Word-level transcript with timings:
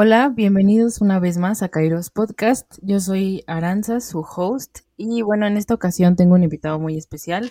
Hola, 0.00 0.28
bienvenidos 0.28 1.00
una 1.00 1.18
vez 1.18 1.38
más 1.38 1.60
a 1.64 1.70
Kairos 1.70 2.10
Podcast. 2.10 2.78
Yo 2.82 3.00
soy 3.00 3.42
Aranza, 3.48 3.98
su 3.98 4.20
host, 4.20 4.82
y 4.96 5.22
bueno, 5.22 5.44
en 5.44 5.56
esta 5.56 5.74
ocasión 5.74 6.14
tengo 6.14 6.36
un 6.36 6.44
invitado 6.44 6.78
muy 6.78 6.96
especial. 6.96 7.50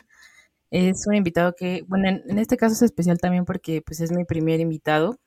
Es 0.72 1.08
un 1.08 1.16
invitado 1.16 1.56
que, 1.58 1.84
bueno, 1.90 2.08
en, 2.08 2.40
este 2.40 2.56
caso 2.56 2.72
es 2.72 2.84
especial 2.84 3.18
también 3.18 3.44
porque 3.44 3.82
pues 3.86 4.00
es 4.00 4.14
mi 4.14 4.24
primer 4.24 4.62
invitado, 4.62 5.20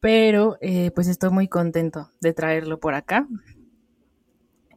pero 0.00 0.56
eh, 0.62 0.90
pues 0.92 1.06
estoy 1.06 1.28
muy 1.28 1.48
contento 1.48 2.08
de 2.22 2.32
traerlo 2.32 2.80
por 2.80 2.94
acá. 2.94 3.28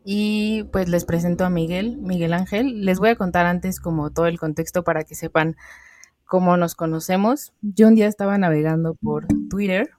Y 0.03 0.63
pues 0.73 0.89
les 0.89 1.05
presento 1.05 1.45
a 1.45 1.49
Miguel, 1.49 1.99
Miguel 1.99 2.33
Ángel. 2.33 2.83
Les 2.83 2.99
voy 2.99 3.11
a 3.11 3.15
contar 3.15 3.45
antes 3.45 3.79
como 3.79 4.11
todo 4.11 4.25
el 4.25 4.37
contexto 4.37 4.83
para 4.83 5.05
que 5.05 5.15
sepan 5.15 5.55
cómo 6.25 6.57
nos 6.57 6.75
conocemos. 6.75 7.53
Yo 7.61 7.87
un 7.87 7.95
día 7.95 8.07
estaba 8.07 8.37
navegando 8.37 8.95
por 8.95 9.25
Twitter 9.49 9.91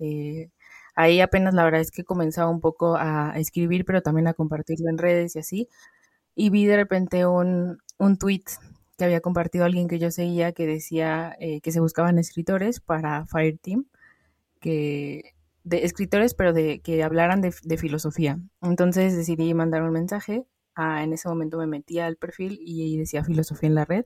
eh, 0.00 0.50
ahí 0.94 1.20
apenas 1.20 1.54
la 1.54 1.64
verdad 1.64 1.80
es 1.80 1.90
que 1.90 2.04
comenzaba 2.04 2.50
un 2.50 2.60
poco 2.60 2.96
a, 2.96 3.32
escribir, 3.36 3.84
pero 3.84 4.02
también 4.02 4.26
a 4.28 4.34
compartirlo 4.34 4.88
en 4.90 4.98
redes 4.98 5.36
y 5.36 5.40
así. 5.40 5.68
Y 6.34 6.50
vi 6.50 6.66
de 6.66 6.76
repente 6.76 7.26
un, 7.26 7.78
un 7.98 8.18
tweet 8.18 8.44
que 8.98 9.04
había 9.04 9.20
compartido 9.20 9.64
alguien 9.64 9.88
que 9.88 9.98
yo 9.98 10.10
seguía 10.10 10.52
que 10.52 10.66
decía 10.66 11.36
eh, 11.40 11.60
que 11.62 11.72
se 11.72 11.80
buscaban 11.80 12.18
escritores 12.18 12.80
para 12.80 13.26
Fireteam, 13.26 13.86
que 14.60 15.34
de 15.64 15.84
escritores, 15.84 16.34
pero 16.34 16.52
de 16.52 16.80
que 16.80 17.02
hablaran 17.02 17.40
de, 17.42 17.52
filosofía. 17.78 18.38
Entonces 18.62 19.16
decidí 19.16 19.54
mandar 19.54 19.82
un 19.82 19.92
mensaje. 19.92 20.44
Ah, 20.74 21.02
en 21.04 21.12
ese 21.12 21.28
momento 21.28 21.58
me 21.58 21.66
metí 21.66 21.98
al 21.98 22.16
perfil 22.16 22.58
y 22.62 22.98
decía 22.98 23.24
filosofía 23.24 23.68
en 23.68 23.74
la 23.74 23.84
red. 23.84 24.04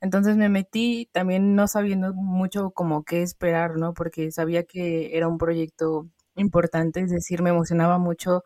Entonces 0.00 0.36
me 0.36 0.48
metí 0.48 1.08
también 1.12 1.54
no 1.56 1.68
sabiendo 1.68 2.14
mucho 2.14 2.70
como 2.72 3.04
qué 3.04 3.22
esperar, 3.22 3.76
¿no? 3.78 3.94
Porque 3.94 4.30
sabía 4.32 4.64
que 4.64 5.16
era 5.16 5.28
un 5.28 5.38
proyecto 5.38 6.08
importante, 6.36 7.00
es 7.00 7.10
decir, 7.10 7.42
me 7.42 7.50
emocionaba 7.50 7.98
mucho 7.98 8.44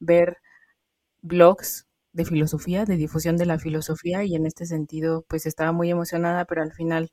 ver 0.00 0.38
blogs 1.22 1.86
de 2.12 2.24
filosofía, 2.24 2.84
de 2.86 2.96
difusión 2.96 3.36
de 3.36 3.46
la 3.46 3.58
filosofía 3.58 4.24
y 4.24 4.34
en 4.34 4.46
este 4.46 4.66
sentido 4.66 5.24
pues 5.28 5.46
estaba 5.46 5.72
muy 5.72 5.90
emocionada, 5.90 6.44
pero 6.46 6.62
al 6.62 6.72
final 6.72 7.10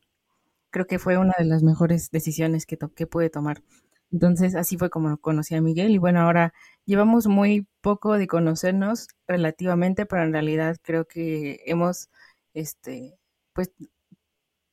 creo 0.72 0.88
que 0.88 1.00
fue 1.00 1.18
una 1.18 1.34
de 1.38 1.46
las 1.46 1.64
mejores 1.64 2.12
decisiones 2.12 2.66
que, 2.66 2.78
que 2.96 3.08
pude 3.08 3.30
tomar. 3.30 3.64
Entonces 4.12 4.56
así 4.56 4.78
fue 4.78 4.90
como 4.90 5.18
conocí 5.18 5.56
a 5.56 5.62
Miguel 5.62 5.92
y 5.92 5.98
bueno, 5.98 6.22
ahora 6.22 6.54
llevamos 6.86 7.28
muy 7.28 7.68
poco 7.82 8.18
de 8.18 8.28
conocernos 8.28 9.08
relativamente, 9.28 10.06
pero 10.06 10.24
en 10.24 10.34
realidad 10.34 10.78
creo 10.84 11.06
que 11.08 11.62
hemos 11.66 12.10
este 12.54 13.16
pues 13.54 13.72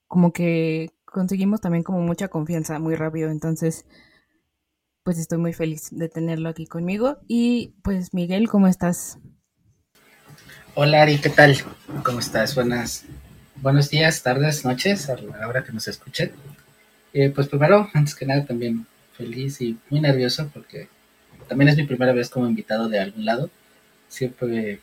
como 0.06 0.32
que 0.32 0.90
conseguimos 1.04 1.60
también 1.60 1.84
como 1.84 2.00
mucha 2.00 2.28
confianza 2.28 2.78
muy 2.78 2.94
rápido, 2.94 3.30
entonces 3.30 3.84
pues 5.02 5.18
estoy 5.18 5.38
muy 5.38 5.52
feliz 5.52 5.88
de 5.90 6.08
tenerlo 6.08 6.48
aquí 6.48 6.66
conmigo. 6.66 7.18
Y 7.26 7.74
pues 7.82 8.12
Miguel, 8.12 8.48
¿cómo 8.48 8.66
estás? 8.66 9.18
Hola 10.74 11.02
Ari, 11.02 11.18
¿qué 11.18 11.30
tal? 11.30 11.56
¿Cómo 12.04 12.20
estás? 12.20 12.54
Buenas, 12.54 13.04
buenos 13.56 13.90
días, 13.90 14.22
tardes, 14.22 14.64
noches, 14.64 15.08
a 15.08 15.16
la 15.16 15.48
hora 15.48 15.64
que 15.64 15.72
nos 15.72 15.88
escuchen. 15.88 16.32
Eh, 17.12 17.30
pues 17.30 17.48
primero, 17.48 17.88
antes 17.94 18.14
que 18.14 18.26
nada, 18.26 18.44
también 18.44 18.86
feliz 19.16 19.60
y 19.60 19.78
muy 19.90 20.00
nervioso 20.00 20.48
porque 20.52 20.88
también 21.48 21.68
es 21.68 21.76
mi 21.76 21.84
primera 21.84 22.12
vez 22.12 22.30
como 22.30 22.46
invitado 22.46 22.88
de 22.88 23.00
algún 23.00 23.24
lado. 23.24 23.50
Siempre 24.08 24.80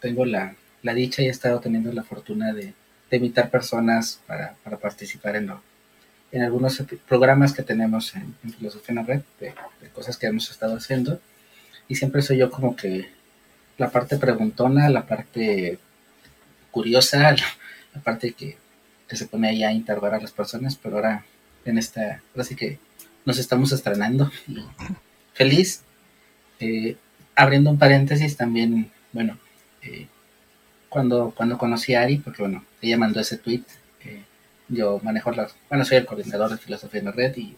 tengo 0.00 0.24
la, 0.24 0.54
la 0.82 0.94
dicha 0.94 1.22
y 1.22 1.26
he 1.26 1.30
estado 1.30 1.60
teniendo 1.60 1.92
la 1.92 2.04
fortuna 2.04 2.52
de, 2.52 2.74
de 3.10 3.16
invitar 3.16 3.50
personas 3.50 4.20
para, 4.26 4.54
participar 4.80 5.36
en, 5.36 5.52
en 6.32 6.42
algunos 6.42 6.82
programas 7.08 7.52
que 7.52 7.62
tenemos 7.62 8.14
en, 8.14 8.34
Filosofía 8.52 8.90
en 8.90 8.96
la 8.96 9.02
Red, 9.02 9.22
de, 9.40 9.54
cosas 9.92 10.16
que 10.16 10.26
hemos 10.26 10.50
estado 10.50 10.76
haciendo. 10.76 11.20
Y 11.88 11.96
siempre 11.96 12.22
soy 12.22 12.38
yo 12.38 12.50
como 12.50 12.76
que 12.76 13.10
la 13.78 13.90
parte 13.90 14.16
preguntona, 14.16 14.88
la 14.88 15.06
parte 15.06 15.78
curiosa, 16.70 17.34
la, 17.94 18.00
parte 18.02 18.32
que, 18.32 18.56
se 19.08 19.26
pone 19.26 19.48
ahí 19.48 19.64
a 19.64 19.72
interrogar 19.72 20.14
a 20.14 20.20
las 20.20 20.30
personas, 20.30 20.76
pero 20.76 20.96
ahora 20.96 21.24
en 21.64 21.78
esta, 21.78 22.22
ahora 22.32 22.44
sí 22.44 22.54
que 22.54 22.78
nos 23.24 23.38
estamos 23.38 23.72
estrenando. 23.72 24.30
feliz. 25.34 25.82
Eh, 26.60 26.96
abriendo 27.34 27.70
un 27.70 27.78
paréntesis 27.78 28.36
también, 28.36 28.90
bueno, 29.12 29.36
eh, 29.82 30.06
cuando, 30.88 31.32
cuando 31.34 31.58
conocí 31.58 31.94
a 31.94 32.02
Ari, 32.02 32.18
porque 32.18 32.42
bueno, 32.42 32.64
ella 32.82 32.98
mandó 32.98 33.20
ese 33.20 33.36
tweet, 33.36 33.62
yo 34.68 35.00
manejo 35.02 35.32
las, 35.32 35.54
bueno, 35.68 35.84
soy 35.84 35.98
el 35.98 36.06
coordinador 36.06 36.50
de 36.50 36.58
filosofía 36.58 37.00
en 37.00 37.06
la 37.06 37.12
red 37.12 37.36
y 37.36 37.56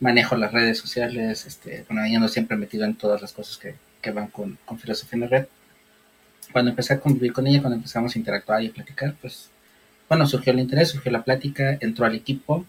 manejo 0.00 0.36
las 0.36 0.52
redes 0.52 0.78
sociales, 0.78 1.46
este, 1.46 1.84
bueno, 1.88 2.06
yo 2.08 2.18
no 2.18 2.28
siempre 2.28 2.56
metido 2.56 2.84
en 2.84 2.96
todas 2.96 3.22
las 3.22 3.32
cosas 3.32 3.56
que, 3.56 3.76
que 4.00 4.10
van 4.10 4.26
con, 4.28 4.58
con, 4.64 4.78
filosofía 4.78 5.16
en 5.16 5.20
la 5.20 5.26
red. 5.28 5.46
Cuando 6.50 6.70
empecé 6.70 6.94
a 6.94 7.00
convivir 7.00 7.32
con 7.32 7.46
ella, 7.46 7.60
cuando 7.60 7.76
empezamos 7.76 8.14
a 8.14 8.18
interactuar 8.18 8.62
y 8.62 8.70
platicar, 8.70 9.14
pues, 9.20 9.48
bueno, 10.08 10.26
surgió 10.26 10.52
el 10.52 10.58
interés, 10.58 10.90
surgió 10.90 11.12
la 11.12 11.22
plática, 11.22 11.78
entró 11.80 12.04
al 12.04 12.16
equipo, 12.16 12.66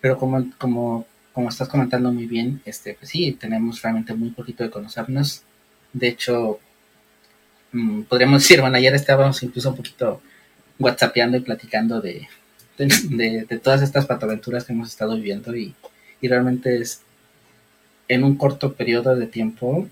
pero 0.00 0.16
como, 0.16 0.48
como, 0.58 1.06
como 1.32 1.48
estás 1.48 1.68
comentando 1.68 2.12
muy 2.12 2.26
bien, 2.26 2.62
este, 2.64 2.94
pues 2.94 3.10
sí, 3.10 3.32
tenemos 3.32 3.82
realmente 3.82 4.14
muy 4.14 4.30
poquito 4.30 4.62
de 4.62 4.70
conocernos. 4.70 5.42
De 5.92 6.08
hecho, 6.08 6.60
Mm, 7.72 8.02
podríamos 8.02 8.42
decir, 8.42 8.60
bueno, 8.60 8.76
ayer 8.76 8.94
estábamos 8.94 9.42
incluso 9.42 9.70
un 9.70 9.76
poquito 9.76 10.22
whatsappeando 10.78 11.36
y 11.36 11.40
platicando 11.40 12.00
de, 12.00 12.28
de, 12.76 13.60
todas 13.62 13.82
estas 13.82 14.06
patoaventuras 14.06 14.64
que 14.64 14.72
hemos 14.72 14.88
estado 14.88 15.16
viviendo 15.16 15.54
y, 15.56 15.74
y, 16.20 16.28
realmente 16.28 16.80
es 16.80 17.02
en 18.06 18.24
un 18.24 18.36
corto 18.36 18.74
periodo 18.74 19.16
de 19.16 19.26
tiempo 19.26 19.88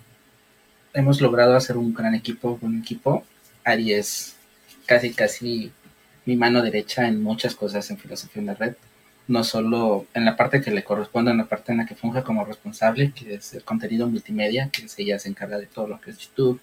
hemos 0.97 1.20
logrado 1.20 1.54
hacer 1.54 1.76
un 1.76 1.92
gran 1.92 2.14
equipo, 2.14 2.58
un 2.62 2.78
equipo. 2.78 3.24
Ari 3.64 3.92
es 3.92 4.36
casi, 4.86 5.12
casi 5.12 5.70
mi 6.24 6.36
mano 6.36 6.62
derecha 6.62 7.06
en 7.06 7.22
muchas 7.22 7.54
cosas 7.54 7.91
en 7.91 7.98
filosofía 7.98 8.41
en 8.41 8.47
la 8.47 8.54
red, 8.54 8.76
no 9.28 9.44
solo 9.44 10.06
en 10.14 10.24
la 10.24 10.36
parte 10.36 10.62
que 10.62 10.70
le 10.70 10.84
corresponde, 10.84 11.32
en 11.32 11.36
la 11.36 11.44
parte 11.44 11.72
en 11.72 11.78
la 11.78 11.86
que 11.86 11.94
funge 11.94 12.22
como 12.22 12.47
responsable, 12.47 13.12
que 13.12 13.34
es 13.34 13.53
el 13.53 13.62
contenido 13.62 14.08
multimedia, 14.08 14.70
que 14.70 14.86
es 14.86 14.98
ella 14.98 15.18
se 15.18 15.28
encarga 15.28 15.58
de 15.58 15.66
todo 15.66 15.86
lo 15.86 16.00
que 16.00 16.12
es 16.12 16.18
YouTube, 16.18 16.60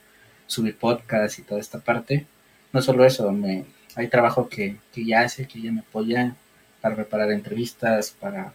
subir 0.48 0.78
podcast 0.78 1.38
y 1.38 1.44
toda 1.44 1.62
esta 1.62 1.80
parte. 1.80 2.26
No 2.72 2.82
solo 2.82 3.06
eso, 3.06 3.32
me, 3.32 3.66
hay 3.96 4.08
trabajo 4.08 4.50
que, 4.50 4.78
que 4.92 5.02
ella 5.02 5.22
hace, 5.22 5.48
que 5.48 5.60
ella 5.60 5.72
me 5.72 5.82
apoya 5.82 6.36
para 6.82 6.96
preparar 6.96 7.32
entrevistas, 7.32 8.16
para, 8.20 8.54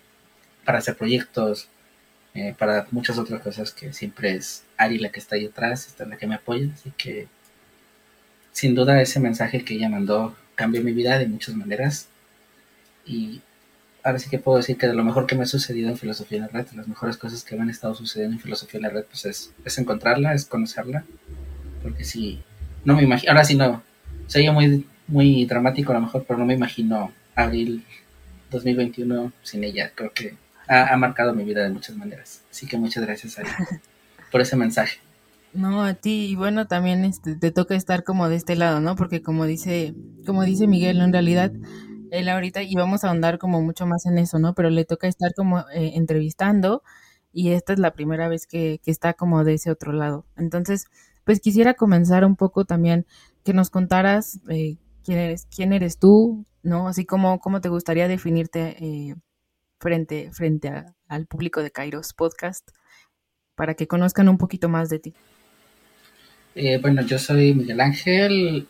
para 0.65 0.79
hacer 0.79 0.97
proyectos, 0.97 1.69
eh, 2.35 2.55
para 2.59 2.87
muchas 2.91 3.19
otras 3.19 3.41
cosas 3.41 3.73
que 3.73 3.93
siempre 3.93 4.35
es 4.35 4.65
Ari 4.77 4.99
la 4.99 5.11
que 5.11 5.21
está 5.21 5.37
ahí 5.37 5.47
atrás, 5.47 5.87
está 5.87 6.05
la 6.05 6.17
que 6.17 6.27
me 6.27 6.35
apoya. 6.37 6.69
Así 6.75 6.93
que 6.97 7.29
sin 8.53 8.75
duda 8.75 9.01
ese 9.01 9.21
mensaje 9.21 9.65
que 9.65 9.75
ella 9.75 9.89
mandó 9.89 10.37
cambió 10.55 10.83
mi 10.83 10.93
vida 10.93 11.19
de 11.19 11.27
muchas 11.27 11.55
maneras. 11.55 12.09
Y 13.07 13.41
ahora 14.03 14.19
sí 14.19 14.29
que 14.29 14.39
puedo 14.39 14.59
decir 14.59 14.77
que 14.77 14.87
de 14.87 14.95
lo 14.95 15.05
mejor 15.05 15.27
que 15.27 15.37
me 15.37 15.45
ha 15.45 15.47
sucedido 15.47 15.89
en 15.89 15.97
Filosofía 15.97 16.39
en 16.39 16.43
la 16.45 16.49
Red, 16.49 16.67
de 16.67 16.77
las 16.77 16.89
mejores 16.89 17.17
cosas 17.17 17.45
que 17.45 17.57
me 17.57 17.63
han 17.63 17.71
estado 17.71 17.95
sucediendo 17.95 18.37
en 18.37 18.43
Filosofía 18.43 18.79
en 18.79 18.83
la 18.83 18.91
Red, 18.91 19.05
pues 19.05 19.25
es, 19.25 19.55
es 19.65 19.79
encontrarla, 19.79 20.35
es 20.35 20.45
conocerla 20.45 21.05
porque 21.83 22.05
sí, 22.05 22.43
no 22.85 22.95
me 22.95 23.03
imagino, 23.03 23.33
ahora 23.33 23.45
sí 23.45 23.55
no, 23.55 23.83
sería 24.27 24.53
muy, 24.53 24.87
muy 25.09 25.45
dramático 25.47 25.93
a 25.93 25.97
lo 25.97 26.03
mejor, 26.03 26.25
pero 26.27 26.39
no 26.39 26.47
me 26.47 26.55
imagino 26.55 27.13
abril 27.35 27.85
2021 28.51 29.33
sin 29.43 29.65
ella, 29.65 29.91
creo 29.95 30.13
que 30.13 30.35
ha, 30.69 30.97
marcado 30.97 31.35
mi 31.35 31.45
vida 31.45 31.63
de 31.63 31.71
muchas 31.71 31.97
maneras, 31.97 32.43
así 32.51 32.67
que 32.67 32.77
muchas 32.77 33.05
gracias 33.05 33.39
a 33.39 33.43
por 34.31 34.41
ese 34.41 34.57
mensaje. 34.57 34.99
No, 35.55 35.83
a 35.83 35.95
ti, 35.95 36.27
y 36.27 36.37
bueno, 36.37 36.67
también 36.67 37.07
este, 37.07 37.35
te 37.35 37.51
toca 37.51 37.75
estar 37.75 38.05
como 38.05 38.29
de 38.29 38.37
este 38.37 38.55
lado, 38.55 38.81
¿no? 38.81 38.97
Porque 38.97 39.23
como 39.23 39.47
dice, 39.47 39.95
como 40.27 40.45
dice 40.45 40.67
Miguel, 40.67 41.01
en 41.01 41.13
realidad, 41.13 41.53
él 42.11 42.29
ahorita, 42.29 42.63
y 42.63 42.75
vamos 42.75 43.03
a 43.03 43.09
ahondar 43.09 43.39
como 43.39 43.63
mucho 43.63 43.87
más 43.87 44.05
en 44.05 44.19
eso, 44.19 44.39
¿no? 44.39 44.55
Pero 44.55 44.69
le 44.69 44.85
toca 44.85 45.09
estar 45.09 45.33
como 45.35 45.61
eh, 45.73 45.93
entrevistando, 45.95 46.83
y 47.33 47.53
esta 47.53 47.73
es 47.73 47.79
la 47.79 47.93
primera 47.93 48.29
vez 48.29 48.47
que, 48.47 48.79
que 48.85 48.91
está 48.91 49.15
como 49.15 49.43
de 49.43 49.55
ese 49.55 49.71
otro 49.71 49.93
lado. 49.93 50.27
Entonces, 50.37 50.87
pues 51.25 51.41
quisiera 51.41 51.75
comenzar 51.75 52.25
un 52.25 52.37
poco 52.37 52.67
también 52.67 53.07
que 53.43 53.55
nos 53.55 53.71
contaras 53.71 54.41
eh, 54.51 54.77
quién 55.09 55.19
eres, 55.21 55.47
quién 55.47 55.73
eres 55.73 55.99
tú, 55.99 56.45
¿no? 56.63 56.87
Así 56.87 57.07
como 57.07 57.41
cómo 57.41 57.63
te 57.63 57.71
gustaría 57.71 58.09
definirte 58.09 58.77
eh, 58.79 59.15
frente, 59.81 60.31
frente 60.33 60.85
al 61.09 61.27
público 61.27 61.63
de 61.63 61.71
Kairos 61.71 62.13
Podcast, 62.13 62.69
para 63.55 63.73
que 63.73 63.87
conozcan 63.87 64.29
un 64.29 64.37
poquito 64.37 64.69
más 64.69 64.91
de 64.91 64.99
ti. 64.99 65.15
Eh, 66.55 66.77
bueno, 66.77 67.01
yo 67.01 67.19
soy 67.19 67.55
Miguel 67.55 67.81
Ángel, 67.81 68.69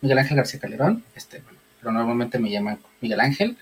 Miguel 0.00 0.18
Ángel 0.18 0.36
García 0.36 0.60
Calderón, 0.60 1.02
este, 1.16 1.42
pero 1.80 1.90
normalmente 1.90 2.38
me 2.38 2.50
llaman 2.52 2.78
Miguel 3.00 3.18
Ángel. 3.18 3.56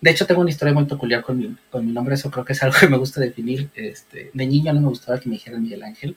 De 0.00 0.10
hecho, 0.10 0.24
tengo 0.24 0.40
una 0.40 0.48
historia 0.48 0.72
muy 0.72 0.86
peculiar 0.86 1.22
con 1.22 1.36
mi, 1.36 1.54
con 1.70 1.84
mi 1.84 1.92
nombre, 1.92 2.14
eso 2.14 2.30
creo 2.30 2.46
que 2.46 2.54
es 2.54 2.62
algo 2.62 2.76
que 2.80 2.88
me 2.88 2.96
gusta 2.96 3.20
definir. 3.20 3.68
Este, 3.74 4.30
de 4.32 4.46
niño 4.46 4.72
no 4.72 4.80
me 4.80 4.88
gustaba 4.88 5.20
que 5.20 5.28
me 5.28 5.34
dijeran 5.34 5.62
Miguel 5.62 5.82
Ángel 5.82 6.16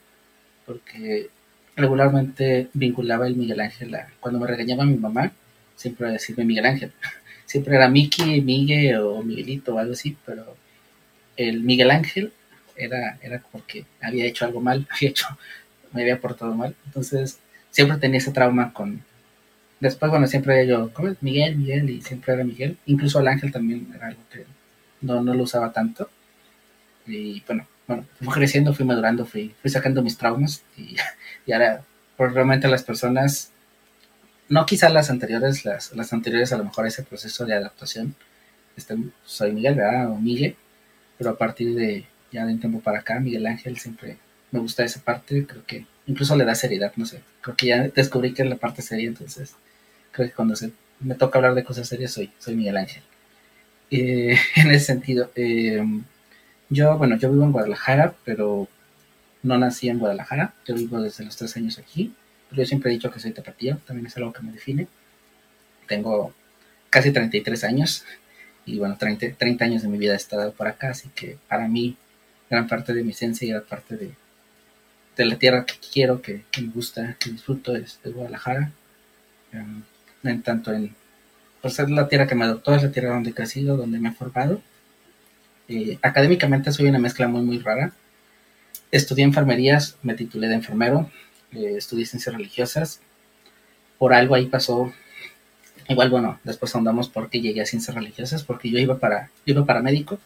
porque 0.65 1.29
regularmente 1.75 2.69
vinculaba 2.73 3.27
el 3.27 3.35
Miguel 3.35 3.61
Ángel 3.61 3.95
a, 3.95 4.07
cuando 4.19 4.39
me 4.39 4.47
regañaba 4.47 4.85
mi 4.85 4.97
mamá, 4.97 5.31
siempre 5.75 6.11
decirme 6.11 6.45
Miguel 6.45 6.65
Ángel. 6.65 6.91
Siempre 7.45 7.75
era 7.75 7.89
Miki, 7.89 8.39
Miguel 8.41 8.95
o 8.99 9.21
Miguelito 9.23 9.75
o 9.75 9.77
algo 9.77 9.91
así, 9.91 10.15
pero 10.25 10.55
el 11.35 11.61
Miguel 11.61 11.91
Ángel 11.91 12.31
era, 12.77 13.17
era 13.21 13.43
porque 13.51 13.85
había 14.01 14.25
hecho 14.25 14.45
algo 14.45 14.61
mal, 14.61 14.87
había 14.95 15.09
hecho, 15.09 15.27
me 15.91 16.03
había 16.03 16.21
portado 16.21 16.53
mal. 16.55 16.75
Entonces, 16.85 17.39
siempre 17.69 17.97
tenía 17.97 18.19
ese 18.19 18.31
trauma 18.31 18.71
con. 18.73 19.03
Después, 19.81 20.11
bueno, 20.11 20.27
siempre 20.27 20.65
yo, 20.67 20.93
¿cómo 20.93 21.09
es? 21.09 21.21
Miguel, 21.21 21.57
Miguel, 21.57 21.89
y 21.89 22.01
siempre 22.01 22.33
era 22.33 22.43
Miguel. 22.43 22.77
Incluso 22.85 23.19
el 23.19 23.27
ángel 23.27 23.51
también 23.51 23.91
era 23.95 24.07
algo 24.07 24.21
que 24.31 24.45
no, 25.01 25.21
no 25.23 25.33
lo 25.33 25.43
usaba 25.43 25.73
tanto. 25.73 26.09
Y 27.07 27.41
bueno, 27.45 27.67
bueno, 27.91 28.07
fui 28.19 28.27
creciendo, 28.29 28.73
fui 28.73 28.85
madurando, 28.85 29.25
fui, 29.25 29.53
fui 29.61 29.69
sacando 29.69 30.01
mis 30.01 30.17
traumas 30.17 30.63
y, 30.77 30.95
y 31.45 31.51
ahora, 31.51 31.83
pues 32.17 32.33
realmente 32.33 32.67
las 32.67 32.83
personas, 32.83 33.51
no 34.49 34.65
quizás 34.65 34.93
las 34.93 35.09
anteriores, 35.09 35.65
las, 35.65 35.93
las 35.93 36.13
anteriores 36.13 36.53
a 36.53 36.57
lo 36.57 36.63
mejor 36.63 36.87
ese 36.87 37.03
proceso 37.03 37.45
de 37.45 37.53
adaptación, 37.53 38.15
este, 38.77 38.95
soy 39.25 39.51
Miguel, 39.51 39.75
¿verdad? 39.75 40.09
O 40.09 40.15
Miguel, 40.15 40.55
pero 41.17 41.31
a 41.31 41.37
partir 41.37 41.75
de 41.75 42.05
ya 42.31 42.45
de 42.45 42.53
un 42.53 42.59
tiempo 42.59 42.79
para 42.79 42.99
acá, 42.99 43.19
Miguel 43.19 43.45
Ángel 43.45 43.77
siempre 43.77 44.17
me 44.51 44.59
gusta 44.59 44.85
esa 44.85 45.01
parte, 45.01 45.45
creo 45.45 45.65
que 45.65 45.85
incluso 46.07 46.35
le 46.35 46.45
da 46.45 46.55
seriedad, 46.55 46.93
no 46.95 47.05
sé, 47.05 47.21
creo 47.41 47.55
que 47.55 47.67
ya 47.67 47.87
descubrí 47.89 48.33
que 48.33 48.43
es 48.43 48.49
la 48.49 48.55
parte 48.55 48.81
seria, 48.81 49.07
entonces 49.07 49.55
creo 50.11 50.27
que 50.29 50.33
cuando 50.33 50.55
se, 50.55 50.71
me 51.01 51.15
toca 51.15 51.39
hablar 51.39 51.55
de 51.55 51.63
cosas 51.63 51.87
serias 51.87 52.11
soy, 52.11 52.31
soy 52.39 52.55
Miguel 52.55 52.77
Ángel. 52.77 53.03
Eh, 53.91 54.37
en 54.55 54.71
ese 54.71 54.85
sentido, 54.85 55.31
eh, 55.35 55.85
yo, 56.71 56.97
bueno, 56.97 57.17
yo 57.17 57.31
vivo 57.31 57.43
en 57.43 57.51
Guadalajara, 57.51 58.15
pero 58.25 58.67
no 59.43 59.57
nací 59.57 59.89
en 59.89 59.99
Guadalajara, 59.99 60.53
yo 60.65 60.73
vivo 60.73 60.99
desde 60.99 61.23
los 61.23 61.37
tres 61.37 61.55
años 61.57 61.77
aquí, 61.77 62.15
pero 62.49 62.63
yo 62.63 62.65
siempre 62.65 62.89
he 62.89 62.95
dicho 62.95 63.11
que 63.11 63.19
soy 63.19 63.31
tapatío, 63.31 63.77
también 63.85 64.07
es 64.07 64.17
algo 64.17 64.33
que 64.33 64.41
me 64.41 64.51
define. 64.51 64.87
Tengo 65.87 66.33
casi 66.89 67.11
33 67.11 67.63
años 67.65 68.05
y 68.65 68.79
bueno, 68.79 68.97
30, 68.97 69.33
30 69.37 69.65
años 69.65 69.81
de 69.83 69.89
mi 69.89 69.97
vida 69.99 70.13
he 70.13 70.15
estado 70.15 70.51
por 70.53 70.67
acá, 70.67 70.89
así 70.89 71.09
que 71.13 71.37
para 71.47 71.67
mí 71.67 71.95
gran 72.49 72.67
parte 72.67 72.93
de 72.93 73.03
mi 73.03 73.11
esencia 73.11 73.45
y 73.45 73.51
gran 73.51 73.63
parte 73.63 73.97
de, 73.97 74.11
de 75.17 75.25
la 75.25 75.37
tierra 75.37 75.65
que 75.65 75.75
quiero, 75.93 76.21
que, 76.21 76.43
me 76.59 76.67
gusta, 76.67 77.15
que 77.19 77.29
disfruto 77.29 77.75
es 77.75 77.99
Guadalajara. 78.03 78.71
Um, 79.53 79.83
en 80.23 80.41
tanto 80.41 80.71
en, 80.73 80.93
por 81.61 81.71
ser 81.71 81.89
la 81.89 82.07
tierra 82.07 82.27
que 82.27 82.35
me 82.35 82.45
adoptó, 82.45 82.73
es 82.75 82.83
la 82.83 82.91
tierra 82.91 83.13
donde 83.13 83.31
he 83.31 83.33
crecido, 83.33 83.77
donde 83.77 83.99
me 83.99 84.09
he 84.09 84.13
formado. 84.13 84.61
Eh, 85.67 85.97
académicamente 86.01 86.71
soy 86.71 86.87
una 86.87 86.99
mezcla 86.99 87.27
muy, 87.27 87.41
muy 87.41 87.59
rara. 87.59 87.93
Estudié 88.91 89.23
enfermerías, 89.23 89.97
me 90.03 90.15
titulé 90.15 90.47
de 90.47 90.55
enfermero, 90.55 91.09
eh, 91.53 91.75
estudié 91.77 92.05
ciencias 92.05 92.35
religiosas. 92.35 92.99
Por 93.97 94.13
algo 94.13 94.35
ahí 94.35 94.47
pasó, 94.47 94.91
igual 95.87 96.09
bueno, 96.09 96.39
después 96.43 96.73
ahondamos 96.75 97.09
por 97.09 97.29
qué 97.29 97.39
llegué 97.41 97.61
a 97.61 97.65
ciencias 97.65 97.95
religiosas, 97.95 98.43
porque 98.43 98.69
yo 98.69 98.79
iba 98.79 98.97
para, 98.99 99.29
iba 99.45 99.65
para 99.65 99.81
médico. 99.81 100.19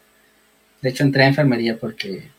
De 0.82 0.90
hecho 0.90 1.04
entré 1.04 1.24
a 1.24 1.28
enfermería 1.28 1.78
porque 1.78 2.30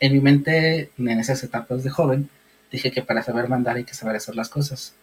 en 0.00 0.12
mi 0.14 0.20
mente, 0.20 0.90
en 0.98 1.08
esas 1.20 1.42
etapas 1.44 1.84
de 1.84 1.90
joven, 1.90 2.28
dije 2.72 2.90
que 2.90 3.02
para 3.02 3.22
saber 3.22 3.48
mandar 3.48 3.76
hay 3.76 3.84
que 3.84 3.94
saber 3.94 4.16
hacer 4.16 4.34
las 4.34 4.48
cosas. 4.48 4.94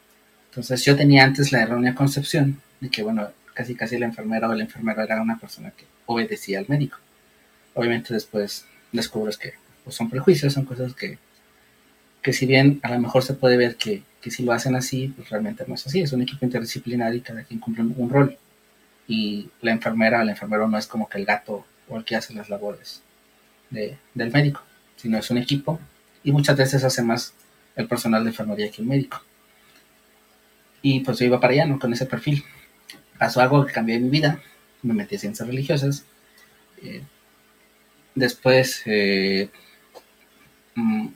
Entonces 0.50 0.84
yo 0.84 0.96
tenía 0.96 1.24
antes 1.24 1.52
la 1.52 1.62
errónea 1.62 1.94
concepción 1.94 2.62
de 2.80 2.90
que, 2.90 3.04
bueno, 3.04 3.30
casi 3.58 3.76
casi 3.76 3.98
la 3.98 4.06
enfermera 4.06 4.48
o 4.48 4.54
el 4.54 4.62
enfermero 4.62 5.02
era 5.02 5.22
una 5.22 5.40
persona 5.40 5.72
que 5.72 5.86
obedecía 6.06 6.60
al 6.60 6.66
médico. 6.68 6.98
Obviamente 7.74 8.14
después 8.14 8.66
descubres 8.92 9.38
que 9.38 9.54
pues, 9.84 9.96
son 9.96 10.10
prejuicios, 10.10 10.54
son 10.54 10.66
cosas 10.66 10.94
que, 10.94 11.18
que 12.22 12.34
si 12.34 12.46
bien 12.46 12.80
a 12.84 12.92
lo 12.92 13.00
mejor 13.00 13.24
se 13.24 13.34
puede 13.34 13.58
ver 13.58 13.76
que, 13.76 14.04
que 14.22 14.30
si 14.30 14.44
lo 14.44 14.52
hacen 14.52 14.76
así, 14.76 15.08
pues 15.16 15.30
realmente 15.30 15.66
no 15.68 15.74
es 15.74 15.88
así. 15.88 16.02
Es 16.02 16.14
un 16.14 16.22
equipo 16.22 16.46
interdisciplinario 16.46 17.18
y 17.18 17.22
cada 17.22 17.44
quien 17.44 17.60
cumple 17.60 17.84
un 17.84 18.10
rol. 18.10 18.38
Y 19.08 19.50
la 19.62 19.72
enfermera 19.72 20.20
o 20.20 20.22
el 20.22 20.30
enfermero 20.30 20.68
no 20.68 20.78
es 20.78 20.86
como 20.86 21.10
que 21.10 21.18
el 21.18 21.26
gato 21.26 21.66
o 21.90 21.98
el 21.98 22.06
que 22.06 22.16
hace 22.16 22.34
las 22.34 22.50
labores 22.50 23.02
de, 23.72 23.98
del 24.14 24.32
médico 24.32 24.62
sino 24.98 25.18
es 25.18 25.30
un 25.30 25.38
equipo 25.38 25.80
y 26.24 26.32
muchas 26.34 26.58
veces 26.58 26.84
hace 26.84 27.02
más 27.02 27.34
el 27.76 27.88
personal 27.88 28.24
de 28.24 28.32
enfermería 28.32 28.70
que 28.70 28.82
el 28.82 28.88
médico. 28.88 29.22
Y 30.82 31.00
pues 31.02 31.20
yo 31.20 31.26
iba 31.26 31.40
para 31.40 31.54
allá, 31.54 31.66
¿no? 31.66 31.80
Con 31.80 31.94
ese 31.94 32.06
perfil. 32.06 32.44
Pasó 33.18 33.42
algo 33.42 33.66
que 33.66 33.74
cambió 33.74 34.00
mi 34.00 34.10
vida, 34.10 34.42
me 34.84 34.94
metí 34.94 35.16
a 35.16 35.20
ciencias 35.20 35.48
religiosas. 35.48 36.06
Eh, 36.82 37.02
después, 38.16 38.82
eh, 38.86 39.50
mm, 40.76 41.08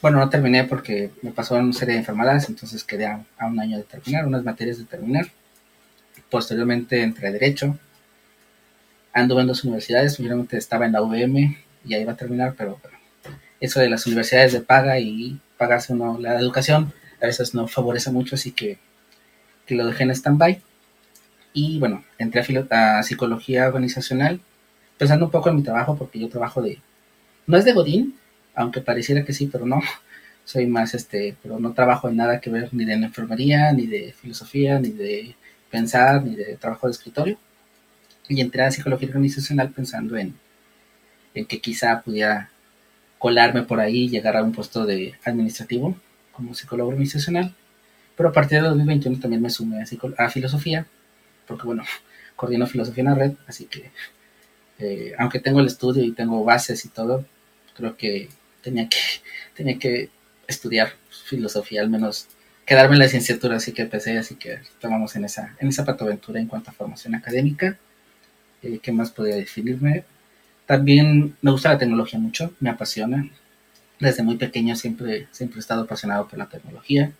bueno, 0.00 0.18
no 0.18 0.30
terminé 0.30 0.64
porque 0.64 1.10
me 1.22 1.32
pasó 1.32 1.56
una 1.56 1.72
serie 1.72 1.94
de 1.94 2.00
enfermedades, 2.00 2.48
entonces 2.48 2.84
quedé 2.84 3.06
a, 3.06 3.24
un 3.46 3.60
año 3.60 3.76
de 3.78 3.84
terminar, 3.84 4.26
unas 4.26 4.44
materias 4.44 4.78
de 4.78 4.84
terminar. 4.84 5.26
Posteriormente 6.30 7.02
entré 7.02 7.28
a 7.28 7.32
Derecho. 7.32 7.78
Anduve 9.12 9.42
en 9.42 9.48
dos 9.48 9.64
universidades, 9.64 10.16
primeramente 10.16 10.56
estaba 10.56 10.86
en 10.86 10.92
la 10.92 11.02
UVM, 11.02 11.56
y 11.84 11.94
ahí 11.94 12.04
va 12.04 12.12
a 12.12 12.16
terminar, 12.16 12.54
pero 12.56 12.80
eso 13.60 13.80
de 13.80 13.90
las 13.90 14.06
universidades 14.06 14.52
de 14.52 14.60
paga 14.60 14.98
y 15.00 15.40
pagarse 15.56 15.92
uno 15.92 16.18
la 16.20 16.38
educación 16.38 16.92
a 17.20 17.26
veces 17.26 17.54
no 17.54 17.66
favorece 17.66 18.10
mucho, 18.10 18.36
así 18.36 18.52
que, 18.52 18.78
que 19.66 19.74
lo 19.74 19.86
dejé 19.86 20.04
en 20.04 20.10
stand-by. 20.10 20.62
Y 21.60 21.76
bueno, 21.80 22.04
entré 22.18 22.40
a, 22.70 23.02
psicología 23.02 23.66
organizacional, 23.66 24.40
pensando 24.96 25.24
un 25.24 25.32
poco 25.32 25.48
en 25.48 25.56
mi 25.56 25.64
trabajo, 25.64 25.96
porque 25.96 26.20
yo 26.20 26.28
trabajo 26.28 26.62
de, 26.62 26.78
no 27.48 27.56
es 27.56 27.64
de 27.64 27.72
Godín, 27.72 28.14
aunque 28.54 28.80
pareciera 28.80 29.24
que 29.24 29.32
sí, 29.32 29.48
pero 29.50 29.66
no, 29.66 29.80
soy 30.44 30.68
más 30.68 30.94
este, 30.94 31.36
pero 31.42 31.58
no 31.58 31.72
trabajo 31.72 32.08
en 32.08 32.16
nada 32.16 32.40
que 32.40 32.48
ver 32.48 32.72
ni 32.72 32.84
de 32.84 32.92
enfermería, 32.92 33.72
ni 33.72 33.88
de 33.88 34.12
filosofía, 34.12 34.78
ni 34.78 34.90
de 34.90 35.34
pensar, 35.68 36.22
ni 36.22 36.36
de 36.36 36.56
trabajo 36.58 36.86
de 36.86 36.92
escritorio. 36.92 37.36
Y 38.28 38.40
entré 38.40 38.62
a 38.62 38.70
psicología 38.70 39.08
organizacional 39.08 39.70
pensando 39.70 40.16
en, 40.16 40.34
en 41.34 41.44
que 41.44 41.60
quizá 41.60 42.02
pudiera 42.02 42.50
colarme 43.18 43.64
por 43.64 43.80
ahí 43.80 44.04
y 44.04 44.10
llegar 44.10 44.36
a 44.36 44.44
un 44.44 44.52
puesto 44.52 44.86
de 44.86 45.14
administrativo 45.24 45.96
como 46.30 46.54
psicólogo 46.54 46.90
organizacional. 46.90 47.52
Pero 48.16 48.28
a 48.28 48.32
partir 48.32 48.62
de 48.62 48.68
2021 48.68 49.18
también 49.18 49.42
me 49.42 49.50
sumé 49.50 49.80
a, 49.80 50.24
a 50.24 50.30
filosofía, 50.30 50.86
porque 51.48 51.64
bueno, 51.64 51.82
coordino 52.36 52.66
filosofía 52.66 53.02
en 53.02 53.10
la 53.10 53.14
red, 53.16 53.32
así 53.46 53.64
que 53.64 53.90
eh, 54.78 55.14
aunque 55.18 55.40
tengo 55.40 55.60
el 55.60 55.66
estudio 55.66 56.04
y 56.04 56.12
tengo 56.12 56.44
bases 56.44 56.84
y 56.84 56.88
todo, 56.90 57.24
creo 57.76 57.96
que 57.96 58.28
tenía 58.62 58.88
que, 58.88 58.98
tenía 59.54 59.78
que 59.78 60.10
estudiar 60.46 60.92
filosofía, 61.10 61.80
al 61.80 61.90
menos 61.90 62.28
quedarme 62.64 62.94
en 62.94 63.00
la 63.00 63.04
licenciatura, 63.06 63.56
así 63.56 63.72
que 63.72 63.82
empecé, 63.82 64.18
así 64.18 64.36
que 64.36 64.60
tomamos 64.80 65.16
en 65.16 65.24
esa, 65.24 65.56
en 65.58 65.68
esa 65.68 65.84
patoaventura 65.84 66.38
en 66.38 66.46
cuanto 66.46 66.70
a 66.70 66.74
formación 66.74 67.14
académica. 67.14 67.78
Eh, 68.62 68.78
¿Qué 68.82 68.92
más 68.92 69.10
podría 69.10 69.36
definirme? 69.36 70.04
También 70.66 71.36
me 71.40 71.50
gusta 71.50 71.72
la 71.72 71.78
tecnología 71.78 72.18
mucho, 72.18 72.52
me 72.60 72.68
apasiona. 72.70 73.28
Desde 73.98 74.22
muy 74.22 74.36
pequeño 74.36 74.76
siempre, 74.76 75.28
siempre 75.32 75.58
he 75.58 75.60
estado 75.60 75.82
apasionado 75.82 76.28
por 76.28 76.38
la 76.38 76.48
tecnología. 76.48 77.12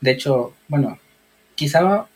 De 0.00 0.10
hecho, 0.12 0.54
bueno, 0.68 0.98
quizá 1.56 2.06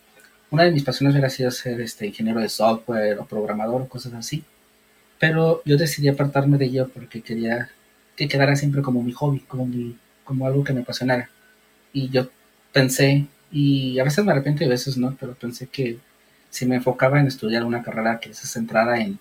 una 0.50 0.64
de 0.64 0.71
mis 0.71 0.85
pasiones 0.85 1.14
hubiera 1.14 1.31
sido 1.31 1.50
ser 1.50 1.81
este, 1.81 2.07
ingeniero 2.07 2.40
de 2.40 2.49
software 2.49 3.19
o 3.19 3.26
programador 3.26 3.83
o 3.83 3.88
cosas 3.88 4.14
así. 4.14 4.45
Pero 5.19 5.62
yo 5.64 5.76
decidí 5.76 6.09
apartarme 6.09 6.59
de 6.59 6.67
ello 6.67 6.88
porque 6.93 7.23
quería 7.23 7.71
que 8.17 8.28
quedara 8.28 8.57
siempre 8.57 8.83
como 8.83 9.02
mi 9.02 9.12
hobby, 9.12 9.40
como, 9.40 9.67
mi, 9.67 9.97
como 10.25 10.47
algo 10.47 10.64
que 10.64 10.73
me 10.73 10.81
apasionara. 10.83 11.31
Y 11.93 12.11
yo 12.11 12.28
pensé, 12.73 13.26
y 13.50 13.99
a 13.99 14.05
veces 14.05 14.25
me 14.25 14.33
arrepiento 14.33 14.64
y 14.64 14.67
a 14.67 14.71
veces 14.71 14.97
no, 14.97 15.17
pero 15.19 15.35
pensé 15.35 15.67
que 15.69 15.99
si 16.50 16.67
me 16.67 16.76
enfocaba 16.76 17.21
en 17.21 17.26
estudiar 17.26 17.64
una 17.64 17.83
carrera 17.83 18.21
que 18.21 18.35
se 18.35 18.47
centrara 18.47 19.00
en 19.00 19.19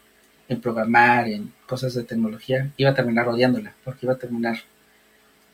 en 0.50 0.62
programar, 0.62 1.28
en 1.28 1.54
cosas 1.68 1.94
de 1.94 2.04
tecnología, 2.04 2.72
iba 2.78 2.92
a 2.92 2.96
terminar 2.96 3.28
odiándola, 3.28 3.74
porque 3.84 4.06
iba 4.06 4.14
a 4.14 4.18
terminar 4.18 4.58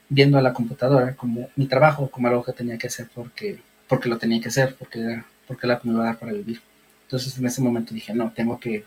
viendo 0.09 0.37
a 0.37 0.41
la 0.41 0.53
computadora 0.53 1.15
como 1.15 1.49
mi 1.55 1.65
trabajo, 1.65 2.09
como 2.09 2.27
algo 2.27 2.43
que 2.43 2.53
tenía 2.53 2.77
que 2.77 2.87
hacer 2.87 3.07
porque, 3.13 3.59
porque 3.87 4.09
lo 4.09 4.17
tenía 4.17 4.39
que 4.41 4.49
hacer, 4.49 4.75
porque 4.77 4.99
era, 5.01 5.25
porque 5.47 5.67
la 5.67 5.79
que 5.79 5.87
me 5.87 5.93
iba 5.93 6.03
a 6.03 6.07
dar 6.07 6.19
para 6.19 6.33
vivir. 6.33 6.61
Entonces 7.03 7.37
en 7.37 7.45
ese 7.45 7.61
momento 7.61 7.93
dije, 7.93 8.13
no, 8.13 8.31
tengo 8.31 8.59
que, 8.59 8.85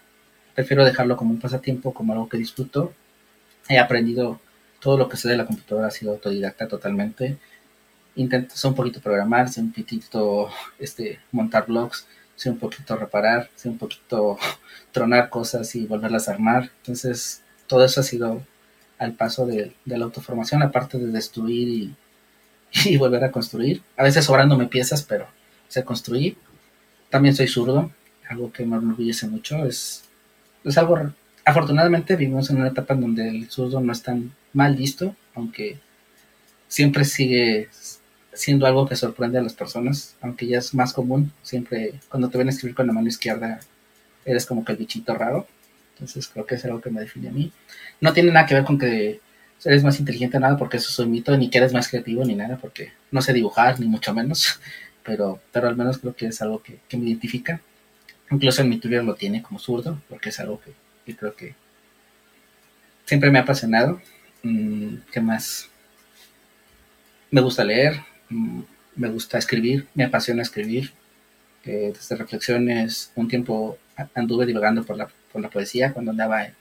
prefiero 0.54 0.84
dejarlo 0.84 1.16
como 1.16 1.32
un 1.32 1.40
pasatiempo, 1.40 1.94
como 1.94 2.12
algo 2.12 2.28
que 2.28 2.38
disfruto. 2.38 2.92
He 3.68 3.78
aprendido 3.78 4.40
todo 4.80 4.96
lo 4.96 5.08
que 5.08 5.16
sé 5.16 5.28
de 5.28 5.36
la 5.36 5.46
computadora, 5.46 5.88
ha 5.88 5.90
sido 5.90 6.12
autodidacta 6.12 6.68
totalmente. 6.68 7.36
Intento, 8.16 8.56
sé 8.56 8.68
un 8.68 8.74
poquito 8.74 9.00
programar, 9.00 9.48
sé 9.48 9.60
un 9.60 9.72
poquito 9.72 10.50
este, 10.78 11.20
montar 11.32 11.66
blogs, 11.66 12.06
sé 12.36 12.50
un 12.50 12.58
poquito 12.58 12.96
reparar, 12.96 13.50
sé 13.56 13.68
un 13.68 13.78
poquito 13.78 14.38
tronar 14.92 15.28
cosas 15.28 15.74
y 15.74 15.86
volverlas 15.86 16.28
a 16.28 16.32
armar. 16.32 16.70
Entonces, 16.78 17.42
todo 17.66 17.84
eso 17.84 18.00
ha 18.00 18.04
sido 18.04 18.42
al 18.98 19.12
paso 19.12 19.46
de, 19.46 19.74
la 19.84 20.04
autoformación, 20.04 20.62
aparte 20.62 20.98
de 20.98 21.08
destruir 21.08 21.94
y, 22.84 22.96
volver 22.96 23.24
a 23.24 23.32
construir. 23.32 23.82
A 23.96 24.02
veces 24.02 24.24
sobrándome 24.24 24.66
piezas, 24.66 25.02
pero 25.02 25.26
sé 25.68 25.84
construir. 25.84 26.36
También 27.10 27.34
soy 27.34 27.48
zurdo, 27.48 27.90
algo 28.28 28.52
que 28.52 28.64
me 28.64 28.76
enorgullece 28.76 29.26
mucho. 29.26 29.64
Es, 29.64 30.04
es 30.64 30.78
algo, 30.78 30.98
afortunadamente 31.44 32.16
vivimos 32.16 32.50
en 32.50 32.58
una 32.58 32.68
etapa 32.68 32.94
en 32.94 33.00
donde 33.00 33.28
el 33.28 33.50
zurdo 33.50 33.80
no 33.80 33.92
es 33.92 34.02
tan 34.02 34.32
mal 34.52 34.76
visto, 34.76 35.14
aunque 35.34 35.78
siempre 36.68 37.04
sigue 37.04 37.68
siendo 38.32 38.66
algo 38.66 38.86
que 38.86 38.96
sorprende 38.96 39.38
a 39.38 39.42
las 39.42 39.54
personas, 39.54 40.14
aunque 40.20 40.46
ya 40.46 40.58
es 40.58 40.74
más 40.74 40.92
común, 40.92 41.32
siempre 41.42 41.94
cuando 42.08 42.28
te 42.28 42.38
ven 42.38 42.48
escribir 42.48 42.74
con 42.74 42.86
la 42.86 42.92
mano 42.92 43.08
izquierda 43.08 43.60
eres 44.24 44.44
como 44.44 44.64
que 44.64 44.72
el 44.72 44.78
bichito 44.78 45.14
raro. 45.14 45.46
Entonces 45.94 46.28
creo 46.28 46.44
que 46.44 46.56
es 46.56 46.64
algo 46.64 46.80
que 46.80 46.90
me 46.90 47.00
define 47.00 47.28
a 47.28 47.32
mí. 47.32 47.50
No 48.00 48.12
tiene 48.12 48.30
nada 48.30 48.44
que 48.44 48.54
ver 48.54 48.64
con 48.64 48.78
que 48.78 49.20
eres 49.64 49.82
más 49.82 49.98
inteligente 49.98 50.38
nada, 50.38 50.56
porque 50.56 50.76
eso 50.76 50.90
soy 50.90 51.06
mito, 51.06 51.36
ni 51.36 51.48
que 51.48 51.58
eres 51.58 51.72
más 51.72 51.88
creativo 51.88 52.24
ni 52.24 52.34
nada, 52.34 52.58
porque 52.58 52.92
no 53.10 53.22
sé 53.22 53.32
dibujar, 53.32 53.80
ni 53.80 53.86
mucho 53.86 54.12
menos, 54.12 54.60
pero, 55.06 55.40
pero 55.52 55.68
al 55.68 55.76
menos 55.76 55.98
creo 55.98 56.14
que 56.16 56.26
es 56.26 56.42
algo 56.42 56.62
que, 56.62 56.80
me 56.96 57.06
identifica. 57.06 57.60
Incluso 58.30 58.60
en 58.60 58.68
mi 58.68 58.78
Twitter 58.78 59.04
lo 59.04 59.14
tiene 59.14 59.40
como 59.40 59.60
zurdo, 59.60 60.02
porque 60.08 60.30
es 60.30 60.40
algo 60.40 60.60
que, 60.60 61.14
creo 61.14 61.34
que 61.36 61.54
siempre 63.04 63.30
me 63.30 63.38
ha 63.38 63.42
apasionado. 63.42 64.02
Mm, 64.42 64.96
¿Qué 65.12 65.20
más? 65.20 65.68
Me 67.30 67.40
gusta 67.40 67.64
leer, 67.64 68.00
mm, 68.28 68.62
me 68.96 69.08
gusta 69.08 69.38
escribir, 69.38 69.86
me 69.94 70.04
apasiona 70.04 70.42
escribir. 70.42 70.92
Eh, 71.64 71.92
desde 71.94 72.16
reflexiones, 72.16 73.12
un 73.14 73.28
tiempo 73.28 73.78
anduve 74.14 74.46
divagando 74.46 74.84
por 74.84 74.96
la, 74.96 75.08
por 75.32 75.40
la 75.40 75.50
poesía 75.50 75.92
cuando 75.92 76.10
andaba 76.10 76.44
en, 76.46 76.54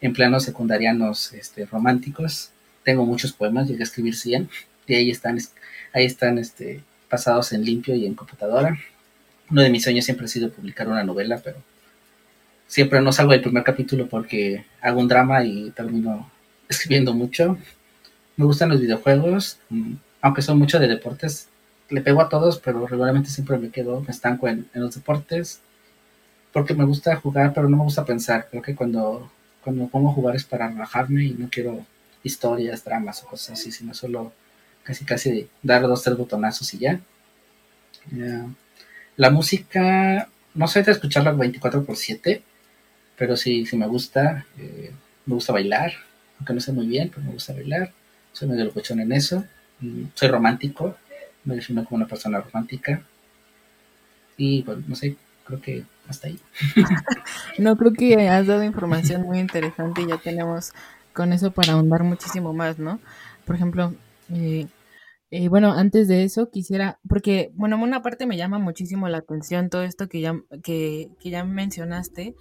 en 0.00 0.12
planos 0.12 0.44
secundarianos 0.44 1.32
este, 1.32 1.66
románticos. 1.66 2.50
Tengo 2.84 3.06
muchos 3.06 3.32
poemas, 3.32 3.68
llegué 3.68 3.82
a 3.82 3.84
escribir 3.84 4.16
100 4.16 4.48
y 4.88 4.94
ahí 4.94 5.10
están, 5.10 5.38
ahí 5.92 6.04
están 6.04 6.38
este, 6.38 6.82
pasados 7.12 7.52
en 7.52 7.62
limpio 7.62 7.94
y 7.94 8.06
en 8.06 8.14
computadora. 8.14 8.78
Uno 9.50 9.60
de 9.60 9.68
mis 9.68 9.82
sueños 9.82 10.06
siempre 10.06 10.24
ha 10.24 10.28
sido 10.28 10.50
publicar 10.50 10.88
una 10.88 11.04
novela, 11.04 11.38
pero 11.44 11.58
siempre 12.66 13.02
no 13.02 13.12
salgo 13.12 13.32
del 13.32 13.42
primer 13.42 13.62
capítulo 13.62 14.06
porque 14.08 14.64
hago 14.80 14.98
un 14.98 15.08
drama 15.08 15.44
y 15.44 15.70
termino 15.72 16.30
escribiendo 16.70 17.12
mucho. 17.12 17.58
Me 18.38 18.46
gustan 18.46 18.70
los 18.70 18.80
videojuegos, 18.80 19.58
mm, 19.68 19.92
aunque 20.22 20.40
son 20.40 20.58
mucho 20.58 20.78
de 20.78 20.88
deportes. 20.88 21.48
Le 21.90 22.00
pego 22.00 22.22
a 22.22 22.30
todos, 22.30 22.58
pero 22.58 22.86
regularmente 22.86 23.28
siempre 23.28 23.58
me 23.58 23.68
quedo, 23.68 24.00
me 24.00 24.08
estanco 24.08 24.48
en, 24.48 24.66
en 24.72 24.80
los 24.80 24.94
deportes 24.94 25.60
porque 26.50 26.74
me 26.74 26.84
gusta 26.84 27.14
jugar, 27.16 27.52
pero 27.54 27.68
no 27.68 27.76
me 27.76 27.84
gusta 27.84 28.06
pensar. 28.06 28.48
Creo 28.50 28.62
que 28.62 28.74
cuando 28.74 29.30
cuando 29.62 29.86
pongo 29.86 30.10
a 30.10 30.14
jugar 30.14 30.34
es 30.34 30.44
para 30.44 30.68
relajarme 30.68 31.24
y 31.24 31.34
no 31.34 31.48
quiero 31.50 31.84
historias, 32.24 32.84
dramas 32.84 33.22
o 33.22 33.26
cosas 33.26 33.60
así, 33.60 33.70
sino 33.70 33.94
solo 33.94 34.32
casi 34.82 35.04
casi 35.04 35.48
dar 35.62 35.82
dos, 35.82 36.02
tres 36.02 36.16
botonazos 36.16 36.72
y 36.74 36.78
ya. 36.78 37.00
La 39.16 39.30
música, 39.30 40.28
no 40.54 40.66
sé 40.66 40.82
de 40.82 40.92
escucharla 40.92 41.32
24 41.32 41.84
por 41.84 41.96
7, 41.96 42.42
pero 43.16 43.36
sí, 43.36 43.66
sí 43.66 43.76
me 43.76 43.86
gusta. 43.86 44.46
Eh, 44.58 44.92
me 45.26 45.34
gusta 45.34 45.52
bailar, 45.52 45.92
aunque 46.38 46.54
no 46.54 46.60
sé 46.60 46.72
muy 46.72 46.86
bien, 46.86 47.10
pero 47.10 47.22
me 47.22 47.32
gusta 47.32 47.52
bailar. 47.52 47.92
Soy 48.32 48.48
medio 48.48 48.64
locochón 48.64 49.00
en 49.00 49.12
eso. 49.12 49.44
Mm, 49.80 50.04
soy 50.14 50.28
romántico, 50.28 50.96
me 51.44 51.56
defino 51.56 51.84
como 51.84 51.96
una 51.96 52.08
persona 52.08 52.40
romántica. 52.40 53.02
Y 54.36 54.62
bueno, 54.62 54.82
no 54.88 54.96
sé, 54.96 55.16
creo 55.44 55.60
que 55.60 55.84
hasta 56.08 56.28
ahí. 56.28 56.38
no, 57.58 57.76
creo 57.76 57.92
que 57.92 58.28
has 58.28 58.46
dado 58.46 58.64
información 58.64 59.22
muy 59.22 59.38
interesante 59.38 60.02
y 60.02 60.08
ya 60.08 60.18
tenemos 60.18 60.72
con 61.12 61.32
eso 61.32 61.50
para 61.50 61.74
ahondar 61.74 62.02
muchísimo 62.02 62.52
más, 62.52 62.78
¿no? 62.78 62.98
Por 63.44 63.56
ejemplo, 63.56 63.94
eh, 64.34 64.66
eh, 65.30 65.48
bueno, 65.48 65.72
antes 65.72 66.08
de 66.08 66.24
eso 66.24 66.50
quisiera, 66.50 66.98
porque, 67.08 67.52
bueno, 67.54 67.82
una 67.82 68.02
parte 68.02 68.26
me 68.26 68.36
llama 68.36 68.58
muchísimo 68.58 69.08
la 69.08 69.18
atención 69.18 69.70
todo 69.70 69.82
esto 69.82 70.08
que 70.08 70.20
ya, 70.20 70.40
que, 70.62 71.10
que 71.20 71.30
ya 71.30 71.44
mencionaste, 71.44 72.34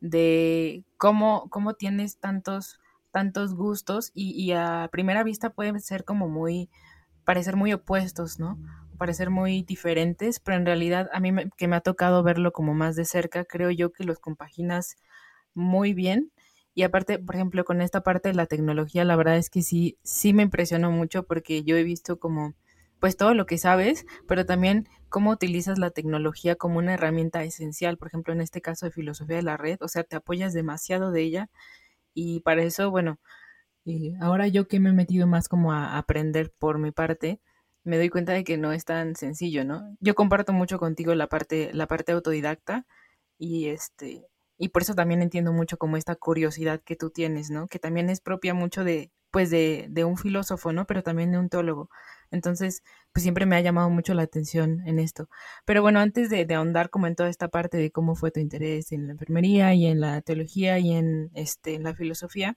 de 0.00 0.84
cómo, 0.96 1.48
cómo 1.50 1.74
tienes 1.74 2.18
tantos, 2.18 2.80
tantos 3.10 3.54
gustos 3.54 4.12
y, 4.14 4.52
a 4.52 4.88
primera 4.92 5.24
vista 5.24 5.50
pueden 5.50 5.80
ser 5.80 6.04
como 6.04 6.28
muy, 6.28 6.70
parecer 7.24 7.56
muy 7.56 7.72
opuestos, 7.72 8.38
¿no? 8.38 8.58
parecer 8.98 9.30
muy 9.30 9.62
diferentes, 9.62 10.40
pero 10.40 10.56
en 10.58 10.66
realidad 10.66 11.08
a 11.12 11.20
mí 11.20 11.30
que 11.56 11.68
me 11.68 11.76
ha 11.76 11.80
tocado 11.80 12.22
verlo 12.24 12.52
como 12.52 12.74
más 12.74 12.96
de 12.96 13.04
cerca, 13.04 13.44
creo 13.44 13.70
yo 13.70 13.92
que 13.92 14.04
los 14.04 14.18
compaginas 14.18 14.96
muy 15.54 15.94
bien. 15.94 16.32
Y 16.78 16.84
aparte, 16.84 17.18
por 17.18 17.34
ejemplo, 17.34 17.64
con 17.64 17.80
esta 17.80 18.04
parte 18.04 18.28
de 18.28 18.36
la 18.36 18.46
tecnología, 18.46 19.04
la 19.04 19.16
verdad 19.16 19.36
es 19.36 19.50
que 19.50 19.62
sí, 19.62 19.98
sí 20.04 20.32
me 20.32 20.44
impresionó 20.44 20.92
mucho 20.92 21.24
porque 21.24 21.64
yo 21.64 21.76
he 21.76 21.82
visto 21.82 22.20
como, 22.20 22.54
pues 23.00 23.16
todo 23.16 23.34
lo 23.34 23.46
que 23.46 23.58
sabes, 23.58 24.06
pero 24.28 24.46
también 24.46 24.88
cómo 25.08 25.32
utilizas 25.32 25.80
la 25.80 25.90
tecnología 25.90 26.54
como 26.54 26.78
una 26.78 26.94
herramienta 26.94 27.42
esencial, 27.42 27.98
por 27.98 28.06
ejemplo, 28.06 28.32
en 28.32 28.40
este 28.40 28.60
caso 28.60 28.86
de 28.86 28.92
filosofía 28.92 29.34
de 29.38 29.42
la 29.42 29.56
red, 29.56 29.78
o 29.80 29.88
sea, 29.88 30.04
te 30.04 30.14
apoyas 30.14 30.52
demasiado 30.52 31.10
de 31.10 31.22
ella 31.22 31.50
y 32.14 32.42
para 32.42 32.62
eso, 32.62 32.92
bueno, 32.92 33.18
eh, 33.84 34.12
ahora 34.20 34.46
yo 34.46 34.68
que 34.68 34.78
me 34.78 34.90
he 34.90 34.92
metido 34.92 35.26
más 35.26 35.48
como 35.48 35.72
a 35.72 35.98
aprender 35.98 36.52
por 36.60 36.78
mi 36.78 36.92
parte, 36.92 37.40
me 37.82 37.96
doy 37.96 38.08
cuenta 38.08 38.34
de 38.34 38.44
que 38.44 38.56
no 38.56 38.72
es 38.72 38.84
tan 38.84 39.16
sencillo, 39.16 39.64
¿no? 39.64 39.96
Yo 39.98 40.14
comparto 40.14 40.52
mucho 40.52 40.78
contigo 40.78 41.12
la 41.16 41.26
parte, 41.26 41.72
la 41.74 41.88
parte 41.88 42.12
autodidacta 42.12 42.86
y 43.36 43.66
este, 43.66 44.28
y 44.58 44.70
por 44.70 44.82
eso 44.82 44.94
también 44.94 45.22
entiendo 45.22 45.52
mucho 45.52 45.78
como 45.78 45.96
esta 45.96 46.16
curiosidad 46.16 46.82
que 46.84 46.96
tú 46.96 47.10
tienes, 47.10 47.50
¿no? 47.50 47.68
Que 47.68 47.78
también 47.78 48.10
es 48.10 48.20
propia 48.20 48.54
mucho 48.54 48.84
de, 48.84 49.12
pues 49.30 49.50
de, 49.50 49.86
de 49.90 50.04
un 50.04 50.16
filósofo, 50.16 50.72
¿no? 50.72 50.86
Pero 50.86 51.02
también 51.02 51.30
de 51.30 51.38
un 51.38 51.48
teólogo. 51.48 51.90
Entonces, 52.30 52.82
pues 53.12 53.22
siempre 53.22 53.46
me 53.46 53.56
ha 53.56 53.60
llamado 53.60 53.88
mucho 53.90 54.14
la 54.14 54.22
atención 54.22 54.82
en 54.86 54.98
esto. 54.98 55.28
Pero 55.64 55.82
bueno, 55.82 56.00
antes 56.00 56.28
de, 56.30 56.44
de, 56.44 56.54
ahondar 56.54 56.90
como 56.90 57.06
en 57.06 57.14
toda 57.14 57.28
esta 57.28 57.48
parte 57.48 57.78
de 57.78 57.90
cómo 57.92 58.16
fue 58.16 58.30
tu 58.32 58.40
interés 58.40 58.92
en 58.92 59.06
la 59.06 59.12
enfermería 59.12 59.74
y 59.74 59.86
en 59.86 60.00
la 60.00 60.20
teología 60.22 60.78
y 60.78 60.92
en, 60.92 61.30
este, 61.34 61.74
en 61.74 61.84
la 61.84 61.94
filosofía, 61.94 62.56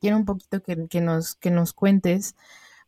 quiero 0.00 0.16
un 0.16 0.24
poquito 0.24 0.62
que, 0.62 0.88
que, 0.88 1.00
nos, 1.00 1.34
que 1.36 1.50
nos 1.50 1.72
cuentes 1.72 2.34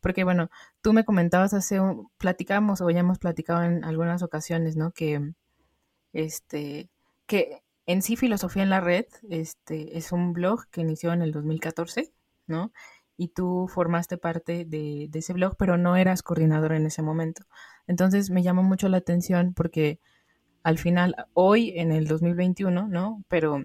porque 0.01 0.23
bueno, 0.23 0.49
tú 0.81 0.93
me 0.93 1.05
comentabas 1.05 1.53
hace, 1.53 1.79
un, 1.79 2.09
platicamos 2.17 2.81
o 2.81 2.89
ya 2.89 2.99
hemos 2.99 3.19
platicado 3.19 3.63
en 3.63 3.83
algunas 3.83 4.23
ocasiones, 4.23 4.75
¿no? 4.75 4.91
Que, 4.91 5.33
este, 6.13 6.89
que 7.25 7.61
en 7.87 8.01
sí 8.01 8.15
Filosofía 8.17 8.63
en 8.63 8.69
la 8.69 8.81
Red 8.81 9.05
este, 9.29 9.97
es 9.97 10.11
un 10.11 10.33
blog 10.33 10.67
que 10.69 10.81
inició 10.81 11.13
en 11.13 11.21
el 11.21 11.31
2014, 11.31 12.13
¿no? 12.45 12.71
Y 13.17 13.29
tú 13.29 13.67
formaste 13.67 14.17
parte 14.17 14.65
de, 14.65 15.07
de 15.09 15.19
ese 15.19 15.33
blog, 15.33 15.55
pero 15.57 15.77
no 15.77 15.95
eras 15.95 16.21
coordinador 16.21 16.73
en 16.73 16.85
ese 16.85 17.01
momento. 17.01 17.43
Entonces 17.87 18.29
me 18.29 18.43
llamó 18.43 18.61
mucho 18.61 18.89
la 18.89 18.97
atención 18.97 19.53
porque 19.53 19.99
al 20.63 20.77
final, 20.77 21.15
hoy 21.33 21.73
en 21.77 21.93
el 21.93 22.07
2021, 22.07 22.89
¿no? 22.89 23.23
Pero 23.29 23.63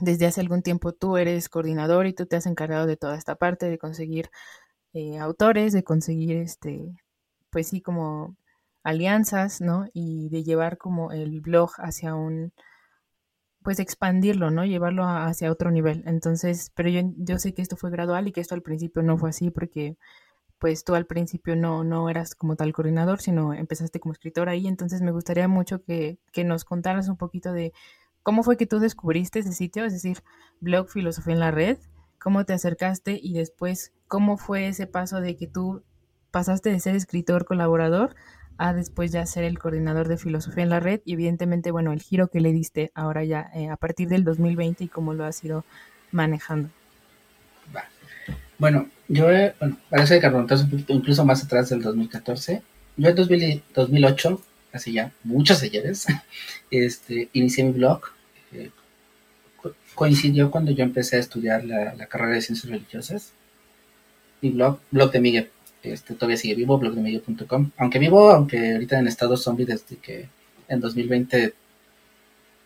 desde 0.00 0.26
hace 0.26 0.40
algún 0.40 0.62
tiempo 0.62 0.92
tú 0.92 1.16
eres 1.16 1.48
coordinador 1.48 2.06
y 2.06 2.12
tú 2.12 2.26
te 2.26 2.36
has 2.36 2.46
encargado 2.46 2.86
de 2.86 2.96
toda 2.96 3.16
esta 3.16 3.34
parte 3.34 3.66
de 3.68 3.78
conseguir 3.78 4.30
eh, 4.92 5.18
autores, 5.18 5.72
de 5.72 5.84
conseguir, 5.84 6.36
este, 6.36 6.96
pues 7.50 7.68
sí, 7.68 7.80
como 7.82 8.36
alianzas, 8.84 9.60
¿no? 9.60 9.88
Y 9.92 10.28
de 10.30 10.44
llevar 10.44 10.78
como 10.78 11.12
el 11.12 11.40
blog 11.40 11.72
hacia 11.78 12.14
un, 12.14 12.52
pues 13.66 13.80
expandirlo, 13.80 14.52
¿no? 14.52 14.64
Llevarlo 14.64 15.02
hacia 15.08 15.50
otro 15.50 15.72
nivel. 15.72 16.04
Entonces, 16.06 16.70
pero 16.76 16.88
yo, 16.88 17.00
yo 17.16 17.40
sé 17.40 17.52
que 17.52 17.62
esto 17.62 17.76
fue 17.76 17.90
gradual 17.90 18.28
y 18.28 18.32
que 18.32 18.40
esto 18.40 18.54
al 18.54 18.62
principio 18.62 19.02
no 19.02 19.18
fue 19.18 19.30
así 19.30 19.50
porque 19.50 19.96
pues 20.60 20.84
tú 20.84 20.94
al 20.94 21.06
principio 21.06 21.56
no, 21.56 21.82
no 21.82 22.08
eras 22.08 22.36
como 22.36 22.54
tal 22.54 22.72
coordinador, 22.72 23.20
sino 23.20 23.54
empezaste 23.54 23.98
como 23.98 24.12
escritor 24.12 24.48
ahí. 24.48 24.68
Entonces 24.68 25.02
me 25.02 25.10
gustaría 25.10 25.48
mucho 25.48 25.82
que, 25.82 26.20
que 26.30 26.44
nos 26.44 26.64
contaras 26.64 27.08
un 27.08 27.16
poquito 27.16 27.52
de 27.52 27.72
cómo 28.22 28.44
fue 28.44 28.56
que 28.56 28.68
tú 28.68 28.78
descubriste 28.78 29.40
ese 29.40 29.52
sitio, 29.52 29.84
es 29.84 29.92
decir, 29.92 30.22
blog 30.60 30.88
Filosofía 30.88 31.34
en 31.34 31.40
la 31.40 31.50
Red, 31.50 31.78
cómo 32.20 32.44
te 32.44 32.52
acercaste 32.52 33.18
y 33.20 33.32
después 33.32 33.92
cómo 34.06 34.36
fue 34.36 34.68
ese 34.68 34.86
paso 34.86 35.20
de 35.20 35.34
que 35.36 35.48
tú 35.48 35.82
pasaste 36.30 36.70
de 36.70 36.78
ser 36.78 36.94
escritor 36.94 37.44
colaborador 37.44 38.14
a 38.58 38.72
después 38.72 39.12
ya 39.12 39.24
ser 39.26 39.44
el 39.44 39.58
coordinador 39.58 40.08
de 40.08 40.16
filosofía 40.16 40.62
en 40.62 40.70
la 40.70 40.80
red 40.80 41.00
y 41.04 41.12
evidentemente, 41.12 41.70
bueno, 41.70 41.92
el 41.92 42.00
giro 42.00 42.28
que 42.28 42.40
le 42.40 42.52
diste 42.52 42.90
ahora 42.94 43.24
ya 43.24 43.50
eh, 43.54 43.68
a 43.68 43.76
partir 43.76 44.08
del 44.08 44.24
2020 44.24 44.84
y 44.84 44.88
cómo 44.88 45.14
lo 45.14 45.24
has 45.24 45.42
ido 45.44 45.64
manejando. 46.12 46.70
Bueno, 48.58 48.88
yo, 49.08 49.26
bueno, 49.58 49.76
parece 49.90 50.18
que 50.18 50.30
incluso 50.88 51.24
más 51.24 51.44
atrás 51.44 51.68
del 51.68 51.82
2014. 51.82 52.62
Yo 52.96 53.08
en 53.10 53.14
2008, 53.74 54.42
hace 54.72 54.92
ya 54.92 55.12
muchos 55.24 55.62
ayeres, 55.62 56.06
este, 56.70 57.28
inicié 57.34 57.64
mi 57.64 57.72
blog. 57.72 58.00
Eh, 58.52 58.70
coincidió 59.94 60.50
cuando 60.50 60.70
yo 60.70 60.84
empecé 60.84 61.16
a 61.16 61.20
estudiar 61.20 61.64
la, 61.64 62.06
carrera 62.06 62.34
de 62.34 62.42
ciencias 62.42 62.70
religiosas. 62.70 63.32
Mi 64.40 64.50
blog, 64.50 64.78
blog 64.90 65.10
de 65.12 65.20
Miguel, 65.20 65.50
este, 65.92 66.14
todavía 66.14 66.36
sigue 66.36 66.54
vivo, 66.54 66.78
blogdemiguel.com. 66.78 67.70
Aunque 67.76 67.98
vivo, 67.98 68.30
aunque 68.30 68.72
ahorita 68.72 68.98
en 68.98 69.08
estado 69.08 69.36
zombie 69.36 69.66
desde 69.66 69.96
que 69.96 70.28
en 70.68 70.80
2020, 70.80 71.54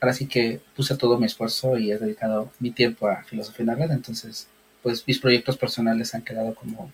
ahora 0.01 0.15
sí 0.15 0.27
que 0.27 0.61
puse 0.75 0.97
todo 0.97 1.19
mi 1.19 1.27
esfuerzo 1.27 1.79
y 1.79 1.93
he 1.93 1.99
dedicado 1.99 2.51
mi 2.59 2.71
tiempo 2.71 3.09
a 3.09 3.23
filosofía 3.25 3.63
en 3.63 3.67
la 3.67 3.75
red, 3.75 3.91
entonces 3.91 4.49
pues 4.83 5.07
mis 5.07 5.19
proyectos 5.19 5.57
personales 5.57 6.15
han 6.15 6.23
quedado 6.23 6.55
como 6.55 6.91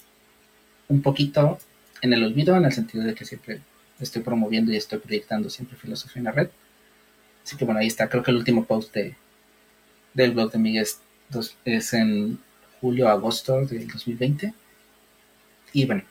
un 0.88 1.02
poquito 1.02 1.58
en 2.02 2.12
el 2.12 2.24
olvido, 2.24 2.56
en 2.56 2.64
el 2.64 2.72
sentido 2.72 3.04
de 3.04 3.14
que 3.14 3.24
siempre 3.24 3.60
estoy 4.00 4.22
promoviendo 4.22 4.72
y 4.72 4.76
estoy 4.76 4.98
proyectando 4.98 5.50
siempre 5.50 5.76
filosofía 5.76 6.20
en 6.20 6.24
la 6.24 6.32
red. 6.32 6.48
Así 7.44 7.56
que 7.56 7.64
bueno, 7.64 7.80
ahí 7.80 7.86
está, 7.86 8.08
creo 8.08 8.22
que 8.22 8.30
el 8.30 8.38
último 8.38 8.64
post 8.64 8.92
de, 8.94 9.14
del 10.14 10.32
blog 10.32 10.50
de 10.50 10.58
Miguel 10.58 10.86
es, 11.64 11.92
en 11.94 12.38
julio-agosto 12.80 13.66
del 13.66 13.88
2020. 13.88 14.52
Y 15.72 15.86
bueno, 15.86 16.02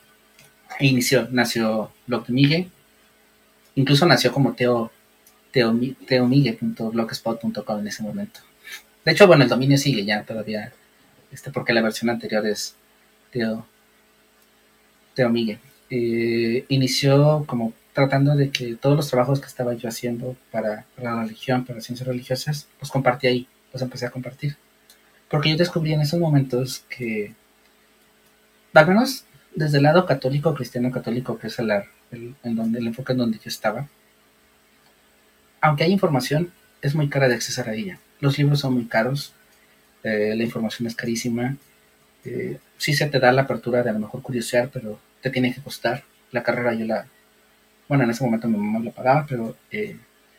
inició, 0.80 1.28
nació 1.30 1.90
blog 2.06 2.26
de. 2.28 2.68
Incluso 3.74 4.06
nació 4.06 4.32
como 4.32 4.54
Teo, 4.54 4.90
teo, 5.50 5.74
teomigue.blogspot.com 6.06 7.80
en 7.80 7.88
ese 7.88 8.02
momento. 8.02 8.40
De 9.04 9.12
hecho, 9.12 9.26
bueno, 9.26 9.44
el 9.44 9.48
dominio 9.48 9.78
sigue 9.78 10.04
ya 10.04 10.24
todavía, 10.24 10.72
este, 11.30 11.50
porque 11.50 11.72
la 11.72 11.82
versión 11.82 12.10
anterior 12.10 12.46
es 12.46 12.74
Teo, 13.30 13.66
Teo. 15.14 15.32
Eh, 15.88 16.64
inició 16.68 17.44
como 17.46 17.72
tratando 17.92 18.34
de 18.34 18.50
que 18.50 18.74
todos 18.74 18.94
los 18.94 19.08
trabajos 19.08 19.40
que 19.40 19.46
estaba 19.46 19.72
yo 19.74 19.88
haciendo 19.88 20.36
para, 20.50 20.84
la 20.98 21.22
religión, 21.22 21.64
para 21.64 21.80
ciencias 21.80 22.06
religiosas, 22.06 22.68
los 22.78 22.90
compartí 22.90 23.26
ahí, 23.26 23.48
los 23.72 23.80
empecé 23.80 24.04
a 24.04 24.10
compartir. 24.10 24.56
Porque 25.30 25.50
yo 25.50 25.56
descubrí 25.56 25.94
en 25.94 26.02
esos 26.02 26.20
momentos 26.20 26.84
que, 26.90 27.34
al 28.74 28.84
desde 29.56 29.78
el 29.78 29.84
lado 29.84 30.06
católico, 30.06 30.54
cristiano 30.54 30.92
católico, 30.92 31.38
que 31.38 31.48
es 31.48 31.58
el, 31.58 31.70
en 32.12 32.54
donde, 32.54 32.78
el 32.78 32.86
enfoque 32.86 33.12
en 33.12 33.18
donde 33.18 33.38
yo 33.38 33.48
estaba, 33.48 33.88
aunque 35.62 35.82
hay 35.82 35.92
información, 35.92 36.52
es 36.82 36.94
muy 36.94 37.08
cara 37.08 37.26
de 37.26 37.34
accesar 37.34 37.68
a 37.70 37.74
ella. 37.74 37.98
Los 38.20 38.38
libros 38.38 38.60
son 38.60 38.74
muy 38.74 38.84
caros, 38.84 39.32
eh, 40.04 40.34
la 40.36 40.44
información 40.44 40.86
es 40.86 40.94
carísima. 40.94 41.56
Eh, 42.24 42.58
sí 42.76 42.94
se 42.94 43.06
te 43.06 43.18
da 43.18 43.32
la 43.32 43.42
apertura 43.42 43.82
de 43.82 43.90
a 43.90 43.92
lo 43.94 43.98
mejor 43.98 44.22
curiosear, 44.22 44.68
pero 44.72 45.00
te 45.22 45.30
tiene 45.30 45.54
que 45.54 45.62
costar. 45.62 46.04
La 46.32 46.42
carrera 46.42 46.74
yo 46.74 46.84
la, 46.84 47.06
bueno, 47.88 48.04
en 48.04 48.10
ese 48.10 48.24
momento 48.24 48.48
mi 48.48 48.58
mamá 48.58 48.78
la 48.84 48.90
pagaba, 48.90 49.26
pero 49.26 49.56
eh, 49.70 49.96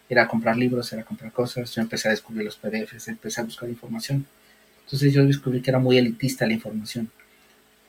era 0.08 0.28
comprar 0.28 0.56
libros, 0.56 0.94
era 0.94 1.04
comprar 1.04 1.32
cosas. 1.32 1.74
Yo 1.74 1.82
empecé 1.82 2.08
a 2.08 2.12
descubrir 2.12 2.46
los 2.46 2.56
PDFs, 2.56 3.08
empecé 3.08 3.42
a 3.42 3.46
buscar 3.46 3.68
información. 3.68 4.28
Entonces 4.86 5.12
yo 5.12 5.26
descubrí 5.26 5.62
que 5.62 5.72
era 5.72 5.80
muy 5.80 5.98
elitista 5.98 6.46
la 6.46 6.54
información. 6.54 7.10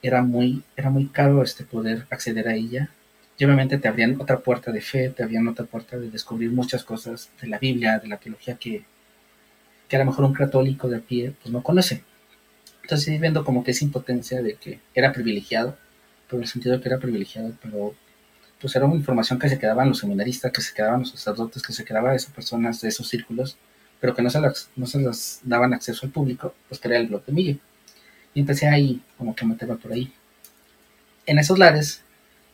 Era 0.02 0.22
muy, 0.22 0.62
era 0.76 0.90
muy 0.90 1.06
caro 1.06 1.42
este 1.42 1.64
poder 1.64 2.06
acceder 2.10 2.48
a 2.48 2.54
ella 2.54 2.90
y 3.36 3.44
obviamente 3.44 3.78
te 3.78 3.88
abrían 3.88 4.20
otra 4.20 4.38
puerta 4.40 4.72
de 4.72 4.80
fe, 4.80 5.10
te 5.10 5.22
abrían 5.22 5.46
otra 5.48 5.64
puerta 5.64 5.96
de 5.96 6.10
descubrir 6.10 6.50
muchas 6.50 6.84
cosas 6.84 7.30
de 7.40 7.48
la 7.48 7.58
Biblia, 7.58 7.98
de 7.98 8.08
la 8.08 8.16
teología 8.16 8.56
que, 8.56 8.84
que 9.88 9.96
a 9.96 9.98
lo 10.00 10.06
mejor 10.06 10.24
un 10.24 10.34
católico 10.34 10.88
de 10.88 10.96
a 10.96 11.00
pie 11.00 11.32
pues 11.42 11.52
no 11.52 11.62
conoce. 11.62 12.02
Entonces 12.82 13.20
viendo 13.20 13.44
como 13.44 13.64
que 13.64 13.72
esa 13.72 13.84
impotencia 13.84 14.42
de 14.42 14.54
que 14.54 14.80
era 14.94 15.12
privilegiado, 15.12 15.76
por 16.28 16.40
el 16.40 16.46
sentido 16.46 16.76
de 16.76 16.82
que 16.82 16.88
era 16.88 16.98
privilegiado, 16.98 17.52
pero 17.62 17.94
pues 18.60 18.74
era 18.74 18.86
una 18.86 18.96
información 18.96 19.38
que 19.38 19.48
se 19.48 19.58
quedaban 19.58 19.88
los 19.88 19.98
seminaristas, 19.98 20.52
que 20.52 20.60
se 20.60 20.74
quedaban 20.74 21.00
los 21.00 21.10
sacerdotes, 21.10 21.62
que 21.62 21.72
se 21.72 21.84
quedaba 21.84 22.14
esas 22.14 22.32
personas, 22.32 22.80
de 22.80 22.88
esos 22.88 23.08
círculos, 23.08 23.56
pero 24.00 24.14
que 24.14 24.22
no 24.22 24.30
se, 24.30 24.40
las, 24.40 24.68
no 24.76 24.86
se 24.86 25.00
las 25.00 25.40
daban 25.44 25.74
acceso 25.74 26.06
al 26.06 26.12
público, 26.12 26.54
pues 26.68 26.80
que 26.80 26.88
era 26.88 26.98
el 26.98 27.08
blog 27.08 27.24
de. 27.24 27.58
Empecé 28.38 28.68
ahí, 28.68 29.02
como 29.16 29.34
que 29.34 29.44
meterme 29.44 29.76
por 29.76 29.92
ahí. 29.92 30.12
En 31.26 31.38
esos 31.38 31.58
lares 31.58 32.02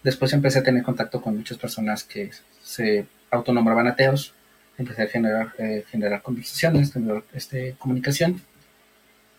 Después 0.04 0.34
empecé 0.34 0.58
a 0.58 0.62
tener 0.62 0.82
contacto 0.82 1.22
con 1.22 1.34
muchas 1.34 1.56
personas 1.56 2.04
que 2.04 2.30
se 2.62 3.06
autonombraban 3.30 3.86
ateos. 3.86 4.34
Empecé 4.76 5.02
a 5.02 5.06
generar, 5.06 5.54
eh, 5.58 5.84
generar 5.90 6.20
conversaciones, 6.20 6.92
generar 6.92 7.22
este, 7.32 7.74
comunicación. 7.78 8.42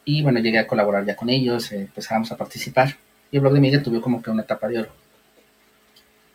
Y 0.06 0.24
bueno, 0.24 0.40
llegué 0.40 0.58
a 0.58 0.66
colaborar 0.66 1.06
ya 1.06 1.16
con 1.16 1.30
ellos, 1.30 1.72
eh, 1.72 1.82
empezábamos 1.82 2.32
a 2.32 2.38
participar. 2.38 2.98
Y 3.32 3.38
el 3.38 3.42
blog 3.42 3.54
de 3.54 3.60
Miguel 3.60 3.84
tuvo 3.84 4.02
como 4.02 4.24
que 4.24 4.32
una 4.32 4.42
etapa 4.42 4.68
de 4.68 4.80
oro. 4.80 4.92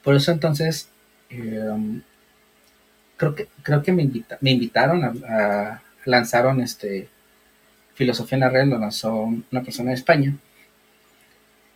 Por 0.05 0.15
eso 0.15 0.31
entonces, 0.31 0.89
em, 1.29 2.03
creo 3.17 3.35
que, 3.35 3.49
creo 3.63 3.83
que 3.83 3.93
me, 3.93 4.09
me 4.41 4.51
invitaron 4.53 5.25
a, 5.29 5.83
lanzaron 6.05 6.61
este 6.61 7.09
Filosofía 8.01 8.37
en 8.37 8.41
la 8.41 8.49
Red, 8.49 8.67
lo 8.67 8.79
lanzó 8.79 9.15
una 9.15 9.63
persona 9.63 9.91
de 9.91 9.97
España 9.97 10.35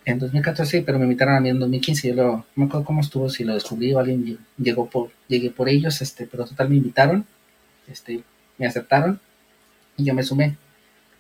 en 0.07 0.19
2014, 0.19 0.81
pero 0.81 0.99
me 0.99 1.05
invitaron 1.05 1.35
a 1.35 1.41
mí 1.41 1.51
en 1.51 1.59
2015. 1.59 2.09
Yo 2.09 2.15
lo, 2.15 2.25
no 2.25 2.47
me 2.57 2.65
acuerdo 2.65 2.87
cómo 2.87 3.03
estuvo, 3.03 3.29
si 3.29 3.45
lo 3.45 3.53
descubrí 3.53 3.93
o 3.93 3.99
alguien 3.99 4.39
llegó 4.57 4.89
por, 4.89 5.11
llegué 5.29 5.51
por 5.51 5.69
ellos, 5.69 6.01
este, 6.01 6.27
pero 6.27 6.47
total 6.47 6.71
me 6.71 6.77
invitaron, 6.77 7.27
este, 7.89 8.23
me 8.57 8.67
aceptaron 8.67 9.21
y 9.99 10.05
yo 10.05 10.15
me 10.15 10.23
sumé. 10.23 10.57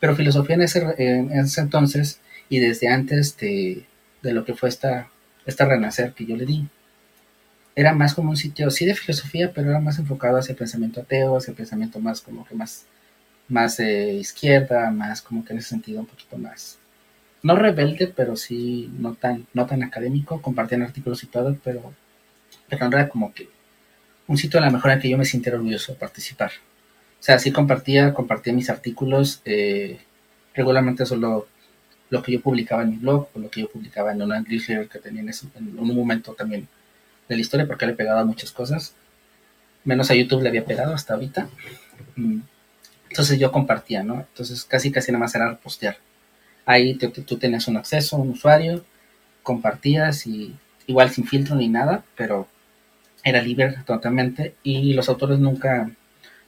Pero 0.00 0.16
filosofía 0.16 0.54
en 0.54 0.62
ese, 0.62 0.94
en 0.96 1.30
ese 1.32 1.60
entonces 1.60 2.20
y 2.48 2.60
desde 2.60 2.88
antes 2.88 3.36
de, 3.36 3.84
de, 4.22 4.32
lo 4.32 4.46
que 4.46 4.54
fue 4.54 4.70
esta, 4.70 5.10
esta 5.44 5.66
renacer 5.66 6.14
que 6.14 6.24
yo 6.24 6.34
le 6.34 6.46
di, 6.46 6.66
era 7.76 7.92
más 7.92 8.14
como 8.14 8.30
un 8.30 8.38
sitio, 8.38 8.70
sí 8.70 8.86
de 8.86 8.94
filosofía, 8.94 9.52
pero 9.52 9.68
era 9.68 9.80
más 9.80 9.98
enfocado 9.98 10.38
hacia 10.38 10.52
el 10.52 10.58
pensamiento 10.58 11.02
ateo, 11.02 11.36
hacia 11.36 11.50
el 11.50 11.58
pensamiento 11.58 12.00
más 12.00 12.22
como 12.22 12.46
que 12.46 12.54
más, 12.54 12.86
más 13.48 13.76
de 13.76 14.14
izquierda, 14.14 14.90
más 14.90 15.22
como 15.22 15.44
que 15.44 15.52
en 15.52 15.58
ese 15.58 15.70
sentido 15.70 16.00
un 16.00 16.06
poquito 16.06 16.36
más 16.38 16.78
no 17.44 17.56
rebelde, 17.56 18.08
pero 18.08 18.36
sí 18.36 18.90
no 18.98 19.14
tan, 19.14 19.46
no 19.52 19.66
tan 19.66 19.82
académico, 19.82 20.40
compartían 20.40 20.82
artículos 20.82 21.22
y 21.22 21.26
todo, 21.26 21.54
pero, 21.62 21.92
pero 22.70 22.86
era 22.86 23.08
como 23.08 23.34
que 23.34 23.48
un 24.26 24.38
sitio 24.38 24.58
a 24.58 24.64
lo 24.64 24.72
mejor 24.72 24.92
en 24.92 25.00
que 25.00 25.10
yo 25.10 25.18
me 25.18 25.26
sintiera 25.26 25.58
orgulloso 25.58 25.92
de 25.92 25.98
participar. 25.98 26.52
O 27.20 27.22
sea, 27.22 27.38
sí 27.38 27.52
compartía, 27.52 28.14
compartía 28.14 28.54
mis 28.54 28.70
artículos, 28.70 29.42
eh, 29.44 30.00
regularmente 30.54 31.04
solo 31.04 31.46
lo 32.08 32.22
que 32.22 32.32
yo 32.32 32.40
publicaba 32.40 32.82
en 32.82 32.90
mi 32.92 32.96
blog 32.96 33.28
o 33.34 33.38
lo 33.38 33.50
que 33.50 33.60
yo 33.60 33.68
publicaba 33.68 34.12
en 34.12 34.22
una 34.22 34.40
newsletter 34.40 34.88
que 34.88 34.98
tenía 34.98 35.20
en, 35.20 35.78
un 35.78 35.94
momento 35.94 36.32
también 36.32 36.66
de 37.28 37.34
la 37.34 37.40
historia, 37.42 37.66
porque 37.66 37.86
le 37.86 37.94
he 37.98 38.08
a 38.08 38.24
muchas 38.24 38.52
cosas. 38.52 38.94
Menos 39.84 40.10
a 40.10 40.14
YouTube 40.14 40.42
le 40.42 40.48
había 40.48 40.64
pegado 40.64 40.94
hasta 40.94 41.12
ahorita. 41.12 41.48
Mm. 42.16 42.38
Entonces 43.14 43.38
yo 43.38 43.52
compartía, 43.52 44.02
¿no? 44.02 44.26
Entonces 44.28 44.64
casi 44.64 44.90
casi 44.90 45.12
nada 45.12 45.20
más 45.20 45.32
era 45.36 45.56
postear. 45.56 45.98
Ahí 46.66 46.96
tú 46.96 47.38
tenías 47.38 47.68
un 47.68 47.76
acceso, 47.76 48.16
un 48.16 48.30
usuario, 48.30 48.84
compartías 49.44 50.26
y 50.26 50.52
igual 50.88 51.10
sin 51.10 51.24
filtro 51.24 51.54
ni 51.54 51.68
nada, 51.68 52.02
pero 52.16 52.48
era 53.22 53.40
libre 53.40 53.76
totalmente 53.86 54.56
y 54.64 54.94
los 54.94 55.08
autores 55.08 55.38
nunca, 55.38 55.88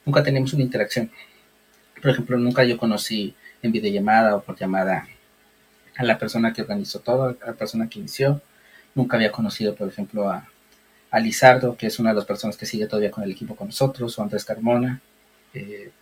nunca 0.05 0.25
teníamos 0.25 0.55
una 0.55 0.65
interacción. 0.65 1.09
Por 2.03 2.11
ejemplo, 2.11 2.37
nunca 2.37 2.65
yo 2.65 2.77
conocí 2.79 3.37
en 3.63 3.71
videollamada 3.71 4.35
o 4.35 4.43
por 4.43 4.59
llamada 4.59 5.07
a 5.97 6.03
la 6.03 6.19
persona 6.19 6.53
que 6.53 6.63
organizó 6.63 6.99
todo, 6.99 7.37
a 7.41 7.47
la 7.47 7.53
persona 7.53 7.89
que 7.89 8.01
inició. 8.01 8.43
Nunca 8.97 9.17
había 9.17 9.31
conocido, 9.31 9.77
por 9.77 9.87
ejemplo, 9.87 10.29
a, 10.29 10.49
a 11.13 11.21
Lizardo, 11.21 11.77
que 11.77 11.87
es 11.87 12.01
una 12.01 12.11
de 12.11 12.17
las 12.17 12.25
personas 12.25 12.57
que 12.57 12.67
sigue 12.67 12.89
todavía 12.89 13.13
con 13.13 13.23
el 13.23 13.31
equipo 13.31 13.55
con 13.55 13.69
nosotros, 13.69 14.19
o 14.19 14.23
Andrés 14.25 14.45
Carmona. 14.45 15.01
Eh, 15.55 15.93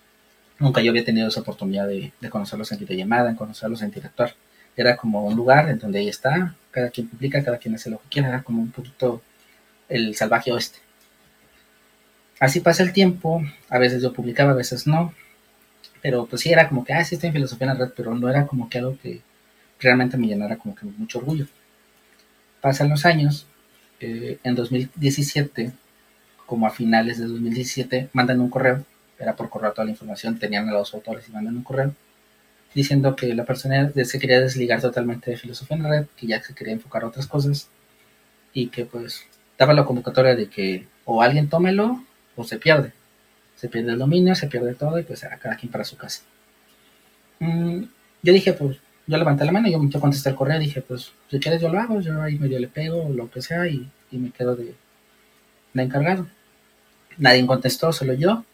Nunca 0.59 0.81
yo 0.81 0.91
había 0.91 1.05
tenido 1.05 1.29
esa 1.29 1.41
oportunidad 1.41 1.89
de, 1.89 2.13
conocerlos 2.31 2.71
en 2.73 2.79
videollamada, 2.79 3.31
en 3.31 3.37
conocerlos, 3.37 3.83
en 3.83 3.89
interactuar. 3.89 4.35
Era 4.77 4.97
como 4.97 5.25
un 5.25 5.35
lugar 5.35 5.69
en 5.69 5.79
donde 5.79 5.99
ahí 5.99 6.09
está, 6.09 6.55
cada 6.71 6.91
quien 6.91 7.09
publica, 7.09 7.43
cada 7.43 7.59
quien 7.59 7.75
hace 7.75 7.91
lo 7.91 7.99
que 7.99 8.09
quiera, 8.09 8.29
era 8.29 8.43
como 8.43 8.63
un 8.63 8.71
poquito 8.71 9.23
el 9.89 10.15
salvaje 10.15 10.53
oeste. 10.53 10.79
Así 12.41 12.61
pasa 12.61 12.83
el 12.83 12.93
tiempo, 12.93 13.43
a 13.69 13.79
veces 13.79 14.03
yo 14.03 14.13
publicaba, 14.13 14.53
a 14.53 14.55
veces 14.55 14.87
no, 14.87 15.15
pero 16.03 16.27
pues 16.27 16.43
sí 16.43 16.53
era 16.53 16.69
como 16.69 16.85
que, 16.85 16.93
ah, 16.93 17.05
sí 17.05 17.15
estoy 17.15 17.29
en 17.29 17.35
filosofía 17.35 17.71
en 17.71 17.79
la 17.79 17.87
red, 17.87 17.93
pero 17.97 18.15
no 18.15 18.29
era 18.29 18.47
como 18.47 18.69
que 18.69 18.79
algo 18.79 18.99
que 19.03 19.23
realmente 19.81 20.17
me 20.17 20.27
llenara 20.27 20.57
como 20.57 20.75
que 20.75 20.87
mucho 20.87 21.19
orgullo. 21.19 21.47
Pasan 22.61 22.91
los 22.91 23.05
años, 23.07 23.47
eh, 24.01 24.39
en 24.43 24.55
2017, 24.55 25.73
como 26.47 26.67
a 26.67 26.71
finales 26.71 27.19
de 27.19 27.27
2017, 27.27 28.11
mandan 28.13 28.41
un 28.41 28.51
correo 28.51 28.85
era 29.19 29.37
por 29.37 29.51
correo 29.51 29.73
toda 29.73 29.85
la 29.85 29.93
información, 29.93 30.39
tenían 30.39 30.69
a 30.69 30.73
los 30.73 30.93
autores 30.95 31.29
y 31.29 31.33
mandan 31.33 31.57
un 31.57 31.63
correo 31.63 31.95
diciendo 32.75 33.15
que 33.15 33.33
la 33.35 33.45
persona 33.45 33.91
se 34.05 34.19
quería 34.19 34.41
desligar 34.41 34.81
totalmente 34.81 35.31
de 35.31 35.37
filosofía 35.37 35.77
en 35.77 35.83
la 35.85 35.89
red, 35.89 36.07
que 36.17 36.27
ya 36.27 36.43
se 36.43 36.55
quería 36.55 36.75
enfocar 36.75 37.05
a 37.05 37.07
otras 37.07 37.27
cosas 37.27 37.69
y 38.53 38.69
que 38.69 38.85
pues 38.85 39.25
daba 39.57 39.73
la 39.73 39.85
convocatoria 39.85 40.35
de 40.35 40.49
que 40.49 40.87
o 41.05 41.23
alguien 41.23 41.49
tómelo 41.49 42.03
o 42.37 42.45
se 42.45 42.59
pierde. 42.59 42.93
Se 43.55 43.69
pierde 43.69 43.93
el 43.93 43.99
dominio, 43.99 44.35
se 44.35 44.49
pierde 44.49 44.75
todo 44.75 44.99
y 44.99 45.05
pues 45.05 45.23
a 45.25 45.37
cada 45.39 45.57
quien 45.57 45.71
para 45.71 45.85
su 45.85 45.97
casa. 45.97 46.23
Mm, 47.39 47.85
yo 48.23 48.33
dije, 48.33 48.53
pues 48.53 48.79
yo 49.07 49.17
levanté 49.17 49.45
la 49.45 49.53
mano 49.53 49.69
yo, 49.69 49.81
yo 49.89 50.01
contesté 50.01 50.31
el 50.31 50.35
correo 50.35 50.59
dije, 50.59 50.81
pues 50.81 51.13
si 51.31 51.39
quieres 51.39 51.61
yo 51.61 51.69
lo 51.69 51.79
hago, 51.79 52.01
yo 52.01 52.21
ahí 52.21 52.39
medio 52.39 52.59
le 52.59 52.69
pego 52.69 53.09
lo 53.11 53.31
que 53.31 53.41
sea 53.43 53.69
y, 53.69 53.89
y 54.11 54.19
me 54.19 54.31
quedo 54.31 54.57
de, 54.57 54.75
de 55.75 55.83
encargado. 55.83 56.27
Nadie 57.19 57.47
contestó, 57.47 57.93
solo 57.93 58.15
yo 58.15 58.45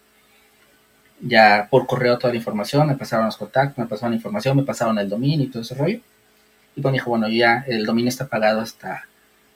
ya 1.20 1.68
por 1.70 1.86
correo 1.86 2.18
toda 2.18 2.32
la 2.32 2.38
información, 2.38 2.88
me 2.88 2.96
pasaron 2.96 3.26
los 3.26 3.36
contactos, 3.36 3.78
me 3.78 3.86
pasaron 3.86 4.12
la 4.12 4.16
información, 4.16 4.56
me 4.56 4.62
pasaron 4.62 4.98
el 4.98 5.08
dominio 5.08 5.46
y 5.46 5.50
todo 5.50 5.62
ese 5.62 5.74
rollo. 5.74 6.00
Y 6.76 6.80
pues 6.80 6.92
me 6.92 6.98
dijo, 6.98 7.10
bueno, 7.10 7.28
ya 7.28 7.64
el 7.66 7.84
dominio 7.84 8.08
está 8.08 8.26
pagado 8.26 8.60
hasta, 8.60 9.06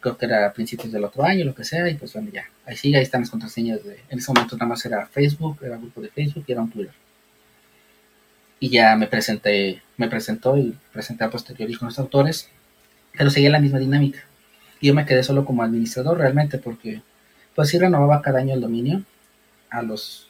creo 0.00 0.16
que 0.18 0.26
era 0.26 0.46
a 0.46 0.52
principios 0.52 0.92
del 0.92 1.04
otro 1.04 1.24
año, 1.24 1.44
lo 1.44 1.54
que 1.54 1.64
sea, 1.64 1.88
y 1.88 1.94
pues 1.94 2.12
bueno, 2.12 2.30
ya, 2.32 2.44
ahí 2.66 2.76
sigue, 2.76 2.96
ahí 2.96 3.02
están 3.02 3.22
las 3.22 3.30
contraseñas 3.30 3.82
de, 3.84 4.00
en 4.08 4.18
ese 4.18 4.32
momento 4.32 4.56
nada 4.56 4.66
más 4.66 4.84
era 4.84 5.06
Facebook, 5.06 5.58
era 5.62 5.76
grupo 5.76 6.00
de 6.00 6.08
Facebook 6.08 6.44
y 6.46 6.52
era 6.52 6.62
un 6.62 6.70
Twitter. 6.70 6.94
Y 8.60 8.70
ya 8.70 8.96
me 8.96 9.06
presenté, 9.06 9.82
me 9.96 10.08
presentó 10.08 10.56
y 10.56 10.76
presenté 10.92 11.24
a 11.24 11.30
posteriori 11.30 11.74
con 11.74 11.88
los 11.88 11.98
autores, 11.98 12.50
pero 13.16 13.30
seguía 13.30 13.50
la 13.50 13.60
misma 13.60 13.78
dinámica. 13.78 14.20
Y 14.80 14.88
yo 14.88 14.94
me 14.94 15.06
quedé 15.06 15.22
solo 15.22 15.44
como 15.44 15.62
administrador 15.62 16.18
realmente, 16.18 16.58
porque 16.58 17.02
pues 17.54 17.68
sí 17.68 17.78
renovaba 17.78 18.22
cada 18.22 18.40
año 18.40 18.54
el 18.54 18.60
dominio 18.60 19.02
a 19.70 19.82
los 19.82 20.23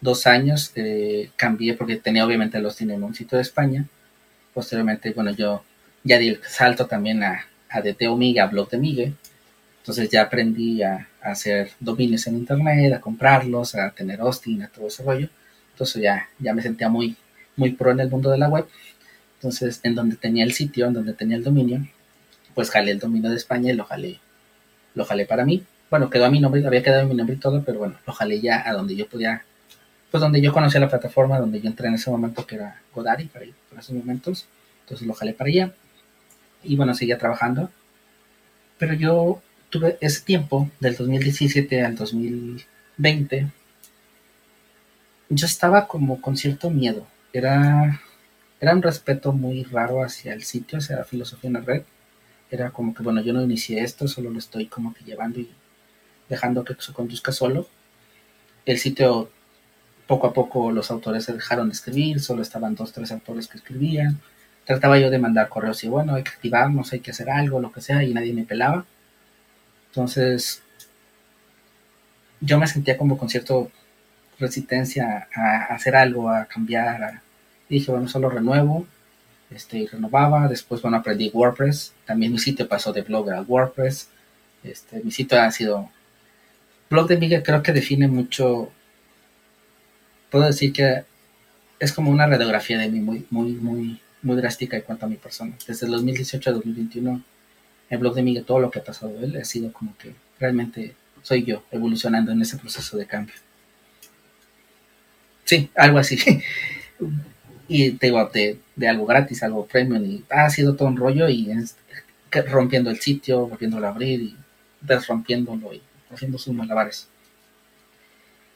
dos 0.00 0.26
años 0.26 0.72
eh, 0.74 1.30
cambié 1.36 1.74
porque 1.74 1.96
tenía 1.96 2.24
obviamente 2.24 2.60
los 2.60 2.76
tiene 2.76 2.94
en 2.94 3.02
un 3.02 3.14
sitio 3.14 3.36
de 3.36 3.42
España. 3.42 3.86
Posteriormente, 4.54 5.12
bueno, 5.12 5.30
yo 5.30 5.64
ya 6.04 6.18
di 6.18 6.28
el 6.28 6.40
salto 6.42 6.86
también 6.86 7.22
a, 7.22 7.46
a 7.68 7.80
DT 7.80 8.08
Omiga, 8.08 8.44
a 8.44 8.46
Blog 8.48 8.70
de 8.70 8.78
Migue. 8.78 9.12
Entonces 9.78 10.10
ya 10.10 10.22
aprendí 10.22 10.82
a, 10.82 11.08
hacer 11.22 11.70
dominios 11.80 12.26
en 12.26 12.36
internet, 12.36 12.94
a 12.94 13.00
comprarlos, 13.00 13.74
a 13.74 13.90
tener 13.90 14.20
hosting, 14.22 14.62
a 14.62 14.68
todo 14.68 14.86
ese 14.86 15.02
rollo. 15.02 15.28
Entonces 15.72 16.02
ya, 16.02 16.28
ya 16.38 16.54
me 16.54 16.62
sentía 16.62 16.88
muy, 16.88 17.16
muy 17.56 17.72
pro 17.72 17.90
en 17.90 18.00
el 18.00 18.10
mundo 18.10 18.30
de 18.30 18.38
la 18.38 18.48
web. 18.48 18.66
Entonces, 19.36 19.80
en 19.82 19.94
donde 19.94 20.16
tenía 20.16 20.44
el 20.44 20.52
sitio, 20.52 20.86
en 20.86 20.92
donde 20.92 21.14
tenía 21.14 21.36
el 21.36 21.44
dominio, 21.44 21.86
pues 22.54 22.70
jalé 22.70 22.90
el 22.90 22.98
dominio 22.98 23.30
de 23.30 23.36
España 23.36 23.72
y 23.72 23.76
lo 23.76 23.84
jalé, 23.84 24.20
lo 24.94 25.04
jalé 25.04 25.24
para 25.24 25.44
mí. 25.44 25.64
Bueno, 25.88 26.10
quedó 26.10 26.26
a 26.26 26.30
mi 26.30 26.40
nombre, 26.40 26.64
había 26.66 26.82
quedado 26.82 27.08
mi 27.08 27.14
nombre 27.14 27.36
y 27.36 27.38
todo, 27.38 27.62
pero 27.64 27.78
bueno, 27.78 27.96
lo 28.06 28.12
jalé 28.12 28.40
ya 28.40 28.68
a 28.68 28.74
donde 28.74 28.96
yo 28.96 29.08
podía, 29.08 29.44
pues 30.10 30.20
donde 30.20 30.40
yo 30.40 30.52
conocía 30.52 30.80
la 30.80 30.88
plataforma, 30.88 31.38
donde 31.38 31.60
yo 31.60 31.68
entré 31.68 31.88
en 31.88 31.94
ese 31.94 32.10
momento, 32.10 32.46
que 32.46 32.56
era 32.56 32.82
Godaddy, 32.94 33.26
para, 33.26 33.46
para 33.68 33.80
esos 33.80 33.94
momentos. 33.94 34.46
Entonces 34.82 35.06
lo 35.06 35.14
jalé 35.14 35.32
para 35.32 35.48
allá. 35.48 35.74
Y 36.64 36.76
bueno, 36.76 36.94
seguía 36.94 37.18
trabajando. 37.18 37.70
Pero 38.78 38.94
yo 38.94 39.40
tuve 39.70 39.96
ese 40.00 40.22
tiempo, 40.22 40.68
del 40.80 40.96
2017 40.96 41.82
al 41.84 41.94
2020, 41.94 43.46
yo 45.28 45.46
estaba 45.46 45.86
como 45.86 46.20
con 46.20 46.36
cierto 46.36 46.70
miedo. 46.70 47.06
Era, 47.32 48.00
era 48.60 48.74
un 48.74 48.82
respeto 48.82 49.32
muy 49.32 49.62
raro 49.64 50.02
hacia 50.02 50.34
el 50.34 50.42
sitio, 50.42 50.78
hacia 50.78 50.96
la 50.96 51.04
filosofía 51.04 51.48
en 51.48 51.54
la 51.54 51.60
red. 51.60 51.82
Era 52.50 52.70
como 52.70 52.94
que, 52.94 53.02
bueno, 53.04 53.22
yo 53.22 53.32
no 53.32 53.42
inicié 53.42 53.82
esto, 53.82 54.08
solo 54.08 54.30
lo 54.30 54.38
estoy 54.38 54.66
como 54.66 54.92
que 54.92 55.04
llevando 55.04 55.38
y 55.38 55.48
dejando 56.28 56.64
que 56.64 56.74
se 56.78 56.92
conduzca 56.92 57.30
solo. 57.30 57.68
El 58.66 58.78
sitio, 58.78 59.30
poco 60.10 60.26
a 60.26 60.32
poco 60.32 60.72
los 60.72 60.90
autores 60.90 61.24
se 61.24 61.32
dejaron 61.32 61.68
de 61.68 61.74
escribir, 61.74 62.20
solo 62.20 62.42
estaban 62.42 62.74
dos, 62.74 62.92
tres 62.92 63.12
autores 63.12 63.46
que 63.46 63.58
escribían. 63.58 64.20
Trataba 64.64 64.98
yo 64.98 65.08
de 65.08 65.20
mandar 65.20 65.48
correos 65.48 65.84
y 65.84 65.88
bueno, 65.88 66.16
hay 66.16 66.24
que 66.24 66.30
activarnos, 66.30 66.92
hay 66.92 66.98
que 66.98 67.12
hacer 67.12 67.30
algo, 67.30 67.60
lo 67.60 67.70
que 67.70 67.80
sea, 67.80 68.02
y 68.02 68.12
nadie 68.12 68.32
me 68.32 68.42
pelaba. 68.42 68.84
Entonces, 69.90 70.62
yo 72.40 72.58
me 72.58 72.66
sentía 72.66 72.98
como 72.98 73.16
con 73.16 73.28
cierta 73.28 73.54
resistencia 74.40 75.28
a, 75.32 75.74
hacer 75.74 75.94
algo, 75.94 76.28
a 76.28 76.46
cambiar. 76.46 77.20
dije, 77.68 77.92
bueno, 77.92 78.08
solo 78.08 78.30
renuevo. 78.30 78.86
Este, 79.48 79.78
y 79.78 79.86
renovaba. 79.86 80.48
Después, 80.48 80.82
bueno, 80.82 80.96
aprendí 80.96 81.30
WordPress. 81.32 81.94
También 82.04 82.32
mi 82.32 82.38
sitio 82.38 82.66
pasó 82.66 82.92
de 82.92 83.02
Blogger 83.02 83.34
a 83.34 83.42
WordPress. 83.42 84.08
Este, 84.64 85.04
mi 85.04 85.12
sitio 85.12 85.40
ha 85.40 85.52
sido... 85.52 85.88
Blog 86.90 87.06
de 87.06 87.16
Miguel 87.16 87.44
creo 87.44 87.62
que 87.62 87.72
define 87.72 88.08
mucho... 88.08 88.72
Puedo 90.30 90.44
decir 90.46 90.72
que 90.72 91.04
es 91.78 91.92
como 91.92 92.10
una 92.10 92.26
radiografía 92.26 92.78
de 92.78 92.88
mí 92.88 93.00
muy, 93.00 93.26
muy, 93.30 93.52
muy, 93.52 94.00
muy 94.22 94.36
drástica 94.36 94.76
en 94.76 94.82
cuanto 94.82 95.06
a 95.06 95.08
mi 95.08 95.16
persona. 95.16 95.54
Desde 95.66 95.86
el 95.86 95.92
2018 95.92 96.50
a 96.50 96.52
2021 96.52 97.22
el 97.90 97.98
blog 97.98 98.14
de 98.14 98.22
Miguel, 98.22 98.44
todo 98.44 98.60
lo 98.60 98.70
que 98.70 98.78
ha 98.78 98.84
pasado 98.84 99.12
él, 99.20 99.36
ha 99.36 99.44
sido 99.44 99.72
como 99.72 99.96
que 99.98 100.14
realmente 100.38 100.94
soy 101.22 101.44
yo 101.44 101.64
evolucionando 101.72 102.30
en 102.30 102.40
ese 102.40 102.56
proceso 102.56 102.96
de 102.96 103.06
cambio. 103.06 103.34
Sí, 105.44 105.68
algo 105.74 105.98
así. 105.98 106.16
y 107.68 107.90
te 107.92 108.06
digo, 108.06 108.30
de, 108.32 108.58
algo 108.88 109.06
gratis, 109.06 109.42
algo 109.42 109.66
premium, 109.66 110.04
y 110.04 110.24
ha 110.30 110.48
sido 110.50 110.76
todo 110.76 110.88
un 110.88 110.96
rollo 110.96 111.28
y 111.28 111.52
rompiendo 112.46 112.90
el 112.90 113.00
sitio, 113.00 113.48
volviéndolo 113.48 113.86
a 113.86 113.90
abrir 113.90 114.20
y 114.20 114.36
desrompiéndolo 114.80 115.74
y 115.74 115.82
haciendo 116.12 116.38
sus 116.38 116.54
malabares. 116.54 117.08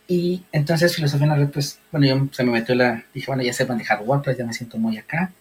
Y 0.06 0.42
entonces 0.52 0.94
filosofía 0.94 1.24
en 1.24 1.30
la 1.30 1.36
red, 1.36 1.48
pues, 1.48 1.78
bueno, 1.90 2.06
yo 2.06 2.28
se 2.32 2.44
me 2.44 2.52
metió 2.52 2.74
la, 2.74 3.04
dije, 3.14 3.26
bueno, 3.26 3.42
ya 3.42 3.52
sé 3.52 3.66
manejar 3.66 4.02
WordPress, 4.02 4.38
ya 4.38 4.44
me 4.44 4.52
siento 4.52 4.78
muy 4.78 4.98
acá. 4.98 5.32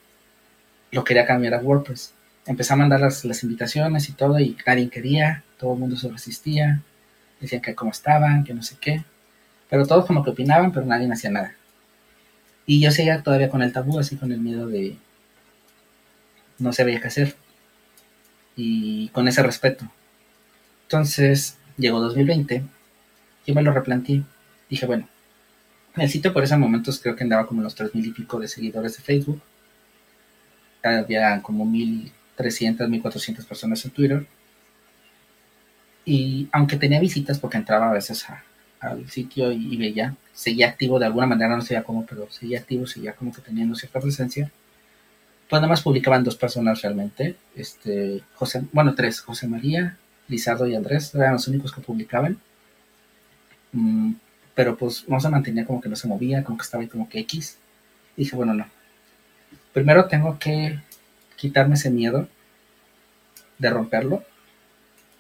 Lo 0.91 1.03
quería 1.03 1.25
cambiar 1.25 1.55
a 1.55 1.59
WordPress 1.59 2.13
empecé 2.45 2.73
a 2.73 2.77
mandar 2.77 2.99
las, 2.99 3.43
invitaciones 3.43 4.09
y 4.09 4.13
todo 4.13 4.39
y 4.39 4.57
nadie 4.65 4.89
quería, 4.89 5.43
todo 5.57 5.73
el 5.73 5.79
mundo 5.79 5.95
se 5.95 6.09
resistía, 6.09 6.81
decían 7.39 7.61
que 7.61 7.75
cómo 7.75 7.91
estaban, 7.91 8.43
que 8.43 8.53
no 8.53 8.63
sé 8.63 8.75
qué, 8.79 9.03
pero 9.69 9.85
todos 9.87 10.05
como 10.05 10.23
que 10.23 10.31
opinaban, 10.31 10.71
pero 10.71 10.85
nadie 10.85 11.11
hacía 11.11 11.31
nada. 11.31 11.55
Y 12.65 12.81
yo 12.81 12.91
seguía 12.91 13.21
todavía 13.23 13.49
con 13.49 13.61
el 13.61 13.73
tabú, 13.73 13.99
así 13.99 14.15
con 14.15 14.31
el 14.31 14.39
miedo 14.39 14.67
de 14.67 14.97
no 16.59 16.71
sabía 16.71 17.01
qué 17.01 17.07
hacer 17.07 17.35
y 18.55 19.09
con 19.09 19.27
ese 19.27 19.43
respeto. 19.43 19.89
Entonces 20.83 21.57
llegó 21.77 21.99
2020, 21.99 22.63
yo 23.45 23.55
me 23.55 23.63
lo 23.63 23.73
replanteé, 23.73 24.23
dije, 24.73 24.85
bueno, 24.85 25.07
el 25.95 26.09
sitio 26.09 26.33
por 26.33 26.43
esos 26.43 26.57
momentos 26.57 26.99
creo 26.99 27.15
que 27.15 27.23
andaba 27.23 27.47
como 27.47 27.61
los 27.61 27.75
tres 27.75 27.93
mil 27.93 28.05
y 28.05 28.11
pico 28.11 28.39
de 28.39 28.47
seguidores 28.47 28.97
de 28.97 29.03
Facebook, 29.03 29.41
había 30.83 31.41
como 31.41 31.65
mil 31.65 32.11
300, 32.35 32.89
1400 32.89 33.45
personas 33.45 33.83
en 33.85 33.91
Twitter. 33.91 34.27
Y 36.05 36.49
aunque 36.51 36.77
tenía 36.77 36.99
visitas, 36.99 37.39
porque 37.39 37.57
entraba 37.57 37.89
a 37.89 37.93
veces 37.93 38.25
al 38.79 39.09
sitio 39.09 39.51
y, 39.51 39.77
veía, 39.77 40.15
seguía 40.33 40.67
activo 40.67 40.99
de 40.99 41.05
alguna 41.05 41.27
manera, 41.27 41.55
no 41.55 41.61
sé 41.61 41.81
cómo, 41.83 42.05
pero 42.05 42.29
seguía 42.29 42.59
activo, 42.59 42.85
seguía 42.85 43.13
como 43.13 43.31
que 43.31 43.41
teniendo 43.41 43.75
cierta 43.75 44.01
presencia. 44.01 44.51
Pues 45.49 45.61
nada 45.61 45.69
más 45.69 45.81
publicaban 45.81 46.23
dos 46.23 46.35
personas 46.35 46.81
realmente, 46.81 47.35
este, 47.55 48.23
José, 48.35 48.63
bueno, 48.71 48.95
tres, 48.95 49.21
José 49.21 49.47
María, 49.47 49.97
Lizardo 50.27 50.67
y 50.67 50.75
Andrés, 50.75 51.13
eran 51.15 51.33
los 51.33 51.47
únicos 51.47 51.71
que 51.73 51.81
publicaban. 51.81 52.39
Mm, 53.71 54.13
pero 54.55 54.77
pues 54.77 55.07
no 55.07 55.19
se 55.19 55.29
mantenía 55.29 55.65
como 55.65 55.81
que 55.81 55.89
no 55.89 55.95
se 55.95 56.07
movía, 56.07 56.43
como 56.43 56.57
que 56.57 56.63
estaba 56.63 56.81
ahí 56.83 56.89
como 56.89 57.09
que 57.09 57.19
X. 57.19 57.57
dije, 58.15 58.35
bueno, 58.35 58.53
no. 58.53 58.67
Primero 59.73 60.07
tengo 60.07 60.37
que 60.39 60.79
quitarme 61.35 61.75
ese 61.75 61.89
miedo 61.89 62.27
de 63.57 63.69
romperlo, 63.69 64.23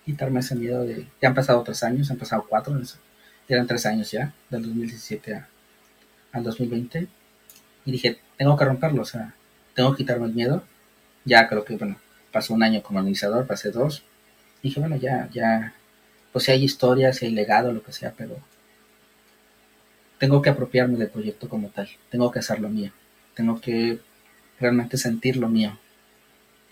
quitarme 0.05 0.41
ese 0.41 0.55
miedo 0.55 0.83
de, 0.83 1.07
ya 1.21 1.29
han 1.29 1.35
pasado 1.35 1.63
tres 1.63 1.83
años, 1.83 2.11
han 2.11 2.17
pasado 2.17 2.45
cuatro, 2.47 2.79
eran 3.47 3.67
tres 3.67 3.85
años 3.85 4.11
ya, 4.11 4.33
del 4.49 4.63
2017 4.63 5.43
al 6.31 6.43
2020, 6.43 7.07
y 7.85 7.91
dije, 7.91 8.19
tengo 8.37 8.57
que 8.57 8.65
romperlo, 8.65 9.01
o 9.01 9.05
sea, 9.05 9.33
tengo 9.73 9.91
que 9.91 9.97
quitarme 9.97 10.27
el 10.27 10.33
miedo, 10.33 10.63
ya 11.25 11.47
creo 11.47 11.63
que, 11.65 11.75
bueno, 11.75 11.97
pasó 12.31 12.53
un 12.53 12.63
año 12.63 12.83
como 12.83 12.99
administrador, 12.99 13.47
pasé 13.47 13.71
dos, 13.71 14.03
dije, 14.61 14.79
bueno, 14.79 14.95
ya, 14.97 15.29
ya, 15.31 15.73
pues 16.31 16.45
si 16.45 16.51
hay 16.51 16.63
historia, 16.63 17.13
si 17.13 17.25
hay 17.25 17.31
legado, 17.31 17.71
lo 17.71 17.83
que 17.83 17.91
sea, 17.91 18.13
pero 18.15 18.37
tengo 20.23 20.41
que 20.41 20.49
apropiarme 20.49 20.97
del 20.97 21.09
proyecto 21.09 21.49
como 21.49 21.67
tal, 21.67 21.89
tengo 22.09 22.31
que 22.31 22.39
hacerlo 22.39 22.69
mío, 22.69 22.91
tengo 23.33 23.59
que 23.59 23.99
realmente 24.59 24.95
sentir 24.97 25.35
lo 25.35 25.49
mío, 25.49 25.77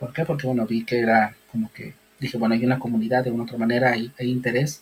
¿Por 0.01 0.13
qué? 0.13 0.25
Porque, 0.25 0.47
bueno, 0.47 0.65
vi 0.65 0.83
que 0.83 0.97
era 0.97 1.35
como 1.51 1.71
que, 1.71 1.93
dije, 2.19 2.35
bueno, 2.39 2.55
hay 2.55 2.65
una 2.65 2.79
comunidad 2.79 3.23
de 3.23 3.29
una 3.29 3.43
otra 3.43 3.59
manera, 3.59 3.91
hay, 3.91 4.11
interés. 4.17 4.81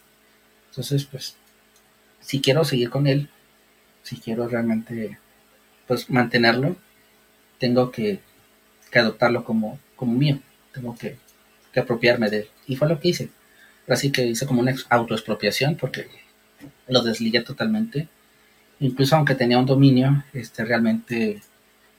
Entonces, 0.70 1.04
pues, 1.04 1.36
si 2.22 2.40
quiero 2.40 2.64
seguir 2.64 2.90
con 2.90 3.06
él, 3.06 3.28
si 4.02 4.16
quiero 4.16 4.48
realmente, 4.48 5.20
pues, 5.88 6.10
mantenerlo, 6.10 6.78
tengo 7.58 7.92
que, 7.92 8.22
adoptarlo 8.96 9.44
como, 9.44 9.78
como 9.98 10.14
mío. 10.14 10.40
Tengo 10.74 10.96
que, 10.98 11.18
apropiarme 11.76 12.30
de 12.30 12.38
él. 12.38 12.50
Y 12.66 12.78
fue 12.78 12.88
lo 12.88 13.02
que 13.02 13.10
hice. 13.10 13.30
Así 13.90 14.14
que 14.14 14.26
hice 14.26 14.46
como 14.46 14.62
una 14.62 14.74
autoexpropiación 14.90 15.76
porque 15.76 16.08
lo 16.88 17.04
desligué 17.04 17.42
totalmente. 17.42 18.08
Incluso 18.80 19.16
aunque 19.16 19.36
tenía 19.36 19.58
un 19.58 19.66
dominio, 19.66 20.24
este 20.34 20.64
realmente 20.66 21.42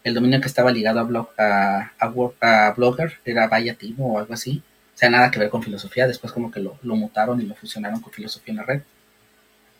el 0.02 0.14
dominio 0.14 0.40
que 0.40 0.48
estaba 0.48 0.72
ligado 0.72 1.00
a, 1.00 1.02
blog, 1.02 1.28
a, 1.38 1.92
a, 1.98 2.72
Blogger 2.72 3.18
era 3.24 3.48
Vaya 3.48 3.76
o 3.98 4.18
algo 4.18 4.32
así. 4.34 4.62
O 4.94 4.98
sea, 5.00 5.10
nada 5.10 5.30
que 5.30 5.38
ver 5.38 5.50
con 5.50 5.62
filosofía. 5.62 6.06
Después 6.06 6.32
como 6.32 6.50
que 6.50 6.60
lo, 6.60 6.78
mutaron 6.82 7.40
y 7.40 7.44
lo 7.44 7.54
fusionaron 7.54 8.00
con 8.00 8.12
filosofía 8.12 8.52
en 8.52 8.56
la 8.56 8.64
red. 8.64 8.82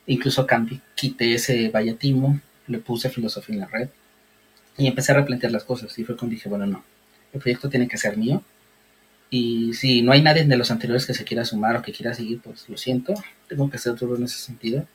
Incluso 0.07 0.45
cambié, 0.45 0.81
quité 0.95 1.33
ese 1.33 1.69
Vaya 1.69 1.95
le 2.67 2.77
puse 2.79 3.09
filosofía 3.09 3.55
en 3.55 3.61
la 3.61 3.67
red 3.67 3.89
y 4.77 4.87
empecé 4.87 5.11
a 5.11 5.15
replantear 5.15 5.51
las 5.51 5.63
cosas. 5.63 5.97
Y 5.97 6.03
fue 6.03 6.15
cuando 6.15 6.33
dije, 6.35 6.49
bueno, 6.49 6.65
no, 6.65 6.83
el 7.33 7.39
proyecto 7.39 7.69
tiene 7.69 7.87
que 7.87 7.97
ser 7.97 8.17
mío. 8.17 8.43
Y 9.29 9.73
si 9.73 10.01
no 10.01 10.11
hay 10.11 10.21
nadie 10.21 10.43
de 10.43 10.57
los 10.57 10.71
anteriores 10.71 11.05
que 11.05 11.13
se 11.13 11.23
quiera 11.23 11.45
sumar 11.45 11.77
o 11.77 11.81
que 11.81 11.93
quiera 11.93 12.13
seguir, 12.13 12.41
pues 12.41 12.67
lo 12.67 12.77
siento, 12.77 13.13
tengo 13.47 13.69
que 13.69 13.77
hacer 13.77 13.95
todo 13.95 14.15
en 14.17 14.23
ese 14.23 14.37
sentido. 14.37 14.85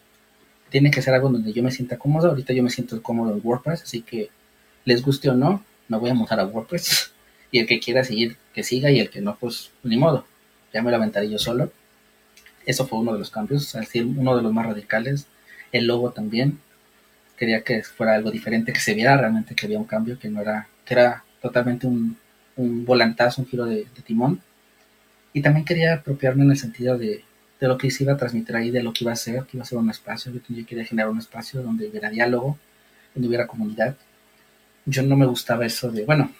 Tiene 0.70 0.90
que 0.90 1.02
ser 1.02 1.14
algo 1.14 1.28
donde 1.28 1.52
yo 1.52 1.62
me 1.62 1.70
sienta 1.70 1.96
cómodo. 1.96 2.28
Ahorita 2.28 2.52
yo 2.52 2.62
me 2.62 2.70
siento 2.70 3.02
cómodo 3.02 3.32
en 3.32 3.40
WordPress, 3.42 3.82
así 3.82 4.02
que 4.02 4.30
les 4.84 5.02
guste 5.02 5.28
o 5.28 5.34
no, 5.34 5.62
me 5.88 5.98
voy 5.98 6.10
a 6.10 6.14
mudar 6.14 6.40
a 6.40 6.46
WordPress. 6.46 7.12
Y 7.52 7.60
el 7.60 7.66
que 7.68 7.78
quiera 7.78 8.02
seguir, 8.02 8.36
que 8.52 8.64
siga, 8.64 8.90
y 8.90 8.98
el 8.98 9.08
que 9.08 9.20
no, 9.20 9.36
pues 9.38 9.70
ni 9.84 9.96
modo. 9.96 10.26
Ya 10.74 10.82
me 10.82 10.90
lo 10.90 10.96
aventaré 10.96 11.30
yo 11.30 11.38
solo. 11.38 11.70
Eso 12.66 12.86
fue 12.88 12.98
uno 12.98 13.12
de 13.12 13.20
los 13.20 13.30
cambios, 13.30 13.72
es 13.74 13.80
decir, 13.80 14.04
uno 14.04 14.36
de 14.36 14.42
los 14.42 14.52
más 14.52 14.66
radicales. 14.66 15.26
El 15.70 15.86
logo 15.86 16.10
también. 16.10 16.58
Quería 17.38 17.62
que 17.62 17.84
fuera 17.84 18.14
algo 18.14 18.32
diferente, 18.32 18.72
que 18.72 18.80
se 18.80 18.94
viera 18.94 19.16
realmente 19.16 19.54
que 19.54 19.66
había 19.66 19.78
un 19.78 19.84
cambio, 19.84 20.18
que 20.18 20.28
no 20.28 20.40
era, 20.42 20.68
que 20.84 20.94
era 20.94 21.24
totalmente 21.40 21.86
un, 21.86 22.16
volantazo, 22.56 23.42
un 23.42 23.48
giro 23.48 23.64
de, 23.64 23.86
timón. 24.04 24.40
Y 25.32 25.40
también 25.40 25.64
quería 25.64 25.94
apropiarme 25.94 26.44
en 26.44 26.50
el 26.50 26.58
sentido 26.58 26.98
de, 26.98 27.22
de, 27.60 27.68
lo 27.68 27.78
que 27.78 27.90
se 27.90 28.04
iba 28.04 28.14
a 28.14 28.16
transmitir 28.16 28.56
ahí, 28.56 28.70
de 28.70 28.82
lo 28.82 28.92
que 28.92 29.04
iba 29.04 29.12
a 29.12 29.16
ser, 29.16 29.44
que 29.44 29.56
iba 29.56 29.62
a 29.62 29.66
ser 29.66 29.78
un 29.78 29.90
espacio. 29.90 30.32
Yo 30.32 30.66
quería 30.66 30.84
generar 30.84 31.10
un 31.10 31.18
espacio 31.18 31.62
donde 31.62 31.88
hubiera 31.88 32.10
diálogo, 32.10 32.58
donde 33.14 33.28
hubiera 33.28 33.46
comunidad, 33.46 33.96
yo 34.84 35.02
no 35.02 35.16
me 35.16 35.26
gustaba 35.26 35.66
eso 35.66 35.90
de, 35.90 36.04
bueno, 36.04 36.32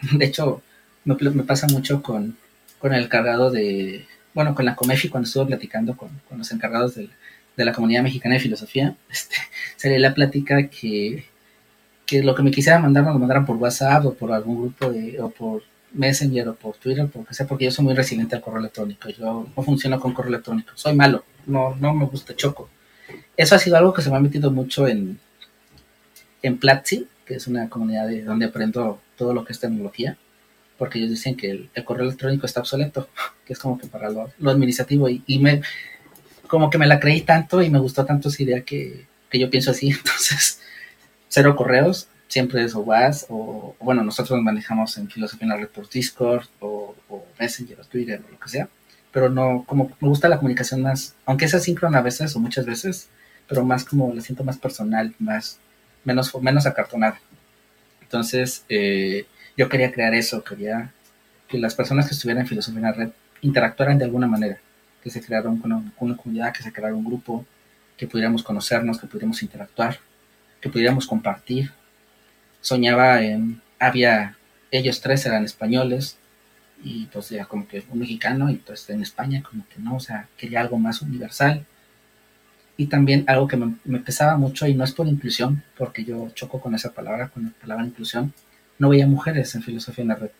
de 0.12 0.24
hecho, 0.24 0.62
me, 1.04 1.14
pasa 1.44 1.66
mucho 1.68 2.02
con, 2.02 2.36
con, 2.78 2.94
el 2.94 3.08
cargado 3.08 3.50
de, 3.50 4.06
bueno, 4.34 4.54
con 4.54 4.64
la 4.64 4.74
Comefi 4.74 5.08
cuando 5.08 5.26
estuve 5.26 5.46
platicando 5.46 5.96
con, 5.96 6.10
los 6.36 6.50
encargados 6.52 6.94
de, 6.94 7.10
la 7.56 7.72
comunidad 7.72 8.02
mexicana 8.02 8.34
de 8.34 8.40
filosofía, 8.40 8.96
este, 9.10 9.36
sería 9.76 9.98
la 9.98 10.14
plática 10.14 10.68
que 10.68 11.26
que 12.06 12.22
lo 12.22 12.34
que 12.34 12.42
me 12.42 12.50
quisiera 12.52 12.78
mandar 12.78 13.04
me 13.04 13.12
lo 13.12 13.18
mandaran 13.18 13.44
por 13.44 13.56
WhatsApp 13.56 14.06
o 14.06 14.14
por 14.14 14.32
algún 14.32 14.58
grupo 14.62 14.90
de, 14.90 15.20
o 15.20 15.28
por 15.28 15.62
Messenger 15.96 16.48
o 16.48 16.54
por 16.54 16.76
Twitter, 16.76 17.08
porque 17.12 17.34
sea, 17.34 17.46
porque 17.46 17.64
yo 17.64 17.70
soy 17.70 17.84
muy 17.84 17.94
resiliente 17.94 18.36
al 18.36 18.42
correo 18.42 18.60
electrónico. 18.60 19.08
Yo 19.08 19.46
no 19.56 19.62
funciono 19.62 19.98
con 19.98 20.12
correo 20.12 20.30
electrónico. 20.30 20.70
Soy 20.74 20.94
malo. 20.94 21.24
No, 21.46 21.74
no 21.76 21.94
me 21.94 22.06
gusta 22.06 22.34
choco. 22.34 22.68
Eso 23.36 23.54
ha 23.54 23.58
sido 23.58 23.76
algo 23.76 23.92
que 23.92 24.02
se 24.02 24.10
me 24.10 24.16
ha 24.16 24.20
metido 24.20 24.50
mucho 24.50 24.86
en, 24.88 25.18
en 26.42 26.58
Platzi, 26.58 27.06
que 27.24 27.34
es 27.34 27.46
una 27.46 27.68
comunidad 27.68 28.08
de 28.08 28.22
donde 28.22 28.46
aprendo 28.46 29.00
todo 29.16 29.34
lo 29.34 29.44
que 29.44 29.52
es 29.52 29.60
tecnología, 29.60 30.16
porque 30.78 30.98
ellos 30.98 31.10
dicen 31.10 31.36
que 31.36 31.50
el, 31.50 31.84
correo 31.84 32.04
electrónico 32.04 32.46
está 32.46 32.60
obsoleto, 32.60 33.08
que 33.46 33.52
es 33.52 33.58
como 33.58 33.78
que 33.78 33.86
para 33.86 34.10
lo, 34.10 34.30
administrativo, 34.50 35.08
y, 35.08 35.22
y, 35.26 35.38
me, 35.38 35.62
como 36.46 36.70
que 36.70 36.78
me 36.78 36.86
la 36.86 37.00
creí 37.00 37.22
tanto 37.22 37.62
y 37.62 37.70
me 37.70 37.78
gustó 37.78 38.04
tanto 38.04 38.28
esa 38.28 38.42
idea 38.42 38.62
que, 38.62 39.06
que 39.30 39.38
yo 39.38 39.50
pienso 39.50 39.70
así, 39.70 39.88
entonces, 39.90 40.60
cero 41.28 41.56
correos, 41.56 42.08
siempre 42.28 42.64
es 42.64 42.74
o 42.74 42.80
WhatsApp, 42.80 43.30
o, 43.30 43.76
bueno, 43.80 44.02
nosotros 44.02 44.36
nos 44.36 44.44
manejamos 44.44 44.96
en 44.98 45.08
filosofía 45.08 45.44
en 45.44 45.50
la 45.50 45.56
red 45.56 45.68
por 45.68 45.88
Discord, 45.88 46.46
o, 46.60 46.94
Messenger, 47.38 47.80
o 47.80 47.84
Twitter, 47.84 48.22
o 48.26 48.32
lo 48.32 48.38
que 48.38 48.48
sea, 48.48 48.68
pero 49.12 49.28
no, 49.30 49.64
como 49.66 49.90
me 50.00 50.08
gusta 50.08 50.28
la 50.28 50.38
comunicación 50.38 50.82
más, 50.82 51.14
aunque 51.24 51.44
es 51.46 51.54
asíncrona 51.54 51.98
a 51.98 52.02
veces, 52.02 52.34
o 52.36 52.40
muchas 52.40 52.66
veces, 52.66 53.08
pero 53.48 53.64
más 53.64 53.84
como 53.84 54.12
la 54.12 54.20
siento 54.20 54.44
más 54.44 54.58
personal, 54.58 55.14
más, 55.18 55.58
menos, 56.04 56.34
menos 56.40 56.66
acartonada. 56.66 57.20
Entonces, 58.02 58.64
eh, 58.68 59.26
yo 59.56 59.68
quería 59.68 59.92
crear 59.92 60.14
eso, 60.14 60.42
quería 60.44 60.92
que 61.48 61.58
las 61.58 61.74
personas 61.74 62.06
que 62.06 62.14
estuvieran 62.14 62.42
en 62.42 62.48
filosofía 62.48 62.78
en 62.78 62.84
la 62.84 62.92
red 62.92 63.10
interactuaran 63.42 63.98
de 63.98 64.04
alguna 64.04 64.26
manera, 64.26 64.58
que 65.02 65.10
se 65.10 65.22
creara 65.22 65.48
una, 65.48 65.82
una 65.98 66.16
comunidad, 66.16 66.52
que 66.52 66.62
se 66.62 66.72
creara 66.72 66.94
un 66.94 67.04
grupo, 67.04 67.44
que 67.96 68.06
pudiéramos 68.06 68.42
conocernos, 68.42 68.98
que 68.98 69.06
pudiéramos 69.06 69.42
interactuar, 69.42 69.98
que 70.60 70.68
pudiéramos 70.68 71.06
compartir. 71.06 71.70
Soñaba 72.66 73.22
en, 73.22 73.62
había, 73.78 74.36
ellos 74.72 75.00
tres 75.00 75.24
eran 75.24 75.44
españoles, 75.44 76.18
y 76.82 77.06
pues 77.06 77.30
era 77.30 77.44
como 77.44 77.68
que 77.68 77.84
un 77.92 78.00
mexicano, 78.00 78.50
y 78.50 78.56
pues 78.56 78.90
en 78.90 79.02
España 79.02 79.40
como 79.40 79.64
que 79.68 79.80
no, 79.80 79.94
o 79.94 80.00
sea, 80.00 80.28
quería 80.36 80.62
algo 80.62 80.76
más 80.76 81.00
universal, 81.00 81.64
y 82.76 82.86
también 82.86 83.22
algo 83.28 83.46
que 83.46 83.56
me, 83.56 84.00
pesaba 84.00 84.36
mucho, 84.36 84.66
y 84.66 84.74
no 84.74 84.82
es 84.82 84.90
por 84.90 85.06
inclusión, 85.06 85.62
porque 85.78 86.04
yo 86.04 86.30
choco 86.30 86.60
con 86.60 86.74
esa 86.74 86.92
palabra, 86.92 87.28
con 87.28 87.44
la 87.44 87.50
palabra 87.50 87.86
inclusión, 87.86 88.32
no 88.80 88.88
veía 88.88 89.06
mujeres 89.06 89.54
en 89.54 89.62
filosofía 89.62 90.02
en 90.02 90.08
la 90.08 90.16
red. 90.16 90.30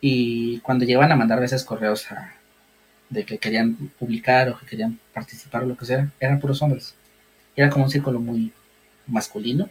Y 0.00 0.60
cuando 0.60 0.86
llegaban 0.86 1.12
a 1.12 1.16
mandar 1.16 1.36
a 1.36 1.42
veces 1.42 1.62
correos 1.62 2.06
de 3.10 3.26
que 3.26 3.36
querían 3.36 3.74
publicar 3.98 4.48
o 4.48 4.58
que 4.58 4.64
querían 4.64 4.98
participar 5.12 5.64
o 5.64 5.66
lo 5.66 5.76
que 5.76 5.84
sea, 5.84 6.10
eran 6.20 6.40
puros 6.40 6.62
hombres. 6.62 6.94
Era 7.54 7.68
como 7.68 7.84
un 7.84 7.90
círculo 7.90 8.18
muy 8.18 8.50
masculino 9.06 9.68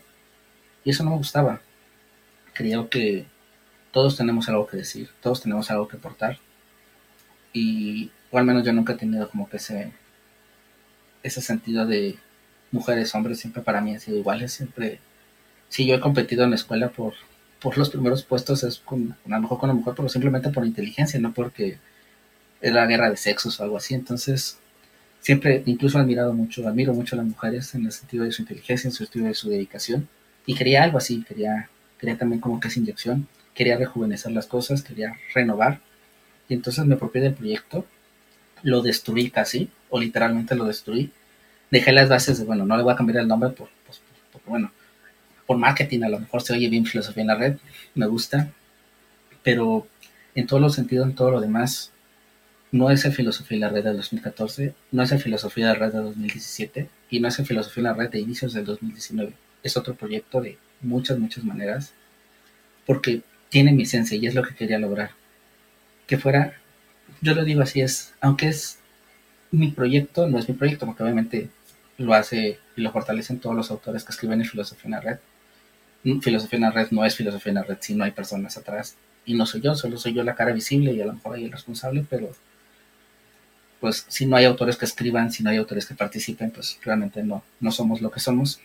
y 0.83 0.91
eso 0.91 1.03
no 1.03 1.11
me 1.11 1.17
gustaba. 1.17 1.61
Creo 2.53 2.89
que 2.89 3.25
todos 3.91 4.17
tenemos 4.17 4.49
algo 4.49 4.67
que 4.67 4.77
decir, 4.77 5.09
todos 5.21 5.41
tenemos 5.41 5.69
algo 5.71 5.87
que 5.87 5.97
aportar. 5.97 6.39
Y 7.53 8.11
o 8.31 8.37
al 8.37 8.45
menos 8.45 8.65
yo 8.65 8.73
nunca 8.73 8.93
he 8.93 8.97
tenido 8.97 9.29
como 9.29 9.49
que 9.49 9.57
ese 9.57 9.91
ese 11.23 11.41
sentido 11.41 11.85
de 11.85 12.17
mujeres, 12.71 13.13
hombres, 13.15 13.39
siempre 13.39 13.61
para 13.61 13.81
mí 13.81 13.93
han 13.93 13.99
sido 13.99 14.17
iguales, 14.17 14.53
siempre, 14.53 14.99
si 15.69 15.85
yo 15.85 15.95
he 15.95 15.99
competido 15.99 16.43
en 16.43 16.51
la 16.51 16.55
escuela 16.55 16.89
por, 16.89 17.13
por 17.61 17.77
los 17.77 17.89
primeros 17.89 18.23
puestos, 18.23 18.63
es 18.63 18.79
con, 18.79 19.15
a 19.25 19.29
lo 19.29 19.41
mejor 19.41 19.59
con 19.59 19.69
una 19.69 19.79
mujer, 19.79 19.93
pero 19.95 20.09
simplemente 20.09 20.49
por 20.49 20.65
inteligencia, 20.65 21.19
no 21.19 21.33
porque 21.33 21.79
era 22.61 22.85
guerra 22.85 23.09
de 23.09 23.17
sexos 23.17 23.59
o 23.59 23.63
algo 23.63 23.77
así, 23.77 23.93
entonces 23.93 24.57
siempre, 25.19 25.63
incluso 25.65 25.97
he 25.97 26.01
admirado 26.01 26.33
mucho, 26.33 26.67
admiro 26.67 26.93
mucho 26.93 27.15
a 27.15 27.17
las 27.17 27.27
mujeres 27.27 27.73
en 27.75 27.85
el 27.85 27.91
sentido 27.91 28.23
de 28.23 28.31
su 28.31 28.41
inteligencia, 28.41 28.87
en 28.87 28.93
su 28.93 29.03
sentido 29.03 29.27
de 29.27 29.33
su 29.35 29.49
dedicación, 29.49 30.07
y 30.47 30.55
quería 30.55 30.81
algo 30.81 30.97
así, 30.97 31.23
quería, 31.23 31.69
quería 31.99 32.17
también 32.17 32.41
como 32.41 32.59
que 32.59 32.69
esa 32.69 32.79
inyección, 32.79 33.27
quería 33.53 33.77
rejuvenecer 33.77 34.31
las 34.31 34.47
cosas, 34.47 34.81
quería 34.81 35.15
renovar, 35.35 35.81
y 36.49 36.55
entonces 36.55 36.85
me 36.85 36.95
apropié 36.95 37.21
del 37.21 37.33
proyecto, 37.33 37.85
lo 38.63 38.81
destruí 38.81 39.29
casi, 39.29 39.69
o 39.89 39.99
literalmente 39.99 40.55
lo 40.55 40.65
destruí. 40.65 41.11
Dejé 41.69 41.91
las 41.91 42.09
bases 42.09 42.39
de, 42.39 42.45
bueno, 42.45 42.65
no 42.65 42.77
le 42.77 42.83
voy 42.83 42.93
a 42.93 42.95
cambiar 42.95 43.19
el 43.19 43.27
nombre 43.27 43.49
por, 43.49 43.69
bueno, 44.45 44.71
por 45.45 45.57
marketing 45.57 46.03
a 46.03 46.09
lo 46.09 46.19
mejor 46.19 46.41
se 46.41 46.53
oye 46.53 46.69
bien 46.69 46.85
filosofía 46.85 47.21
en 47.21 47.27
la 47.27 47.35
red, 47.35 47.57
me 47.93 48.07
gusta, 48.07 48.49
pero 49.43 49.85
en 50.33 50.47
todos 50.47 50.61
los 50.61 50.75
sentidos, 50.75 51.07
en 51.07 51.15
todo 51.15 51.31
lo 51.31 51.41
demás, 51.41 51.91
no 52.71 52.89
es 52.89 53.03
el 53.03 53.11
filosofía 53.11 53.55
en 53.55 53.61
la 53.61 53.69
red 53.69 53.83
de 53.83 53.93
2014, 53.93 54.73
no 54.91 55.03
es 55.03 55.11
el 55.11 55.19
filosofía 55.19 55.67
de 55.67 55.73
la 55.73 55.79
red 55.79 55.91
de 55.91 55.99
2017 55.99 56.89
y 57.09 57.19
no 57.19 57.27
es 57.27 57.37
el 57.39 57.45
filosofía 57.45 57.81
en 57.81 57.87
la 57.87 57.93
red 57.93 58.09
de 58.09 58.19
inicios 58.19 58.53
del 58.53 58.63
2019. 58.63 59.33
Es 59.63 59.77
otro 59.77 59.95
proyecto 59.95 60.41
de 60.41 60.57
muchas, 60.81 61.19
muchas 61.19 61.43
maneras, 61.43 61.93
porque 62.85 63.21
tiene 63.49 63.71
mi 63.73 63.83
esencia 63.83 64.17
y 64.17 64.27
es 64.27 64.35
lo 64.35 64.43
que 64.43 64.55
quería 64.55 64.79
lograr. 64.79 65.11
Que 66.07 66.17
fuera, 66.17 66.53
yo 67.21 67.35
lo 67.35 67.43
digo 67.43 67.61
así, 67.61 67.81
es, 67.81 68.13
aunque 68.21 68.49
es 68.49 68.79
mi 69.51 69.69
proyecto 69.71 70.27
no 70.27 70.39
es 70.39 70.47
mi 70.49 70.55
proyecto, 70.55 70.85
porque 70.85 71.03
obviamente 71.03 71.49
lo 71.97 72.13
hace 72.13 72.59
y 72.75 72.81
lo 72.81 72.91
fortalecen 72.91 73.39
todos 73.39 73.55
los 73.55 73.71
autores 73.71 74.03
que 74.03 74.11
escriben 74.11 74.41
en 74.41 74.47
Filosofía 74.47 74.85
en 74.85 74.91
la 74.91 75.01
Red. 75.01 75.17
Mm, 76.03 76.19
filosofía 76.19 76.57
en 76.57 76.63
la 76.63 76.71
Red 76.71 76.89
no 76.91 77.05
es 77.05 77.15
Filosofía 77.15 77.51
en 77.51 77.55
la 77.55 77.63
Red 77.63 77.77
si 77.81 77.95
no 77.95 78.03
hay 78.03 78.11
personas 78.11 78.57
atrás. 78.57 78.95
Y 79.25 79.35
no 79.35 79.45
soy 79.45 79.61
yo, 79.61 79.75
solo 79.75 79.97
soy 79.97 80.13
yo 80.13 80.23
la 80.23 80.35
cara 80.35 80.53
visible 80.53 80.93
y 80.93 81.01
a 81.01 81.05
lo 81.05 81.13
mejor 81.13 81.35
hay 81.35 81.45
el 81.45 81.51
responsable, 81.51 82.05
pero 82.09 82.31
pues 83.79 84.05
si 84.07 84.25
no 84.25 84.35
hay 84.35 84.45
autores 84.45 84.77
que 84.77 84.85
escriban, 84.85 85.31
si 85.31 85.43
no 85.43 85.49
hay 85.49 85.57
autores 85.57 85.85
que 85.85 85.95
participen, 85.95 86.51
pues 86.51 86.79
realmente 86.83 87.23
no, 87.23 87.43
no 87.59 87.71
somos 87.71 88.01
lo 88.01 88.11
que 88.11 88.19
somos. 88.19 88.59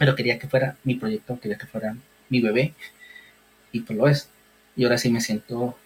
Pero 0.00 0.16
quería 0.16 0.38
que 0.38 0.48
fuera 0.48 0.78
mi 0.82 0.94
proyecto, 0.94 1.38
quería 1.38 1.58
que 1.58 1.66
fuera 1.66 1.94
mi 2.30 2.40
bebé, 2.40 2.72
y 3.70 3.80
pues 3.80 3.98
lo 3.98 4.08
es. 4.08 4.30
Y 4.74 4.84
ahora 4.84 4.96
sí 4.96 5.10
me 5.10 5.20
siento 5.20 5.76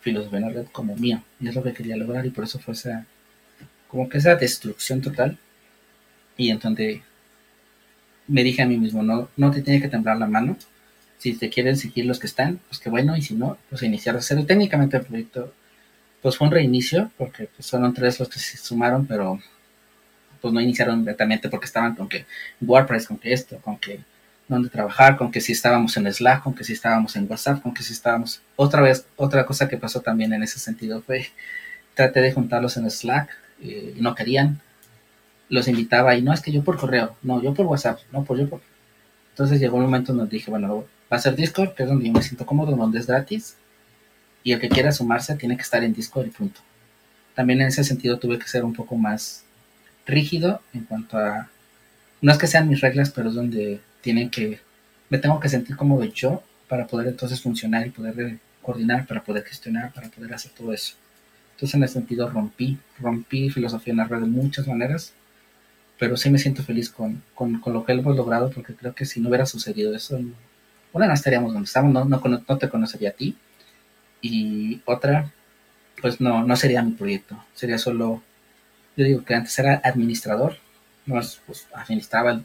filosofía 0.00 0.40
en 0.40 0.64
como 0.72 0.96
mío, 0.96 1.22
y 1.38 1.46
es 1.46 1.54
lo 1.54 1.62
que 1.62 1.72
quería 1.72 1.96
lograr, 1.96 2.26
y 2.26 2.30
por 2.30 2.42
eso 2.42 2.58
fue 2.58 2.74
esa 2.74 3.06
como 3.86 4.08
que 4.08 4.18
esa 4.18 4.34
destrucción 4.34 5.00
total. 5.00 5.38
Y 6.36 6.50
entonces 6.50 7.00
me 8.26 8.42
dije 8.42 8.62
a 8.62 8.66
mí 8.66 8.76
mismo, 8.76 9.04
no, 9.04 9.28
no 9.36 9.52
te 9.52 9.62
tiene 9.62 9.80
que 9.80 9.88
temblar 9.88 10.16
la 10.18 10.26
mano. 10.26 10.56
Si 11.18 11.34
te 11.34 11.48
quieren 11.48 11.76
seguir 11.76 12.06
los 12.06 12.18
que 12.18 12.26
están, 12.26 12.58
pues 12.68 12.80
qué 12.80 12.90
bueno, 12.90 13.16
y 13.16 13.22
si 13.22 13.34
no, 13.34 13.56
pues 13.68 13.84
iniciar 13.84 14.16
a 14.16 14.20
cero. 14.20 14.44
Técnicamente 14.46 14.96
el 14.96 15.04
proyecto, 15.04 15.54
pues 16.22 16.36
fue 16.36 16.48
un 16.48 16.52
reinicio, 16.54 17.12
porque 17.16 17.48
pues, 17.54 17.70
fueron 17.70 17.94
tres 17.94 18.18
los 18.18 18.28
que 18.28 18.40
se 18.40 18.56
sumaron, 18.56 19.06
pero 19.06 19.38
pues 20.40 20.52
no 20.54 20.60
iniciaron 20.60 21.00
directamente 21.00 21.48
porque 21.48 21.66
estaban 21.66 21.94
con 21.94 22.08
que 22.08 22.26
WordPress, 22.60 23.06
con 23.06 23.18
que 23.18 23.32
esto, 23.32 23.58
con 23.58 23.78
que 23.78 24.00
dónde 24.48 24.68
trabajar, 24.68 25.16
con 25.16 25.30
que 25.30 25.40
si 25.40 25.52
estábamos 25.52 25.96
en 25.96 26.12
Slack, 26.12 26.42
con 26.42 26.54
que 26.54 26.64
si 26.64 26.72
estábamos 26.72 27.14
en 27.16 27.26
WhatsApp, 27.30 27.62
con 27.62 27.72
que 27.72 27.82
si 27.82 27.92
estábamos... 27.92 28.42
Otra 28.56 28.82
vez, 28.82 29.06
otra 29.16 29.46
cosa 29.46 29.68
que 29.68 29.76
pasó 29.76 30.00
también 30.00 30.32
en 30.32 30.42
ese 30.42 30.58
sentido 30.58 31.02
fue, 31.02 31.26
traté 31.94 32.20
de 32.20 32.32
juntarlos 32.32 32.76
en 32.76 32.90
Slack, 32.90 33.30
eh, 33.62 33.94
no 33.98 34.14
querían, 34.14 34.60
los 35.48 35.68
invitaba 35.68 36.16
y 36.16 36.22
no 36.22 36.32
es 36.32 36.40
que 36.40 36.52
yo 36.52 36.64
por 36.64 36.78
correo, 36.78 37.16
no, 37.22 37.40
yo 37.40 37.54
por 37.54 37.66
WhatsApp, 37.66 38.00
no, 38.12 38.24
por 38.24 38.38
yo 38.38 38.48
por... 38.48 38.60
Entonces 39.30 39.60
llegó 39.60 39.76
un 39.76 39.84
momento 39.84 40.12
donde 40.12 40.36
dije, 40.36 40.50
bueno, 40.50 40.84
va 41.12 41.16
a 41.16 41.20
ser 41.20 41.36
Discord, 41.36 41.74
que 41.74 41.84
es 41.84 41.88
donde 41.88 42.06
yo 42.06 42.12
me 42.12 42.22
siento 42.22 42.44
cómodo, 42.44 42.74
donde 42.74 42.98
es 42.98 43.06
gratis, 43.06 43.56
y 44.42 44.52
el 44.52 44.60
que 44.60 44.68
quiera 44.68 44.90
sumarse 44.90 45.36
tiene 45.36 45.56
que 45.56 45.62
estar 45.62 45.84
en 45.84 45.92
Discord 45.92 46.26
y 46.26 46.30
punto. 46.30 46.60
También 47.34 47.60
en 47.60 47.68
ese 47.68 47.84
sentido 47.84 48.18
tuve 48.18 48.38
que 48.38 48.48
ser 48.48 48.64
un 48.64 48.74
poco 48.74 48.96
más 48.96 49.44
rígido 50.06 50.60
en 50.72 50.84
cuanto 50.84 51.18
a... 51.18 51.48
No 52.20 52.32
es 52.32 52.38
que 52.38 52.46
sean 52.46 52.68
mis 52.68 52.80
reglas, 52.80 53.10
pero 53.10 53.28
es 53.28 53.34
donde 53.34 53.80
tienen 54.00 54.30
que... 54.30 54.60
Me 55.08 55.18
tengo 55.18 55.40
que 55.40 55.48
sentir 55.48 55.76
cómodo 55.76 56.04
yo 56.04 56.42
para 56.68 56.86
poder 56.86 57.08
entonces 57.08 57.40
funcionar 57.40 57.86
y 57.86 57.90
poder 57.90 58.38
coordinar, 58.62 59.06
para 59.06 59.22
poder 59.22 59.44
gestionar, 59.44 59.92
para 59.92 60.08
poder 60.08 60.32
hacer 60.34 60.52
todo 60.52 60.72
eso. 60.72 60.94
Entonces 61.52 61.74
en 61.74 61.84
ese 61.84 61.94
sentido 61.94 62.28
rompí, 62.28 62.78
rompí 62.98 63.50
filosofía 63.50 63.92
en 63.92 63.98
la 63.98 64.04
red 64.06 64.20
de 64.20 64.26
muchas 64.26 64.66
maneras, 64.66 65.12
pero 65.98 66.16
sí 66.16 66.30
me 66.30 66.38
siento 66.38 66.62
feliz 66.62 66.88
con, 66.88 67.22
con, 67.34 67.60
con 67.60 67.72
lo 67.74 67.84
que 67.84 67.92
hemos 67.92 68.16
logrado 68.16 68.50
porque 68.50 68.74
creo 68.74 68.94
que 68.94 69.04
si 69.04 69.20
no 69.20 69.28
hubiera 69.28 69.44
sucedido 69.44 69.94
eso, 69.94 70.18
una 70.92 71.06
no 71.06 71.12
estaríamos 71.12 71.52
donde 71.52 71.66
estamos, 71.66 71.92
no, 71.92 72.04
no, 72.04 72.42
no 72.48 72.58
te 72.58 72.68
conocería 72.68 73.10
a 73.10 73.12
ti 73.12 73.36
y 74.22 74.80
otra, 74.84 75.30
pues 76.00 76.20
no, 76.20 76.44
no 76.44 76.56
sería 76.56 76.82
mi 76.82 76.92
proyecto, 76.92 77.42
sería 77.54 77.78
solo, 77.78 78.22
yo 78.96 79.04
digo 79.04 79.24
que 79.24 79.34
antes 79.34 79.58
era 79.58 79.80
administrador, 79.84 80.56
no 81.06 81.20
pues 81.46 81.68
administraba, 81.74 82.42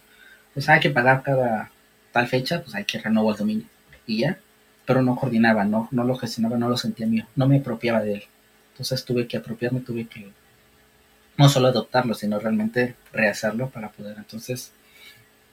pues 0.53 0.69
hay 0.69 0.79
que 0.79 0.89
pagar 0.89 1.23
cada 1.23 1.71
tal 2.11 2.27
fecha, 2.27 2.61
pues 2.61 2.75
hay 2.75 2.85
que 2.85 2.99
renovar 2.99 3.33
el 3.33 3.39
dominio 3.39 3.65
y 4.07 4.19
ya, 4.19 4.39
pero 4.85 5.01
no 5.01 5.15
coordinaba, 5.15 5.65
no, 5.65 5.87
no 5.91 6.03
lo 6.03 6.15
gestionaba, 6.15 6.57
no 6.57 6.69
lo 6.69 6.77
sentía 6.77 7.07
mío, 7.07 7.25
no 7.35 7.47
me 7.47 7.57
apropiaba 7.57 8.01
de 8.01 8.13
él. 8.13 8.23
Entonces 8.73 9.03
tuve 9.05 9.27
que 9.27 9.37
apropiarme, 9.37 9.81
tuve 9.81 10.07
que 10.07 10.31
no 11.37 11.49
solo 11.49 11.67
adoptarlo, 11.67 12.13
sino 12.13 12.39
realmente 12.39 12.95
rehacerlo 13.13 13.69
para 13.69 13.89
poder 13.91 14.17
entonces, 14.17 14.71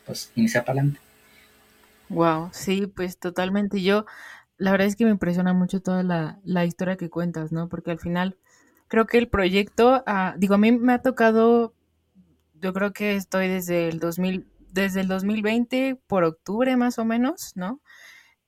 pues, 0.06 0.32
iniciar 0.36 0.64
para 0.64 0.80
adelante. 0.80 1.00
Wow, 2.08 2.50
sí, 2.52 2.86
pues 2.86 3.18
totalmente. 3.18 3.82
Yo, 3.82 4.04
la 4.58 4.70
verdad 4.72 4.86
es 4.88 4.96
que 4.96 5.04
me 5.04 5.10
impresiona 5.10 5.54
mucho 5.54 5.80
toda 5.80 6.02
la, 6.02 6.40
la 6.44 6.64
historia 6.64 6.96
que 6.96 7.10
cuentas, 7.10 7.52
¿no? 7.52 7.68
Porque 7.68 7.90
al 7.90 7.98
final 8.00 8.36
creo 8.92 9.06
que 9.06 9.16
el 9.16 9.28
proyecto, 9.28 10.02
ah, 10.06 10.34
digo, 10.36 10.54
a 10.54 10.58
mí 10.58 10.70
me 10.70 10.92
ha 10.92 11.00
tocado, 11.00 11.72
yo 12.52 12.74
creo 12.74 12.92
que 12.92 13.16
estoy 13.16 13.48
desde 13.48 13.88
el 13.88 13.98
2000, 13.98 14.46
desde 14.68 15.00
el 15.00 15.08
2020, 15.08 15.98
por 16.06 16.24
octubre 16.24 16.76
más 16.76 16.98
o 16.98 17.06
menos, 17.06 17.52
¿no? 17.54 17.80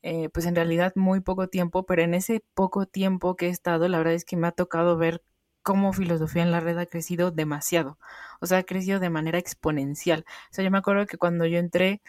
Eh, 0.02 0.28
pues 0.34 0.44
en 0.44 0.54
realidad 0.54 0.92
muy 0.96 1.20
poco 1.20 1.48
tiempo, 1.48 1.86
pero 1.86 2.02
en 2.02 2.12
ese 2.12 2.44
poco 2.52 2.84
tiempo 2.84 3.36
que 3.36 3.46
he 3.46 3.48
estado, 3.48 3.88
la 3.88 3.96
verdad 3.96 4.12
es 4.12 4.26
que 4.26 4.36
me 4.36 4.46
ha 4.46 4.52
tocado 4.52 4.98
ver 4.98 5.22
cómo 5.62 5.94
filosofía 5.94 6.42
en 6.42 6.50
la 6.50 6.60
red 6.60 6.76
ha 6.76 6.84
crecido 6.84 7.30
demasiado. 7.30 7.98
O 8.42 8.46
sea, 8.46 8.58
ha 8.58 8.64
crecido 8.64 9.00
de 9.00 9.08
manera 9.08 9.38
exponencial. 9.38 10.26
O 10.50 10.54
sea, 10.54 10.62
yo 10.62 10.70
me 10.70 10.76
acuerdo 10.76 11.06
que 11.06 11.16
cuando 11.16 11.46
yo 11.46 11.58
entré, 11.58 12.02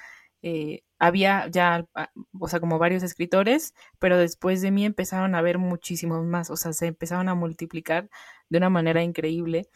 eh, 0.47 0.84
había 0.99 1.47
ya, 1.49 1.88
ah, 1.95 2.12
o 2.39 2.47
sea, 2.47 2.60
como 2.60 2.77
varios 2.77 3.01
escritores, 3.01 3.73
pero 3.99 4.17
después 4.19 4.62
de 4.62 4.69
mí 4.71 4.86
empezaron 4.86 5.34
a 5.34 5.39
haber 5.39 5.58
muchísimos 5.58 6.23
más, 6.23 6.51
o 6.51 6.55
sea, 6.55 6.71
se 6.73 6.86
empezaron 6.88 7.29
a 7.29 7.36
multiplicar 7.36 8.10
de 8.49 8.60
una 8.60 8.69
manera 8.69 9.01
increíble. 9.01 9.69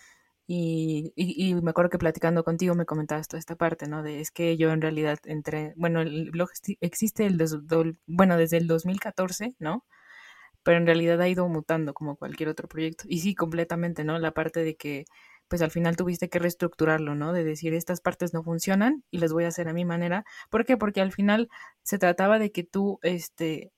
Y, 0.47 1.13
y, 1.15 1.55
me 1.55 1.71
acuerdo 1.71 1.89
que 1.91 1.99
platicando 1.99 2.43
contigo 2.43 2.75
me 2.75 2.85
comentabas 2.85 3.27
toda 3.27 3.39
esta 3.39 3.55
parte, 3.55 3.87
¿no? 3.87 4.03
De 4.03 4.19
es 4.21 4.31
que 4.31 4.57
yo 4.57 4.71
en 4.71 4.81
realidad 4.81 5.19
entré, 5.25 5.73
bueno, 5.77 6.01
el 6.01 6.31
blog 6.31 6.49
existe 6.81 7.25
el, 7.27 7.37
bueno, 8.07 8.37
desde 8.37 8.57
el 8.57 8.67
2014, 8.67 9.55
¿no? 9.59 9.85
Pero 10.63 10.77
en 10.77 10.85
realidad 10.87 11.21
ha 11.21 11.29
ido 11.29 11.47
mutando 11.49 11.93
como 11.93 12.17
cualquier 12.17 12.49
otro 12.49 12.67
proyecto. 12.67 13.05
Y 13.07 13.19
sí, 13.21 13.35
completamente, 13.35 14.03
¿no? 14.03 14.19
La 14.19 14.33
parte 14.33 14.63
de 14.63 14.75
que 14.77 15.05
pues 15.49 15.61
al 15.61 15.71
final 15.71 15.97
tuviste 15.97 16.29
que 16.29 16.39
reestructurarlo, 16.39 17.15
¿no? 17.15 17.33
De 17.33 17.43
decir, 17.43 17.73
estas 17.73 18.01
partes 18.01 18.33
no 18.33 18.43
funcionan 18.43 19.03
y 19.11 19.17
las 19.19 19.33
voy 19.33 19.45
a 19.45 19.49
hacer 19.49 19.67
a 19.67 19.73
mi 19.73 19.85
manera. 19.85 20.23
¿Por 20.49 20.65
qué? 20.65 20.77
Porque 20.77 21.01
al 21.01 21.11
final 21.11 21.49
se 21.83 21.97
trataba 21.99 22.39
de 22.39 22.51
que 22.51 22.63
tú, 22.63 22.99
este, 23.01 23.71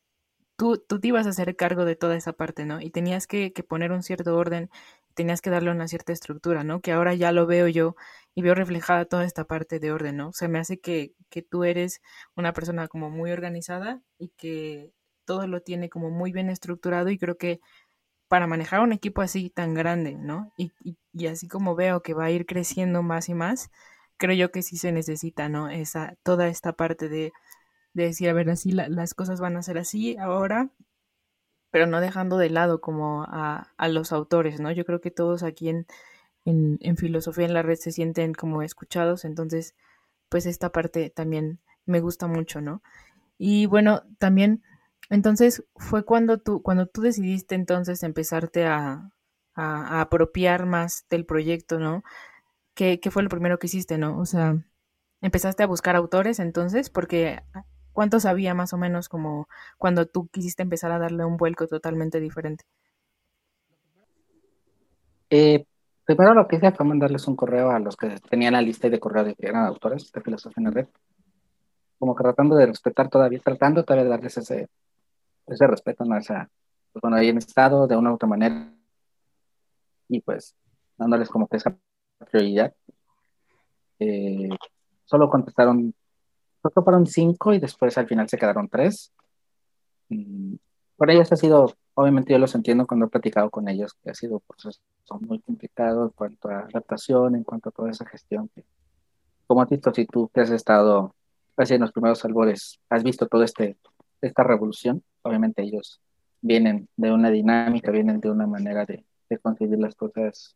tú, 0.57 0.77
tú 0.77 0.99
te 0.99 1.07
ibas 1.09 1.27
a 1.27 1.31
hacer 1.31 1.55
cargo 1.55 1.85
de 1.85 1.95
toda 1.95 2.15
esa 2.15 2.33
parte, 2.33 2.65
¿no? 2.65 2.81
Y 2.81 2.91
tenías 2.91 3.27
que, 3.27 3.53
poner 3.67 3.91
un 3.91 4.03
cierto 4.03 4.35
orden, 4.37 4.69
tenías 5.15 5.41
que 5.41 5.49
darle 5.49 5.71
una 5.71 5.87
cierta 5.87 6.13
estructura, 6.13 6.63
¿no? 6.63 6.81
Que 6.81 6.91
ahora 6.91 7.15
ya 7.15 7.31
lo 7.31 7.47
veo 7.47 7.67
yo 7.67 7.95
y 8.35 8.41
veo 8.43 8.55
reflejada 8.55 9.05
toda 9.05 9.25
esta 9.25 9.45
parte 9.45 9.79
de 9.79 9.91
orden, 9.91 10.17
¿no? 10.17 10.29
O 10.29 10.33
sea, 10.33 10.47
me 10.49 10.59
hace 10.59 10.79
que, 10.79 11.13
que 11.29 11.41
tú 11.41 11.63
eres 11.63 12.01
una 12.35 12.53
persona 12.53 12.87
como 12.87 13.09
muy 13.09 13.31
organizada 13.31 14.01
y 14.19 14.29
que 14.37 14.91
todo 15.25 15.47
lo 15.47 15.61
tiene 15.61 15.89
como 15.89 16.09
muy 16.11 16.31
bien 16.31 16.49
estructurado 16.49 17.09
y 17.09 17.17
creo 17.17 17.37
que 17.37 17.61
para 18.31 18.47
manejar 18.47 18.79
un 18.79 18.93
equipo 18.93 19.21
así 19.21 19.49
tan 19.49 19.73
grande, 19.73 20.15
¿no? 20.15 20.53
Y, 20.55 20.71
así 21.27 21.49
como 21.49 21.75
veo 21.75 22.01
que 22.01 22.13
va 22.13 22.23
a 22.23 22.31
ir 22.31 22.45
creciendo 22.45 23.03
más 23.03 23.27
y 23.27 23.33
más, 23.33 23.71
creo 24.15 24.33
yo 24.33 24.53
que 24.53 24.61
sí 24.63 24.77
se 24.77 24.93
necesita, 24.93 25.49
¿no? 25.49 25.67
Esa, 25.67 26.15
toda 26.23 26.47
esta 26.47 26.71
parte 26.71 27.09
de, 27.09 27.33
de 27.93 28.03
decir, 28.03 28.29
a 28.29 28.33
ver, 28.33 28.49
así 28.49 28.71
las 28.71 29.13
cosas 29.15 29.41
van 29.41 29.57
a 29.57 29.63
ser 29.63 29.77
así 29.77 30.15
ahora, 30.15 30.69
pero 31.71 31.87
no 31.87 31.99
dejando 31.99 32.37
de 32.37 32.49
lado 32.49 32.79
como 32.79 33.23
a, 33.23 33.67
los 33.89 34.13
autores, 34.13 34.61
¿no? 34.61 34.71
Yo 34.71 34.85
creo 34.85 35.01
que 35.01 35.11
todos 35.11 35.43
aquí 35.43 35.67
en, 35.67 36.95
filosofía 36.95 37.47
en 37.47 37.53
la 37.53 37.63
red 37.63 37.75
se 37.75 37.91
sienten 37.91 38.33
como 38.33 38.61
escuchados, 38.61 39.25
entonces, 39.25 39.75
pues 40.29 40.45
esta 40.45 40.69
parte 40.69 41.09
también 41.09 41.59
me 41.85 41.99
gusta 41.99 42.27
mucho, 42.27 42.61
¿no? 42.61 42.81
Y 43.37 43.65
bueno, 43.65 44.03
también 44.19 44.63
entonces 45.11 45.65
fue 45.75 46.05
cuando 46.05 46.39
tú, 46.39 46.61
cuando 46.61 46.87
tú 46.87 47.01
decidiste 47.01 47.53
entonces 47.53 48.01
empezarte 48.01 48.65
a, 48.65 49.11
apropiar 49.53 50.65
más 50.65 51.05
del 51.09 51.25
proyecto, 51.25 51.77
¿no? 51.77 52.03
¿Qué, 52.73 52.99
fue 53.11 53.21
lo 53.21 53.29
primero 53.29 53.59
que 53.59 53.67
hiciste, 53.67 53.97
no? 53.97 54.17
O 54.17 54.25
sea, 54.25 54.57
empezaste 55.19 55.61
a 55.61 55.67
buscar 55.67 55.97
autores 55.97 56.39
entonces, 56.39 56.89
porque 56.89 57.41
¿cuántos 57.91 58.25
había 58.25 58.53
más 58.53 58.71
o 58.73 58.77
menos 58.77 59.09
como 59.09 59.47
cuando 59.77 60.07
tú 60.07 60.29
quisiste 60.29 60.63
empezar 60.63 60.91
a 60.93 60.99
darle 60.99 61.25
un 61.25 61.35
vuelco 61.35 61.67
totalmente 61.67 62.21
diferente? 62.21 62.63
Eh, 65.29 65.65
primero 66.05 66.33
lo 66.33 66.47
que 66.47 66.55
hice 66.55 66.71
fue 66.71 66.85
mandarles 66.85 67.27
un 67.27 67.35
correo 67.35 67.69
a 67.69 67.79
los 67.79 67.97
que 67.97 68.17
tenían 68.29 68.53
la 68.53 68.61
lista 68.61 68.89
de 68.89 68.99
correo 68.99 69.25
de 69.25 69.35
que 69.35 69.47
eran 69.47 69.65
autores 69.65 70.09
de 70.09 70.21
filosofía 70.21 70.55
en 70.61 70.63
la 70.63 70.71
red, 70.71 70.87
como 71.99 72.15
que 72.15 72.23
tratando 72.23 72.55
de 72.55 72.67
respetar 72.67 73.09
todavía, 73.09 73.41
tratando 73.43 73.83
todavía 73.83 74.05
de 74.05 74.09
darles 74.09 74.37
ese, 74.37 74.69
ese 75.47 75.67
respeto, 75.67 76.05
¿no? 76.05 76.17
Esa, 76.17 76.49
pues 76.91 77.01
bueno, 77.01 77.17
ahí 77.17 77.29
en 77.29 77.37
estado 77.37 77.87
de 77.87 77.95
una 77.95 78.11
u 78.11 78.15
otra 78.15 78.27
manera 78.27 78.73
y 80.07 80.21
pues 80.21 80.55
dándoles 80.97 81.29
como 81.29 81.47
que 81.47 81.57
esa 81.57 81.75
prioridad. 82.29 82.73
Eh, 83.99 84.49
solo 85.05 85.29
contestaron, 85.29 85.93
solo 86.61 86.83
fueron 86.83 87.05
cinco 87.07 87.53
y 87.53 87.59
después 87.59 87.97
al 87.97 88.07
final 88.07 88.27
se 88.29 88.37
quedaron 88.37 88.67
tres. 88.69 89.11
por 90.97 91.09
ellos 91.09 91.31
ha 91.31 91.35
sido, 91.35 91.73
obviamente 91.93 92.33
yo 92.33 92.39
los 92.39 92.55
entiendo 92.55 92.85
cuando 92.85 93.05
he 93.05 93.09
platicado 93.09 93.49
con 93.49 93.67
ellos, 93.69 93.93
que 94.03 94.11
ha 94.11 94.13
sido 94.13 94.39
proceso 94.39 94.79
muy 95.21 95.39
complicado 95.39 96.05
en 96.05 96.09
cuanto 96.09 96.49
a 96.49 96.59
adaptación, 96.59 97.35
en 97.35 97.43
cuanto 97.43 97.69
a 97.69 97.71
toda 97.71 97.91
esa 97.91 98.05
gestión. 98.05 98.49
como 99.47 99.61
has 99.61 99.69
visto, 99.69 99.93
si 99.93 100.05
tú 100.05 100.29
que 100.33 100.41
has 100.41 100.51
estado 100.51 101.15
casi 101.55 101.75
en 101.75 101.81
los 101.81 101.91
primeros 101.91 102.23
albores, 102.25 102.79
has 102.89 103.03
visto 103.03 103.27
todo 103.27 103.43
este 103.43 103.77
esta 104.21 104.43
revolución, 104.43 105.03
obviamente 105.23 105.61
ellos 105.61 106.01
vienen 106.41 106.87
de 106.97 107.11
una 107.11 107.29
dinámica, 107.29 107.91
vienen 107.91 108.19
de 108.19 108.29
una 108.29 108.47
manera 108.47 108.85
de, 108.85 109.05
de 109.29 109.37
concebir 109.37 109.79
las 109.79 109.95
cosas 109.95 110.55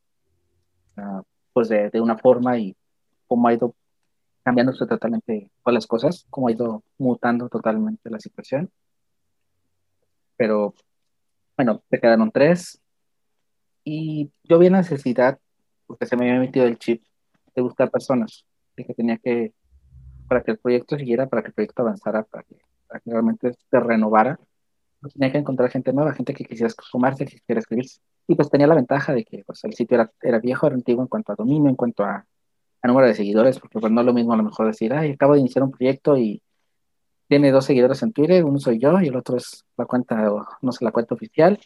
uh, 0.98 1.22
pues 1.54 1.70
de, 1.70 1.90
de, 1.90 2.02
una 2.02 2.18
forma 2.18 2.58
y 2.58 2.76
cómo 3.28 3.48
ha 3.48 3.54
ido 3.54 3.76
cambiándose 4.44 4.86
totalmente 4.86 5.50
todas 5.64 5.74
las 5.74 5.88
cosas, 5.88 6.26
cómo 6.30 6.48
ha 6.48 6.52
ido 6.52 6.84
mutando 6.98 7.50
totalmente 7.50 8.10
la 8.10 8.20
situación. 8.20 8.70
Pero 10.38 10.74
bueno, 11.56 11.82
se 11.90 12.00
quedaron 12.00 12.32
tres 12.32 12.82
y 13.84 14.32
yo 14.44 14.60
vi 14.60 14.70
necesidad, 14.70 15.40
porque 15.88 16.06
se 16.06 16.18
me 16.18 16.28
había 16.28 16.40
metido 16.42 16.66
el 16.66 16.78
chip, 16.78 17.04
de 17.56 17.62
buscar 17.62 17.90
personas, 17.90 18.46
de 18.76 18.84
que 18.84 18.94
tenía 18.94 19.18
que, 19.18 19.54
para 20.28 20.44
que 20.44 20.52
el 20.52 20.58
proyecto 20.58 20.98
siguiera, 20.98 21.28
para 21.28 21.42
que 21.42 21.48
el 21.50 21.54
proyecto 21.54 21.84
avanzara, 21.84 22.24
para 22.24 22.44
que 22.44 22.58
que 23.04 23.12
realmente 23.12 23.54
se 23.54 23.80
renovara, 23.80 24.40
tenía 25.14 25.32
que 25.32 25.38
encontrar 25.38 25.70
gente 25.70 25.94
nueva, 25.94 26.14
gente 26.14 26.34
que 26.34 26.46
quisiera 26.46 26.74
sumarse, 26.82 27.26
que 27.26 27.38
quisiera 27.38 27.60
escribirse. 27.60 28.00
Y 28.28 28.36
pues 28.36 28.50
tenía 28.50 28.68
la 28.68 28.76
ventaja 28.76 29.14
de 29.14 29.24
que 29.24 29.44
pues, 29.46 29.64
el 29.64 29.74
sitio 29.74 29.96
era, 29.96 30.12
era 30.22 30.40
viejo, 30.40 30.68
era 30.68 30.76
antiguo 30.76 31.02
en 31.04 31.08
cuanto 31.08 31.32
a 31.32 31.36
dominio, 31.36 31.70
en 31.70 31.76
cuanto 31.76 32.04
a, 32.04 32.26
a 32.82 32.88
número 32.88 33.08
de 33.08 33.16
seguidores, 33.16 33.60
porque 33.60 33.80
pues 33.80 33.92
no 33.92 34.02
es 34.02 34.06
lo 34.06 34.14
mismo 34.14 34.34
a 34.34 34.38
lo 34.38 34.44
mejor 34.44 34.68
decir, 34.68 34.94
ay, 34.94 35.12
acabo 35.12 35.34
de 35.34 35.40
iniciar 35.40 35.64
un 35.64 35.72
proyecto 35.72 36.18
y 36.18 36.42
tiene 37.28 37.52
dos 37.52 37.66
seguidores 37.66 38.02
en 38.04 38.14
Twitter, 38.14 38.46
uno 38.46 38.60
soy 38.60 38.80
yo 38.80 39.00
y 39.02 39.08
el 39.08 39.16
otro 39.16 39.38
es 39.38 39.66
la 39.78 39.86
cuenta, 39.86 40.30
no 40.62 40.72
sé, 40.72 40.86
la 40.86 40.92
cuenta 40.92 41.16
oficial, 41.16 41.60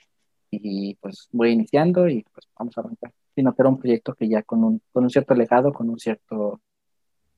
y 0.52 0.96
pues 0.96 1.28
voy 1.32 1.52
iniciando 1.52 2.08
y 2.08 2.24
pues 2.34 2.48
vamos 2.58 2.78
a 2.78 2.82
arrancar. 2.82 3.12
Sino 3.36 3.54
que 3.54 3.62
era 3.62 3.70
un 3.70 3.78
proyecto 3.78 4.14
que 4.14 4.28
ya 4.28 4.44
con 4.44 4.64
un, 4.64 4.82
con 4.92 5.04
un 5.04 5.10
cierto 5.10 5.34
legado, 5.34 5.74
con 5.74 5.90
un 5.90 6.00
cierto 6.00 6.62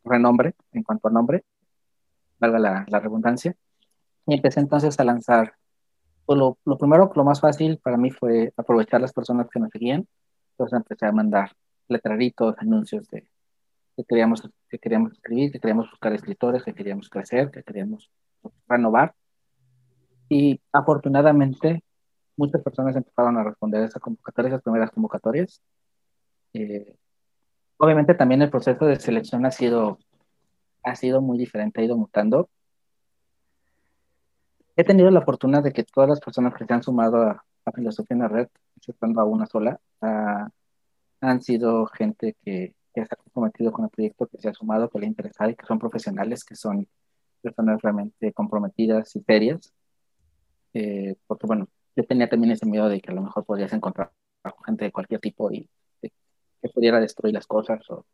renombre 0.04 0.54
en 0.72 0.84
cuanto 0.84 1.08
a 1.08 1.12
nombre, 1.12 1.44
valga 2.40 2.60
la, 2.60 2.86
la 2.88 3.00
redundancia, 3.00 3.56
y 4.28 4.36
empecé 4.36 4.60
entonces 4.60 5.00
a 5.00 5.04
lanzar. 5.04 5.56
Pues 6.32 6.40
lo, 6.40 6.58
lo, 6.63 6.77
primero, 6.77 7.12
lo 7.13 7.25
más 7.25 7.42
fácil 7.42 7.77
para 7.84 7.98
mí 7.98 8.10
fue 8.10 8.54
aprovechar 8.56 9.02
las 9.02 9.12
personas 9.12 9.50
que 9.50 9.60
nos 9.60 9.69
seguían. 9.69 10.08
Entonces 10.52 10.77
empecé 10.77 11.06
a 11.06 11.12
mandar 11.12 11.52
letreritos, 11.90 12.56
anuncios 12.58 13.06
de 13.10 13.27
que 13.98 14.06
queríamos, 14.06 14.50
que 14.69 14.79
queríamos 14.79 15.12
escribir, 15.12 15.52
que 15.52 15.60
queríamos 15.60 15.92
buscar 15.92 16.13
escritores, 16.13 16.63
que 16.63 16.73
queríamos 16.73 17.10
crecer, 17.10 17.52
que 17.52 17.63
queríamos 17.63 18.10
renovar. 18.65 19.13
Y 20.29 20.62
afortunadamente 20.71 21.84
muchas 22.38 22.62
personas 22.62 22.96
empezaron 22.96 23.38
a 23.38 23.44
responder 23.44 23.82
a 23.82 23.88
esa 23.88 24.00
convocatoria, 24.00 24.48
esas 24.52 24.63
primeras 24.63 24.92
convocatorias. 24.92 25.62
Eh, 26.54 26.96
obviamente 27.75 28.13
también 28.13 28.42
el 28.42 28.50
proceso 28.50 28.86
de 28.86 28.96
selección 29.02 29.46
ha 29.46 29.52
sido, 29.52 30.00
ha 30.84 30.96
sido 30.96 31.19
muy 31.19 31.38
diferente, 31.38 31.82
ha 31.82 31.84
ido 31.84 31.98
mutando 31.98 32.50
he 34.76 34.84
tenido 34.84 35.10
la 35.12 35.22
fortuna 35.22 35.62
de 35.62 35.72
que 35.72 35.84
todas 35.84 36.10
las 36.10 36.19
personas 36.19 36.54
que 36.54 36.65
se 36.65 36.74
han 36.74 36.84
sumado 36.84 37.22
a, 37.24 37.44
Filosofía 37.76 38.15
en 38.15 38.22
la 38.22 38.28
Red, 38.28 38.48
exceptuando 38.76 39.22
a 39.22 39.26
una 39.26 39.46
sola, 39.46 39.80
han 41.22 41.42
sido 41.42 41.86
gente 41.86 42.36
que, 42.44 42.74
que, 42.94 43.06
se 43.06 43.15
con 43.72 43.86
el 43.86 43.90
proyecto, 43.90 44.28
que 44.28 44.40
se 44.40 44.50
ha 44.50 44.54
sumado, 44.54 44.90
que 44.90 45.00
le 45.00 45.06
ha 45.06 45.10
interesado 45.10 45.52
y 45.52 45.56
que 45.56 45.65
son 45.65 45.80
profesionales, 45.80 46.44
que 46.44 46.56
son 46.56 46.88
personas 47.42 47.82
realmente 47.82 48.34
comprometidas 48.34 49.15
y 49.15 49.22
serias. 49.22 49.74
Eh, 50.74 51.15
porque, 51.28 51.48
bueno, 51.48 51.67
yo 51.96 52.04
tenía 52.06 52.30
también 52.30 52.52
ese 52.52 52.65
miedo 52.65 52.90
de 52.90 53.00
que 53.00 53.12
a 53.12 53.15
lo 53.15 53.22
mejor 53.22 53.46
podrías 53.46 53.74
encontrar 53.74 54.12
gente 54.65 54.86
de 54.86 54.92
cualquier 54.92 55.19
tipo 55.19 55.52
y 55.52 55.69
de, 56.02 56.12
que 56.62 56.69
pudiera 56.69 57.00
destruir 57.00 57.34
las 57.34 57.46
cosas 57.46 57.88
o, 57.90 58.06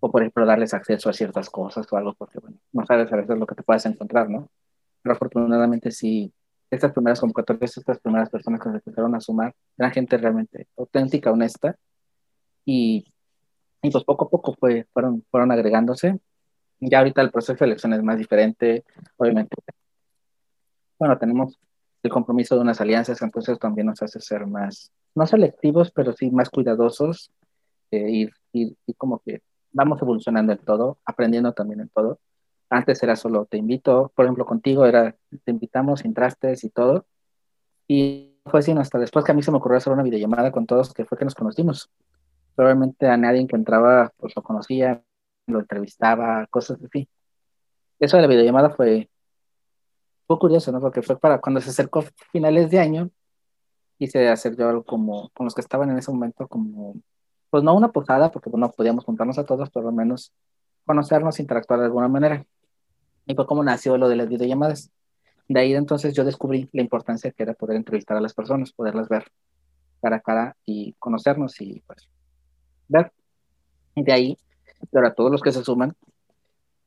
o, 0.00 0.10
por 0.10 0.22
ejemplo, 0.22 0.46
darles 0.46 0.74
acceso 0.74 1.10
a 1.10 1.12
ciertas 1.12 1.50
cosas 1.50 1.86
o 1.92 1.96
algo, 1.96 2.14
porque, 2.14 2.38
bueno, 2.38 2.58
no 2.72 2.86
sabes 2.86 3.12
a 3.12 3.16
veces 3.16 3.38
lo 3.38 3.46
que 3.46 3.54
te 3.54 3.62
puedes 3.62 3.84
encontrar, 3.86 4.30
¿no? 4.30 4.48
Pero 5.02 5.14
afortunadamente 5.14 5.90
sí, 5.90 6.32
estas 6.70 6.92
primeras 6.92 7.20
convocatorias, 7.20 7.76
estas 7.76 7.98
primeras 7.98 8.28
personas 8.28 8.60
que 8.60 8.70
se 8.70 8.76
empezaron 8.76 9.14
a 9.14 9.20
sumar, 9.20 9.54
eran 9.76 9.92
gente 9.92 10.16
realmente 10.18 10.68
auténtica, 10.76 11.30
honesta, 11.32 11.76
y, 12.64 13.06
y 13.82 13.90
pues 13.90 14.04
poco 14.04 14.26
a 14.26 14.30
poco 14.30 14.54
fue, 14.58 14.86
fueron, 14.92 15.24
fueron 15.30 15.50
agregándose. 15.52 16.18
Ya 16.80 16.98
ahorita 16.98 17.22
el 17.22 17.30
proceso 17.30 17.58
de 17.58 17.66
elección 17.66 17.92
es 17.94 18.02
más 18.02 18.18
diferente, 18.18 18.84
obviamente. 19.16 19.56
Bueno, 20.98 21.18
tenemos 21.18 21.58
el 22.02 22.10
compromiso 22.10 22.54
de 22.54 22.60
unas 22.60 22.80
alianzas, 22.80 23.20
entonces 23.22 23.58
también 23.58 23.86
nos 23.86 24.02
hace 24.02 24.20
ser 24.20 24.46
más, 24.46 24.92
no 25.14 25.26
selectivos, 25.26 25.90
pero 25.90 26.12
sí 26.12 26.30
más 26.30 26.50
cuidadosos, 26.50 27.32
eh, 27.90 28.10
ir, 28.10 28.32
ir, 28.52 28.76
ir 28.86 28.96
como 28.96 29.20
que 29.20 29.40
vamos 29.72 30.00
evolucionando 30.02 30.52
en 30.52 30.58
todo, 30.58 30.98
aprendiendo 31.04 31.52
también 31.52 31.80
en 31.80 31.88
todo. 31.88 32.20
Antes 32.70 33.02
era 33.02 33.16
solo 33.16 33.46
te 33.46 33.56
invito, 33.56 34.12
por 34.14 34.26
ejemplo, 34.26 34.44
contigo 34.44 34.84
era 34.84 35.16
te 35.44 35.50
invitamos, 35.50 36.04
entraste 36.04 36.54
y 36.62 36.68
todo. 36.70 37.06
Y 37.86 38.38
fue 38.44 38.60
así 38.60 38.72
hasta 38.72 38.98
después 38.98 39.24
que 39.24 39.32
a 39.32 39.34
mí 39.34 39.42
se 39.42 39.50
me 39.50 39.58
ocurrió 39.58 39.78
hacer 39.78 39.92
una 39.92 40.02
videollamada 40.02 40.52
con 40.52 40.66
todos, 40.66 40.92
que 40.92 41.04
fue 41.04 41.16
que 41.16 41.24
nos 41.24 41.34
conocimos. 41.34 41.90
Probablemente 42.54 43.08
a 43.08 43.16
nadie 43.16 43.46
que 43.46 43.56
entraba, 43.56 44.12
pues 44.18 44.34
lo 44.36 44.42
conocía, 44.42 45.02
lo 45.46 45.60
entrevistaba, 45.60 46.46
cosas 46.50 46.78
así. 46.84 47.08
Eso 47.98 48.16
de 48.16 48.22
la 48.22 48.28
videollamada 48.28 48.70
fue, 48.70 49.08
fue 50.26 50.38
curioso, 50.38 50.70
¿no? 50.72 50.80
Porque 50.80 51.02
fue 51.02 51.18
para 51.18 51.40
cuando 51.40 51.60
se 51.60 51.70
acercó 51.70 52.04
finales 52.32 52.70
de 52.70 52.78
año, 52.78 53.10
quise 53.98 54.28
hacer 54.28 54.56
yo 54.56 54.68
algo 54.68 54.84
como, 54.84 55.30
con 55.30 55.44
los 55.44 55.54
que 55.54 55.60
estaban 55.60 55.90
en 55.90 55.98
ese 55.98 56.12
momento, 56.12 56.46
como, 56.46 56.94
pues 57.50 57.64
no 57.64 57.74
una 57.74 57.90
posada, 57.90 58.30
porque 58.30 58.50
no 58.52 58.70
podíamos 58.70 59.04
juntarnos 59.04 59.38
a 59.38 59.44
todos, 59.44 59.70
pero 59.70 59.88
al 59.88 59.94
menos 59.94 60.32
conocernos, 60.84 61.40
interactuar 61.40 61.80
de 61.80 61.86
alguna 61.86 62.08
manera. 62.08 62.46
Y 63.28 63.34
fue 63.34 63.46
como 63.46 63.62
nació 63.62 63.96
lo 63.98 64.08
de 64.08 64.16
las 64.16 64.28
videollamadas. 64.28 64.90
De 65.48 65.60
ahí 65.60 65.74
entonces 65.74 66.14
yo 66.14 66.24
descubrí 66.24 66.68
la 66.72 66.82
importancia 66.82 67.30
que 67.30 67.42
era 67.42 67.54
poder 67.54 67.76
entrevistar 67.76 68.16
a 68.16 68.20
las 68.20 68.34
personas, 68.34 68.72
poderlas 68.72 69.08
ver 69.08 69.30
cara 70.00 70.16
a 70.16 70.20
cara 70.20 70.56
y 70.64 70.94
conocernos 70.94 71.60
y 71.60 71.82
pues 71.86 72.08
ver. 72.88 73.12
Y 73.94 74.02
de 74.02 74.12
ahí, 74.12 74.38
ahora 74.94 75.12
todos 75.12 75.30
los 75.30 75.42
que 75.42 75.52
se 75.52 75.62
suman 75.62 75.94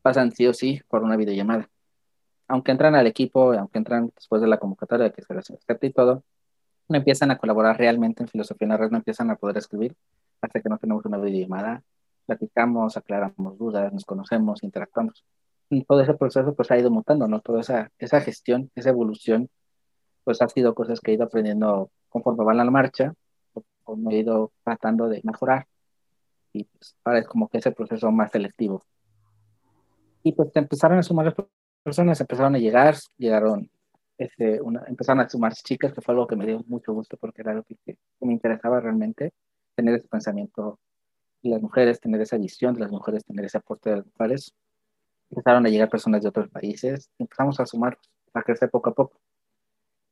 pasan 0.01 0.31
sí 0.31 0.47
o 0.47 0.53
sí 0.53 0.81
por 0.87 1.03
una 1.03 1.15
videollamada. 1.15 1.69
Aunque 2.47 2.71
entran 2.71 2.95
al 2.95 3.05
equipo, 3.05 3.53
aunque 3.53 3.77
entran 3.77 4.11
después 4.15 4.41
de 4.41 4.47
la 4.47 4.57
convocatoria 4.57 5.11
que 5.11 5.21
se 5.21 5.33
les 5.35 5.51
acepta 5.51 5.85
y 5.85 5.91
todo, 5.91 6.23
no 6.89 6.97
empiezan 6.97 7.29
a 7.29 7.37
colaborar 7.37 7.77
realmente 7.77 8.23
en 8.23 8.29
filosofía 8.29 8.65
en 8.65 8.69
la 8.69 8.77
red, 8.77 8.89
no 8.89 8.97
empiezan 8.97 9.29
a 9.29 9.35
poder 9.35 9.57
escribir 9.57 9.95
hasta 10.41 10.59
que 10.59 10.69
no 10.69 10.79
tenemos 10.79 11.05
una 11.05 11.17
videollamada, 11.17 11.83
platicamos, 12.25 12.97
aclaramos 12.97 13.57
dudas, 13.59 13.93
nos 13.93 14.05
conocemos, 14.05 14.63
interactuamos. 14.63 15.23
Y 15.71 15.83
todo 15.85 16.01
ese 16.01 16.13
proceso 16.13 16.53
pues 16.53 16.69
ha 16.69 16.77
ido 16.77 16.91
mutando, 16.91 17.27
¿no? 17.27 17.39
Toda 17.41 17.61
esa, 17.61 17.91
esa 17.97 18.21
gestión, 18.21 18.69
esa 18.75 18.89
evolución, 18.89 19.49
pues 20.23 20.41
ha 20.43 20.47
sido 20.47 20.75
cosas 20.75 20.99
que 20.99 21.11
he 21.11 21.13
ido 21.15 21.23
aprendiendo 21.23 21.89
conforme 22.09 22.43
van 22.43 22.59
a 22.59 22.65
la 22.65 22.71
marcha, 22.71 23.13
o 23.85 23.95
me 23.95 24.15
he 24.15 24.19
ido 24.19 24.51
tratando 24.63 25.07
de 25.07 25.21
mejorar. 25.23 25.65
Y 26.53 26.65
pues 26.65 26.95
ahora 27.03 27.19
es 27.19 27.27
como 27.27 27.47
que 27.47 27.57
ese 27.57 27.71
proceso 27.71 28.11
más 28.11 28.31
selectivo. 28.31 28.83
Y 30.23 30.33
pues 30.33 30.51
empezaron 30.55 30.99
a 30.99 31.03
sumar 31.03 31.33
personas, 31.83 32.21
empezaron 32.21 32.55
a 32.55 32.59
llegar, 32.59 32.95
llegaron 33.17 33.71
este, 34.17 34.61
una, 34.61 34.83
empezaron 34.87 35.21
a 35.21 35.29
sumarse 35.29 35.63
chicas, 35.63 35.93
que 35.93 36.01
fue 36.01 36.13
algo 36.13 36.27
que 36.27 36.35
me 36.35 36.45
dio 36.45 36.63
mucho 36.67 36.93
gusto 36.93 37.17
porque 37.17 37.41
era 37.41 37.53
algo 37.53 37.63
que, 37.63 37.97
me 38.19 38.33
interesaba 38.33 38.79
realmente, 38.79 39.33
tener 39.75 39.95
ese 39.95 40.07
pensamiento 40.07 40.79
de 41.41 41.49
las 41.49 41.61
mujeres, 41.61 41.99
tener 41.99 42.21
esa 42.21 42.37
visión 42.37 42.75
de 42.75 42.81
las 42.81 42.91
mujeres, 42.91 43.25
tener 43.25 43.45
ese 43.45 43.57
aporte 43.57 43.89
de 43.89 43.95
las 43.97 44.05
mujeres. 44.05 44.53
Empezaron 45.31 45.65
a 45.65 45.69
llegar 45.69 45.89
personas 45.89 46.21
de 46.21 46.29
otros 46.29 46.49
países, 46.49 47.09
empezamos 47.17 47.59
a 47.59 47.65
sumar, 47.65 47.97
a 48.33 48.43
crecer 48.43 48.69
poco 48.69 48.91
a 48.91 48.93
poco. 48.93 49.19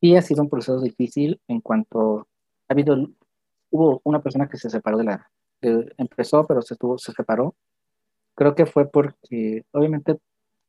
Y 0.01 0.15
ha 0.15 0.21
sido 0.21 0.41
un 0.41 0.49
proceso 0.49 0.81
difícil 0.81 1.39
en 1.47 1.61
cuanto 1.61 2.27
ha 2.67 2.73
habido, 2.73 2.95
hubo 3.69 4.01
una 4.03 4.21
persona 4.21 4.47
que 4.47 4.57
se 4.57 4.69
separó 4.69 4.97
de 4.97 5.03
la, 5.03 5.29
empezó, 5.61 6.45
pero 6.47 6.61
se, 6.61 6.73
estuvo, 6.75 6.97
se 6.97 7.11
separó. 7.11 7.55
Creo 8.35 8.55
que 8.55 8.65
fue 8.65 8.89
porque, 8.89 9.63
obviamente, 9.71 10.17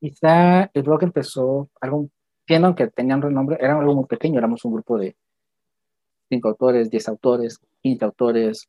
quizá 0.01 0.71
el 0.75 0.83
blog 0.83 1.05
empezó 1.05 1.71
algo 1.81 2.09
siendo 2.47 2.75
que 2.75 2.89
tenían 2.89 3.23
renombre, 3.23 3.59
era 3.61 3.79
algo 3.79 3.95
muy 3.95 4.07
pequeño, 4.07 4.39
éramos 4.39 4.65
un 4.65 4.73
grupo 4.73 4.99
de 4.99 5.17
cinco 6.29 6.49
autores, 6.49 6.91
diez 6.91 7.09
autores, 7.09 7.61
quince 7.81 8.05
autores, 8.05 8.69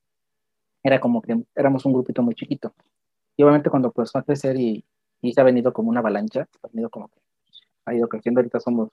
era 0.83 0.99
como 0.99 1.21
que 1.21 1.41
éramos 1.55 1.85
un 1.85 1.93
grupito 1.93 2.21
muy 2.21 2.35
chiquito. 2.35 2.73
Y 3.35 3.43
obviamente 3.43 3.69
cuando 3.69 3.87
empezó 3.87 4.19
a 4.19 4.23
crecer 4.23 4.55
y, 4.59 4.83
y 5.21 5.33
se 5.33 5.41
ha 5.41 5.43
venido 5.43 5.73
como 5.73 5.89
una 5.89 5.99
avalancha, 5.99 6.47
ha 6.63 6.67
venido 6.67 6.89
como 6.89 7.07
que 7.09 7.19
ha 7.85 7.93
ido 7.93 8.07
creciendo, 8.07 8.39
ahorita 8.39 8.59
somos 8.59 8.89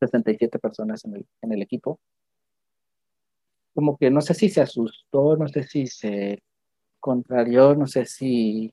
67 0.00 0.58
personas 0.58 1.04
en 1.04 1.16
el, 1.16 1.26
en 1.42 1.52
el 1.52 1.62
equipo. 1.62 2.00
Como 3.74 3.96
que 3.96 4.10
no 4.10 4.20
sé 4.20 4.34
si 4.34 4.48
se 4.48 4.60
asustó, 4.60 5.36
no 5.36 5.48
sé 5.48 5.62
si 5.64 5.86
se 5.86 6.42
contrarió, 6.98 7.74
no 7.74 7.86
sé 7.86 8.04
si 8.06 8.72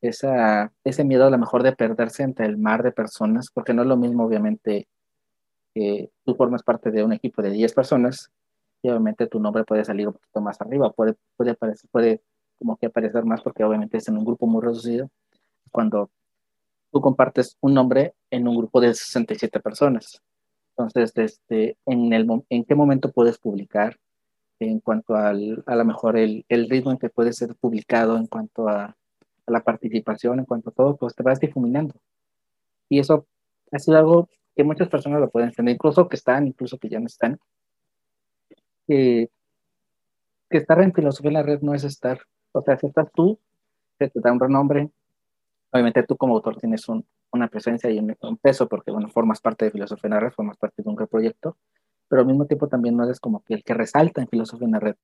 esa, 0.00 0.72
ese 0.84 1.04
miedo 1.04 1.26
a 1.26 1.30
lo 1.30 1.38
mejor 1.38 1.62
de 1.62 1.74
perderse 1.74 2.22
entre 2.22 2.46
el 2.46 2.58
mar 2.58 2.82
de 2.82 2.92
personas, 2.92 3.50
porque 3.50 3.74
no 3.74 3.82
es 3.82 3.88
lo 3.88 3.96
mismo 3.96 4.24
obviamente 4.24 4.88
tú 6.24 6.34
formas 6.34 6.62
parte 6.62 6.90
de 6.90 7.04
un 7.04 7.12
equipo 7.12 7.42
de 7.42 7.50
10 7.50 7.74
personas 7.74 8.30
y 8.82 8.88
obviamente 8.88 9.26
tu 9.26 9.40
nombre 9.40 9.64
puede 9.64 9.84
salir 9.84 10.08
un 10.08 10.14
poquito 10.14 10.40
más 10.40 10.60
arriba, 10.60 10.90
puede, 10.90 11.14
puede, 11.36 11.50
aparecer, 11.52 11.90
puede 11.90 12.22
como 12.58 12.76
que 12.76 12.86
aparecer 12.86 13.24
más 13.24 13.42
porque 13.42 13.64
obviamente 13.64 13.98
es 13.98 14.08
en 14.08 14.16
un 14.16 14.24
grupo 14.24 14.46
muy 14.46 14.62
reducido. 14.62 15.10
Cuando 15.70 16.10
tú 16.96 17.02
compartes 17.02 17.58
un 17.60 17.74
nombre 17.74 18.14
en 18.30 18.48
un 18.48 18.56
grupo 18.56 18.80
de 18.80 18.94
67 18.94 19.60
personas. 19.60 20.22
Entonces, 20.70 21.12
este, 21.14 21.76
en, 21.84 22.10
el, 22.14 22.26
¿en 22.48 22.64
qué 22.64 22.74
momento 22.74 23.12
puedes 23.12 23.36
publicar? 23.36 23.98
En 24.58 24.80
cuanto 24.80 25.14
al, 25.14 25.62
a 25.66 25.76
lo 25.76 25.84
mejor 25.84 26.16
el, 26.16 26.46
el 26.48 26.70
ritmo 26.70 26.92
en 26.92 26.96
que 26.96 27.10
puede 27.10 27.34
ser 27.34 27.54
publicado, 27.56 28.16
en 28.16 28.26
cuanto 28.26 28.66
a, 28.66 28.84
a 28.84 28.96
la 29.46 29.62
participación, 29.62 30.38
en 30.38 30.46
cuanto 30.46 30.70
a 30.70 30.72
todo, 30.72 30.96
pues 30.96 31.14
te 31.14 31.22
vas 31.22 31.38
difuminando. 31.38 31.94
Y 32.88 32.98
eso 33.00 33.26
ha 33.72 33.78
sido 33.78 33.98
algo 33.98 34.30
que 34.54 34.64
muchas 34.64 34.88
personas 34.88 35.20
lo 35.20 35.28
pueden 35.28 35.52
tener, 35.52 35.74
incluso 35.74 36.08
que 36.08 36.16
están, 36.16 36.46
incluso 36.46 36.78
que 36.78 36.88
ya 36.88 36.98
no 36.98 37.06
están. 37.08 37.38
que 38.86 39.28
estar 40.48 40.80
en 40.80 40.94
filosofía 40.94 41.28
en 41.28 41.34
la 41.34 41.42
red 41.42 41.60
no 41.60 41.74
es 41.74 41.84
estar, 41.84 42.22
o 42.52 42.62
sea, 42.62 42.78
si 42.78 42.86
estás 42.86 43.12
tú, 43.12 43.38
se 43.98 44.08
te 44.08 44.20
da 44.20 44.32
un 44.32 44.40
renombre, 44.40 44.90
obviamente 45.76 46.02
tú 46.02 46.16
como 46.16 46.34
autor 46.34 46.56
tienes 46.56 46.88
un, 46.88 47.04
una 47.32 47.48
presencia 47.48 47.90
y 47.90 47.98
un, 47.98 48.36
peso, 48.40 48.68
porque 48.68 48.90
bueno, 48.90 49.08
formas 49.08 49.40
parte 49.40 49.66
de 49.66 49.70
filosofía 49.70 50.08
en 50.08 50.14
la 50.14 50.20
red, 50.20 50.32
formas 50.32 50.56
parte 50.56 50.82
de 50.82 50.88
un 50.88 50.96
proyecto, 50.96 51.56
pero 52.08 52.22
al 52.22 52.26
mismo 52.26 52.46
tiempo 52.46 52.68
también 52.68 52.96
no 52.96 53.04
eres 53.04 53.20
como 53.20 53.42
que 53.44 53.54
el 53.54 53.64
que 53.64 53.74
resalta 53.74 54.20
en 54.20 54.28
filosofía 54.28 54.66
en 54.66 54.72
la 54.72 54.80
red. 54.80 54.96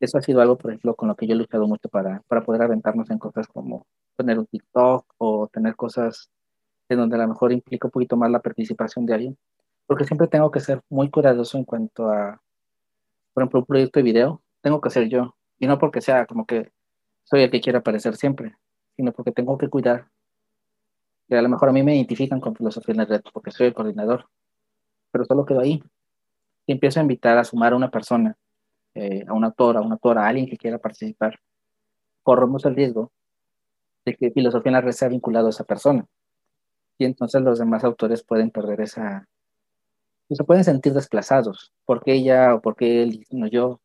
Eso 0.00 0.18
ha 0.18 0.22
sido 0.22 0.40
algo, 0.40 0.56
por 0.56 0.70
ejemplo, 0.70 0.94
con 0.94 1.08
lo 1.08 1.14
que 1.14 1.26
yo 1.26 1.34
he 1.34 1.36
luchado 1.36 1.66
mucho 1.66 1.88
para, 1.88 2.22
para 2.26 2.42
poder 2.42 2.62
aventarnos 2.62 3.10
en 3.10 3.18
cosas 3.18 3.46
como 3.48 3.86
tener 4.16 4.38
un 4.38 4.46
TikTok 4.46 5.04
o 5.18 5.48
tener 5.48 5.76
cosas 5.76 6.30
en 6.88 6.98
donde 6.98 7.16
a 7.16 7.20
lo 7.20 7.28
mejor 7.28 7.52
implica 7.52 7.86
un 7.86 7.92
poquito 7.92 8.16
más 8.16 8.30
la 8.30 8.40
participación 8.40 9.06
de 9.06 9.14
alguien, 9.14 9.38
porque 9.86 10.04
siempre 10.04 10.28
tengo 10.28 10.50
que 10.50 10.60
ser 10.60 10.80
muy 10.88 11.10
cuidadoso 11.10 11.58
en 11.58 11.64
cuanto 11.64 12.10
a, 12.10 12.40
por 13.32 13.42
ejemplo, 13.42 13.60
un 13.60 13.66
proyecto 13.66 14.00
de 14.00 14.04
video, 14.04 14.42
tengo 14.60 14.80
que 14.80 14.90
ser 14.90 15.08
yo, 15.08 15.36
y 15.58 15.66
no 15.66 15.78
porque 15.78 16.00
sea 16.00 16.26
como 16.26 16.46
que 16.46 16.72
soy 17.24 17.42
el 17.42 17.50
que 17.50 17.60
quiere 17.60 17.78
aparecer 17.78 18.16
siempre, 18.16 18.56
sino 19.00 19.12
porque 19.12 19.32
tengo 19.32 19.56
que 19.56 19.68
cuidar. 19.68 20.08
Que 21.26 21.36
a 21.36 21.42
lo 21.42 21.48
mejor 21.48 21.70
a 21.70 21.72
mí 21.72 21.82
me 21.82 21.96
identifican 21.96 22.38
con 22.38 22.54
filosofía 22.54 22.92
en 22.92 22.98
la 22.98 23.04
red 23.06 23.22
porque 23.32 23.50
soy 23.50 23.68
el 23.68 23.74
coordinador, 23.74 24.28
pero 25.10 25.24
solo 25.24 25.46
quedo 25.46 25.60
ahí. 25.60 25.82
Y 26.66 26.72
empiezo 26.72 27.00
a 27.00 27.02
invitar 27.02 27.38
a 27.38 27.44
sumar 27.44 27.72
a 27.72 27.76
una 27.76 27.90
persona, 27.90 28.36
eh, 28.94 29.24
a 29.26 29.32
un 29.32 29.42
autor, 29.44 29.78
a 29.78 29.80
una 29.80 29.94
autora, 29.94 30.26
a 30.26 30.28
alguien 30.28 30.46
que 30.46 30.58
quiera 30.58 30.78
participar, 30.78 31.40
corremos 32.22 32.62
el 32.66 32.76
riesgo 32.76 33.10
de 34.04 34.16
que 34.16 34.30
filosofía 34.32 34.68
en 34.68 34.74
la 34.74 34.80
red 34.82 34.92
sea 34.92 35.08
vinculado 35.08 35.46
a 35.46 35.50
esa 35.50 35.64
persona. 35.64 36.04
Y 36.98 37.06
entonces 37.06 37.40
los 37.40 37.58
demás 37.58 37.84
autores 37.84 38.22
pueden 38.22 38.50
perder 38.50 38.82
esa, 38.82 39.26
pues, 40.28 40.36
se 40.36 40.44
pueden 40.44 40.64
sentir 40.64 40.92
desplazados, 40.92 41.72
porque 41.86 42.12
ella 42.12 42.54
o 42.54 42.60
porque 42.60 43.02
él, 43.02 43.26
no 43.30 43.46
yo. 43.46 43.80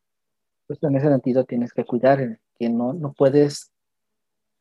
Pues 0.68 0.84
en 0.84 0.97
ese 0.97 1.07
sentido 1.07 1.45
tienes 1.45 1.72
que 1.72 1.86
cuidar 1.86 2.39
que 2.59 2.70
no, 2.70 2.91
no 2.91 3.13
puedes 3.13 3.72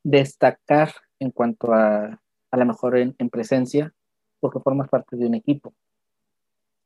destacar 0.04 0.92
en 1.18 1.32
cuanto 1.32 1.72
a 1.72 2.20
a 2.54 2.56
lo 2.56 2.66
mejor 2.66 2.96
en, 2.96 3.30
presencia, 3.30 3.92
porque 4.38 4.60
formas 4.60 4.88
parte 4.88 5.16
de 5.16 5.26
un 5.26 5.34
equipo. 5.34 5.74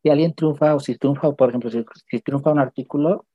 Si 0.02 0.08
alguien 0.08 0.32
triunfa 0.32 0.74
o 0.74 0.80
si 0.80 0.96
triunfa, 0.96 1.32
por 1.32 1.50
ejemplo, 1.50 1.70
si, 1.70 1.84
si 2.06 2.20
triunfa 2.20 2.50
un 2.50 2.58
artículo, 2.58 3.26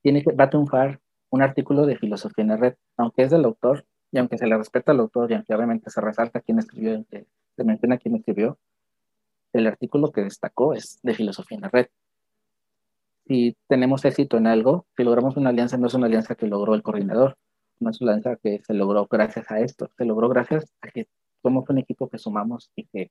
tiene 0.00 0.22
que, 0.22 0.32
va 0.32 0.44
a 0.44 0.50
triunfar 0.50 1.00
un 1.28 1.42
artículo 1.42 1.84
de 1.84 1.98
filosofía 1.98 2.42
en 2.44 2.48
la 2.48 2.56
red, 2.56 2.76
aunque 2.96 3.24
es 3.24 3.30
del 3.30 3.44
autor, 3.44 3.84
y 4.10 4.18
aunque 4.18 4.38
se 4.38 4.46
le 4.46 4.56
respeta 4.56 4.92
al 4.92 5.00
autor, 5.00 5.30
y 5.30 5.34
aunque 5.34 5.90
se 5.90 6.00
resalta 6.00 6.40
quién 6.40 6.58
escribió, 6.58 7.04
se 7.10 7.64
menciona 7.64 7.98
quién 7.98 8.16
escribió, 8.16 8.58
el 9.52 9.66
artículo 9.66 10.12
que 10.12 10.22
destacó 10.22 10.72
es 10.72 10.98
de 11.02 11.12
filosofía 11.12 11.56
en 11.56 11.62
la 11.62 11.68
red. 11.68 11.88
Si 13.26 13.54
tenemos 13.68 14.02
éxito 14.06 14.38
en 14.38 14.46
algo, 14.46 14.86
si 14.96 15.04
logramos 15.04 15.36
una 15.36 15.50
alianza, 15.50 15.76
no 15.76 15.88
es 15.88 15.94
una 15.94 16.06
alianza 16.06 16.36
que 16.36 16.46
logró 16.46 16.74
el 16.74 16.82
coordinador, 16.82 17.36
una 17.80 17.90
alianza 17.98 18.36
que 18.36 18.60
se 18.64 18.74
logró 18.74 19.06
gracias 19.06 19.50
a 19.50 19.60
esto, 19.60 19.90
se 19.96 20.04
logró 20.04 20.28
gracias 20.28 20.72
a 20.82 20.88
que 20.88 21.08
somos 21.42 21.68
un 21.68 21.78
equipo 21.78 22.08
que 22.08 22.18
sumamos 22.18 22.70
y 22.76 22.84
que 22.84 23.10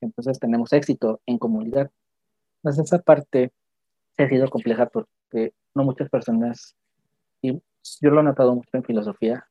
entonces 0.00 0.38
tenemos 0.38 0.72
éxito 0.72 1.20
en 1.26 1.38
comunidad. 1.38 1.90
Entonces 2.56 2.86
esa 2.86 2.98
parte 3.00 3.52
ha 4.18 4.28
sido 4.28 4.48
compleja 4.48 4.86
porque 4.86 5.52
no 5.74 5.84
muchas 5.84 6.08
personas, 6.08 6.76
y 7.40 7.52
yo 7.52 8.10
lo 8.10 8.20
he 8.20 8.24
notado 8.24 8.54
mucho 8.54 8.70
en 8.72 8.84
filosofía, 8.84 9.46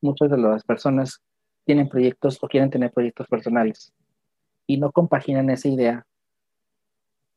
muchas 0.00 0.30
de 0.30 0.38
las 0.38 0.64
personas 0.64 1.20
tienen 1.64 1.88
proyectos 1.88 2.38
o 2.42 2.48
quieren 2.48 2.70
tener 2.70 2.92
proyectos 2.92 3.26
personales 3.26 3.92
y 4.66 4.78
no 4.78 4.92
compaginan 4.92 5.50
esa 5.50 5.68
idea 5.68 6.06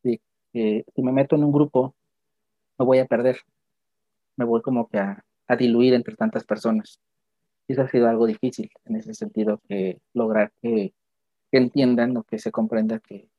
de 0.04 0.22
que 0.54 0.86
si 0.93 1.02
me 1.02 1.12
meto 1.12 1.36
en 1.36 1.43
un 1.43 1.52
grupo 1.52 1.93
me 2.78 2.86
voy 2.86 3.00
a 3.00 3.06
perder, 3.06 3.38
me 4.36 4.45
voy 4.45 4.62
como 4.62 4.88
que 4.88 5.00
a, 5.00 5.24
a 5.48 5.56
diluir 5.56 5.93
entre 5.93 6.16
tantas 6.16 6.43
personas. 6.43 7.00
Y 7.68 7.74
eso 7.74 7.82
ha 7.82 7.88
sido 7.89 8.08
algo 8.08 8.26
difícil 8.26 8.70
en 8.86 8.95
ese 8.95 9.14
sentido, 9.14 9.62
que 9.68 10.00
lograr 10.14 10.52
que, 10.62 10.93
entiendan 11.52 12.16
o 12.18 12.24
que 12.24 12.38
se 12.38 12.52
comprenda 12.52 13.00
que, 13.00 13.30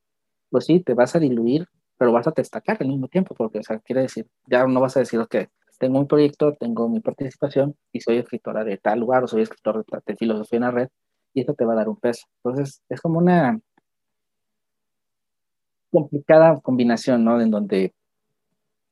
pues 0.50 0.64
sí, 0.64 0.80
te 0.80 0.94
vas 0.94 1.14
a 1.14 1.20
diluir, 1.20 1.68
pero 1.98 2.10
vas 2.10 2.26
a 2.26 2.32
destacar 2.34 2.78
al 2.80 2.88
mismo 2.88 3.06
tiempo, 3.06 3.34
porque, 3.34 3.58
o 3.60 3.62
sea, 3.62 3.78
quiere 3.78 4.02
decir, 4.02 4.26
ya 4.46 4.66
no 4.66 4.80
vas 4.80 4.96
a 4.96 5.00
decir, 5.00 5.20
ok, 5.20 5.36
tengo 5.78 5.98
un 6.00 6.08
proyecto, 6.08 6.54
tengo 6.58 6.88
mi 6.88 7.00
participación 7.00 7.76
y 7.92 8.00
soy 8.00 8.16
escritora 8.16 8.64
de 8.64 8.78
tal 8.78 8.98
lugar 9.00 9.22
o 9.22 9.28
soy 9.28 9.42
escritor 9.42 9.84
de, 9.84 9.98
de 10.04 10.16
filosofía 10.16 10.56
en 10.56 10.62
la 10.62 10.70
red, 10.72 10.88
y 11.34 11.42
eso 11.42 11.54
te 11.54 11.64
va 11.64 11.74
a 11.74 11.76
dar 11.76 11.88
un 11.88 11.96
peso. 11.96 12.26
Entonces, 12.42 12.82
es 12.88 13.00
como 13.00 13.18
una 13.18 13.60
complicada 15.90 16.60
combinación, 16.60 17.24
¿no? 17.24 17.40
En 17.40 17.50
donde 17.50 17.94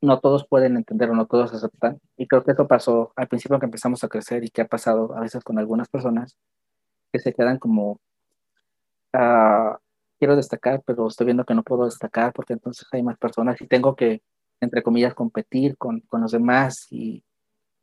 no 0.01 0.19
todos 0.19 0.47
pueden 0.47 0.77
entender 0.77 1.09
o 1.09 1.15
no 1.15 1.25
todos 1.25 1.53
aceptan. 1.53 1.99
Y 2.17 2.27
creo 2.27 2.43
que 2.43 2.51
eso 2.51 2.67
pasó 2.67 3.13
al 3.15 3.27
principio 3.27 3.59
que 3.59 3.65
empezamos 3.65 4.03
a 4.03 4.07
crecer 4.07 4.43
y 4.43 4.49
que 4.49 4.61
ha 4.61 4.67
pasado 4.67 5.15
a 5.15 5.21
veces 5.21 5.43
con 5.43 5.57
algunas 5.59 5.89
personas 5.89 6.37
que 7.11 7.19
se 7.19 7.33
quedan 7.33 7.57
como, 7.59 7.99
uh, 9.13 9.77
quiero 10.19 10.35
destacar, 10.35 10.81
pero 10.85 11.07
estoy 11.07 11.25
viendo 11.25 11.45
que 11.45 11.55
no 11.55 11.63
puedo 11.63 11.85
destacar 11.85 12.33
porque 12.33 12.53
entonces 12.53 12.87
hay 12.91 13.03
más 13.03 13.17
personas 13.17 13.59
y 13.61 13.67
tengo 13.67 13.95
que, 13.95 14.21
entre 14.61 14.83
comillas, 14.83 15.13
competir 15.13 15.77
con, 15.77 16.01
con 16.01 16.21
los 16.21 16.31
demás 16.31 16.87
y 16.91 17.23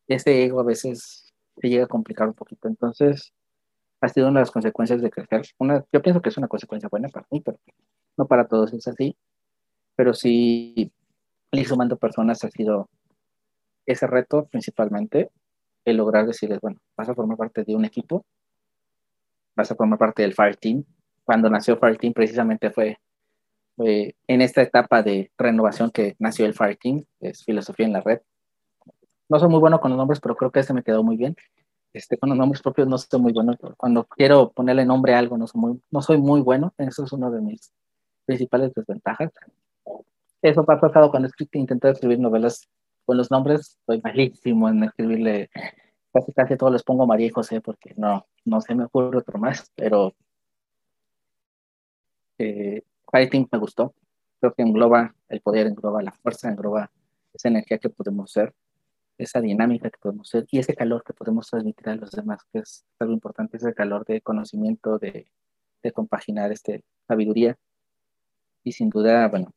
ese 0.07 0.45
ego 0.45 0.61
a 0.61 0.65
veces 0.65 1.33
se 1.57 1.69
llega 1.69 1.85
a 1.85 1.89
complicar 1.89 2.29
un 2.29 2.35
poquito. 2.35 2.69
Entonces, 2.69 3.33
ha 4.01 4.09
sido 4.09 4.29
una 4.29 4.41
de 4.41 4.43
las 4.43 4.51
consecuencias 4.51 5.01
de 5.01 5.11
crecer. 5.11 5.43
Una, 5.59 5.85
yo 5.93 6.03
pienso 6.03 6.21
que 6.21 6.29
es 6.29 6.37
una 6.37 6.49
consecuencia 6.49 6.89
buena 6.89 7.09
para 7.09 7.27
mí, 7.31 7.41
pero 7.41 7.59
no 8.17 8.27
para 8.27 8.47
todos 8.47 8.73
es 8.73 8.87
así. 8.87 9.17
Pero 9.97 10.13
sí, 10.15 10.93
ir 11.59 11.69
sumando 11.69 11.97
personas 11.97 12.45
ha 12.45 12.51
sido 12.51 12.89
ese 13.87 14.07
reto 14.07 14.47
principalmente, 14.47 15.31
el 15.85 15.97
lograr 15.99 16.27
decirles, 16.27 16.61
bueno, 16.61 16.79
vas 16.97 17.09
a 17.09 17.15
formar 17.15 17.37
parte 17.37 17.65
de 17.65 17.75
un 17.77 17.85
equipo, 17.85 18.25
vas 19.55 19.71
a 19.71 19.75
formar 19.75 19.99
parte 19.99 20.23
del 20.23 20.35
Fire 20.35 20.57
Team. 20.57 20.85
Cuando 21.25 21.51
nació 21.51 21.77
Fire 21.77 21.99
Team 21.99 22.13
precisamente 22.13 22.71
fue, 22.71 22.99
en 23.77 24.41
esta 24.41 24.63
etapa 24.63 25.03
de 25.03 25.31
renovación 25.37 25.91
que 25.91 26.15
nació 26.19 26.47
el 26.47 26.55
Fire 26.55 26.79
Team, 26.81 27.05
que 27.21 27.29
es 27.29 27.45
filosofía 27.45 27.87
en 27.87 27.93
la 27.93 28.01
red. 28.01 28.21
No 29.29 29.39
soy 29.39 29.49
muy 29.49 29.59
bueno 29.59 29.81
con 29.81 29.91
los 29.91 29.99
nombres, 29.99 30.21
pero 30.21 30.37
creo 30.37 30.51
que 30.51 30.61
este 30.61 30.75
me 30.75 30.83
quedó 30.83 31.03
muy 31.03 31.17
bien. 31.17 31.35
Este, 31.93 32.19
con 32.19 32.29
los 32.29 32.39
nombres 32.39 32.61
propios 32.63 32.89
no 32.89 32.99
soy 32.99 33.21
muy 33.21 33.33
bueno. 33.33 33.57
Cuando 33.77 34.05
quiero 34.05 34.51
ponerle 34.51 34.85
nombre 34.85 35.15
a 35.15 35.19
algo, 35.19 35.39
no 35.39 35.47
soy 35.47 35.61
muy, 35.61 35.83
no 35.91 36.03
soy 36.03 36.19
muy 36.19 36.41
bueno. 36.41 36.75
Eso 36.79 37.05
es 37.05 37.13
uno 37.13 37.31
de 37.31 37.41
mis 37.41 37.73
principales 38.27 38.73
desventajas. 38.75 39.33
Eso 40.45 40.61
ha 40.61 40.79
pasado 40.79 41.11
cuando 41.11 41.27
he 41.29 41.59
intentado 41.59 41.95
escribir 41.95 42.21
novelas 42.21 42.69
con 43.07 43.17
los 43.17 43.31
nombres. 43.31 43.79
Soy 43.87 44.03
malísimo 44.03 44.69
en 44.69 44.85
escribirle. 44.85 45.49
Casi 46.13 46.33
casi 46.35 46.57
todos 46.59 46.71
les 46.71 46.83
pongo 46.83 47.07
María 47.07 47.29
y 47.29 47.31
José 47.31 47.63
porque 47.63 47.95
no, 47.97 48.27
no 48.45 48.61
se 48.61 48.75
me 48.75 48.85
ocurre 48.85 49.17
otro 49.17 49.39
más. 49.39 49.73
Pero 49.75 50.13
eh, 52.37 52.83
Fighting 53.11 53.49
me 53.51 53.59
gustó. 53.59 53.95
Creo 54.39 54.53
que 54.53 54.61
engloba 54.61 55.15
el 55.31 55.41
poder, 55.41 55.67
engloba 55.67 56.03
la 56.03 56.13
fuerza, 56.13 56.51
engloba 56.51 56.91
esa 57.33 57.49
energía 57.49 57.79
que 57.79 57.89
podemos 57.89 58.31
ser 58.31 58.53
esa 59.17 59.41
dinámica 59.41 59.89
que 59.89 59.99
podemos 59.99 60.29
ser 60.29 60.45
y 60.51 60.59
ese 60.59 60.75
calor 60.75 61.05
que 61.05 61.15
podemos 61.15 61.49
transmitir 61.49 61.89
a 61.89 61.95
los 61.95 62.11
demás, 62.11 62.43
que 62.53 62.59
es 62.59 62.85
algo 62.99 63.15
importante, 63.15 63.57
ese 63.57 63.73
calor 63.73 64.05
de 64.05 64.21
conocimiento, 64.21 64.99
de, 64.99 65.31
de 65.83 65.93
compaginar 65.93 66.53
este, 66.53 66.83
sabiduría. 67.09 67.57
Y 68.65 68.73
sin 68.73 68.91
duda, 68.91 69.29
bueno, 69.29 69.55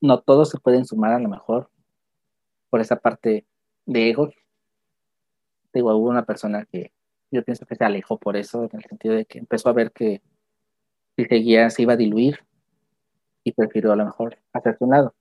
no 0.00 0.20
todos 0.20 0.50
se 0.50 0.58
pueden 0.58 0.84
sumar 0.84 1.12
a 1.12 1.18
lo 1.18 1.28
mejor 1.28 1.70
por 2.70 2.80
esa 2.80 2.96
parte 2.96 3.44
de 3.86 4.10
ego. 4.10 4.30
Digo, 5.72 5.94
hubo 5.94 6.08
una 6.08 6.24
persona 6.24 6.64
que 6.64 6.92
yo 7.30 7.44
pienso 7.44 7.66
que 7.66 7.76
se 7.76 7.84
alejó 7.84 8.18
por 8.18 8.36
eso, 8.36 8.64
en 8.64 8.70
el 8.72 8.84
sentido 8.84 9.14
de 9.14 9.24
que 9.24 9.38
empezó 9.38 9.68
a 9.68 9.72
ver 9.72 9.92
que 9.92 10.20
si 11.16 11.24
seguía 11.24 11.70
se 11.70 11.82
iba 11.82 11.92
a 11.92 11.96
diluir 11.96 12.40
y 13.44 13.52
prefirió 13.52 13.92
a 13.92 13.96
lo 13.96 14.04
mejor 14.04 14.38
hacerse 14.52 14.84
un 14.84 14.90
lado. 14.90 15.14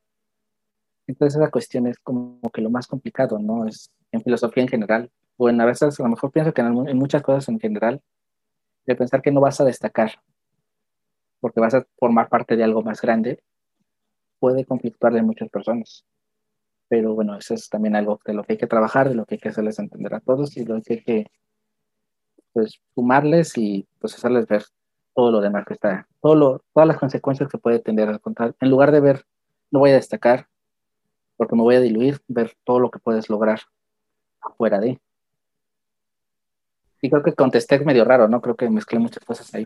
Entonces 1.08 1.40
esa 1.40 1.52
cuestión 1.52 1.88
es 1.88 1.98
como 2.00 2.40
que 2.52 2.62
lo 2.62 2.70
más 2.70 2.88
complicado, 2.88 3.40
¿no? 3.40 3.68
Es 3.68 3.92
en 4.12 4.22
filosofía 4.22 4.64
en 4.64 4.70
general. 4.70 5.12
Bueno, 5.38 5.64
a 5.64 5.66
veces 5.66 6.00
a 6.00 6.04
lo 6.04 6.10
mejor 6.10 6.32
pienso 6.32 6.54
que 6.54 6.62
en, 6.62 6.98
muchas 6.98 7.22
cosas 7.22 7.50
en 7.50 7.60
general, 7.60 8.02
de 8.86 8.96
pensar 8.96 9.22
que 9.22 9.32
no 9.32 9.42
vas 9.42 9.60
a 9.62 9.66
destacar 9.66 10.22
porque 11.40 11.60
vas 11.60 11.74
a 11.74 11.86
formar 11.98 12.28
parte 12.28 12.56
de 12.58 12.64
algo 12.64 12.82
más 12.82 13.02
grande, 13.02 13.42
puede 14.40 14.66
conflictuarle 14.66 15.20
a 15.20 15.24
muchas 15.24 15.50
personas. 15.50 16.06
Pero 16.88 17.14
bueno, 17.14 17.38
eso 17.38 17.54
es 17.54 17.70
también 17.70 17.96
algo 17.96 18.20
de 18.26 18.34
lo 18.34 18.44
que 18.44 18.54
hay 18.54 18.58
que 18.58 18.68
trabajar, 18.68 19.10
de 19.10 19.16
lo 19.16 19.26
que 19.26 19.36
hay 19.36 19.40
que 19.40 19.50
hacerles 19.50 19.80
entender 19.80 20.14
a 20.16 20.20
todos 20.22 20.58
y 20.58 20.66
lo 20.66 20.82
que 20.82 20.94
hay 20.94 21.04
que 21.04 21.28
pues 22.54 22.82
sumarles 22.96 23.58
y 23.58 23.88
pues 24.00 24.16
hacerles 24.16 24.48
ver 24.48 24.64
todo 25.14 25.32
lo 25.32 25.42
demás 25.42 25.66
que 25.66 25.74
está, 25.74 26.08
todo 26.22 26.36
lo, 26.36 26.64
todas 26.74 26.88
las 26.88 26.98
consecuencias 26.98 27.50
que 27.50 27.58
puede 27.58 27.80
tener 27.80 28.10
al 28.10 28.22
contrario. 28.22 28.56
En 28.60 28.70
lugar 28.70 28.92
de 28.92 29.02
ver, 29.02 29.26
no 29.72 29.80
voy 29.80 29.92
a 29.92 29.96
destacar, 29.96 30.48
porque 31.38 31.56
me 31.56 31.62
voy 31.62 31.76
a 31.76 31.82
diluir, 31.82 32.22
ver 32.28 32.54
todo 32.64 32.80
lo 32.80 32.90
que 32.90 33.00
puedes 33.00 33.30
lograr 33.30 33.60
afuera 34.42 34.80
de. 34.80 35.00
Y 37.02 37.10
creo 37.10 37.24
que 37.24 37.34
contesté 37.34 37.80
medio 37.80 38.04
raro, 38.06 38.28
¿no? 38.28 38.42
Creo 38.42 38.56
que 38.56 38.70
mezclé 38.70 39.00
muchas 39.00 39.24
cosas 39.24 39.54
ahí. 39.54 39.66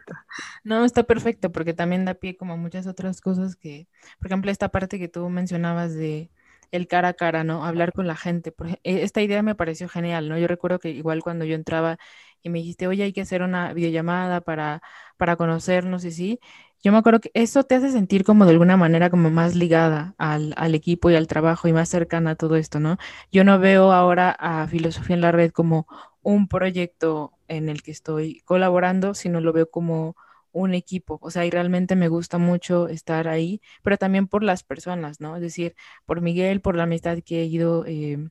No, 0.63 0.85
está 0.85 1.03
perfecto, 1.03 1.51
porque 1.51 1.73
también 1.73 2.05
da 2.05 2.13
pie 2.13 2.37
como 2.37 2.57
muchas 2.57 2.87
otras 2.87 3.21
cosas 3.21 3.55
que, 3.55 3.87
por 4.19 4.27
ejemplo, 4.27 4.51
esta 4.51 4.69
parte 4.69 4.99
que 4.99 5.07
tú 5.07 5.27
mencionabas 5.29 5.93
de 5.95 6.29
el 6.71 6.87
cara 6.87 7.09
a 7.09 7.13
cara, 7.13 7.43
¿no? 7.43 7.65
Hablar 7.65 7.93
con 7.93 8.07
la 8.07 8.15
gente. 8.15 8.51
Por, 8.51 8.67
e, 8.69 8.79
esta 8.83 9.21
idea 9.21 9.43
me 9.43 9.55
pareció 9.55 9.87
genial, 9.89 10.27
¿no? 10.29 10.37
Yo 10.37 10.47
recuerdo 10.47 10.79
que 10.79 10.89
igual 10.89 11.21
cuando 11.23 11.45
yo 11.45 11.55
entraba 11.55 11.97
y 12.41 12.49
me 12.49 12.59
dijiste, 12.59 12.87
oye, 12.87 13.03
hay 13.03 13.13
que 13.13 13.21
hacer 13.21 13.41
una 13.43 13.73
videollamada 13.73 14.41
para, 14.41 14.81
para 15.17 15.35
conocernos 15.35 16.03
y 16.05 16.11
sí, 16.11 16.39
yo 16.83 16.91
me 16.91 16.97
acuerdo 16.97 17.21
que 17.21 17.31
eso 17.33 17.63
te 17.63 17.75
hace 17.75 17.91
sentir 17.91 18.23
como 18.25 18.45
de 18.45 18.51
alguna 18.51 18.77
manera 18.77 19.09
como 19.09 19.29
más 19.31 19.55
ligada 19.55 20.15
al, 20.17 20.53
al, 20.57 20.75
equipo 20.75 21.09
y 21.09 21.15
al 21.15 21.27
trabajo 21.27 21.67
y 21.67 21.73
más 21.73 21.89
cercana 21.89 22.31
a 22.31 22.35
todo 22.35 22.57
esto, 22.57 22.79
¿no? 22.79 22.97
Yo 23.31 23.43
no 23.43 23.57
veo 23.59 23.93
ahora 23.93 24.31
a 24.31 24.67
Filosofía 24.67 25.15
en 25.15 25.21
la 25.21 25.31
Red 25.31 25.51
como 25.51 25.87
un 26.21 26.47
proyecto 26.47 27.33
en 27.47 27.69
el 27.69 27.83
que 27.83 27.91
estoy 27.91 28.41
colaborando, 28.45 29.13
sino 29.13 29.41
lo 29.41 29.53
veo 29.53 29.69
como 29.69 30.15
un 30.51 30.73
equipo, 30.75 31.19
o 31.21 31.31
sea, 31.31 31.45
y 31.45 31.49
realmente 31.49 31.95
me 31.95 32.09
gusta 32.09 32.37
mucho 32.37 32.87
estar 32.87 33.27
ahí, 33.27 33.61
pero 33.81 33.97
también 33.97 34.27
por 34.27 34.43
las 34.43 34.63
personas, 34.63 35.19
¿no? 35.19 35.35
Es 35.35 35.41
decir, 35.41 35.75
por 36.05 36.21
Miguel, 36.21 36.61
por 36.61 36.75
la 36.75 36.83
amistad 36.83 37.19
que 37.25 37.41
he 37.41 37.45
ido... 37.45 37.85
Eh, 37.87 38.29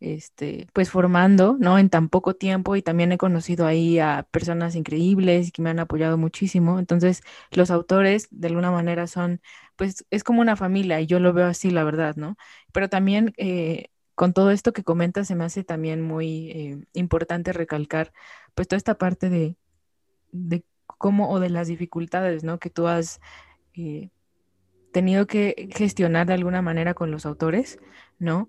este, 0.00 0.66
pues 0.72 0.90
formando, 0.90 1.56
¿no? 1.58 1.78
En 1.78 1.90
tan 1.90 2.08
poco 2.08 2.34
tiempo 2.34 2.76
y 2.76 2.82
también 2.82 3.12
he 3.12 3.18
conocido 3.18 3.66
ahí 3.66 3.98
a 3.98 4.26
personas 4.30 4.74
increíbles 4.76 5.52
que 5.52 5.62
me 5.62 5.70
han 5.70 5.78
apoyado 5.78 6.18
muchísimo. 6.18 6.78
Entonces, 6.78 7.22
los 7.50 7.70
autores 7.70 8.28
de 8.30 8.48
alguna 8.48 8.70
manera 8.70 9.06
son, 9.06 9.40
pues 9.76 10.04
es 10.10 10.24
como 10.24 10.40
una 10.40 10.56
familia 10.56 11.00
y 11.00 11.06
yo 11.06 11.20
lo 11.20 11.32
veo 11.32 11.46
así, 11.46 11.70
la 11.70 11.84
verdad, 11.84 12.16
¿no? 12.16 12.36
Pero 12.72 12.88
también 12.88 13.32
eh, 13.36 13.88
con 14.14 14.32
todo 14.32 14.50
esto 14.50 14.72
que 14.72 14.84
comentas 14.84 15.26
se 15.28 15.34
me 15.36 15.44
hace 15.44 15.64
también 15.64 16.00
muy 16.02 16.50
eh, 16.50 16.78
importante 16.94 17.52
recalcar, 17.52 18.12
pues 18.54 18.68
toda 18.68 18.78
esta 18.78 18.98
parte 18.98 19.30
de, 19.30 19.56
de 20.32 20.64
cómo 20.86 21.30
o 21.30 21.40
de 21.40 21.50
las 21.50 21.68
dificultades, 21.68 22.44
¿no? 22.44 22.58
Que 22.58 22.70
tú 22.70 22.86
has... 22.88 23.20
Eh, 23.74 24.10
tenido 24.92 25.26
que 25.26 25.68
gestionar 25.74 26.26
de 26.26 26.34
alguna 26.34 26.62
manera 26.62 26.94
con 26.94 27.10
los 27.10 27.26
autores, 27.26 27.78
¿no? 28.18 28.48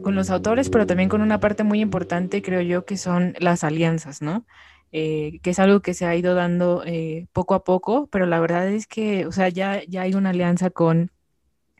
Con 0.00 0.14
los 0.14 0.30
autores, 0.30 0.70
pero 0.70 0.86
también 0.86 1.08
con 1.08 1.22
una 1.22 1.40
parte 1.40 1.64
muy 1.64 1.80
importante, 1.80 2.42
creo 2.42 2.62
yo, 2.62 2.84
que 2.84 2.96
son 2.96 3.34
las 3.40 3.64
alianzas, 3.64 4.22
¿no? 4.22 4.46
Eh, 4.92 5.40
que 5.42 5.50
es 5.50 5.58
algo 5.58 5.82
que 5.82 5.94
se 5.94 6.06
ha 6.06 6.16
ido 6.16 6.34
dando 6.34 6.82
eh, 6.86 7.26
poco 7.32 7.54
a 7.54 7.64
poco, 7.64 8.08
pero 8.10 8.24
la 8.26 8.40
verdad 8.40 8.68
es 8.68 8.86
que, 8.86 9.26
o 9.26 9.32
sea, 9.32 9.48
ya, 9.48 9.82
ya 9.86 10.02
hay 10.02 10.14
una 10.14 10.30
alianza 10.30 10.70
con 10.70 11.10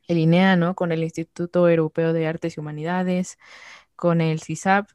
el 0.09 0.19
INEA, 0.19 0.57
¿no? 0.57 0.75
Con 0.75 0.93
el 0.93 1.05
Instituto 1.05 1.69
Europeo 1.69 2.13
de 2.13 2.27
Artes 2.27 2.57
y 2.57 2.61
Humanidades, 2.61 3.39
con 3.97 4.21
el 4.21 4.41
CISAP, 4.43 4.91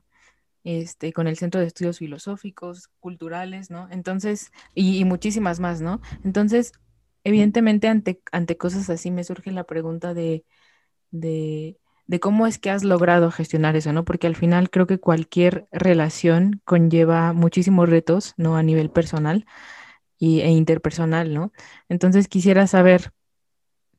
este, 0.64 1.14
con 1.14 1.28
el 1.28 1.38
Centro 1.38 1.62
de 1.62 1.68
Estudios 1.68 2.00
Filosóficos, 2.00 2.90
Culturales, 3.00 3.70
¿no? 3.72 3.88
Entonces, 3.92 4.52
y, 4.76 5.00
y 5.00 5.06
muchísimas 5.06 5.60
más, 5.60 5.82
¿no? 5.82 6.02
Entonces, 6.24 6.74
evidentemente, 7.24 7.88
ante, 7.88 8.22
ante 8.32 8.58
cosas 8.58 8.90
así 8.90 9.12
me 9.12 9.24
surge 9.24 9.52
la 9.52 9.66
pregunta 9.66 10.14
de, 10.14 10.46
de 11.12 11.78
de 12.08 12.20
cómo 12.20 12.48
es 12.48 12.60
que 12.60 12.70
has 12.70 12.84
logrado 12.84 13.32
gestionar 13.32 13.76
eso, 13.76 13.94
¿no? 13.94 14.06
Porque 14.06 14.28
al 14.28 14.36
final 14.36 14.70
creo 14.70 14.88
que 14.88 15.00
cualquier 15.00 15.68
relación 15.72 16.62
conlleva 16.66 17.34
muchísimos 17.34 17.90
retos, 17.90 18.34
¿no? 18.38 18.58
A 18.58 18.64
nivel 18.64 18.90
personal 18.90 19.46
y, 20.18 20.42
e 20.42 20.50
interpersonal, 20.50 21.34
¿no? 21.34 21.52
Entonces 21.90 22.28
quisiera 22.28 22.68
saber 22.68 23.12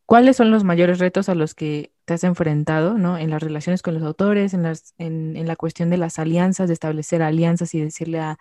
cuáles 0.06 0.36
son 0.36 0.50
los 0.50 0.64
mayores 0.64 0.98
retos 0.98 1.28
a 1.28 1.34
los 1.34 1.54
que 1.54 1.92
te 2.04 2.14
has 2.14 2.24
enfrentado, 2.24 2.98
¿no? 2.98 3.18
En 3.18 3.30
las 3.30 3.42
relaciones 3.42 3.82
con 3.82 3.94
los 3.94 4.02
autores, 4.02 4.54
en, 4.54 4.62
las, 4.62 4.94
en, 4.98 5.36
en 5.36 5.46
la 5.46 5.56
cuestión 5.56 5.90
de 5.90 5.96
las 5.98 6.18
alianzas, 6.18 6.68
de 6.68 6.74
establecer 6.74 7.22
alianzas 7.22 7.74
y 7.74 7.80
decirle 7.80 8.20
a, 8.20 8.38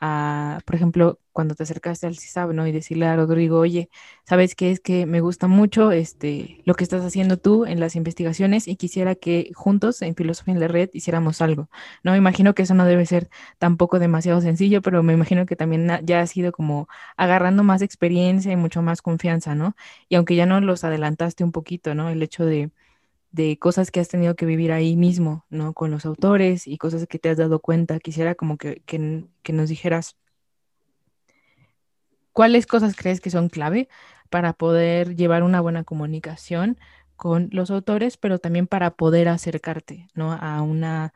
a, 0.00 0.60
por 0.64 0.74
ejemplo, 0.76 1.20
cuando 1.32 1.54
te 1.54 1.62
acercaste 1.62 2.06
al 2.06 2.16
CISAB, 2.18 2.52
¿no? 2.52 2.66
Y 2.66 2.72
decirle 2.72 3.06
a 3.06 3.16
Rodrigo, 3.16 3.58
oye, 3.58 3.90
¿sabes 4.24 4.54
qué? 4.54 4.70
Es 4.70 4.80
que 4.80 5.06
me 5.06 5.20
gusta 5.20 5.46
mucho 5.48 5.92
este, 5.92 6.62
lo 6.64 6.74
que 6.74 6.84
estás 6.84 7.04
haciendo 7.04 7.36
tú 7.38 7.64
en 7.64 7.80
las 7.80 7.96
investigaciones 7.96 8.68
y 8.68 8.76
quisiera 8.76 9.14
que 9.14 9.50
juntos 9.54 10.02
en 10.02 10.14
Filosofía 10.14 10.54
en 10.54 10.60
la 10.60 10.68
Red 10.68 10.90
hiciéramos 10.92 11.40
algo, 11.40 11.68
¿no? 12.02 12.12
Me 12.12 12.18
imagino 12.18 12.54
que 12.54 12.62
eso 12.62 12.74
no 12.74 12.84
debe 12.84 13.06
ser 13.06 13.28
tampoco 13.58 13.98
demasiado 13.98 14.40
sencillo, 14.40 14.82
pero 14.82 15.02
me 15.02 15.12
imagino 15.12 15.46
que 15.46 15.56
también 15.56 15.88
ya 16.04 16.20
ha 16.20 16.26
sido 16.26 16.52
como 16.52 16.88
agarrando 17.16 17.62
más 17.64 17.82
experiencia 17.82 18.52
y 18.52 18.56
mucho 18.56 18.82
más 18.82 19.02
confianza, 19.02 19.54
¿no? 19.54 19.76
Y 20.08 20.16
aunque 20.16 20.36
ya 20.36 20.46
no 20.46 20.60
los 20.60 20.84
adelantaste 20.84 21.44
un 21.44 21.52
poquito, 21.52 21.94
¿no? 21.94 22.08
El 22.10 22.22
hecho 22.22 22.44
de 22.44 22.70
de 23.30 23.58
cosas 23.58 23.90
que 23.90 24.00
has 24.00 24.08
tenido 24.08 24.36
que 24.36 24.46
vivir 24.46 24.72
ahí 24.72 24.96
mismo, 24.96 25.44
¿no? 25.50 25.74
Con 25.74 25.90
los 25.90 26.06
autores 26.06 26.66
y 26.66 26.78
cosas 26.78 27.06
que 27.06 27.18
te 27.18 27.30
has 27.30 27.36
dado 27.36 27.60
cuenta. 27.60 28.00
Quisiera 28.00 28.34
como 28.34 28.56
que, 28.58 28.82
que, 28.86 29.52
nos 29.52 29.68
dijeras 29.68 30.16
cuáles 32.32 32.66
cosas 32.66 32.96
crees 32.96 33.20
que 33.20 33.30
son 33.30 33.48
clave 33.48 33.88
para 34.30 34.52
poder 34.52 35.16
llevar 35.16 35.42
una 35.42 35.60
buena 35.60 35.84
comunicación 35.84 36.78
con 37.16 37.48
los 37.52 37.70
autores, 37.70 38.16
pero 38.16 38.38
también 38.38 38.66
para 38.66 38.92
poder 38.92 39.28
acercarte, 39.28 40.08
¿no? 40.14 40.32
A 40.32 40.62
una, 40.62 41.12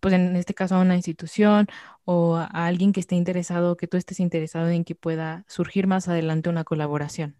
pues 0.00 0.14
en 0.14 0.36
este 0.36 0.54
caso 0.54 0.76
a 0.76 0.80
una 0.80 0.96
institución 0.96 1.68
o 2.04 2.36
a 2.36 2.46
alguien 2.66 2.92
que 2.92 3.00
esté 3.00 3.16
interesado, 3.16 3.76
que 3.76 3.88
tú 3.88 3.96
estés 3.96 4.20
interesado 4.20 4.68
en 4.68 4.84
que 4.84 4.94
pueda 4.94 5.44
surgir 5.48 5.86
más 5.86 6.08
adelante 6.08 6.50
una 6.50 6.64
colaboración. 6.64 7.36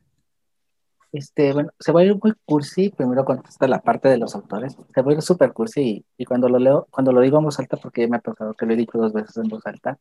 Este, 1.13 1.53
bueno, 1.53 1.71
se 1.79 1.93
va 1.93 2.01
a 2.01 2.05
ir 2.05 2.17
muy 2.23 2.35
cursi, 2.45 2.91
primero 2.91 3.25
contesta 3.25 3.69
la 3.69 3.81
parte 3.81 4.09
de 4.09 4.19
los 4.19 4.35
autores, 4.35 4.77
se 4.95 5.03
va 5.03 5.11
a 5.11 5.15
ir 5.15 5.23
súper 5.23 5.53
cursi 5.53 6.05
y, 6.17 6.25
cuando 6.25 6.49
lo 6.49 6.59
leo, 6.59 6.89
cuando 6.91 7.13
lo 7.13 7.21
digo 7.21 7.39
en 7.39 7.45
voz 7.45 7.59
alta, 7.59 7.77
porque 7.77 8.09
me 8.09 8.17
ha 8.17 8.21
pasado 8.21 8.55
que 8.55 8.67
lo 8.67 8.73
he 8.73 8.77
dicho 8.77 8.99
dos 8.99 9.13
veces 9.13 9.37
en 9.37 9.49
voz 9.49 9.65
alta, 9.67 9.99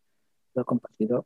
lo 0.53 0.63
he 0.63 0.65
compartido, 0.65 1.25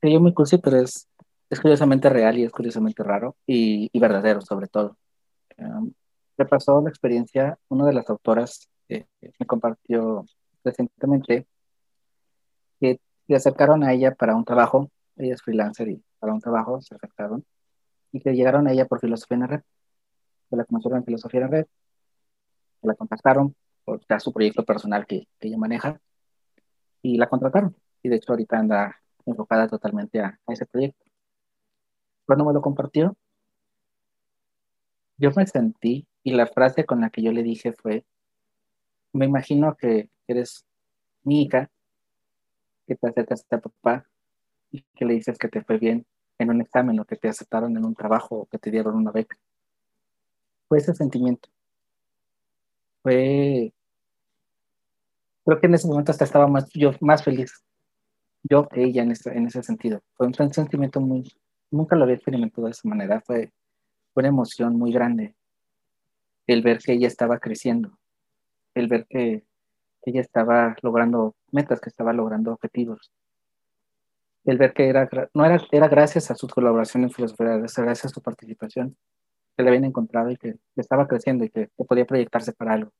se 0.00 0.08
oye 0.08 0.18
muy 0.18 0.34
cursi, 0.34 0.58
pero 0.58 0.78
es, 0.78 1.08
es 1.50 1.60
curiosamente 1.60 2.08
real 2.10 2.38
y 2.38 2.44
es 2.44 2.52
curiosamente 2.52 3.02
raro 3.02 3.36
y, 3.46 3.88
y 3.92 3.98
verdadero 4.00 4.40
sobre 4.40 4.68
todo. 4.68 4.96
Um, 5.56 5.92
me 6.36 6.44
pasó 6.46 6.80
la 6.82 6.90
experiencia, 6.90 7.58
una 7.68 7.86
de 7.86 7.94
las 7.94 8.08
autoras 8.10 8.68
que 8.88 9.06
me 9.38 9.46
compartió 9.46 10.24
recientemente, 10.64 11.46
que 12.80 13.00
se 13.26 13.34
acercaron 13.34 13.82
a 13.84 13.92
ella 13.92 14.14
para 14.14 14.36
un 14.36 14.44
trabajo, 14.44 14.90
ella 15.16 15.34
es 15.34 15.42
freelancer 15.42 15.88
y 15.88 16.02
para 16.18 16.32
un 16.32 16.40
trabajo 16.40 16.80
se 16.80 16.94
acercaron 16.94 17.44
y 18.12 18.20
que 18.20 18.34
llegaron 18.34 18.66
a 18.66 18.72
ella 18.72 18.86
por 18.86 19.00
filosofía 19.00 19.36
en 19.36 19.40
la 19.40 19.46
red. 19.46 19.60
Que 20.50 20.56
la 20.56 20.64
conocieron 20.64 20.98
en 20.98 21.04
filosofía 21.04 21.40
en 21.40 21.46
la 21.46 21.50
red, 21.50 21.66
que 22.80 22.88
la 22.88 22.94
contactaron 22.94 23.54
por 23.84 24.00
ya 24.08 24.20
su 24.20 24.32
proyecto 24.32 24.64
personal 24.64 25.06
que, 25.06 25.28
que, 25.38 25.48
ella 25.48 25.58
maneja 25.58 26.00
y 27.02 27.16
la 27.16 27.28
contrataron. 27.28 27.76
Y 28.02 28.08
de 28.08 28.16
hecho 28.16 28.32
ahorita 28.32 28.58
anda 28.58 28.96
enfocada 29.26 29.68
totalmente 29.68 30.20
a, 30.20 30.38
a 30.46 30.52
ese 30.52 30.66
proyecto. 30.66 31.04
Cuando 32.26 32.44
me 32.44 32.52
lo 32.52 32.62
compartió, 32.62 33.16
yo 35.16 35.30
me 35.36 35.46
sentí 35.46 36.06
y 36.22 36.32
la 36.32 36.46
frase 36.46 36.84
con 36.84 37.00
la 37.00 37.10
que 37.10 37.22
yo 37.22 37.32
le 37.32 37.42
dije 37.42 37.72
fue, 37.72 38.04
me 39.12 39.26
imagino 39.26 39.76
que 39.76 40.10
eres 40.26 40.64
mi 41.22 41.42
hija, 41.42 41.70
que 42.86 42.96
te 42.96 43.08
acercas 43.08 43.44
a 43.50 43.58
papá 43.58 44.06
y 44.70 44.82
que 44.94 45.04
le 45.04 45.14
dices 45.14 45.38
que 45.38 45.48
te 45.48 45.62
fue 45.62 45.78
bien 45.78 46.06
en 46.38 46.50
un 46.50 46.60
examen 46.60 46.98
o 47.00 47.04
que 47.04 47.16
te 47.16 47.28
aceptaron 47.28 47.76
en 47.76 47.84
un 47.84 47.94
trabajo 47.94 48.36
o 48.36 48.46
que 48.46 48.58
te 48.58 48.70
dieron 48.70 48.94
una 48.94 49.10
beca. 49.10 49.36
Fue 50.68 50.78
ese 50.78 50.94
sentimiento. 50.94 51.48
Fue, 53.02 53.72
creo 55.44 55.60
que 55.60 55.66
en 55.66 55.74
ese 55.74 55.88
momento 55.88 56.12
hasta 56.12 56.24
estaba 56.24 56.46
más, 56.46 56.68
yo 56.72 56.92
más 57.00 57.24
feliz, 57.24 57.52
yo 58.42 58.68
que 58.68 58.84
ella 58.84 59.02
en 59.02 59.12
ese, 59.12 59.30
en 59.30 59.46
ese 59.46 59.62
sentido. 59.62 60.00
Fue 60.14 60.26
un 60.26 60.34
sentimiento 60.52 61.00
muy, 61.00 61.32
nunca 61.70 61.96
lo 61.96 62.04
había 62.04 62.16
experimentado 62.16 62.66
de 62.66 62.72
esa 62.72 62.88
manera, 62.88 63.20
fue, 63.20 63.52
fue 64.12 64.22
una 64.22 64.28
emoción 64.28 64.76
muy 64.76 64.92
grande 64.92 65.34
el 66.46 66.62
ver 66.62 66.78
que 66.78 66.92
ella 66.92 67.06
estaba 67.06 67.38
creciendo, 67.38 67.98
el 68.74 68.88
ver 68.88 69.06
que 69.08 69.44
ella 70.02 70.20
estaba 70.20 70.74
logrando 70.82 71.34
metas, 71.52 71.80
que 71.80 71.90
estaba 71.90 72.12
logrando 72.12 72.52
objetivos 72.52 73.12
el 74.50 74.56
ver 74.56 74.72
que 74.72 74.88
era, 74.88 75.08
no 75.34 75.44
era, 75.44 75.60
era 75.70 75.88
gracias 75.88 76.30
a 76.30 76.34
su 76.34 76.48
colaboración 76.48 77.02
en 77.02 77.10
filosofía, 77.10 77.58
gracias 77.58 78.06
a 78.06 78.08
su 78.08 78.22
participación, 78.22 78.96
que 79.54 79.62
le 79.62 79.68
habían 79.68 79.84
encontrado 79.84 80.30
y 80.30 80.36
que 80.38 80.56
estaba 80.76 81.06
creciendo 81.06 81.44
y 81.44 81.50
que, 81.50 81.68
podía 81.86 82.06
proyectarse 82.06 82.54
para 82.54 82.72
algo. 82.72 82.90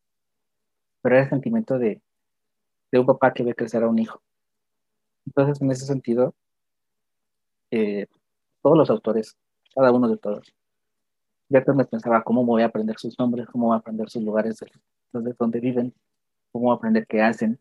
Pero 1.01 1.15
era 1.15 1.25
el 1.25 1.31
sentimiento 1.31 1.79
de, 1.79 2.03
de 2.93 2.99
un 2.99 3.07
papá 3.07 3.33
que 3.33 3.45
ve 3.45 3.55
crecer 3.55 3.83
a 3.83 3.89
un 3.89 3.99
hijo. 3.99 4.21
Entonces, 5.25 5.63
en 5.63 5.71
ese 5.71 5.87
sentido, 5.87 6.35
eh, 7.71 8.07
todos 8.63 8.77
los 8.77 8.91
autores, 8.91 9.35
cada 9.75 9.91
uno 9.91 10.07
de 10.09 10.19
todos, 10.19 10.55
ya 11.49 11.65
me 11.75 11.87
pensaba 11.87 12.23
cómo 12.25 12.45
voy 12.45 12.61
a 12.61 12.67
aprender 12.67 12.99
sus 12.99 13.19
nombres, 13.19 13.47
cómo 13.47 13.69
voy 13.69 13.77
a 13.77 13.79
aprender 13.79 14.11
sus 14.11 14.23
lugares 14.23 14.59
de, 14.59 15.21
de 15.21 15.35
donde 15.39 15.61
viven, 15.61 15.95
cómo 16.53 16.67
voy 16.67 16.75
a 16.75 16.77
aprender 16.77 17.07
qué 17.07 17.23
hacen, 17.23 17.59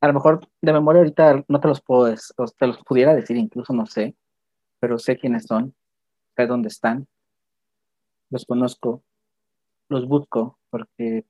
a 0.00 0.06
lo 0.06 0.14
mejor 0.14 0.48
de 0.62 0.72
memoria 0.72 1.00
ahorita 1.00 1.44
no 1.46 1.60
te 1.60 1.68
los 1.68 1.80
puedo, 1.82 2.14
te 2.58 2.66
los 2.66 2.82
pudiera 2.84 3.14
decir, 3.14 3.36
incluso 3.36 3.72
no 3.72 3.86
sé, 3.86 4.16
pero 4.78 4.98
sé 4.98 5.18
quiénes 5.18 5.44
son, 5.44 5.74
sé 6.36 6.46
dónde 6.46 6.68
están, 6.68 7.06
los 8.30 8.46
conozco, 8.46 9.02
los 9.88 10.06
busco, 10.06 10.58
porque 10.70 11.26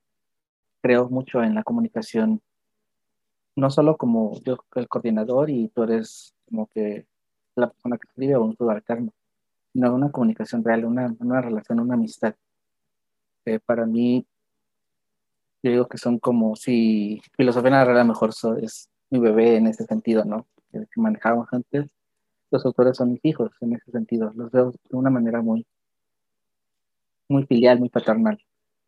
creo 0.81 1.09
mucho 1.09 1.43
en 1.43 1.55
la 1.55 1.63
comunicación, 1.63 2.41
no 3.55 3.69
solo 3.69 3.97
como 3.97 4.39
yo, 4.41 4.57
el 4.75 4.87
coordinador, 4.87 5.49
y 5.49 5.67
tú 5.69 5.83
eres 5.83 6.33
como 6.45 6.67
que 6.67 7.05
la 7.55 7.69
persona 7.69 7.97
que 7.97 8.07
escribe 8.07 8.35
o 8.37 8.43
un 8.43 8.55
subalterno, 8.55 9.11
sino 9.73 9.93
una 9.93 10.11
comunicación 10.11 10.63
real, 10.63 10.85
una, 10.85 11.13
una 11.19 11.41
relación, 11.41 11.79
una 11.79 11.95
amistad. 11.95 12.35
que 13.43 13.59
para 13.59 13.85
mí 13.85 14.25
yo 15.63 15.71
digo 15.71 15.87
que 15.87 15.97
son 15.97 16.19
como 16.19 16.55
si 16.55 17.21
filosofía 17.37 17.71
narrara 17.71 18.03
mejor 18.03 18.31
es 18.61 18.89
mi 19.09 19.19
bebé 19.19 19.57
en 19.57 19.67
ese 19.67 19.85
sentido, 19.85 20.25
¿no? 20.25 20.47
Que, 20.71 20.85
manejamos 20.95 21.47
antes. 21.51 21.91
Los 22.49 22.65
autores 22.65 22.97
son 22.97 23.13
mis 23.13 23.23
hijos 23.23 23.51
en 23.61 23.73
ese 23.73 23.91
sentido. 23.91 24.31
Los 24.35 24.51
veo 24.51 24.71
de 24.71 24.97
una 24.97 25.09
manera 25.09 25.41
muy, 25.41 25.65
muy 27.29 27.45
filial, 27.45 27.79
muy 27.79 27.89
paternal. 27.89 28.41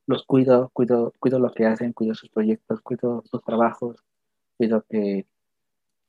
Los 0.08 0.26
cuido, 0.26 0.70
cuido, 0.74 1.14
cuido 1.20 1.40
lo 1.40 1.52
que 1.52 1.66
hacen, 1.66 1.94
cuido 1.94 2.16
sus 2.16 2.30
proyectos, 2.30 2.82
cuido 2.82 3.24
sus 3.26 3.44
trabajos, 3.44 4.04
cuido 4.58 4.84
que, 4.90 5.28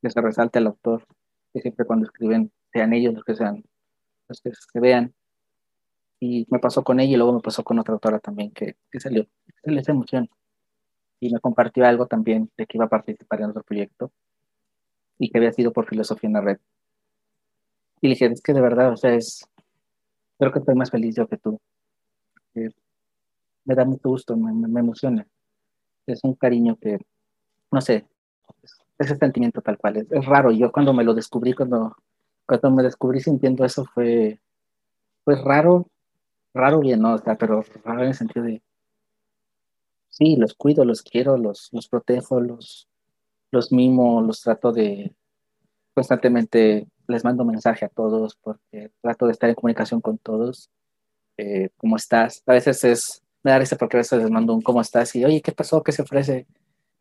se 0.03 0.21
resalte 0.21 0.59
el 0.59 0.67
autor, 0.67 1.07
que 1.53 1.61
siempre 1.61 1.87
cuando 1.87 2.07
escriben 2.07 2.53
sean 2.73 2.93
ellos 2.93 3.15
los 3.15 3.25
que 3.25 3.35
sean, 3.35 3.65
los 4.29 4.41
que 4.41 4.53
se 4.55 4.81
vean. 4.81 5.15
Y 6.21 6.47
me 6.51 6.59
pasó 6.59 6.83
con 6.83 7.01
ella 7.01 7.15
y 7.15 7.17
luego 7.17 7.35
me 7.35 7.41
pasó 7.41 7.63
con 7.63 7.79
otra 7.79 7.95
autora 7.95 8.19
también 8.19 8.51
que, 8.51 8.77
que 8.91 9.01
salió, 9.01 9.27
esa 9.63 9.93
emoción 9.93 10.29
y 11.27 11.33
me 11.33 11.41
compartió 11.41 11.87
algo 11.87 12.07
también 12.07 12.51
de 12.57 12.67
que 12.67 12.77
iba 12.77 12.85
a 12.85 12.91
participar 12.91 13.41
en 13.41 13.51
otro 13.51 13.63
proyecto 13.63 14.13
y 15.19 15.31
que 15.31 15.39
había 15.39 15.53
sido 15.53 15.73
por 15.73 15.87
filosofía 15.87 16.29
en 16.29 16.35
la 16.35 16.43
red. 16.43 16.59
Y 18.03 18.09
le 18.09 18.15
dije, 18.15 18.27
es 18.27 18.43
que 18.43 18.53
de 18.53 18.61
verdad, 18.61 18.93
o 18.93 18.97
sea, 18.99 19.15
es, 19.15 19.49
creo 20.39 20.53
que 20.53 20.59
estoy 20.59 20.75
más 20.75 20.91
feliz 20.91 21.17
yo 21.17 21.27
que 21.27 21.39
tú. 21.39 21.59
me 23.65 23.75
da 23.75 23.87
mucho 23.87 24.11
gusto, 24.11 24.37
me, 24.37 24.53
me, 24.53 24.81
emociona. 24.81 25.27
Es 26.07 26.23
un 26.25 26.35
cariño 26.35 26.77
que, 26.77 26.99
no 27.71 27.81
sé, 27.81 28.07
ese 28.99 29.17
sentimiento 29.17 29.63
tal 29.63 29.79
cual. 29.79 29.97
Es, 29.97 30.13
es, 30.13 30.27
raro. 30.27 30.53
Yo 30.53 30.71
cuando 30.73 30.93
me 30.93 31.05
lo 31.05 31.15
descubrí, 31.15 31.55
cuando, 31.55 31.97
cuando 32.47 32.71
me 32.71 32.83
descubrí 32.83 33.21
sintiendo 33.21 33.65
eso, 33.65 33.87
fue, 33.87 34.41
fue 35.25 35.43
raro, 35.43 35.89
raro 36.53 36.81
bien, 36.81 37.01
¿no? 37.01 37.15
O 37.15 37.19
sea, 37.19 37.37
pero 37.37 37.63
raro 37.83 38.03
en 38.03 38.09
el 38.09 38.15
sentido 38.15 38.45
de, 38.45 38.63
sí, 40.15 40.37
los 40.37 40.55
cuido, 40.55 40.85
los 40.85 41.03
quiero, 41.03 41.37
los, 41.37 41.69
los 41.73 41.89
protejo, 41.89 42.41
los, 42.41 42.89
los 43.51 43.73
mimo, 43.73 44.23
los 44.23 44.41
trato 44.43 44.73
de 44.73 45.13
constantemente, 45.95 46.87
les 47.09 47.25
mando 47.25 47.45
mensaje 47.45 47.85
a 47.85 47.89
todos 47.89 48.37
porque 48.37 48.91
trato 49.01 49.27
de 49.27 49.33
estar 49.33 49.49
en 49.49 49.57
comunicación 49.57 50.01
con 50.01 50.19
todos. 50.19 50.71
Eh, 51.37 51.71
¿Cómo 51.77 51.97
estás? 51.97 52.43
A 52.47 52.53
veces 52.53 52.85
es, 52.85 53.23
me 53.43 53.51
da 53.51 53.59
risa 53.59 53.77
porque 53.77 53.97
a 53.97 54.01
veces 54.01 54.21
les 54.23 54.31
mando 54.31 54.55
un 54.55 54.63
¿cómo 54.63 54.81
estás? 54.81 55.15
y 55.17 55.25
oye, 55.25 55.43
¿qué 55.43 55.53
pasó? 55.53 55.83
¿Qué 55.83 55.93
se 55.93 56.03
ofrece? 56.03 56.47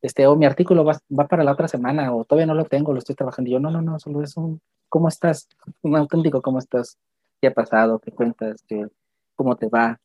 Este, 0.01 0.27
o 0.27 0.35
mi 0.35 0.45
artículo 0.45 0.83
va, 0.83 0.99
va, 1.17 1.27
para 1.27 1.43
la 1.43 1.53
otra 1.53 1.67
semana, 1.67 2.13
o 2.13 2.25
todavía 2.25 2.47
no 2.47 2.55
lo 2.55 2.65
tengo, 2.65 2.93
lo 2.93 2.99
estoy 2.99 3.15
trabajando. 3.15 3.49
Y 3.49 3.53
yo, 3.53 3.59
no, 3.59 3.71
no, 3.71 3.81
no, 3.81 3.99
solo 3.99 4.21
es 4.23 4.35
un, 4.37 4.59
¿cómo 4.89 5.07
estás? 5.07 5.47
Un 5.81 5.95
auténtico, 5.95 6.41
¿cómo 6.41 6.59
estás? 6.59 6.97
¿Qué 7.41 7.47
ha 7.47 7.53
pasado? 7.53 7.99
¿Qué 7.99 8.11
cuentas? 8.11 8.63
¿Qué, 8.67 8.87
¿Cómo 9.35 9.55
te 9.55 9.67
va? 9.67 9.99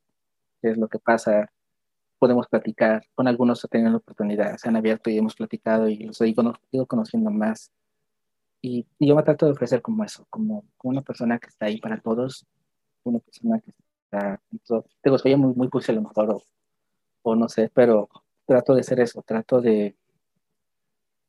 ¿Qué 0.62 0.70
es 0.70 0.76
lo 0.76 0.88
que 0.88 0.98
pasa? 0.98 1.50
Podemos 2.18 2.48
platicar. 2.48 3.04
Con 3.14 3.28
algunos 3.28 3.64
he 3.64 3.68
tenido 3.68 3.90
la 3.90 3.98
oportunidad, 3.98 4.56
se 4.56 4.68
han 4.68 4.76
abierto 4.76 5.10
y 5.10 5.18
hemos 5.18 5.34
platicado 5.34 5.88
y 5.88 5.98
los 6.04 6.20
he 6.20 6.28
ido 6.28 6.86
conociendo 6.86 7.30
más. 7.30 7.72
Y, 8.60 8.86
yo 8.98 9.14
me 9.14 9.22
trato 9.22 9.46
de 9.46 9.52
ofrecer 9.52 9.82
como 9.82 10.04
eso, 10.04 10.26
como, 10.30 10.64
como, 10.76 10.92
una 10.92 11.02
persona 11.02 11.38
que 11.38 11.48
está 11.48 11.66
ahí 11.66 11.80
para 11.80 12.00
todos, 12.00 12.46
una 13.04 13.20
persona 13.20 13.60
que 13.60 13.72
está... 14.04 14.40
Soy 14.64 15.36
muy, 15.36 15.54
muy 15.54 15.68
pulse 15.68 15.92
a 15.92 15.94
lo 15.94 16.02
mejor, 16.02 16.30
o, 16.30 16.42
o, 17.22 17.36
no 17.36 17.48
sé, 17.48 17.70
pero 17.72 18.08
trato 18.46 18.74
de 18.74 18.82
ser 18.82 19.00
eso, 19.00 19.22
trato 19.22 19.60
de, 19.60 19.96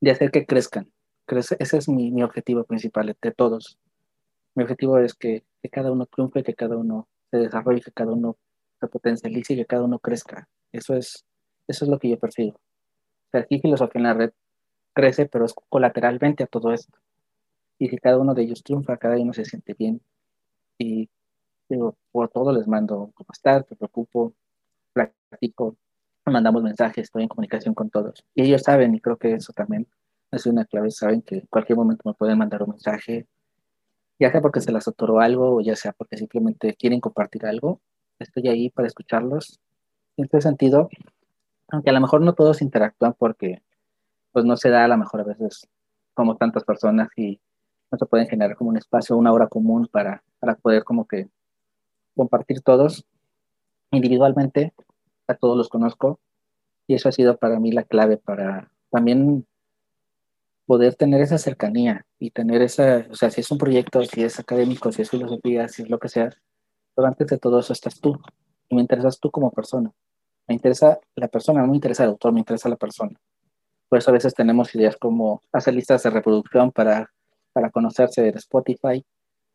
de 0.01 0.11
hacer 0.11 0.31
que 0.31 0.45
crezcan, 0.45 0.91
ese 1.37 1.77
es 1.77 1.89
mi, 1.89 2.11
mi, 2.11 2.23
objetivo 2.23 2.63
principal 2.63 3.15
de 3.21 3.31
todos. 3.31 3.77
Mi 4.55 4.63
objetivo 4.63 4.97
es 4.97 5.13
que, 5.13 5.45
que, 5.61 5.69
cada 5.69 5.91
uno 5.91 6.05
triunfe, 6.05 6.43
que 6.43 6.55
cada 6.55 6.77
uno 6.77 7.07
se 7.29 7.37
desarrolle, 7.37 7.81
que 7.81 7.91
cada 7.91 8.13
uno 8.13 8.37
se 8.79 8.87
potencialice 8.87 9.53
y 9.53 9.57
que 9.57 9.65
cada 9.65 9.83
uno 9.83 9.99
crezca. 9.99 10.47
Eso 10.71 10.95
es, 10.95 11.25
eso 11.67 11.85
es 11.85 11.91
lo 11.91 11.99
que 11.99 12.09
yo 12.09 12.19
percibo. 12.19 12.55
O 12.55 13.31
sea, 13.31 13.41
aquí 13.41 13.59
filosofía 13.59 13.99
en 13.99 14.03
la 14.03 14.13
red 14.13 14.31
crece, 14.93 15.27
pero 15.27 15.45
es 15.45 15.53
colateralmente 15.69 16.43
a 16.43 16.47
todo 16.47 16.73
esto. 16.73 16.97
Y 17.77 17.89
que 17.89 17.97
cada 17.97 18.17
uno 18.17 18.33
de 18.33 18.43
ellos 18.43 18.63
triunfa, 18.63 18.97
cada 18.97 19.17
uno 19.17 19.33
se 19.33 19.45
siente 19.45 19.73
bien. 19.73 20.01
Y 20.77 21.09
digo, 21.69 21.95
por 22.11 22.29
todo 22.29 22.51
les 22.51 22.67
mando 22.67 23.11
cómo 23.13 23.27
estar, 23.31 23.63
te 23.63 23.75
preocupo, 23.75 24.33
platico, 24.93 25.75
mandamos 26.25 26.63
mensajes, 26.63 27.03
estoy 27.03 27.23
en 27.23 27.29
comunicación 27.29 27.73
con 27.73 27.89
todos. 27.89 28.23
Y 28.35 28.43
ellos 28.43 28.61
saben, 28.63 28.95
y 28.95 28.99
creo 28.99 29.17
que 29.17 29.33
eso 29.33 29.53
también 29.53 29.87
es 30.31 30.45
una 30.45 30.65
clave, 30.65 30.91
saben 30.91 31.21
que 31.21 31.35
en 31.35 31.47
cualquier 31.49 31.77
momento 31.77 32.03
me 32.05 32.13
pueden 32.13 32.37
mandar 32.37 32.63
un 32.63 32.71
mensaje, 32.71 33.27
ya 34.19 34.31
sea 34.31 34.41
porque 34.41 34.61
se 34.61 34.71
les 34.71 34.87
otoró 34.87 35.19
algo 35.19 35.57
o 35.57 35.61
ya 35.61 35.75
sea 35.75 35.93
porque 35.93 36.17
simplemente 36.17 36.75
quieren 36.75 36.99
compartir 36.99 37.45
algo. 37.45 37.81
Estoy 38.19 38.47
ahí 38.49 38.69
para 38.69 38.87
escucharlos. 38.87 39.59
En 40.17 40.25
este 40.25 40.41
sentido, 40.41 40.89
aunque 41.69 41.89
a 41.89 41.93
lo 41.93 42.01
mejor 42.01 42.21
no 42.21 42.33
todos 42.33 42.61
interactúan 42.61 43.15
porque 43.17 43.61
pues 44.31 44.45
no 44.45 44.57
se 44.57 44.69
da 44.69 44.85
a 44.85 44.87
lo 44.87 44.97
mejor 44.97 45.21
a 45.21 45.23
veces 45.23 45.67
como 46.13 46.35
tantas 46.35 46.63
personas 46.63 47.09
y 47.15 47.39
no 47.91 47.97
se 47.97 48.05
pueden 48.05 48.27
generar 48.27 48.55
como 48.57 48.69
un 48.69 48.77
espacio, 48.77 49.17
una 49.17 49.31
hora 49.31 49.47
común 49.47 49.87
para, 49.91 50.23
para 50.39 50.55
poder 50.55 50.83
como 50.83 51.07
que 51.07 51.29
compartir 52.15 52.61
todos 52.61 53.05
individualmente, 53.91 54.73
a 55.27 55.35
todos 55.35 55.57
los 55.57 55.69
conozco 55.69 56.19
y 56.87 56.95
eso 56.95 57.07
ha 57.07 57.11
sido 57.11 57.37
para 57.37 57.59
mí 57.59 57.71
la 57.71 57.83
clave 57.83 58.17
para 58.17 58.71
también 58.91 59.47
poder 60.65 60.95
tener 60.95 61.21
esa 61.21 61.37
cercanía 61.37 62.05
y 62.19 62.31
tener 62.31 62.61
esa, 62.61 63.07
o 63.09 63.15
sea, 63.15 63.31
si 63.31 63.41
es 63.41 63.49
un 63.49 63.57
proyecto, 63.57 64.03
si 64.03 64.23
es 64.23 64.39
académico, 64.39 64.91
si 64.91 65.01
es 65.01 65.09
filosofía, 65.09 65.67
si 65.67 65.83
es 65.83 65.89
lo 65.89 65.99
que 65.99 66.09
sea, 66.09 66.29
pero 66.99 67.07
antes 67.07 67.27
de 67.27 67.37
todo 67.37 67.59
eso 67.59 67.71
estás 67.71 67.97
tú 68.01 68.19
y 68.67 68.75
me 68.75 68.81
interesas 68.81 69.21
tú 69.21 69.31
como 69.31 69.51
persona. 69.51 69.89
Me 70.49 70.55
interesa 70.55 70.99
la 71.15 71.29
persona, 71.29 71.61
no 71.61 71.67
me 71.67 71.75
interesa 71.75 72.03
el 72.03 72.09
autor, 72.09 72.33
me 72.33 72.41
interesa 72.41 72.67
la 72.67 72.75
persona. 72.75 73.17
Por 73.87 73.99
eso 73.99 74.11
a 74.11 74.13
veces 74.13 74.33
tenemos 74.33 74.75
ideas 74.75 74.97
como 74.97 75.41
hacer 75.53 75.75
listas 75.75 76.03
de 76.03 76.09
reproducción 76.09 76.73
para, 76.73 77.09
para 77.53 77.69
conocerse 77.69 78.21
de 78.21 78.31
Spotify, 78.31 79.05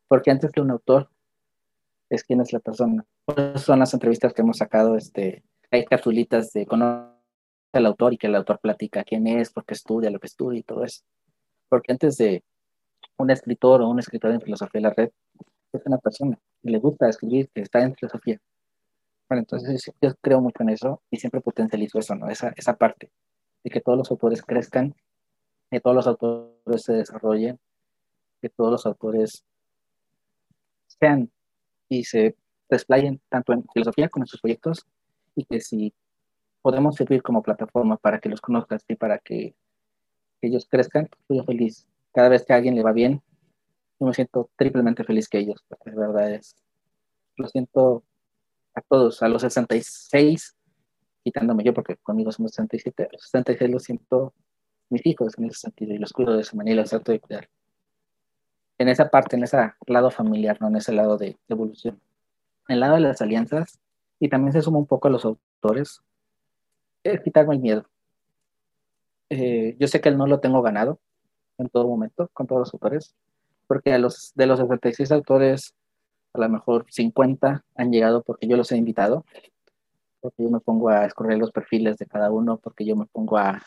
porque 0.08 0.30
antes 0.30 0.52
que 0.52 0.62
un 0.62 0.70
autor 0.70 1.10
es 2.08 2.24
quién 2.24 2.40
es 2.40 2.50
la 2.54 2.60
persona. 2.60 3.04
Por 3.26 3.58
son 3.58 3.80
las 3.80 3.92
entrevistas 3.92 4.32
que 4.32 4.40
hemos 4.40 4.56
sacado, 4.56 4.96
este, 4.96 5.44
hay 5.70 5.84
capsulitas 5.84 6.50
de 6.54 6.64
conocer 6.64 7.10
al 7.74 7.84
autor 7.84 8.14
y 8.14 8.16
que 8.16 8.28
el 8.28 8.36
autor 8.36 8.58
platica 8.58 9.04
quién 9.04 9.26
es, 9.26 9.52
por 9.52 9.66
qué 9.66 9.74
estudia, 9.74 10.08
lo 10.08 10.18
que 10.18 10.28
estudia 10.28 10.60
y 10.60 10.62
todo 10.62 10.82
eso. 10.82 11.02
Porque 11.68 11.92
antes 11.92 12.16
de 12.16 12.42
un 13.18 13.30
escritor 13.30 13.82
o 13.82 13.88
un 13.90 13.98
escritor 13.98 14.30
en 14.30 14.40
filosofía 14.40 14.78
de 14.80 14.88
la 14.88 14.94
red, 14.94 15.10
es 15.78 15.86
una 15.86 15.98
persona 15.98 16.38
y 16.62 16.70
le 16.70 16.78
gusta 16.78 17.08
escribir, 17.08 17.48
que 17.50 17.62
está 17.62 17.82
en 17.82 17.94
filosofía. 17.94 18.40
Bueno, 19.28 19.40
entonces 19.40 19.90
yo 20.00 20.14
creo 20.20 20.40
mucho 20.40 20.62
en 20.62 20.70
eso 20.70 21.02
y 21.10 21.18
siempre 21.18 21.40
potencializo 21.40 21.98
eso, 21.98 22.14
¿no? 22.14 22.28
Esa, 22.28 22.52
esa 22.56 22.76
parte 22.76 23.10
de 23.62 23.70
que 23.70 23.80
todos 23.80 23.98
los 23.98 24.10
autores 24.10 24.42
crezcan, 24.42 24.94
que 25.70 25.80
todos 25.80 25.96
los 25.96 26.06
autores 26.06 26.82
se 26.82 26.92
desarrollen, 26.92 27.58
que 28.40 28.50
todos 28.50 28.70
los 28.70 28.86
autores 28.86 29.44
sean 30.86 31.30
y 31.88 32.04
se 32.04 32.36
desplayen 32.68 33.20
tanto 33.28 33.52
en 33.52 33.64
filosofía 33.72 34.08
como 34.08 34.24
en 34.24 34.28
sus 34.28 34.40
proyectos 34.40 34.86
y 35.34 35.44
que 35.44 35.60
si 35.60 35.94
podemos 36.62 36.96
servir 36.96 37.22
como 37.22 37.42
plataforma 37.42 37.96
para 37.96 38.20
que 38.20 38.28
los 38.28 38.40
conozcas 38.40 38.84
y 38.88 38.94
para 38.94 39.18
que, 39.18 39.54
ellos 40.40 40.66
crezcan, 40.70 41.08
estoy 41.20 41.42
feliz. 41.46 41.86
Cada 42.12 42.28
vez 42.28 42.44
que 42.44 42.52
a 42.52 42.56
alguien 42.56 42.74
le 42.74 42.82
va 42.82 42.92
bien, 42.92 43.22
yo 44.00 44.06
me 44.06 44.14
siento 44.14 44.50
triplemente 44.56 45.04
feliz 45.04 45.28
que 45.28 45.38
ellos, 45.38 45.64
de 45.84 45.94
verdad 45.94 46.32
es, 46.32 46.56
lo 47.36 47.48
siento 47.48 48.04
a 48.74 48.80
todos, 48.80 49.22
a 49.22 49.28
los 49.28 49.42
66, 49.42 50.56
quitándome 51.22 51.64
yo, 51.64 51.72
porque 51.72 51.96
conmigo 51.96 52.32
somos 52.32 52.52
67, 52.52 53.04
a 53.04 53.08
los 53.12 53.22
66 53.22 53.70
lo 53.70 53.78
siento 53.78 54.34
mis 54.90 55.04
hijos 55.06 55.38
en 55.38 55.46
ese 55.46 55.60
sentido 55.60 55.94
y 55.94 55.98
los 55.98 56.12
cuido 56.12 56.34
de 56.34 56.42
esa 56.42 56.56
manera 56.56 56.74
y 56.74 56.80
los 56.80 56.90
trato 56.90 57.12
de 57.12 57.20
cuidar. 57.20 57.48
En 58.78 58.88
esa 58.88 59.08
parte, 59.08 59.36
en 59.36 59.44
ese 59.44 59.56
lado 59.86 60.10
familiar, 60.10 60.60
no 60.60 60.68
en 60.68 60.76
ese 60.76 60.92
lado 60.92 61.16
de, 61.16 61.38
evolución. 61.48 62.00
En 62.68 62.74
el 62.74 62.80
lado 62.80 62.94
de 62.94 63.00
las 63.00 63.22
alianzas, 63.22 63.78
y 64.18 64.28
también 64.28 64.52
se 64.52 64.62
suma 64.62 64.78
un 64.78 64.86
poco 64.86 65.08
a 65.08 65.10
los 65.10 65.24
autores, 65.24 66.02
es 67.02 67.20
quitarme 67.20 67.54
el 67.54 67.60
miedo. 67.60 67.86
Eh, 69.30 69.76
yo 69.78 69.86
sé 69.88 70.00
que 70.00 70.08
él 70.08 70.18
no 70.18 70.26
lo 70.26 70.40
tengo 70.40 70.62
ganado 70.62 70.98
en 71.58 71.68
todo 71.68 71.86
momento 71.86 72.28
con 72.32 72.46
todos 72.46 72.60
los 72.60 72.74
autores, 72.74 73.14
porque 73.66 73.92
a 73.92 73.98
los, 73.98 74.32
de 74.34 74.46
los 74.46 74.58
76 74.58 75.12
autores, 75.12 75.74
a 76.32 76.40
lo 76.40 76.48
mejor 76.48 76.86
50 76.90 77.64
han 77.76 77.92
llegado 77.92 78.22
porque 78.22 78.46
yo 78.46 78.56
los 78.56 78.70
he 78.72 78.76
invitado, 78.76 79.24
porque 80.20 80.42
yo 80.42 80.50
me 80.50 80.60
pongo 80.60 80.88
a 80.88 81.04
escorrer 81.06 81.38
los 81.38 81.52
perfiles 81.52 81.98
de 81.98 82.06
cada 82.06 82.30
uno, 82.30 82.58
porque 82.58 82.84
yo 82.84 82.96
me 82.96 83.06
pongo 83.06 83.38
a, 83.38 83.62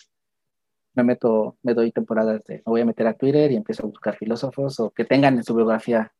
me 0.93 1.04
meto, 1.04 1.58
me 1.64 1.74
doy 1.74 1.91
temporadas 1.91 2.43
de, 2.45 2.56
me 2.56 2.64
voy 2.66 2.82
a 2.82 2.86
meter 2.86 3.08
a 3.08 3.14
Twitter 3.14 3.52
y 3.52 3.56
empiezo 3.56 3.84
a 3.84 3.88
buscar 3.88 4.16
filósofos 4.18 4.80
o 4.80 4.89
que 4.91 5.06
tengan 5.06 5.36
en 5.38 5.43
su 5.43 5.56
biografía, 5.56 6.12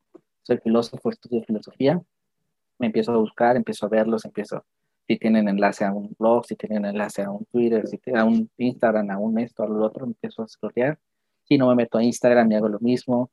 soy 0.42 0.58
filósofo, 0.58 1.10
estudio 1.10 1.42
filosofía, 1.42 2.00
me 2.78 2.86
empiezo 2.86 3.12
a 3.12 3.16
buscar, 3.16 3.56
empiezo 3.56 3.86
a 3.86 3.88
verlos, 3.88 4.24
empiezo, 4.24 4.64
si 5.06 5.18
tienen 5.18 5.48
enlace 5.48 5.84
a 5.84 5.92
un 5.92 6.14
blog, 6.18 6.46
si 6.46 6.54
tienen 6.54 6.84
enlace 6.84 7.22
a 7.22 7.30
un 7.30 7.44
Twitter, 7.46 7.86
si 7.88 7.98
tienen 7.98 8.22
a 8.22 8.24
un 8.24 8.50
Instagram, 8.56 9.10
a 9.10 9.18
un 9.18 9.38
esto, 9.38 9.62
a 9.64 9.68
lo 9.68 9.84
otro, 9.84 10.06
empiezo 10.06 10.42
a 10.42 10.48
scrollear. 10.48 10.98
Si 11.44 11.58
no 11.58 11.68
me 11.68 11.74
meto 11.74 11.98
a 11.98 12.04
Instagram 12.04 12.52
y 12.52 12.54
hago 12.56 12.68
lo 12.68 12.78
mismo, 12.78 13.30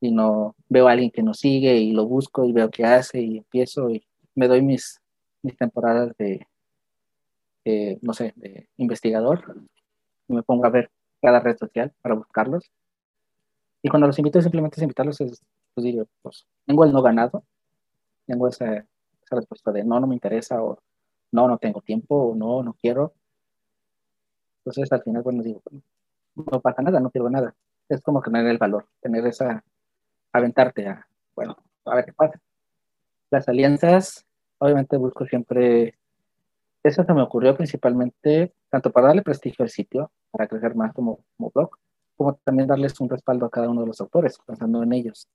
si 0.00 0.10
no 0.10 0.54
veo 0.68 0.88
a 0.88 0.92
alguien 0.92 1.10
que 1.10 1.22
nos 1.22 1.38
sigue 1.38 1.76
y 1.76 1.92
lo 1.92 2.06
busco 2.06 2.44
y 2.44 2.52
veo 2.52 2.70
qué 2.70 2.84
hace 2.84 3.20
y 3.20 3.38
empiezo 3.38 3.90
y 3.90 4.04
me 4.34 4.48
doy 4.48 4.62
mis, 4.62 5.00
mis 5.42 5.56
temporadas 5.56 6.14
de, 6.18 6.46
no 8.02 8.12
sé, 8.12 8.32
de 8.36 8.68
investigador 8.76 9.56
y 10.28 10.34
me 10.34 10.42
pongo 10.42 10.66
a 10.66 10.70
ver 10.70 10.90
cada 11.20 11.40
red 11.40 11.56
social 11.56 11.92
para 12.02 12.14
buscarlos. 12.14 12.70
Y 13.82 13.88
cuando 13.88 14.06
los 14.06 14.18
invito 14.18 14.40
simplemente 14.42 14.76
es 14.76 14.82
invitarlos, 14.82 15.20
es, 15.20 15.42
pues 15.74 15.84
digo, 15.84 16.06
pues 16.22 16.46
tengo 16.66 16.84
el 16.84 16.92
no 16.92 17.02
ganado, 17.02 17.44
tengo 18.26 18.48
esa, 18.48 18.76
esa 18.76 19.36
respuesta 19.36 19.72
de 19.72 19.84
no, 19.84 20.00
no 20.00 20.06
me 20.06 20.14
interesa 20.14 20.62
o 20.62 20.78
no, 21.32 21.48
no 21.48 21.58
tengo 21.58 21.80
tiempo, 21.80 22.34
no, 22.36 22.62
no 22.62 22.74
quiero. 22.74 23.12
Entonces 24.60 24.90
al 24.92 25.02
final, 25.02 25.22
bueno, 25.22 25.42
digo, 25.42 25.62
no 26.34 26.60
pasa 26.60 26.82
nada, 26.82 27.00
no 27.00 27.10
quiero 27.10 27.30
nada. 27.30 27.54
Es 27.88 28.00
como 28.02 28.20
tener 28.20 28.46
el 28.46 28.58
valor, 28.58 28.86
tener 29.00 29.26
esa, 29.26 29.64
aventarte 30.38 30.88
a, 30.88 31.06
bueno, 31.34 31.56
a 31.84 31.94
ver 31.96 32.04
qué 32.04 32.12
pasa. 32.12 32.40
Las 33.30 33.48
alianzas, 33.48 34.26
obviamente 34.58 34.96
busco 34.96 35.26
siempre, 35.26 35.98
eso 36.82 37.04
se 37.04 37.12
me 37.12 37.22
ocurrió 37.22 37.56
principalmente, 37.56 38.52
tanto 38.70 38.90
para 38.90 39.08
darle 39.08 39.22
prestigio 39.22 39.62
al 39.62 39.70
sitio, 39.70 40.10
para 40.30 40.46
crecer 40.46 40.74
más 40.74 40.92
como, 40.92 41.20
como 41.36 41.50
blog, 41.50 41.70
como 42.16 42.34
también 42.44 42.68
darles 42.68 43.00
un 43.00 43.08
respaldo 43.08 43.46
a 43.46 43.50
cada 43.50 43.68
uno 43.68 43.82
de 43.82 43.88
los 43.88 44.00
autores, 44.00 44.38
pensando 44.46 44.82
en 44.82 44.92
ellos. 44.92 45.28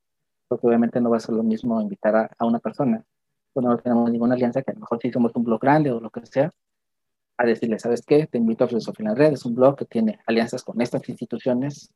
Porque 0.47 0.67
obviamente 0.67 0.99
no 0.99 1.09
va 1.09 1.17
a 1.17 1.21
ser 1.21 1.35
lo 1.35 1.43
mismo 1.43 1.81
invitar 1.81 2.15
a, 2.15 2.29
a 2.37 2.45
una 2.45 2.59
persona 2.59 3.05
pues 3.53 3.65
no 3.65 3.77
tenemos 3.77 4.09
ninguna 4.11 4.35
alianza, 4.35 4.61
que 4.61 4.71
a 4.71 4.73
lo 4.73 4.81
mejor 4.81 4.99
si 5.01 5.11
somos 5.11 5.35
un 5.35 5.43
blog 5.43 5.59
grande 5.59 5.91
o 5.91 5.99
lo 5.99 6.09
que 6.09 6.25
sea, 6.25 6.53
a 7.37 7.45
decirle, 7.45 7.79
¿sabes 7.79 8.03
qué? 8.05 8.27
Te 8.27 8.37
invito 8.37 8.63
a 8.63 8.67
Filosofía 8.67 9.05
en 9.05 9.09
la 9.09 9.15
Red, 9.15 9.33
es 9.33 9.45
un 9.45 9.55
blog 9.55 9.75
que 9.75 9.85
tiene 9.85 10.19
alianzas 10.25 10.63
con 10.63 10.79
estas 10.81 11.07
instituciones, 11.09 11.91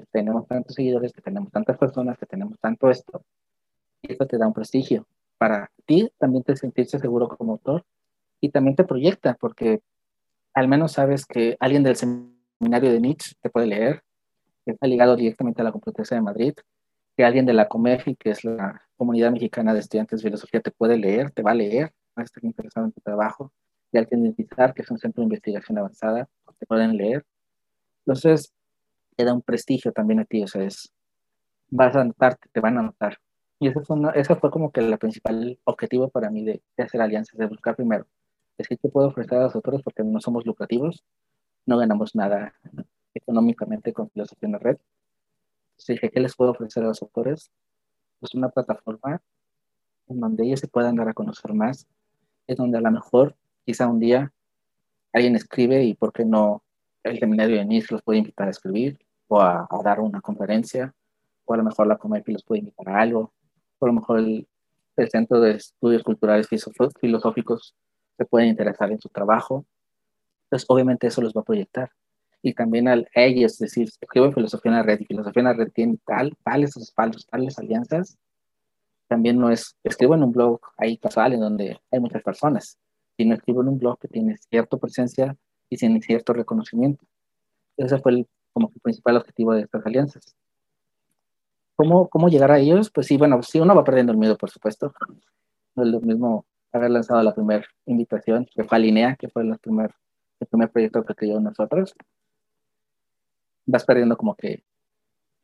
que 0.00 0.06
tenemos 0.10 0.46
tantos 0.46 0.74
seguidores, 0.74 1.12
que 1.12 1.22
tenemos 1.22 1.50
tantas 1.50 1.76
personas, 1.76 2.18
que 2.18 2.26
tenemos 2.26 2.58
tanto 2.58 2.90
esto, 2.90 3.22
y 4.02 4.12
eso 4.12 4.26
te 4.26 4.38
da 4.38 4.46
un 4.46 4.54
prestigio. 4.54 5.06
Para 5.38 5.70
ti 5.86 6.10
también 6.18 6.44
te 6.44 6.56
sentirse 6.56 6.98
seguro 6.98 7.28
como 7.28 7.52
autor 7.52 7.84
y 8.40 8.50
también 8.50 8.76
te 8.76 8.84
proyecta, 8.84 9.34
porque 9.34 9.80
al 10.54 10.68
menos 10.68 10.92
sabes 10.92 11.26
que 11.26 11.56
alguien 11.60 11.82
del 11.82 11.96
seminario 11.96 12.92
de 12.92 13.00
Nietzsche 13.00 13.34
te 13.40 13.50
puede 13.50 13.66
leer, 13.66 14.02
que 14.64 14.72
está 14.72 14.86
ligado 14.86 15.16
directamente 15.16 15.62
a 15.62 15.64
la 15.64 15.72
Complutense 15.72 16.14
de 16.14 16.20
Madrid, 16.20 16.54
que 17.16 17.24
alguien 17.24 17.46
de 17.46 17.52
la 17.52 17.68
COMEFI, 17.68 18.16
que 18.16 18.30
es 18.30 18.44
la 18.44 18.82
Comunidad 18.96 19.32
Mexicana 19.32 19.72
de 19.72 19.80
Estudiantes 19.80 20.20
de 20.20 20.28
Filosofía, 20.28 20.60
te 20.60 20.70
puede 20.70 20.96
leer, 20.96 21.30
te 21.30 21.42
va 21.42 21.52
a 21.52 21.54
leer, 21.54 21.92
va 22.16 22.22
a 22.22 22.24
estar 22.24 22.44
interesado 22.44 22.86
en 22.86 22.92
tu 22.92 23.00
trabajo, 23.00 23.52
y 23.90 23.98
alguien 23.98 24.22
de 24.22 24.28
INTIZAR, 24.28 24.74
que 24.74 24.82
es 24.82 24.90
un 24.90 24.98
centro 24.98 25.22
de 25.22 25.26
investigación 25.26 25.78
avanzada, 25.78 26.28
te 26.58 26.66
pueden 26.66 26.96
leer. 26.96 27.24
Entonces, 28.04 28.52
te 29.18 29.24
da 29.24 29.34
un 29.34 29.42
prestigio 29.42 29.90
también 29.90 30.20
a 30.20 30.24
ti, 30.24 30.44
o 30.44 30.46
sea, 30.46 30.62
es, 30.62 30.92
vas 31.70 31.96
a 31.96 32.04
notarte, 32.04 32.48
te 32.52 32.60
van 32.60 32.78
a 32.78 32.82
notar. 32.82 33.18
Y 33.58 33.66
eso 33.66 33.80
fue, 33.82 33.96
eso 34.14 34.36
fue 34.36 34.48
como 34.52 34.70
que 34.70 34.78
el 34.78 34.96
principal 34.96 35.58
objetivo 35.64 36.08
para 36.08 36.30
mí 36.30 36.44
de, 36.44 36.62
hacer 36.78 37.00
alianzas, 37.00 37.36
de 37.36 37.46
buscar 37.46 37.74
primero. 37.74 38.06
Es 38.58 38.68
que 38.68 38.76
te 38.76 38.88
puedo 38.88 39.08
ofrecer 39.08 39.38
a 39.38 39.42
los 39.42 39.56
autores 39.56 39.82
porque 39.82 40.04
no 40.04 40.20
somos 40.20 40.46
lucrativos, 40.46 41.02
no 41.66 41.78
ganamos 41.78 42.14
nada 42.14 42.54
económicamente 43.12 43.92
con 43.92 44.08
filosofía 44.08 44.46
en 44.46 44.52
la 44.52 44.58
red, 44.58 44.78
dije, 45.88 46.10
¿qué 46.10 46.20
les 46.20 46.36
puedo 46.36 46.52
ofrecer 46.52 46.84
a 46.84 46.86
los 46.86 47.02
autores? 47.02 47.50
Pues 48.20 48.36
una 48.36 48.50
plataforma 48.50 49.20
en 50.06 50.20
donde 50.20 50.44
ellos 50.44 50.60
se 50.60 50.68
puedan 50.68 50.94
dar 50.94 51.08
a 51.08 51.12
conocer 51.12 51.54
más, 51.54 51.88
es 52.46 52.56
donde 52.56 52.78
a 52.78 52.82
lo 52.82 52.90
mejor, 52.92 53.34
quizá 53.66 53.88
un 53.88 53.98
día, 53.98 54.32
alguien 55.12 55.34
escribe 55.34 55.82
y 55.82 55.94
por 55.94 56.12
qué 56.12 56.24
no 56.24 56.62
el 57.02 57.18
seminario 57.18 57.56
de 57.56 57.64
NIS 57.64 57.90
los 57.90 58.02
puede 58.02 58.20
invitar 58.20 58.46
a 58.46 58.52
escribir, 58.52 58.98
o 59.28 59.40
a, 59.40 59.68
dar 59.84 60.00
una 60.00 60.20
conferencia, 60.20 60.94
o 61.44 61.54
a 61.54 61.56
lo 61.58 61.64
mejor 61.64 61.86
la 61.86 61.96
Comepi 61.96 62.32
los 62.32 62.42
puede 62.42 62.60
invitar 62.60 62.88
a 62.88 63.00
algo, 63.00 63.32
o 63.78 63.86
a 63.86 63.88
lo 63.88 63.94
mejor 63.94 64.18
el, 64.18 64.46
Centro 65.12 65.40
de 65.40 65.52
Estudios 65.52 66.02
Culturales 66.02 66.48
Filosóficos 67.00 67.76
se 68.16 68.24
puede 68.24 68.46
interesar 68.46 68.90
en 68.90 68.98
su 68.98 69.08
trabajo. 69.08 69.64
Entonces, 70.46 70.66
obviamente 70.68 71.06
eso 71.06 71.22
los 71.22 71.32
va 71.32 71.42
a 71.42 71.44
proyectar. 71.44 71.92
Y 72.42 72.52
también 72.52 72.88
a 72.88 73.04
ellos 73.14 73.58
decir, 73.58 73.88
escribo 74.00 74.26
en 74.26 74.32
filosofía 74.32 74.72
en 74.72 74.78
la 74.78 74.82
red 74.82 74.98
y 74.98 75.04
filosofía 75.04 75.40
en 75.40 75.44
la 75.44 75.52
red 75.52 75.70
tiene 75.70 75.98
tal, 76.04 76.36
tales 76.42 76.74
respaldos, 76.74 77.28
tales 77.28 77.56
alianzas. 77.60 78.18
También 79.06 79.38
no 79.38 79.52
es, 79.52 79.76
escribo 79.84 80.16
en 80.16 80.24
un 80.24 80.32
blog 80.32 80.60
ahí 80.76 80.96
casual 80.96 81.34
en 81.34 81.40
donde 81.40 81.80
hay 81.92 82.00
muchas 82.00 82.24
personas, 82.24 82.76
sino 83.16 83.36
escribo 83.36 83.62
en 83.62 83.68
un 83.68 83.78
blog 83.78 84.00
que 84.00 84.08
tiene 84.08 84.36
cierta 84.36 84.78
presencia 84.78 85.36
y 85.70 85.76
tiene 85.76 86.02
cierto 86.02 86.32
reconocimiento. 86.32 87.04
Ese 87.76 87.98
fue 87.98 88.10
el, 88.10 88.28
como 88.52 88.70
el 88.74 88.80
principal 88.80 89.16
objetivo 89.16 89.54
de 89.54 89.62
estas 89.62 89.84
alianzas. 89.86 90.36
¿Cómo, 91.76 92.08
¿Cómo 92.08 92.28
llegar 92.28 92.50
a 92.50 92.58
ellos? 92.58 92.90
Pues 92.90 93.06
sí, 93.06 93.16
bueno, 93.16 93.42
sí, 93.42 93.60
uno 93.60 93.74
va 93.74 93.84
perdiendo 93.84 94.12
el 94.12 94.18
miedo, 94.18 94.36
por 94.36 94.50
supuesto. 94.50 94.92
No 95.76 95.84
es 95.84 95.88
lo 95.90 96.00
mismo 96.00 96.44
haber 96.72 96.90
lanzado 96.90 97.22
la 97.22 97.34
primera 97.34 97.64
invitación, 97.86 98.46
que 98.52 98.64
fue 98.64 98.76
Alinea, 98.76 99.16
que 99.16 99.28
fue 99.28 99.42
el 99.42 99.56
primer, 99.58 99.94
el 100.40 100.46
primer 100.48 100.70
proyecto 100.70 101.04
que 101.04 101.14
creó 101.14 101.40
nosotros. 101.40 101.94
Vas 103.66 103.84
perdiendo 103.84 104.16
como 104.16 104.34
que 104.34 104.64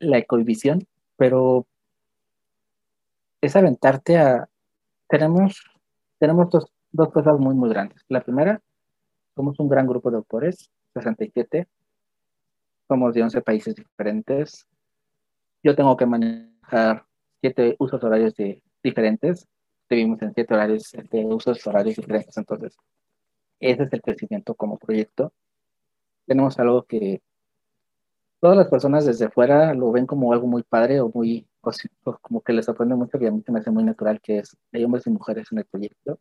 la 0.00 0.18
ecovisión, 0.18 0.86
pero 1.16 1.66
es 3.40 3.54
aventarte 3.54 4.18
a... 4.18 4.48
Tenemos, 5.08 5.62
tenemos 6.18 6.50
dos, 6.50 6.72
dos 6.90 7.12
cosas 7.12 7.38
muy, 7.38 7.54
muy 7.54 7.68
grandes. 7.68 8.04
La 8.08 8.22
primera, 8.22 8.60
somos 9.34 9.58
un 9.60 9.68
gran 9.68 9.86
grupo 9.86 10.10
de 10.10 10.16
autores, 10.16 10.70
67, 10.94 11.66
somos 12.88 13.14
de 13.14 13.22
11 13.22 13.40
países 13.42 13.74
diferentes. 13.74 14.66
Yo 15.62 15.74
tengo 15.74 15.96
que 15.96 16.06
manejar 16.06 17.06
siete 17.40 17.76
usos 17.78 18.02
horarios 18.02 18.34
de, 18.34 18.62
diferentes. 18.82 19.48
Vivimos 19.88 20.20
en 20.22 20.34
siete 20.34 20.54
horarios, 20.54 20.92
de 20.92 21.24
usos 21.24 21.66
horarios 21.66 21.96
diferentes. 21.96 22.36
Entonces, 22.36 22.76
ese 23.60 23.84
es 23.84 23.92
el 23.92 24.02
crecimiento 24.02 24.54
como 24.54 24.78
proyecto. 24.78 25.32
Tenemos 26.26 26.58
algo 26.58 26.84
que 26.84 27.22
todas 28.40 28.56
las 28.56 28.68
personas 28.68 29.06
desde 29.06 29.30
fuera 29.30 29.72
lo 29.74 29.90
ven 29.90 30.06
como 30.06 30.32
algo 30.32 30.46
muy 30.46 30.62
padre 30.62 31.00
o 31.00 31.10
muy, 31.12 31.46
como 32.20 32.42
que 32.42 32.52
les 32.52 32.66
sorprende 32.66 32.94
mucho, 32.94 33.18
que 33.18 33.28
a 33.28 33.30
mí 33.30 33.42
se 33.42 33.52
me 33.52 33.60
hace 33.60 33.70
muy 33.70 33.84
natural, 33.84 34.20
que 34.20 34.38
es, 34.38 34.56
hay 34.72 34.84
hombres 34.84 35.06
y 35.06 35.10
mujeres 35.10 35.48
en 35.50 35.58
el 35.58 35.64
proyecto. 35.64 36.18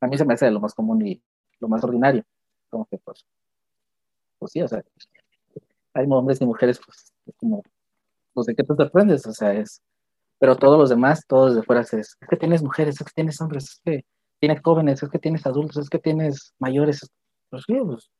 A 0.00 0.06
mí 0.08 0.18
se 0.18 0.24
me 0.24 0.34
hace 0.34 0.50
lo 0.50 0.60
más 0.60 0.74
común 0.74 1.06
y 1.06 1.22
lo 1.60 1.68
más 1.68 1.82
ordinario. 1.84 2.24
Como 2.68 2.86
que, 2.86 2.98
pues, 2.98 3.24
pues 4.38 4.52
sí, 4.52 4.60
o 4.60 4.68
sea, 4.68 4.82
hay 5.94 6.06
hombres 6.10 6.40
y 6.40 6.46
mujeres, 6.46 6.80
pues, 6.84 7.12
como, 7.36 7.62
pues, 8.34 8.46
¿de 8.46 8.54
qué 8.54 8.64
te 8.64 8.74
sorprendes? 8.74 9.26
O 9.26 9.32
sea, 9.32 9.52
es, 9.54 9.82
pero 10.38 10.56
todos 10.56 10.78
los 10.78 10.90
demás, 10.90 11.24
todos 11.26 11.54
de 11.54 11.62
fuera, 11.62 11.82
es, 11.82 11.92
es 11.94 12.16
que 12.28 12.36
tienes 12.36 12.62
mujeres, 12.62 13.00
es 13.00 13.06
que 13.06 13.12
tienes 13.14 13.40
hombres, 13.40 13.64
es 13.64 13.80
que 13.84 14.04
tienes 14.40 14.60
jóvenes, 14.62 15.02
es 15.02 15.08
que 15.08 15.18
tienes 15.18 15.46
adultos, 15.46 15.78
es 15.78 15.90
que 15.90 15.98
tienes 15.98 16.54
mayores, 16.58 17.08
pues, 17.50 17.64
sí, 17.66 17.74
pues, 17.84 18.10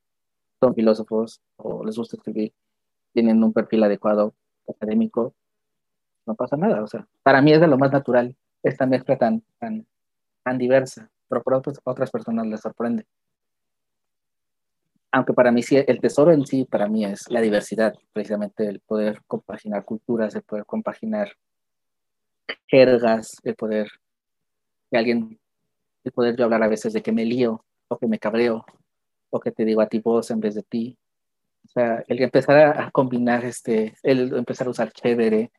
son 0.60 0.74
filósofos 0.74 1.40
o 1.56 1.84
les 1.84 1.96
gusta 1.96 2.16
escribir, 2.16 2.52
tienen 3.12 3.42
un 3.42 3.52
perfil 3.52 3.82
adecuado 3.84 4.34
académico, 4.68 5.34
no 6.26 6.34
pasa 6.34 6.56
nada, 6.56 6.82
o 6.82 6.86
sea, 6.86 7.08
para 7.22 7.42
mí 7.42 7.52
es 7.52 7.60
de 7.60 7.66
lo 7.66 7.78
más 7.78 7.92
natural 7.92 8.36
esta 8.62 8.86
mezcla 8.86 9.18
tan, 9.18 9.42
tan, 9.58 9.86
tan 10.44 10.58
diversa, 10.58 11.10
pero 11.28 11.42
por 11.42 11.54
otras, 11.54 11.80
otras 11.84 12.10
personas 12.10 12.46
les 12.46 12.60
sorprende 12.60 13.06
aunque 15.12 15.34
para 15.34 15.52
mí 15.52 15.62
sí, 15.62 15.76
el 15.76 16.00
tesoro 16.00 16.32
en 16.32 16.46
sí, 16.46 16.64
para 16.64 16.88
mí 16.88 17.04
es 17.04 17.30
la 17.30 17.42
diversidad, 17.42 17.94
precisamente 18.14 18.66
el 18.66 18.80
poder 18.80 19.20
compaginar 19.26 19.84
culturas, 19.84 20.34
el 20.34 20.42
poder 20.42 20.64
compaginar 20.64 21.32
jergas, 22.66 23.36
el 23.44 23.54
poder 23.54 23.88
que 24.90 24.96
alguien, 24.96 25.38
el 26.04 26.12
poder 26.12 26.34
yo 26.34 26.44
hablar 26.44 26.62
a 26.62 26.68
veces 26.68 26.94
de 26.94 27.02
que 27.02 27.12
me 27.12 27.26
lío, 27.26 27.62
o 27.88 27.98
que 27.98 28.06
me 28.06 28.18
cabreo, 28.18 28.64
o 29.28 29.38
que 29.38 29.52
te 29.52 29.66
digo 29.66 29.82
a 29.82 29.86
ti 29.86 29.98
vos 29.98 30.30
en 30.30 30.40
vez 30.40 30.54
de 30.54 30.62
ti. 30.62 30.98
O 31.66 31.68
sea, 31.68 32.02
el 32.08 32.22
empezar 32.22 32.80
a, 32.80 32.90
combinar, 32.90 33.44
este, 33.44 33.94
el 34.02 34.34
empezar 34.34 34.66
a 34.66 34.70
usar 34.70 34.92
chévere, 34.92 35.52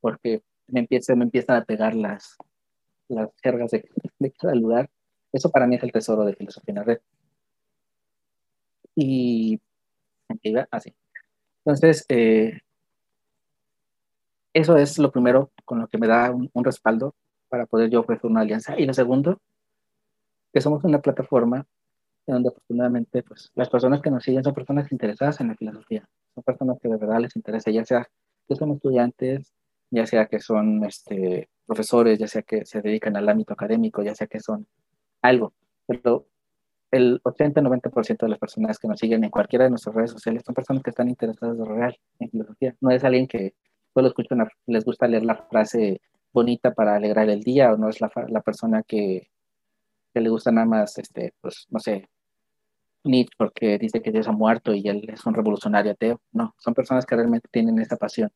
porque 0.00 0.42
me, 0.66 0.80
empieza, 0.80 1.14
me 1.14 1.24
empiezan 1.24 1.56
a 1.56 1.64
pegar 1.64 1.94
las, 1.94 2.36
las 3.06 3.30
jergas 3.40 3.70
de, 3.70 3.88
de 4.18 4.32
cada 4.32 4.54
lugar. 4.56 4.90
Eso 5.32 5.50
para 5.50 5.68
mí 5.68 5.76
es 5.76 5.82
el 5.84 5.92
tesoro 5.92 6.24
de 6.24 6.34
filosofía 6.34 6.72
en 6.72 6.76
la 6.76 6.84
red. 6.84 6.98
Y 8.96 9.60
así. 10.70 10.94
Entonces, 11.64 12.04
eh, 12.08 12.60
eso 14.52 14.76
es 14.76 14.98
lo 14.98 15.10
primero 15.10 15.50
con 15.64 15.80
lo 15.80 15.88
que 15.88 15.98
me 15.98 16.06
da 16.06 16.30
un, 16.30 16.50
respaldo 16.64 17.14
para 17.48 17.66
poder 17.66 17.90
yo 17.90 18.00
ofrecer 18.00 18.30
una 18.30 18.42
alianza. 18.42 18.78
Y 18.78 18.86
lo 18.86 18.94
segundo, 18.94 19.40
que 20.52 20.60
somos 20.60 20.84
una 20.84 21.00
plataforma 21.00 21.66
en 22.26 22.34
donde 22.34 22.48
afortunadamente 22.50 23.22
pues, 23.22 23.50
las 23.54 23.68
personas 23.68 24.00
que 24.00 24.10
nos 24.10 24.22
siguen 24.22 24.44
son 24.44 24.54
personas 24.54 24.90
interesadas 24.92 25.40
en 25.40 25.48
la 25.48 25.56
filosofía, 25.56 26.08
son 26.34 26.44
personas 26.44 26.78
que 26.80 26.88
de 26.88 26.96
verdad 26.96 27.20
les 27.20 27.36
interesa, 27.36 27.70
ya 27.70 27.84
sea 27.84 28.08
que 28.48 28.56
son 28.56 28.70
estudiantes, 28.72 29.52
ya 29.90 30.06
sea 30.06 30.26
que 30.26 30.40
son 30.40 30.84
este, 30.84 31.48
profesores, 31.66 32.18
ya 32.18 32.28
sea 32.28 32.42
que 32.42 32.64
se 32.64 32.80
dedican 32.80 33.16
al 33.16 33.28
ámbito 33.28 33.52
académico, 33.52 34.02
ya 34.02 34.14
sea 34.14 34.26
que 34.26 34.40
son 34.40 34.66
algo. 35.22 35.52
Pero 35.86 36.26
el 36.90 37.20
80-90% 37.22 38.18
de 38.18 38.28
las 38.28 38.38
personas 38.38 38.78
que 38.78 38.88
nos 38.88 38.98
siguen 38.98 39.24
en 39.24 39.30
cualquiera 39.30 39.64
de 39.64 39.70
nuestras 39.70 39.94
redes 39.94 40.10
sociales 40.12 40.42
son 40.44 40.54
personas 40.54 40.82
que 40.82 40.90
están 40.90 41.08
interesadas 41.08 41.58
de 41.58 41.64
real 41.64 41.98
en 42.20 42.30
filosofía. 42.30 42.76
No 42.80 42.90
es 42.90 43.04
alguien 43.04 43.26
que 43.26 43.54
solo 43.92 44.08
escucha 44.08 44.36
les 44.66 44.84
gusta 44.84 45.08
leer 45.08 45.24
la 45.24 45.36
frase 45.36 46.00
bonita 46.32 46.74
para 46.74 46.96
alegrar 46.96 47.28
el 47.30 47.42
día 47.42 47.72
o 47.72 47.76
no 47.76 47.88
es 47.88 48.00
la, 48.00 48.10
la 48.28 48.40
persona 48.40 48.82
que, 48.82 49.28
que, 50.12 50.20
le 50.20 50.28
gusta 50.28 50.50
nada 50.50 50.66
más, 50.66 50.98
este, 50.98 51.32
pues, 51.40 51.66
no 51.70 51.78
sé, 51.78 52.08
Nietzsche 53.04 53.34
porque 53.36 53.78
dice 53.78 54.02
que 54.02 54.10
Dios 54.10 54.26
ha 54.28 54.32
muerto 54.32 54.74
y 54.74 54.88
él 54.88 55.08
es 55.08 55.24
un 55.26 55.34
revolucionario 55.34 55.92
ateo. 55.92 56.20
No, 56.32 56.54
son 56.58 56.74
personas 56.74 57.06
que 57.06 57.16
realmente 57.16 57.48
tienen 57.50 57.78
esa 57.78 57.96
pasión 57.96 58.30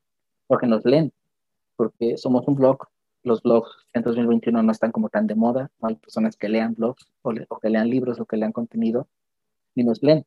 porque 0.47 0.67
nos 0.67 0.85
leen, 0.85 1.13
porque 1.77 2.17
somos 2.17 2.47
un 2.49 2.55
blog 2.55 2.89
los 3.29 3.43
blogs 3.43 3.71
en 3.93 4.03
2021 4.03 4.63
no 4.63 4.73
están 4.73 4.91
como 4.91 5.09
tan 5.09 5.27
de 5.27 5.37
moda, 5.37 5.71
no 5.81 5.89
hay 5.89 5.95
personas 5.95 6.37
que 6.37 6.49
lean 6.49 6.75
blogs 6.75 7.07
o, 7.23 7.33
que 7.33 7.71
lean 7.71 7.89
libros 7.89 8.19
o 8.19 8.27
que 8.27 8.37
lean 8.37 8.53
contenido, 8.53 9.07
ni 9.75 9.85
nos 9.85 10.03
leen. 10.03 10.27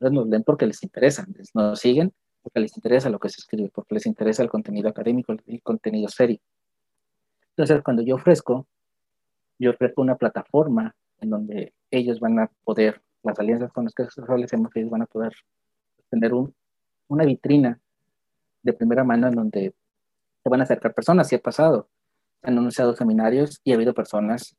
Nos 0.00 0.26
leen 0.26 0.42
porque 0.42 0.66
les 0.66 0.82
interesa, 0.82 1.26
nos 1.54 1.80
siguen 1.80 2.12
porque 2.42 2.60
les 2.60 2.76
interesa 2.76 3.10
lo 3.10 3.18
que 3.18 3.28
se 3.28 3.40
escribe, 3.40 3.70
porque 3.74 3.94
les 3.94 4.06
interesa 4.06 4.42
el 4.42 4.48
contenido 4.48 4.88
académico, 4.88 5.32
el 5.32 5.62
contenido 5.62 6.08
serio. 6.08 6.38
Entonces, 7.50 7.82
cuando 7.82 8.02
yo 8.02 8.14
ofrezco, 8.14 8.68
yo 9.58 9.70
ofrezco 9.70 10.02
una 10.02 10.16
plataforma 10.16 10.94
en 11.20 11.30
donde 11.30 11.74
ellos 11.90 12.20
van 12.20 12.38
a 12.38 12.50
poder, 12.62 13.02
las 13.24 13.38
alianzas 13.40 13.72
con 13.72 13.84
las 13.84 13.94
que 13.94 14.04
establecemos, 14.04 14.70
ellos 14.76 14.90
van 14.90 15.02
a 15.02 15.06
poder 15.06 15.32
tener 16.08 16.34
un, 16.34 16.54
una 17.08 17.24
vitrina 17.24 17.80
de 18.62 18.72
primera 18.72 19.02
mano 19.02 19.26
en 19.26 19.34
donde 19.34 19.74
se 20.42 20.48
van 20.48 20.60
a 20.60 20.64
acercar 20.64 20.94
personas, 20.94 21.28
si 21.28 21.34
ha 21.34 21.40
pasado 21.40 21.88
han 22.46 22.58
anunciado 22.58 22.94
seminarios 22.94 23.60
y 23.64 23.72
ha 23.72 23.74
habido 23.74 23.94
personas 23.94 24.56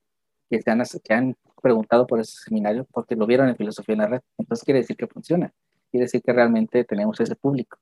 que, 0.50 0.62
se 0.62 0.70
han, 0.70 0.84
que 1.04 1.14
han 1.14 1.36
preguntado 1.62 2.06
por 2.06 2.20
ese 2.20 2.38
seminario 2.44 2.86
porque 2.92 3.16
lo 3.16 3.26
vieron 3.26 3.50
en 3.50 3.56
Filosofía 3.56 3.94
en 3.94 4.02
la 4.02 4.08
Red. 4.08 4.22
Entonces 4.38 4.64
quiere 4.64 4.82
decir 4.82 4.96
que 4.96 5.08
funciona, 5.08 5.54
quiere 5.92 6.06
decir 6.06 6.22
que 6.22 6.34
realmente 6.34 6.84
tenemos 6.84 7.20
ese 7.20 7.36
público. 7.36 7.78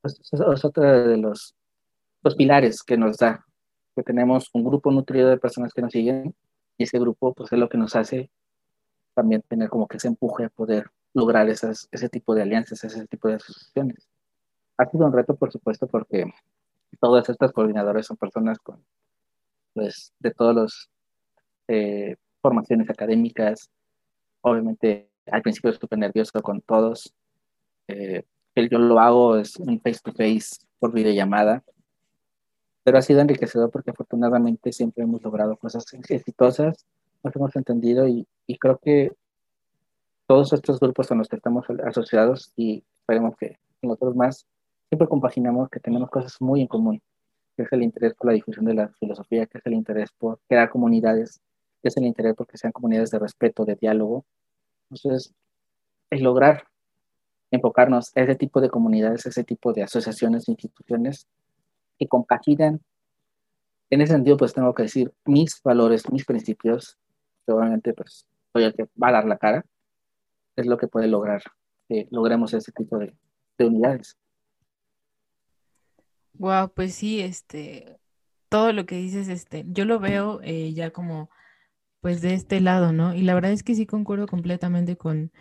Pues, 0.00 0.20
es 0.32 0.64
otro 0.64 0.82
de 0.82 1.16
los, 1.16 1.54
los 2.22 2.34
pilares 2.36 2.82
que 2.82 2.96
nos 2.96 3.16
da, 3.18 3.44
que 3.96 4.02
tenemos 4.02 4.50
un 4.52 4.64
grupo 4.64 4.90
nutrido 4.90 5.28
de 5.28 5.38
personas 5.38 5.72
que 5.72 5.82
nos 5.82 5.92
siguen 5.92 6.34
y 6.76 6.84
ese 6.84 6.98
grupo 6.98 7.34
pues 7.34 7.52
es 7.52 7.58
lo 7.58 7.68
que 7.68 7.78
nos 7.78 7.96
hace 7.96 8.30
también 9.14 9.42
tener 9.42 9.68
como 9.68 9.88
que 9.88 9.96
ese 9.96 10.06
empuje 10.06 10.44
a 10.44 10.48
poder 10.48 10.90
lograr 11.12 11.48
esas, 11.48 11.88
ese 11.90 12.08
tipo 12.08 12.34
de 12.34 12.42
alianzas, 12.42 12.84
ese 12.84 13.06
tipo 13.08 13.26
de 13.26 13.34
asociaciones. 13.34 14.08
Ha 14.76 14.86
sido 14.86 15.06
un 15.06 15.12
reto, 15.12 15.34
por 15.34 15.50
supuesto, 15.50 15.88
porque 15.88 16.32
todas 17.00 17.28
estas 17.28 17.50
coordinadoras 17.50 18.06
son 18.06 18.16
personas 18.16 18.58
con 18.60 18.84
pues, 19.78 20.12
de 20.18 20.32
todas 20.32 20.56
las 20.56 20.90
eh, 21.68 22.16
formaciones 22.42 22.90
académicas. 22.90 23.70
Obviamente, 24.40 25.08
al 25.30 25.40
principio 25.40 25.70
estuve 25.70 25.96
nervioso 25.96 26.42
con 26.42 26.60
todos. 26.62 27.14
Eh, 27.86 28.24
yo 28.56 28.78
lo 28.80 28.98
hago 28.98 29.36
es 29.36 29.54
un 29.56 29.80
face 29.80 30.00
to 30.02 30.12
face 30.12 30.66
por 30.80 30.92
videollamada, 30.92 31.62
pero 32.82 32.98
ha 32.98 33.02
sido 33.02 33.20
enriquecedor 33.20 33.70
porque 33.70 33.92
afortunadamente 33.92 34.72
siempre 34.72 35.04
hemos 35.04 35.22
logrado 35.22 35.56
cosas 35.56 35.86
exitosas, 35.92 36.84
nos 37.22 37.36
hemos 37.36 37.54
entendido 37.54 38.08
y, 38.08 38.26
y 38.48 38.58
creo 38.58 38.78
que 38.78 39.12
todos 40.26 40.52
estos 40.52 40.80
grupos 40.80 41.06
con 41.06 41.18
los 41.18 41.28
que 41.28 41.36
estamos 41.36 41.66
asociados 41.86 42.52
y 42.56 42.82
esperemos 42.96 43.36
que 43.36 43.60
nosotros 43.80 44.16
más, 44.16 44.44
siempre 44.88 45.06
compaginamos 45.06 45.70
que 45.70 45.78
tenemos 45.78 46.10
cosas 46.10 46.34
muy 46.40 46.62
en 46.62 46.66
común 46.66 47.00
que 47.58 47.64
es 47.64 47.72
el 47.72 47.82
interés 47.82 48.14
por 48.14 48.28
la 48.28 48.34
difusión 48.34 48.64
de 48.66 48.74
la 48.74 48.88
filosofía, 49.00 49.44
que 49.46 49.58
es 49.58 49.66
el 49.66 49.74
interés 49.74 50.12
por 50.12 50.38
crear 50.48 50.70
comunidades, 50.70 51.40
que 51.82 51.88
es 51.88 51.96
el 51.96 52.04
interés 52.04 52.36
porque 52.36 52.56
sean 52.56 52.70
comunidades 52.70 53.10
de 53.10 53.18
respeto, 53.18 53.64
de 53.64 53.74
diálogo. 53.74 54.24
Entonces, 54.88 55.34
el 56.10 56.22
lograr 56.22 56.68
enfocarnos 57.50 58.16
a 58.16 58.20
ese 58.20 58.36
tipo 58.36 58.60
de 58.60 58.70
comunidades, 58.70 59.26
ese 59.26 59.42
tipo 59.42 59.72
de 59.72 59.82
asociaciones, 59.82 60.48
instituciones 60.48 61.26
que 61.98 62.06
compaginan. 62.06 62.80
En 63.90 64.02
ese 64.02 64.12
sentido, 64.12 64.36
pues 64.36 64.54
tengo 64.54 64.72
que 64.72 64.84
decir 64.84 65.12
mis 65.24 65.60
valores, 65.64 66.08
mis 66.12 66.24
principios, 66.24 66.96
que 67.44 67.52
obviamente 67.52 67.92
pues 67.92 68.24
soy 68.52 68.62
el 68.62 68.74
que 68.74 68.84
va 69.02 69.08
a 69.08 69.12
dar 69.12 69.24
la 69.24 69.38
cara, 69.38 69.64
es 70.54 70.66
lo 70.66 70.78
que 70.78 70.86
puede 70.86 71.08
lograr 71.08 71.42
que 71.88 72.06
logremos 72.12 72.54
ese 72.54 72.70
tipo 72.70 72.98
de, 72.98 73.16
de 73.58 73.66
unidades. 73.66 74.16
Wow, 76.38 76.72
pues 76.74 76.94
sí, 76.94 77.20
este, 77.20 77.98
todo 78.48 78.72
lo 78.72 78.86
que 78.86 78.96
dices, 78.96 79.28
este, 79.28 79.64
yo 79.68 79.84
lo 79.84 79.98
veo 79.98 80.40
eh, 80.44 80.72
ya 80.72 80.90
como, 80.92 81.30
pues 82.00 82.22
de 82.22 82.34
este 82.34 82.60
lado, 82.60 82.92
¿no? 82.92 83.14
Y 83.14 83.22
la 83.22 83.34
verdad 83.34 83.52
es 83.52 83.62
que 83.64 83.74
sí 83.76 83.86
concuerdo 83.86 84.26
completamente 84.28 84.96
con, 84.96 85.32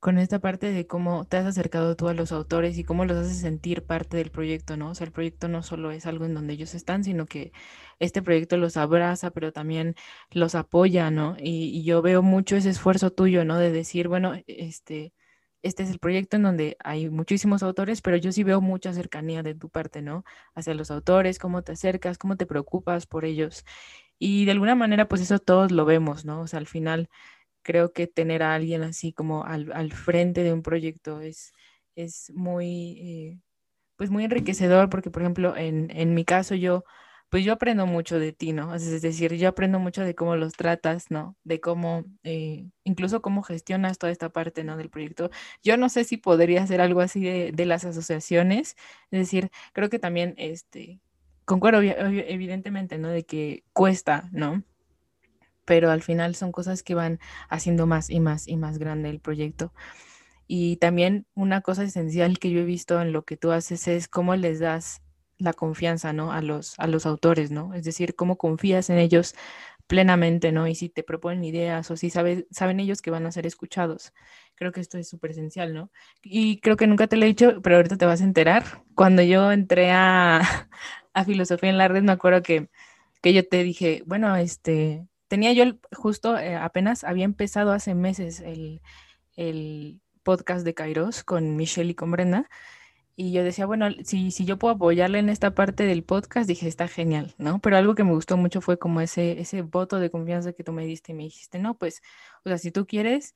con 0.00 0.18
esta 0.18 0.40
parte 0.40 0.72
de 0.72 0.86
cómo 0.86 1.26
te 1.26 1.38
has 1.38 1.46
acercado 1.46 1.96
tú 1.96 2.08
a 2.08 2.14
los 2.14 2.32
autores 2.32 2.78
y 2.78 2.84
cómo 2.84 3.04
los 3.06 3.18
haces 3.18 3.40
sentir 3.40 3.84
parte 3.86 4.16
del 4.18 4.30
proyecto, 4.32 4.76
¿no? 4.76 4.90
O 4.90 4.94
sea, 4.96 5.06
el 5.06 5.12
proyecto 5.12 5.48
no 5.48 5.62
solo 5.64 5.92
es 5.92 6.06
algo 6.06 6.24
en 6.26 6.34
donde 6.34 6.54
ellos 6.54 6.74
están, 6.74 7.04
sino 7.04 7.26
que 7.26 7.52
este 8.00 8.22
proyecto 8.22 8.56
los 8.58 8.76
abraza, 8.78 9.30
pero 9.32 9.52
también 9.52 9.96
los 10.32 10.54
apoya, 10.56 11.10
¿no? 11.10 11.36
Y, 11.38 11.70
y 11.78 11.84
yo 11.84 12.02
veo 12.02 12.22
mucho 12.22 12.56
ese 12.56 12.70
esfuerzo 12.70 13.12
tuyo, 13.12 13.44
¿no? 13.44 13.58
De 13.58 13.72
decir, 13.72 14.08
bueno, 14.08 14.34
este, 14.48 15.14
este 15.62 15.82
es 15.84 15.90
el 15.90 15.98
proyecto 15.98 16.36
en 16.36 16.42
donde 16.44 16.76
hay 16.84 17.08
muchísimos 17.10 17.62
autores, 17.62 18.02
pero 18.02 18.16
yo 18.16 18.32
sí 18.32 18.44
veo 18.44 18.60
mucha 18.60 18.92
cercanía 18.92 19.42
de 19.42 19.54
tu 19.54 19.68
parte, 19.70 20.02
¿no? 20.02 20.24
Hacia 20.54 20.74
los 20.74 20.90
autores, 20.90 21.38
cómo 21.38 21.62
te 21.62 21.72
acercas, 21.72 22.18
cómo 22.18 22.36
te 22.36 22.46
preocupas 22.46 23.06
por 23.06 23.24
ellos. 23.24 23.64
Y 24.18 24.44
de 24.46 24.52
alguna 24.52 24.74
manera, 24.76 25.08
pues 25.08 25.22
eso 25.22 25.38
todos 25.40 25.72
lo 25.72 25.84
vemos, 25.84 26.24
¿no? 26.24 26.42
O 26.42 26.46
sea, 26.46 26.58
al 26.60 26.66
final 26.68 27.08
creo 27.62 27.92
que 27.92 28.06
tener 28.08 28.42
a 28.42 28.54
alguien 28.54 28.82
así 28.82 29.12
como 29.12 29.44
al, 29.44 29.72
al 29.72 29.92
frente 29.92 30.42
de 30.44 30.52
un 30.52 30.62
proyecto 30.62 31.20
es, 31.20 31.52
es 31.96 32.30
muy, 32.34 32.98
eh, 33.00 33.40
pues 33.96 34.10
muy 34.10 34.24
enriquecedor, 34.24 34.90
porque 34.90 35.10
por 35.10 35.22
ejemplo, 35.22 35.56
en, 35.56 35.90
en 35.92 36.14
mi 36.14 36.24
caso 36.24 36.54
yo 36.54 36.84
pues 37.32 37.46
yo 37.46 37.54
aprendo 37.54 37.86
mucho 37.86 38.18
de 38.18 38.34
ti, 38.34 38.52
¿no? 38.52 38.74
Es 38.74 39.00
decir, 39.00 39.32
yo 39.36 39.48
aprendo 39.48 39.78
mucho 39.78 40.04
de 40.04 40.14
cómo 40.14 40.36
los 40.36 40.52
tratas, 40.52 41.10
¿no? 41.10 41.34
De 41.44 41.62
cómo, 41.62 42.04
eh, 42.24 42.68
incluso 42.84 43.22
cómo 43.22 43.42
gestionas 43.42 43.96
toda 43.96 44.12
esta 44.12 44.28
parte, 44.28 44.64
¿no? 44.64 44.76
Del 44.76 44.90
proyecto. 44.90 45.30
Yo 45.62 45.78
no 45.78 45.88
sé 45.88 46.04
si 46.04 46.18
podría 46.18 46.62
hacer 46.62 46.82
algo 46.82 47.00
así 47.00 47.22
de, 47.22 47.50
de 47.52 47.64
las 47.64 47.86
asociaciones, 47.86 48.76
es 49.10 49.18
decir, 49.18 49.50
creo 49.72 49.88
que 49.88 49.98
también, 49.98 50.34
este, 50.36 51.00
concuerdo 51.46 51.80
evidentemente, 51.80 52.98
¿no? 52.98 53.08
De 53.08 53.24
que 53.24 53.64
cuesta, 53.72 54.28
¿no? 54.30 54.62
Pero 55.64 55.90
al 55.90 56.02
final 56.02 56.34
son 56.34 56.52
cosas 56.52 56.82
que 56.82 56.94
van 56.94 57.18
haciendo 57.48 57.86
más 57.86 58.10
y 58.10 58.20
más 58.20 58.46
y 58.46 58.58
más 58.58 58.76
grande 58.76 59.08
el 59.08 59.20
proyecto. 59.20 59.72
Y 60.46 60.76
también 60.76 61.24
una 61.32 61.62
cosa 61.62 61.84
esencial 61.84 62.38
que 62.38 62.50
yo 62.50 62.60
he 62.60 62.64
visto 62.66 63.00
en 63.00 63.12
lo 63.12 63.24
que 63.24 63.38
tú 63.38 63.52
haces 63.52 63.88
es 63.88 64.06
cómo 64.06 64.36
les 64.36 64.60
das 64.60 65.00
la 65.42 65.52
confianza, 65.52 66.12
¿no? 66.12 66.32
A 66.32 66.42
los, 66.42 66.78
a 66.78 66.86
los 66.86 67.06
autores, 67.06 67.50
¿no? 67.50 67.74
Es 67.74 67.84
decir, 67.84 68.14
cómo 68.14 68.36
confías 68.38 68.90
en 68.90 68.98
ellos 68.98 69.34
plenamente, 69.86 70.52
¿no? 70.52 70.66
Y 70.68 70.74
si 70.74 70.88
te 70.88 71.02
proponen 71.02 71.44
ideas 71.44 71.90
o 71.90 71.96
si 71.96 72.10
saben 72.10 72.80
ellos 72.80 73.02
que 73.02 73.10
van 73.10 73.26
a 73.26 73.32
ser 73.32 73.46
escuchados. 73.46 74.12
Creo 74.54 74.72
que 74.72 74.80
esto 74.80 74.98
es 74.98 75.08
súper 75.08 75.32
esencial, 75.32 75.74
¿no? 75.74 75.90
Y 76.22 76.60
creo 76.60 76.76
que 76.76 76.86
nunca 76.86 77.06
te 77.08 77.16
lo 77.16 77.24
he 77.24 77.28
dicho, 77.28 77.60
pero 77.62 77.76
ahorita 77.76 77.96
te 77.98 78.06
vas 78.06 78.20
a 78.20 78.24
enterar. 78.24 78.64
Cuando 78.94 79.22
yo 79.22 79.52
entré 79.52 79.90
a, 79.90 80.40
a 81.14 81.24
Filosofía 81.24 81.70
en 81.70 81.78
la 81.78 81.88
Red, 81.88 82.02
me 82.02 82.12
acuerdo 82.12 82.42
que, 82.42 82.68
que 83.22 83.34
yo 83.34 83.46
te 83.46 83.62
dije, 83.64 84.02
bueno, 84.06 84.34
este, 84.36 85.06
tenía 85.28 85.52
yo 85.52 85.64
justo, 85.92 86.38
eh, 86.38 86.56
apenas 86.56 87.04
había 87.04 87.24
empezado 87.24 87.72
hace 87.72 87.94
meses 87.94 88.40
el, 88.40 88.80
el 89.36 90.00
podcast 90.22 90.64
de 90.64 90.74
Kairos 90.74 91.24
con 91.24 91.56
Michelle 91.56 91.90
y 91.90 91.94
con 91.94 92.10
Brenda. 92.10 92.48
Y 93.14 93.32
yo 93.32 93.44
decía, 93.44 93.66
bueno, 93.66 93.88
si, 94.04 94.30
si 94.30 94.44
yo 94.46 94.58
puedo 94.58 94.74
apoyarle 94.74 95.18
en 95.18 95.28
esta 95.28 95.54
parte 95.54 95.84
del 95.84 96.02
podcast, 96.02 96.48
dije, 96.48 96.66
está 96.66 96.88
genial, 96.88 97.34
¿no? 97.38 97.60
Pero 97.60 97.76
algo 97.76 97.94
que 97.94 98.04
me 98.04 98.12
gustó 98.12 98.36
mucho 98.38 98.60
fue 98.62 98.78
como 98.78 99.00
ese, 99.02 99.40
ese 99.40 99.62
voto 99.62 99.98
de 99.98 100.10
confianza 100.10 100.52
que 100.54 100.64
tú 100.64 100.72
me 100.72 100.86
diste 100.86 101.12
y 101.12 101.14
me 101.14 101.24
dijiste, 101.24 101.58
no, 101.58 101.76
pues, 101.76 102.00
o 102.44 102.48
sea, 102.48 102.56
si 102.58 102.70
tú 102.70 102.86
quieres, 102.86 103.34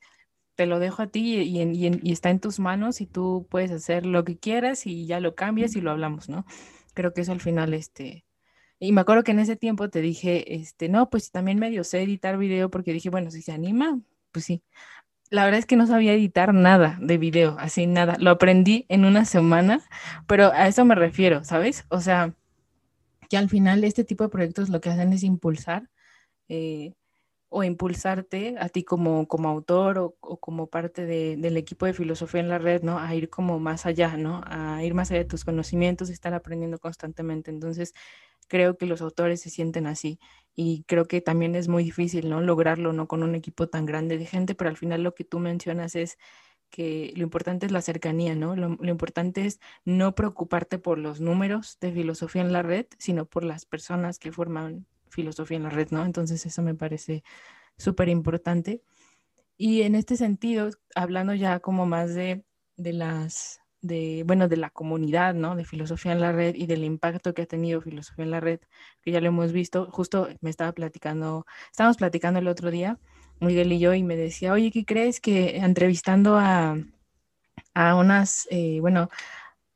te 0.55 0.65
lo 0.65 0.79
dejo 0.79 1.03
a 1.03 1.07
ti 1.07 1.37
y, 1.41 1.61
y, 1.61 1.99
y, 2.03 2.11
está 2.11 2.31
en 2.31 2.39
tus 2.39 2.59
manos 2.59 3.01
y 3.01 3.05
tú 3.07 3.47
puedes 3.51 3.71
hacer 3.71 4.05
lo 4.05 4.23
que 4.23 4.37
quieras 4.39 4.87
y 4.87 5.05
ya 5.05 5.19
lo 5.19 5.35
cambias 5.35 5.75
y 5.75 5.81
lo 5.81 5.91
hablamos, 5.91 6.29
¿no? 6.29 6.45
Creo 6.93 7.13
que 7.13 7.21
eso 7.21 7.31
al 7.31 7.41
final, 7.41 7.73
este... 7.73 8.25
Y 8.79 8.91
me 8.91 9.01
acuerdo 9.01 9.23
que 9.23 9.31
en 9.31 9.39
ese 9.39 9.55
tiempo 9.55 9.89
te 9.89 10.01
dije, 10.01 10.55
este, 10.55 10.89
no, 10.89 11.09
pues 11.09 11.31
también 11.31 11.59
medio 11.59 11.83
sé 11.83 12.01
editar 12.03 12.37
video 12.37 12.69
porque 12.69 12.93
dije, 12.93 13.09
bueno, 13.09 13.31
si 13.31 13.41
se 13.41 13.51
anima, 13.51 13.99
pues 14.31 14.45
sí 14.45 14.63
la 15.29 15.45
verdad 15.45 15.59
es 15.59 15.65
que 15.65 15.75
no 15.75 15.87
sabía 15.87 16.13
editar 16.13 16.53
nada 16.53 16.97
de 17.01 17.17
video, 17.17 17.57
así 17.59 17.87
nada. 17.87 18.15
Lo 18.19 18.31
aprendí 18.31 18.85
en 18.89 19.05
una 19.05 19.25
semana, 19.25 19.81
pero 20.27 20.51
a 20.53 20.67
eso 20.67 20.85
me 20.85 20.95
refiero, 20.95 21.43
¿sabes? 21.43 21.85
O 21.89 22.01
sea, 22.01 22.33
que 23.29 23.37
al 23.37 23.49
final 23.49 23.83
este 23.83 24.03
tipo 24.03 24.23
de 24.23 24.29
proyectos 24.29 24.69
lo 24.69 24.81
que 24.81 24.89
hacen 24.89 25.13
es 25.13 25.23
impulsar 25.23 25.89
eh, 26.49 26.93
o 27.49 27.63
impulsarte 27.63 28.55
a 28.59 28.69
ti 28.69 28.83
como, 28.83 29.27
como 29.27 29.49
autor 29.49 29.99
o, 29.99 30.17
o 30.19 30.37
como 30.39 30.67
parte 30.67 31.05
de, 31.05 31.37
del 31.37 31.57
equipo 31.57 31.85
de 31.85 31.93
filosofía 31.93 32.41
en 32.41 32.49
la 32.49 32.57
red, 32.57 32.83
¿no? 32.83 32.99
A 32.99 33.15
ir 33.15 33.29
como 33.29 33.59
más 33.59 33.85
allá, 33.85 34.17
¿no? 34.17 34.41
A 34.45 34.83
ir 34.83 34.93
más 34.93 35.11
allá 35.11 35.21
de 35.21 35.29
tus 35.29 35.45
conocimientos 35.45 36.09
y 36.09 36.13
estar 36.13 36.33
aprendiendo 36.33 36.79
constantemente. 36.79 37.51
Entonces, 37.51 37.93
creo 38.47 38.77
que 38.77 38.85
los 38.85 39.01
autores 39.01 39.41
se 39.41 39.49
sienten 39.49 39.87
así 39.87 40.19
y 40.55 40.83
creo 40.87 41.05
que 41.07 41.21
también 41.21 41.55
es 41.55 41.67
muy 41.67 41.83
difícil, 41.83 42.29
¿no? 42.29 42.41
Lograrlo, 42.41 42.93
¿no? 42.93 43.07
Con 43.07 43.23
un 43.23 43.35
equipo 43.35 43.67
tan 43.69 43.85
grande 43.85 44.17
de 44.17 44.25
gente, 44.25 44.55
pero 44.55 44.69
al 44.69 44.77
final 44.77 45.03
lo 45.03 45.13
que 45.15 45.23
tú 45.23 45.39
mencionas 45.39 45.95
es 45.95 46.17
que 46.69 47.13
lo 47.15 47.23
importante 47.23 47.65
es 47.65 47.71
la 47.71 47.81
cercanía, 47.81 48.35
¿no? 48.35 48.55
Lo, 48.55 48.69
lo, 48.69 48.89
importante 48.89 49.45
es 49.45 49.59
no 49.85 50.15
preocuparte 50.15 50.79
por 50.79 50.97
los 50.97 51.21
números 51.21 51.77
de 51.79 51.93
filosofía 51.93 52.41
en 52.41 52.51
la 52.53 52.61
red, 52.63 52.87
sino 52.99 53.25
por 53.25 53.43
las 53.43 53.65
personas 53.65 54.19
que 54.19 54.31
forman 54.31 54.85
filosofía 55.09 55.57
en 55.57 55.63
la 55.63 55.69
red, 55.69 55.89
¿no? 55.91 56.05
Entonces 56.05 56.45
eso 56.45 56.61
me 56.61 56.75
parece 56.75 57.23
súper 57.77 58.09
importante. 58.09 58.83
Y 59.57 59.83
en 59.83 59.95
este 59.95 60.17
sentido, 60.17 60.69
hablando 60.95 61.33
ya 61.33 61.59
como 61.59 61.85
más 61.85 62.13
de, 62.15 62.43
de 62.77 62.93
las 62.93 63.61
de, 63.81 64.23
bueno, 64.25 64.47
de 64.47 64.57
la 64.57 64.69
comunidad, 64.69 65.33
¿no? 65.33 65.55
De 65.55 65.65
filosofía 65.65 66.11
en 66.11 66.21
la 66.21 66.31
red 66.31 66.55
y 66.55 66.67
del 66.67 66.83
impacto 66.83 67.33
que 67.33 67.43
ha 67.43 67.45
tenido 67.45 67.81
filosofía 67.81 68.25
en 68.25 68.31
la 68.31 68.39
red, 68.39 68.59
que 69.01 69.11
ya 69.11 69.21
lo 69.21 69.27
hemos 69.27 69.51
visto. 69.53 69.89
Justo 69.91 70.27
me 70.41 70.49
estaba 70.49 70.71
platicando, 70.73 71.45
estábamos 71.71 71.97
platicando 71.97 72.39
el 72.39 72.47
otro 72.47 72.71
día, 72.71 72.99
Miguel 73.39 73.71
y 73.71 73.79
yo, 73.79 73.93
y 73.93 74.03
me 74.03 74.15
decía, 74.15 74.53
oye, 74.53 74.71
¿qué 74.71 74.85
crees 74.85 75.19
que 75.21 75.57
entrevistando 75.57 76.37
a, 76.37 76.77
a 77.73 77.95
unas, 77.95 78.47
eh, 78.51 78.79
bueno, 78.81 79.09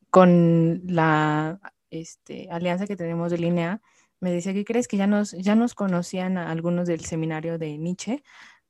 con 0.09 0.82
la 0.88 1.59
este, 1.91 2.49
alianza 2.51 2.88
que 2.88 2.95
tenemos 2.95 3.32
de 3.32 3.38
línea, 3.38 3.82
me 4.22 4.32
decía, 4.32 4.53
¿qué 4.53 4.65
crees 4.65 4.88
que 4.88 4.97
ya 4.97 5.07
nos, 5.07 5.32
ya 5.34 5.55
nos 5.55 5.76
conocían 5.76 6.38
a 6.38 6.51
algunos 6.51 6.88
del 6.88 7.01
seminario 7.05 7.57
de 7.57 7.78
Nietzsche 7.78 8.24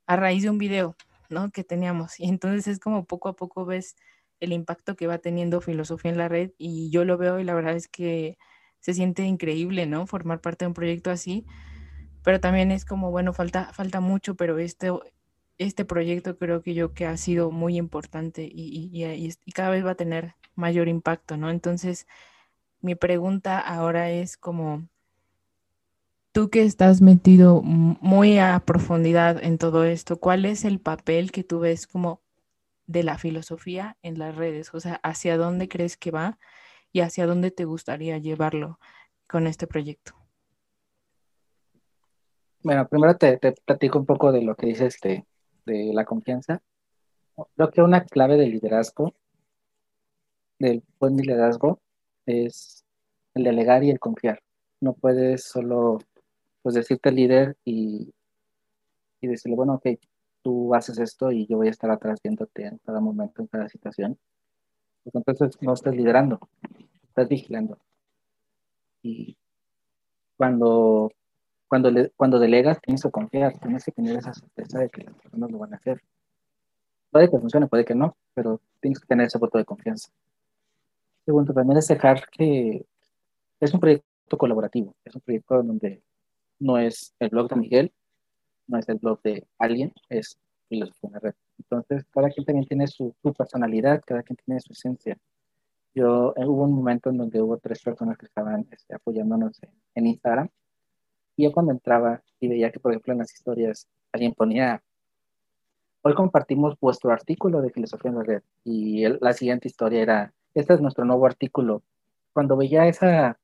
a 0.08 0.16
raíz 0.18 0.44
de 0.44 0.50
un 0.50 0.58
video, 0.58 0.96
¿no? 1.30 1.52
Que 1.52 1.64
teníamos. 1.64 2.20
Y 2.20 2.30
entonces 2.30 2.68
es 2.68 2.80
como 2.80 3.06
poco 3.06 3.30
a 3.30 3.36
poco 3.36 3.66
ves 3.66 3.96
el 4.40 4.54
impacto 4.54 4.96
que 4.96 5.08
va 5.08 5.20
teniendo 5.20 5.62
filosofía 5.62 6.12
en 6.12 6.18
la 6.18 6.30
red 6.30 6.52
y 6.58 6.90
yo 6.92 7.06
lo 7.06 7.18
veo 7.18 7.40
y 7.40 7.44
la 7.44 7.54
verdad 7.56 7.76
es 7.76 7.88
que 7.88 8.38
se 8.80 8.94
siente 8.94 9.24
increíble, 9.26 9.86
¿no? 9.88 10.08
Formar 10.08 10.42
parte 10.42 10.66
de 10.66 10.70
un 10.70 10.74
proyecto 10.74 11.12
así, 11.12 11.46
pero 12.24 12.40
también 12.40 12.72
es 12.72 12.86
como, 12.86 13.12
bueno, 13.12 13.34
falta, 13.34 13.74
falta 13.74 14.00
mucho, 14.02 14.36
pero 14.36 14.58
este, 14.60 14.92
este 15.58 15.86
proyecto 15.86 16.38
creo 16.38 16.62
que 16.64 16.74
yo 16.74 16.94
que 16.94 17.06
ha 17.06 17.18
sido 17.18 17.52
muy 17.52 17.78
importante 17.78 18.44
y, 18.52 18.90
y, 18.94 19.06
y, 19.06 19.34
y 19.46 19.52
cada 19.54 19.70
vez 19.72 19.86
va 19.86 19.92
a 19.92 19.96
tener 19.96 20.36
mayor 20.56 20.88
impacto, 20.88 21.38
¿no? 21.38 21.50
Entonces, 21.52 22.08
mi 22.82 22.96
pregunta 22.96 23.60
ahora 23.60 24.12
es 24.12 24.38
como, 24.38 24.88
tú 26.32 26.50
que 26.50 26.64
estás 26.64 27.02
metido 27.02 27.62
muy 27.62 28.40
a 28.40 28.60
profundidad 28.66 29.44
en 29.44 29.58
todo 29.58 29.84
esto, 29.84 30.20
¿cuál 30.20 30.46
es 30.46 30.66
el 30.66 30.80
papel 30.80 31.32
que 31.32 31.44
tú 31.44 31.60
ves 31.60 31.88
como 31.88 32.22
de 32.88 33.04
la 33.04 33.18
filosofía 33.18 33.98
en 34.02 34.18
las 34.20 34.36
redes? 34.36 34.74
O 34.74 34.80
sea, 34.80 35.00
¿hacia 35.04 35.38
dónde 35.38 35.68
crees 35.68 35.98
que 35.98 36.12
va 36.12 36.40
y 36.92 37.02
hacia 37.02 37.26
dónde 37.26 37.52
te 37.52 37.66
gustaría 37.66 38.18
llevarlo 38.18 38.80
con 39.28 39.48
este 39.48 39.68
proyecto? 39.68 40.14
Bueno, 42.64 42.88
primero 42.88 43.18
te, 43.18 43.40
platico 43.66 44.00
un 44.00 44.06
poco 44.06 44.32
de 44.32 44.42
lo 44.42 44.56
que 44.56 44.68
dices 44.68 45.00
de, 45.02 45.26
de 45.66 45.92
la 45.94 46.06
confianza. 46.06 46.62
Creo 47.56 47.72
que 47.72 47.82
una 47.82 48.06
clave 48.06 48.38
del 48.38 48.52
liderazgo, 48.52 49.16
del 50.60 50.84
buen 51.00 51.18
liderazgo, 51.18 51.80
es 52.26 52.86
el 53.34 53.44
delegar 53.44 53.84
y 53.84 53.90
el 53.90 54.00
confiar. 54.00 54.44
No 54.80 54.94
puedes 54.94 55.44
solo 55.44 56.00
pues 56.62 56.76
decirte 56.76 57.12
líder 57.12 57.58
y, 57.66 58.14
y 59.22 59.28
decirle, 59.28 59.56
bueno, 59.56 59.76
ok, 59.76 60.00
tú 60.42 60.74
haces 60.76 60.98
esto 61.00 61.32
y 61.32 61.46
yo 61.48 61.58
voy 61.58 61.68
a 61.68 61.72
estar 61.72 61.90
atrás 61.92 62.20
viéndote 62.24 62.66
en 62.66 62.78
cada 62.80 63.00
momento, 63.00 63.42
en 63.42 63.48
cada 63.48 63.68
situación. 63.70 64.18
Pues 65.04 65.16
entonces 65.16 65.58
no 65.62 65.74
estás 65.74 65.96
liderando, 65.96 66.40
estás 67.08 67.28
vigilando. 67.28 67.78
Y 69.04 69.36
cuando, 70.38 71.12
cuando, 71.68 71.90
le, 71.92 72.10
cuando 72.12 72.40
delegas, 72.40 72.80
tienes 72.82 73.02
que 73.04 73.12
confiar, 73.12 73.58
tienes 73.60 73.84
que 73.84 73.92
tener 73.92 74.18
esa 74.18 74.34
certeza 74.34 74.80
de 74.80 74.90
que 74.90 75.04
las 75.04 75.16
personas 75.16 75.52
lo 75.52 75.60
van 75.60 75.74
a 75.74 75.78
hacer. 75.78 76.02
Puede 77.10 77.30
que 77.30 77.40
funcione, 77.40 77.68
puede 77.68 77.86
que 77.86 77.96
no, 77.96 78.16
pero 78.34 78.62
tienes 78.80 79.00
que 79.00 79.08
tener 79.08 79.28
ese 79.28 79.38
voto 79.38 79.58
de 79.58 79.66
confianza. 79.66 80.10
Segundo, 81.26 81.54
también 81.54 81.78
es 81.78 81.88
dejar 81.88 82.28
que 82.30 82.86
es 83.60 83.74
un 83.74 83.80
proyecto 83.80 84.38
colaborativo, 84.38 84.96
es 85.04 85.14
un 85.16 85.22
proyecto 85.22 85.62
donde 85.62 86.02
no 86.62 86.78
es 86.78 87.14
el 87.20 87.30
blog 87.30 87.50
de 87.50 87.56
Miguel, 87.58 87.94
no 88.68 88.78
es 88.78 88.88
el 88.88 89.00
blog 89.00 89.22
de 89.24 89.46
alguien, 89.58 89.92
es 90.10 90.40
filosofía 90.70 91.08
en 91.10 91.14
la 91.14 91.20
red. 91.20 91.34
Entonces, 91.58 92.06
cada 92.12 92.30
quien 92.30 92.46
también 92.46 92.68
tiene 92.68 92.88
su, 92.88 93.14
personalidad, 93.38 94.02
cada 94.06 94.24
quien 94.24 94.38
tiene 94.46 94.62
su 94.62 94.72
esencia. 94.72 95.18
Yo, 95.94 96.34
eh, 96.38 96.46
hubo 96.46 96.64
un 96.64 96.74
momento 96.74 97.10
en 97.10 97.18
donde 97.18 97.42
hubo 97.42 97.58
tres 97.58 97.82
personas 97.82 98.18
que 98.18 98.28
estaban 98.28 98.66
este, 98.72 98.96
apoyándonos 98.96 99.60
en, 99.96 100.08
Instagram, 100.08 100.50
y 101.36 101.44
yo 101.44 101.52
cuando 101.52 101.72
entraba 101.72 102.22
y 102.40 102.48
veía 102.48 102.72
que, 102.72 102.80
por 102.80 102.92
ejemplo, 102.92 103.14
en 103.14 103.20
las 103.20 103.34
historias 103.34 103.88
alguien 104.12 104.34
ponía, 104.34 104.82
hoy 106.04 106.14
compartimos 106.14 106.80
vuestro 106.80 107.12
artículo 107.12 107.62
de 107.62 107.72
filosofía 107.72 108.12
en 108.12 108.18
la 108.18 108.24
red, 108.24 108.44
y 108.64 109.08
la 109.20 109.34
siguiente 109.34 109.68
historia 109.68 110.02
era, 110.02 110.34
este 110.54 110.74
es 110.76 110.82
nuestro 110.82 111.06
nuevo 111.06 111.26
artículo. 111.26 111.84
Cuando 112.34 112.56
veía 112.56 112.88
esa, 112.88 113.38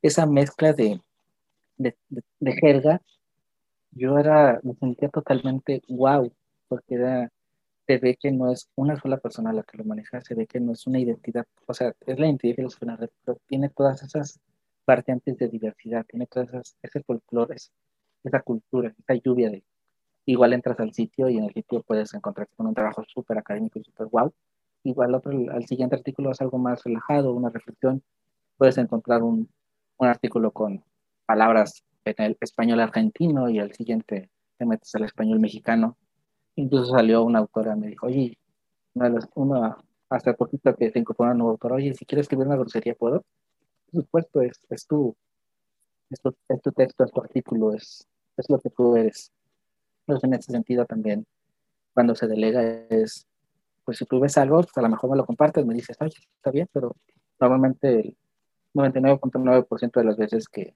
esa 0.00 0.26
mezcla 0.26 0.72
de, 0.72 1.00
de, 1.82 2.52
jerga, 2.60 3.00
yo 3.92 4.18
era, 4.18 4.60
me 4.62 4.74
sentía 4.74 5.08
totalmente 5.08 5.82
wow, 5.88 6.32
porque 6.68 7.28
se 7.86 7.98
ve 7.98 8.16
que 8.16 8.30
no 8.32 8.50
es 8.50 8.68
una 8.76 8.96
sola 9.00 9.18
persona 9.18 9.52
la 9.52 9.62
que 9.62 9.78
lo 9.78 9.84
maneja, 9.84 10.20
se 10.20 10.34
ve 10.34 10.46
que 10.46 10.60
no 10.60 10.72
es 10.72 10.86
una 10.86 10.98
identidad, 10.98 11.46
o 11.66 11.74
sea, 11.74 11.92
es 12.06 12.18
la 12.18 12.26
identidad 12.26 12.56
que 12.56 12.62
los 12.62 12.78
red, 12.80 13.10
pero 13.24 13.38
tiene 13.46 13.68
todas 13.68 14.02
esas 14.02 14.40
variantes 14.86 15.36
de 15.38 15.48
diversidad, 15.48 16.04
tiene 16.06 16.26
todas 16.26 16.48
esas, 16.48 16.76
ese 16.82 17.02
folclore, 17.02 17.56
esa 18.24 18.40
cultura, 18.40 18.94
esa 18.98 19.14
lluvia 19.22 19.50
de, 19.50 19.64
igual 20.26 20.52
entras 20.52 20.78
al 20.80 20.92
sitio 20.92 21.28
y 21.28 21.38
en 21.38 21.44
el 21.44 21.54
sitio 21.54 21.82
puedes 21.82 22.14
encontrarte 22.14 22.54
con 22.56 22.66
un 22.66 22.74
trabajo 22.74 23.04
súper 23.06 23.38
académico 23.38 23.78
y 23.78 23.84
súper 23.84 24.06
wow, 24.06 24.32
igual 24.84 25.14
otro, 25.14 25.32
al 25.50 25.66
siguiente 25.66 25.96
artículo 25.96 26.30
es 26.30 26.40
algo 26.40 26.58
más 26.58 26.82
relajado, 26.84 27.32
una 27.32 27.50
reflexión, 27.50 28.02
puedes 28.56 28.78
encontrar 28.78 29.22
un, 29.22 29.48
un 29.98 30.08
artículo 30.08 30.50
con 30.52 30.82
palabras 31.26 31.84
en 32.04 32.14
el 32.18 32.36
español 32.40 32.80
argentino 32.80 33.48
y 33.48 33.58
al 33.58 33.72
siguiente 33.72 34.30
te 34.58 34.66
metes 34.66 34.94
al 34.94 35.04
español 35.04 35.40
mexicano. 35.40 35.96
Incluso 36.56 36.92
salió 36.92 37.22
una 37.22 37.38
autora, 37.38 37.76
me 37.76 37.88
dijo, 37.88 38.06
oye, 38.06 38.38
una, 38.94 39.18
una 39.34 39.76
hasta 40.10 40.34
poquito 40.34 40.74
que 40.76 40.90
se 40.90 40.98
incorporó 40.98 41.30
una 41.30 41.38
nueva 41.38 41.52
autora, 41.52 41.76
oye, 41.76 41.94
si 41.94 42.04
quieres 42.04 42.24
escribir 42.24 42.46
una 42.46 42.56
grosería, 42.56 42.94
¿puedo? 42.94 43.24
Por 43.90 44.02
supuesto, 44.02 44.42
es, 44.42 44.60
es, 44.68 44.86
tu, 44.86 45.16
es, 46.10 46.20
tu, 46.20 46.34
es 46.48 46.60
tu 46.60 46.72
texto, 46.72 47.04
es 47.04 47.10
tu 47.10 47.20
artículo, 47.20 47.72
es, 47.72 48.06
es 48.36 48.50
lo 48.50 48.58
que 48.58 48.70
tú 48.70 48.96
eres. 48.96 49.32
Entonces, 50.00 50.24
en 50.24 50.34
ese 50.34 50.52
sentido 50.52 50.84
también, 50.84 51.26
cuando 51.94 52.14
se 52.14 52.26
delega 52.26 52.62
es, 52.90 53.26
pues 53.84 53.98
si 53.98 54.04
tú 54.04 54.20
ves 54.20 54.36
algo, 54.36 54.60
pues, 54.62 54.76
a 54.76 54.82
lo 54.82 54.88
mejor 54.88 55.10
me 55.10 55.16
lo 55.16 55.24
compartes, 55.24 55.64
me 55.64 55.74
dices, 55.74 55.96
oye, 56.00 56.16
está 56.36 56.50
bien, 56.50 56.68
pero 56.72 56.94
normalmente 57.40 58.00
el 58.00 58.16
99.9% 58.74 59.92
de 59.92 60.04
las 60.04 60.16
veces 60.16 60.48
que, 60.48 60.74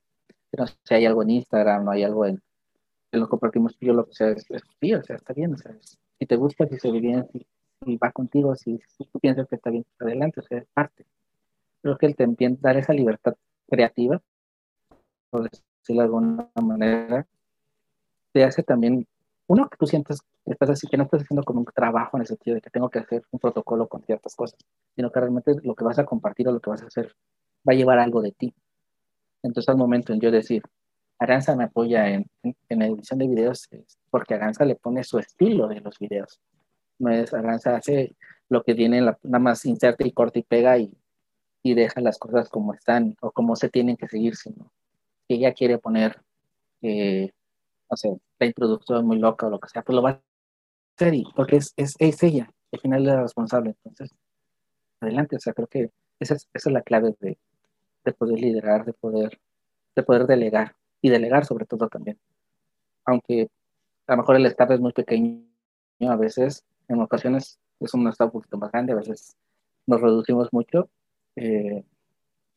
no 0.57 0.67
sé, 0.67 0.95
hay 0.95 1.07
algo 1.07 1.23
en 1.23 1.31
Instagram, 1.31 1.85
no 1.85 1.91
hay 1.91 2.03
algo 2.03 2.27
en, 2.27 2.43
en 3.13 3.21
lo 3.21 3.29
compartimos 3.29 3.77
yo, 3.81 3.93
lo 3.93 4.07
que 4.07 4.15
sea, 4.15 4.29
es, 4.31 4.47
sí, 4.81 4.95
o 4.95 5.03
sea, 5.03 5.17
está 5.17 5.33
bien, 5.33 5.55
o 5.55 5.57
sea, 5.57 5.75
si 6.19 6.27
te 6.27 6.37
gusta, 6.37 6.67
si 6.67 6.79
se 6.79 6.91
ve 6.91 7.01
bien, 7.01 7.27
si, 7.33 7.97
va 7.97 8.11
contigo, 8.11 8.55
si, 8.57 8.81
tú 9.13 9.21
piensas 9.21 9.47
que 9.49 9.57
está 9.57 9.71
bien, 9.71 9.85
adelante, 9.99 10.41
o 10.41 10.43
sea, 10.43 10.59
es 10.59 10.67
parte. 10.73 11.07
Creo 11.83 11.97
que 11.99 12.07
el 12.07 12.17
también 12.17 12.59
dar 12.61 12.77
esa 12.77 12.93
libertad 12.93 13.35
creativa, 13.69 14.21
por 15.31 15.51
decirlo 15.51 16.03
de 16.03 16.07
alguna 16.07 16.51
manera, 16.63 17.27
te 18.33 18.45
hace 18.45 18.63
también, 18.63 19.07
uno, 19.47 19.69
que 19.69 19.77
tú 19.77 19.87
sientes 19.87 20.21
que 20.45 20.53
estás 20.53 20.71
así, 20.71 20.87
que 20.87 20.97
no 20.97 21.05
estás 21.05 21.23
haciendo 21.23 21.43
como 21.45 21.61
un 21.61 21.67
trabajo 21.67 22.17
en 22.17 22.23
el 22.23 22.27
sentido 22.27 22.55
de 22.55 22.61
que 22.61 22.71
tengo 22.71 22.89
que 22.89 22.99
hacer 22.99 23.23
un 23.31 23.39
protocolo 23.41 23.89
con 23.89 24.03
ciertas 24.03 24.35
cosas, 24.35 24.59
sino 24.95 25.11
que 25.11 25.21
realmente 25.21 25.55
lo 25.63 25.75
que 25.75 25.85
vas 25.85 25.99
a 25.99 26.05
compartir 26.05 26.49
o 26.49 26.53
lo 26.53 26.61
que 26.61 26.71
vas 26.71 26.83
a 26.83 26.87
hacer 26.87 27.15
va 27.69 27.73
a 27.73 27.77
llevar 27.77 27.99
algo 27.99 28.23
de 28.23 28.33
ti. 28.33 28.55
Entonces 29.47 29.69
al 29.69 29.77
momento 29.77 30.13
en 30.13 30.21
yo 30.21 30.31
decir, 30.31 30.63
Aranza 31.19 31.57
me 31.57 31.65
apoya 31.65 32.09
en, 32.09 32.27
en, 32.43 32.79
la 32.79 32.87
edición 32.87 33.19
de 33.19 33.29
videos 33.29 33.69
porque 34.11 34.35
Aranza 34.35 34.65
le 34.65 34.77
pone 34.77 35.03
su 35.05 35.19
estilo 35.19 35.69
de 35.69 35.81
los 35.81 35.99
videos. 35.99 36.41
No 36.99 37.11
es 37.11 37.33
Aranza 37.33 37.77
hace 37.77 38.17
lo 38.49 38.63
que 38.63 38.75
tiene, 38.75 39.01
la, 39.01 39.19
nada 39.23 39.39
más 39.39 39.65
inserta 39.65 40.07
y 40.07 40.13
corta 40.13 40.39
y 40.39 40.43
pega 40.43 40.79
y, 40.79 40.93
y 41.63 41.75
deja 41.75 42.01
las 42.01 42.19
cosas 42.19 42.49
como 42.49 42.75
están 42.75 43.17
o 43.21 43.31
como 43.31 43.57
se 43.57 43.69
tienen 43.69 43.97
que 43.97 44.09
seguir, 44.09 44.37
sino 44.37 44.73
que 45.29 45.37
ella 45.37 45.53
quiere 45.53 45.79
poner, 45.79 46.21
eh, 46.83 47.33
no 47.91 47.97
sé, 47.97 48.17
la 48.39 48.47
introducción 48.47 49.07
muy 49.07 49.19
loca 49.19 49.47
o 49.47 49.51
lo 49.51 49.59
que 49.59 49.69
sea, 49.69 49.83
pues 49.83 49.97
lo 49.97 50.03
va 50.03 50.11
a 50.11 50.23
hacer 50.97 51.15
y, 51.15 51.25
porque 51.35 51.57
es, 51.57 51.73
es, 51.77 51.95
es 51.99 52.23
ella, 52.23 52.53
al 52.73 52.81
final 52.81 53.01
es 53.01 53.07
la 53.07 53.23
responsable. 53.23 53.75
Entonces, 53.85 54.17
adelante, 55.01 55.37
o 55.37 55.41
sea, 55.41 55.55
creo 55.55 55.67
que 55.67 55.91
esa 56.21 56.35
es, 56.35 56.49
esa 56.53 56.69
es 56.69 56.73
la 56.73 56.83
clave 56.83 57.15
de, 57.21 57.39
de 58.07 58.13
poder 58.15 58.41
liderar, 58.41 58.87
de 58.87 58.95
poder, 58.95 59.39
de 59.95 60.03
poder 60.03 60.27
delegar 60.27 60.75
y 61.03 61.11
delegar 61.11 61.45
sobre 61.45 61.67
todo 61.67 61.89
también. 61.89 62.19
Aunque 63.05 63.51
a 64.07 64.13
lo 64.13 64.19
mejor 64.19 64.37
el 64.37 64.47
staff 64.47 64.71
es 64.71 64.81
muy 64.81 64.93
pequeño 64.93 65.45
a 66.01 66.17
veces, 66.17 66.65
en 66.89 67.01
ocasiones 67.01 67.59
es 67.81 67.93
un 67.93 68.09
staff 68.09 68.27
un 68.27 68.41
poquito 68.41 68.57
más 68.57 68.73
grande, 68.73 68.93
a 68.93 68.97
veces 68.97 69.37
nos 69.87 70.01
reducimos 70.01 70.49
mucho. 70.53 70.89
Eh, 71.35 71.85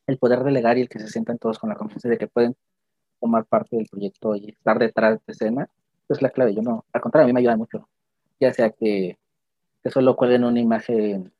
el 0.06 0.18
poder 0.18 0.42
delegar 0.42 0.78
y 0.78 0.82
el 0.82 0.88
que 0.88 0.98
se 0.98 1.08
sientan 1.08 1.38
todos 1.38 1.58
con 1.58 1.68
la 1.70 1.76
confianza 1.76 2.08
de 2.08 2.18
que 2.18 2.26
pueden 2.26 2.56
tomar 3.20 3.44
parte 3.44 3.76
del 3.76 3.86
proyecto 3.86 4.34
y 4.34 4.50
estar 4.50 4.78
detrás 4.78 5.20
de 5.26 5.32
escena, 5.32 5.68
es 6.08 6.22
la 6.22 6.30
clave. 6.30 6.54
Yo 6.54 6.62
no, 6.62 6.84
al 6.92 7.00
contrario, 7.00 7.24
a 7.24 7.28
mí 7.28 7.32
me 7.32 7.40
ayuda 7.40 7.56
mucho. 7.56 7.88
Ya 8.40 8.52
sea 8.52 8.70
que, 8.70 9.18
que 9.82 9.90
solo 9.90 10.16
cuelguen 10.16 10.44
una 10.44 10.58
imagen 10.60 11.32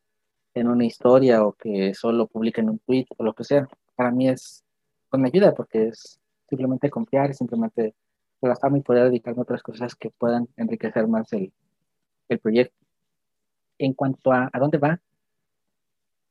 en 0.55 0.69
una 0.69 0.85
historia 0.85 1.45
o 1.45 1.53
que 1.53 1.95
solo 1.95 2.27
publiquen 2.27 2.69
un 2.69 2.78
tweet 2.78 3.07
o 3.16 3.24
lo 3.24 3.35
que 3.35 3.45
sea 3.45 3.69
para 4.01 4.13
mí 4.13 4.31
es, 4.31 4.65
pues 5.11 5.21
me 5.21 5.29
ayuda 5.29 5.53
porque 5.53 5.89
es 5.89 6.19
simplemente 6.49 6.89
confiar 6.89 7.35
simplemente 7.35 7.95
relajarme 8.41 8.79
y 8.79 8.81
poder 8.81 9.05
dedicarme 9.05 9.41
a 9.41 9.43
otras 9.43 9.63
cosas 9.63 9.95
que 9.95 10.09
puedan 10.09 10.49
enriquecer 10.57 11.07
más 11.07 11.31
el, 11.35 11.53
el 12.31 12.39
proyecto. 12.39 12.75
En 13.77 13.93
cuanto 13.93 14.33
a, 14.33 14.49
a 14.51 14.59
dónde 14.59 14.79
va, 14.79 14.99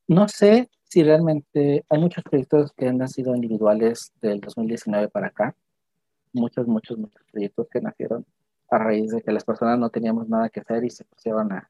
no 0.08 0.28
sé 0.28 0.68
si 0.82 1.04
realmente 1.04 1.86
hay 1.88 2.00
muchos 2.00 2.24
proyectos 2.24 2.74
que 2.74 2.88
han 2.88 2.98
nacido 2.98 3.36
individuales 3.36 4.14
del 4.20 4.41
2019 4.41 5.10
para 5.10 5.28
acá. 5.28 5.56
Muchos, 6.34 6.66
muchos, 6.66 6.98
muchos 6.98 7.22
proyectos 7.32 7.68
que 7.70 7.82
nacieron 7.82 8.26
a 8.72 8.80
raíz 8.80 9.12
de 9.12 9.22
que 9.22 9.32
las 9.32 9.44
personas 9.44 9.78
no 9.78 9.91
teníamos 9.91 10.28
nada 10.28 10.50
que 10.50 10.62
hacer 10.62 10.84
y 10.86 10.90
se 10.90 11.06
pusieron 11.06 11.52
a, 11.52 11.70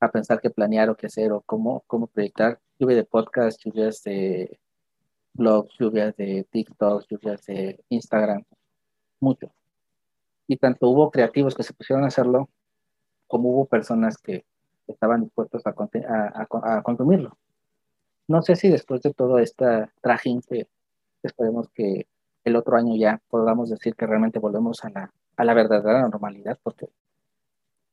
a 0.00 0.10
pensar 0.10 0.40
qué 0.40 0.50
planear 0.50 0.90
o 0.90 0.96
qué 0.96 1.06
hacer 1.06 1.30
o 1.30 1.40
cómo, 1.42 1.84
cómo 1.86 2.08
proyectar. 2.08 2.58
Lluvia 2.80 2.96
de 2.96 3.04
podcast, 3.04 3.62
lluvias 3.64 4.02
de 4.02 4.58
blogs, 5.40 5.74
lluvias 5.78 6.14
de 6.16 6.46
TikTok, 6.50 7.06
lluvias 7.08 7.44
de 7.46 7.82
Instagram, 7.88 8.44
mucho. 9.20 9.50
Y 10.46 10.56
tanto 10.56 10.88
hubo 10.88 11.10
creativos 11.10 11.54
que 11.54 11.62
se 11.62 11.72
pusieron 11.72 12.04
a 12.04 12.08
hacerlo, 12.08 12.48
como 13.26 13.48
hubo 13.50 13.64
personas 13.64 14.18
que 14.18 14.44
estaban 14.86 15.22
dispuestos 15.22 15.62
a, 15.66 15.70
a, 15.70 16.82
consumirlo. 16.82 17.36
No 18.28 18.42
sé 18.42 18.54
si 18.56 18.68
después 18.68 19.02
de 19.02 19.14
todo 19.14 19.38
esta 19.38 19.90
trajín 20.02 20.42
que 20.42 20.68
esperemos 21.22 21.68
que 21.70 22.06
el 22.44 22.56
otro 22.56 22.76
año 22.76 22.94
ya 22.96 23.20
podamos 23.28 23.70
decir 23.70 23.94
que 23.94 24.06
realmente 24.06 24.38
volvemos 24.38 24.84
a 24.84 24.90
la, 24.90 25.12
a 25.36 25.44
la 25.44 25.54
verdadera 25.54 26.08
normalidad, 26.08 26.58
porque 26.62 26.88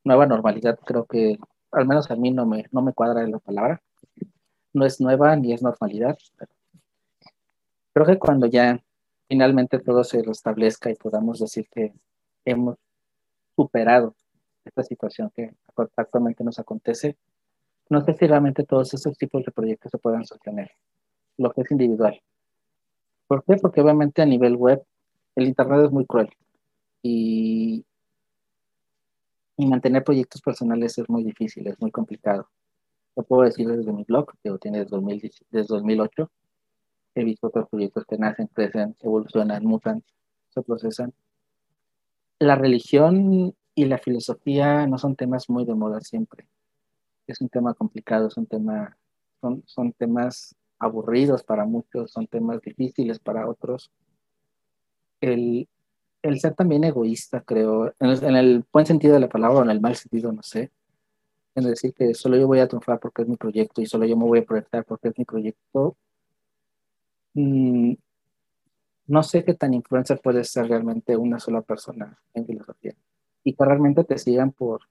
nueva 0.04 0.26
normalidad 0.26 0.78
creo 0.86 1.06
que 1.06 1.38
al 1.72 1.88
menos 1.88 2.10
a 2.12 2.16
mí 2.16 2.32
no 2.32 2.46
me, 2.46 2.66
no 2.72 2.82
me 2.82 2.94
cuadra 2.94 3.26
la 3.28 3.40
palabra. 3.40 3.82
No 4.74 4.86
es 4.86 5.00
nueva 5.02 5.36
ni 5.36 5.54
es 5.54 5.62
normalidad, 5.62 6.18
pero 6.38 6.52
Creo 7.98 8.06
que 8.06 8.20
cuando 8.20 8.46
ya 8.46 8.80
finalmente 9.28 9.80
todo 9.80 10.04
se 10.04 10.22
restablezca 10.22 10.92
y 10.92 10.94
podamos 10.94 11.40
decir 11.40 11.68
que 11.74 11.96
hemos 12.46 12.78
superado 13.56 14.14
esta 14.64 14.84
situación 14.84 15.32
que 15.36 15.56
actualmente 15.96 16.44
nos 16.44 16.60
acontece, 16.60 17.18
no 17.90 18.06
sé 18.06 18.14
si 18.14 18.28
realmente 18.28 18.66
todos 18.66 18.94
esos 18.94 19.18
tipos 19.18 19.44
de 19.44 19.52
proyectos 19.52 19.90
se 19.90 19.98
puedan 19.98 20.26
sostener, 20.26 20.70
lo 21.38 21.50
que 21.50 21.62
es 21.62 21.72
individual. 21.72 22.22
¿Por 23.26 23.44
qué? 23.44 23.56
Porque 23.56 23.82
obviamente 23.82 24.22
a 24.22 24.28
nivel 24.28 24.58
web 24.58 24.84
el 25.36 25.48
Internet 25.48 25.86
es 25.86 25.92
muy 25.92 26.06
cruel 26.06 26.30
y, 27.02 27.84
y 29.58 29.66
mantener 29.66 30.04
proyectos 30.04 30.44
personales 30.44 31.00
es 31.00 31.10
muy 31.10 31.24
difícil, 31.24 31.66
es 31.66 31.82
muy 31.82 31.90
complicado. 31.90 32.48
Lo 33.16 33.24
puedo 33.24 33.42
decir 33.42 33.68
desde 33.68 33.92
mi 33.92 34.04
blog, 34.04 34.32
que 34.44 34.52
tiene 34.60 34.86
desde, 34.86 35.32
desde 35.50 35.74
2008, 35.74 36.30
he 37.22 37.24
visto 37.24 37.48
otros 37.48 37.70
proyectos 37.70 38.06
que 38.06 38.18
nacen, 38.18 38.48
crecen, 38.48 38.96
evolucionan, 39.02 39.66
mutan, 39.66 40.04
se 40.50 40.62
procesan. 40.62 41.14
La 42.40 42.56
religión 42.56 43.56
y 43.76 43.86
la 43.86 43.98
filosofía 43.98 44.88
no 44.88 44.98
son 44.98 45.16
temas 45.16 45.50
muy 45.50 45.66
de 45.66 45.76
moda 45.76 46.02
siempre. 46.02 46.48
Es 47.28 47.42
un 47.42 47.50
tema 47.50 47.74
complicado, 47.74 48.28
es 48.28 48.38
un 48.38 48.46
tema, 48.46 48.98
son, 49.42 49.64
son 49.66 49.94
temas 49.94 50.56
aburridos 50.80 51.44
para 51.44 51.66
muchos, 51.66 52.12
son 52.12 52.28
temas 52.28 52.62
difíciles 52.62 53.20
para 53.20 53.48
otros. 53.48 53.92
El, 55.22 55.68
el 56.22 56.40
ser 56.40 56.54
también 56.56 56.84
egoísta, 56.84 57.42
creo, 57.42 57.94
en 58.00 58.10
el, 58.10 58.24
en 58.24 58.36
el, 58.36 58.66
buen 58.72 58.86
sentido 58.86 59.14
de 59.14 59.20
la 59.20 59.30
palabra 59.30 59.60
o 59.60 59.64
en 59.64 59.70
el 59.70 59.82
mal 59.82 59.96
sentido, 59.96 60.32
no 60.32 60.44
sé, 60.44 60.72
en 61.56 61.64
decir 61.64 61.94
que 61.94 62.14
solo 62.14 62.38
yo 62.38 62.48
voy 62.48 62.60
a 62.60 62.68
triunfar 62.68 63.00
porque 63.00 63.24
es 63.24 63.28
mi 63.28 63.36
proyecto 63.36 63.82
y 63.82 63.88
solo 63.88 64.06
yo 64.06 64.16
me 64.16 64.26
voy 64.26 64.40
a 64.40 64.46
proyectar 64.46 64.86
porque 64.86 65.10
es 65.10 65.18
mi 65.18 65.26
proyecto, 65.26 65.96
mm, 67.38 67.94
no 69.08 69.24
sé 69.24 69.44
qué 69.44 69.54
tan 69.54 69.74
influencer 69.74 70.20
puede 70.22 70.44
ser 70.44 70.68
realmente 70.68 71.16
una 71.16 71.40
sola 71.40 71.62
persona 71.62 72.18
en 72.34 72.46
filosofía. 72.46 72.94
Y 73.44 73.54
que 73.54 73.66
realmente 73.66 74.04
te 74.04 74.18
sigan 74.18 74.52
por, 74.52 74.82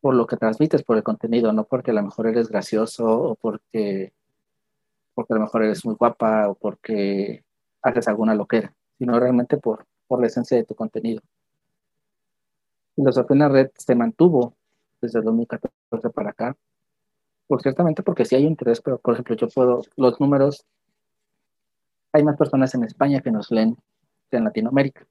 por 0.00 0.14
lo 0.14 0.26
que 0.26 0.36
transmites, 0.36 0.82
por 0.82 0.96
el 0.96 1.02
contenido, 1.02 1.52
no 1.52 1.64
porque 1.64 1.92
a 1.92 1.94
lo 1.94 2.02
mejor 2.02 2.26
eres 2.26 2.48
gracioso 2.48 3.04
o 3.06 3.34
porque, 3.36 4.12
porque 5.14 5.32
a 5.32 5.36
lo 5.36 5.42
mejor 5.42 5.64
eres 5.64 5.84
muy 5.84 5.94
guapa 5.94 6.48
o 6.48 6.54
porque 6.54 7.44
haces 7.82 8.08
alguna 8.08 8.34
loquera, 8.34 8.74
sino 8.98 9.18
realmente 9.20 9.56
por, 9.56 9.86
por 10.08 10.20
la 10.20 10.26
esencia 10.26 10.56
de 10.56 10.64
tu 10.64 10.74
contenido. 10.74 11.22
Filosofía 12.96 13.34
en 13.34 13.38
la 13.38 13.48
red 13.48 13.70
se 13.76 13.94
mantuvo 13.94 14.54
desde 15.00 15.20
el 15.20 15.24
2014 15.26 16.10
para 16.10 16.30
acá, 16.30 16.56
por 17.46 17.62
ciertamente 17.62 18.02
porque 18.02 18.24
sí 18.24 18.34
hay 18.34 18.44
interés, 18.44 18.80
pero 18.80 18.98
por 18.98 19.14
ejemplo 19.14 19.36
yo 19.36 19.48
puedo, 19.48 19.82
los 19.96 20.20
números, 20.20 20.66
hay 22.12 22.24
más 22.24 22.36
personas 22.36 22.74
en 22.74 22.84
España 22.84 23.20
que 23.20 23.30
nos 23.30 23.50
leen 23.50 23.76
que 24.30 24.36
en 24.36 24.44
Latinoamérica. 24.44 25.06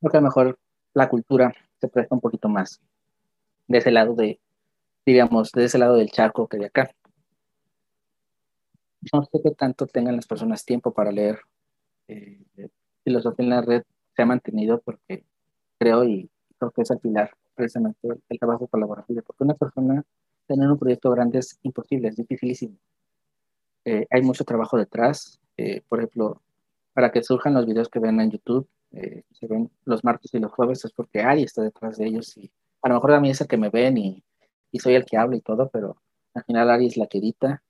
Porque 0.00 0.16
a 0.16 0.20
lo 0.20 0.26
mejor 0.26 0.58
la 0.94 1.08
cultura 1.08 1.54
se 1.80 1.88
presta 1.88 2.14
un 2.14 2.20
poquito 2.20 2.48
más 2.48 2.80
de 3.68 3.78
ese 3.78 3.90
lado 3.90 4.14
de, 4.14 4.40
digamos, 5.06 5.52
de 5.52 5.64
ese 5.64 5.78
lado 5.78 5.96
del 5.96 6.10
charco 6.10 6.48
que 6.48 6.58
de 6.58 6.66
acá. 6.66 6.90
No 9.12 9.24
sé 9.24 9.40
qué 9.42 9.50
tanto 9.52 9.86
tengan 9.86 10.16
las 10.16 10.26
personas 10.26 10.64
tiempo 10.64 10.92
para 10.92 11.10
leer 11.10 11.40
eh, 12.08 12.44
filosofía 13.04 13.44
en 13.44 13.50
la 13.50 13.62
red 13.62 13.82
se 14.14 14.22
ha 14.22 14.26
mantenido 14.26 14.80
porque 14.80 15.24
creo 15.78 16.04
y 16.04 16.30
creo 16.58 16.70
que 16.70 16.82
es 16.82 16.90
al 16.90 17.00
pilar 17.00 17.30
precisamente 17.54 17.98
el 18.28 18.38
trabajo 18.38 18.66
colaborativo, 18.66 19.22
porque 19.22 19.44
una 19.44 19.54
persona 19.54 20.02
tener 20.46 20.70
un 20.70 20.78
proyecto 20.78 21.10
grande 21.10 21.38
es 21.38 21.58
imposible, 21.62 22.08
es 22.08 22.16
dificilísimo. 22.16 22.76
Eh, 23.84 24.06
hay 24.10 24.22
mucho 24.22 24.44
trabajo 24.44 24.76
detrás, 24.76 25.40
eh, 25.56 25.82
por 25.88 25.98
ejemplo, 25.98 26.40
para 26.92 27.10
que 27.10 27.22
surjan 27.22 27.54
los 27.54 27.66
videos 27.66 27.88
que 27.88 27.98
ven 27.98 28.20
en 28.20 28.30
YouTube, 28.30 28.68
eh, 28.92 29.24
se 29.32 29.46
ven 29.46 29.70
los 29.84 30.04
martes 30.04 30.32
y 30.34 30.38
los 30.38 30.52
jueves, 30.52 30.84
es 30.84 30.92
porque 30.92 31.20
Ari 31.22 31.42
está 31.42 31.62
detrás 31.62 31.96
de 31.96 32.06
ellos 32.06 32.36
y 32.36 32.52
a 32.82 32.88
lo 32.88 32.96
mejor 32.96 33.12
a 33.12 33.20
mí 33.20 33.30
es 33.30 33.40
el 33.40 33.48
que 33.48 33.56
me 33.56 33.70
ven 33.70 33.98
y, 33.98 34.22
soy 34.78 34.94
el 34.94 35.04
que 35.04 35.16
habla 35.16 35.36
y 35.36 35.40
todo, 35.40 35.68
pero 35.70 35.96
al 36.34 36.44
final 36.44 36.70
Ari 36.70 36.86
es 36.86 36.96
la 36.96 37.06
que 37.06 37.18
edita. 37.18 37.62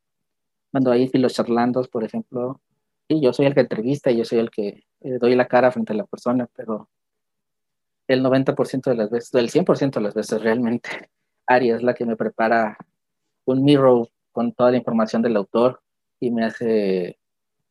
Cuando 0.70 0.92
hay 0.92 1.10
los 1.14 1.34
charlandos, 1.34 1.88
por 1.88 2.04
ejemplo, 2.04 2.60
y 3.08 3.20
yo 3.20 3.32
soy 3.32 3.46
el 3.46 3.54
que 3.54 3.60
entrevista 3.60 4.10
y 4.10 4.18
yo 4.18 4.24
soy 4.24 4.38
el 4.38 4.50
que 4.50 4.84
doy 5.00 5.34
la 5.34 5.48
cara 5.48 5.70
frente 5.72 5.92
a 5.92 5.96
la 5.96 6.06
persona, 6.06 6.48
pero 6.54 6.88
el 8.06 8.22
90% 8.22 8.90
de 8.90 8.96
las 8.96 9.10
veces, 9.10 9.34
el 9.34 9.50
100% 9.50 9.94
de 9.94 10.00
las 10.00 10.14
veces 10.14 10.42
realmente, 10.42 10.88
Ari 11.46 11.70
es 11.70 11.82
la 11.82 11.94
que 11.94 12.06
me 12.06 12.16
prepara 12.16 12.78
un 13.44 13.64
mirror 13.64 14.08
con 14.30 14.52
toda 14.52 14.70
la 14.70 14.76
información 14.76 15.22
del 15.22 15.36
autor 15.36 15.81
y 16.22 16.30
me 16.30 16.44
hace 16.44 17.18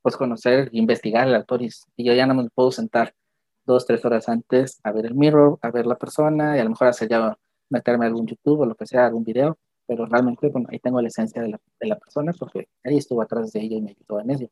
pues 0.01 0.17
conocer, 0.17 0.69
investigar 0.73 1.25
al 1.27 1.35
autor 1.35 1.61
y, 1.61 1.69
yo 1.97 2.13
ya 2.13 2.25
no 2.25 2.35
me 2.35 2.49
puedo 2.49 2.71
sentar 2.71 3.13
dos, 3.65 3.85
tres 3.85 4.03
horas 4.03 4.27
antes 4.27 4.81
a 4.83 4.91
ver 4.91 5.05
el 5.05 5.15
mirror, 5.15 5.57
a 5.61 5.71
ver 5.71 5.85
la 5.85 5.95
persona 5.95 6.57
y 6.57 6.59
a 6.59 6.63
lo 6.65 6.71
mejor 6.71 6.89
hacer 6.89 7.07
ya 7.07 7.37
meterme 7.69 8.05
a 8.05 8.09
algún 8.09 8.27
YouTube 8.27 8.59
o 8.59 8.65
lo 8.65 8.75
que 8.75 8.85
sea, 8.85 9.05
algún 9.05 9.23
video, 9.23 9.57
pero 9.87 10.05
realmente 10.05 10.49
bueno, 10.49 10.67
ahí 10.69 10.79
tengo 10.79 11.01
la 11.01 11.07
esencia 11.07 11.41
de 11.41 11.47
la, 11.47 11.61
de 11.79 11.87
la 11.87 11.97
persona 11.97 12.33
porque 12.37 12.67
ahí 12.83 12.97
estuvo 12.97 13.21
atrás 13.21 13.53
de 13.53 13.61
ella 13.61 13.77
y 13.77 13.81
me 13.81 13.91
ayudó 13.91 14.19
en 14.19 14.31
ello. 14.31 14.49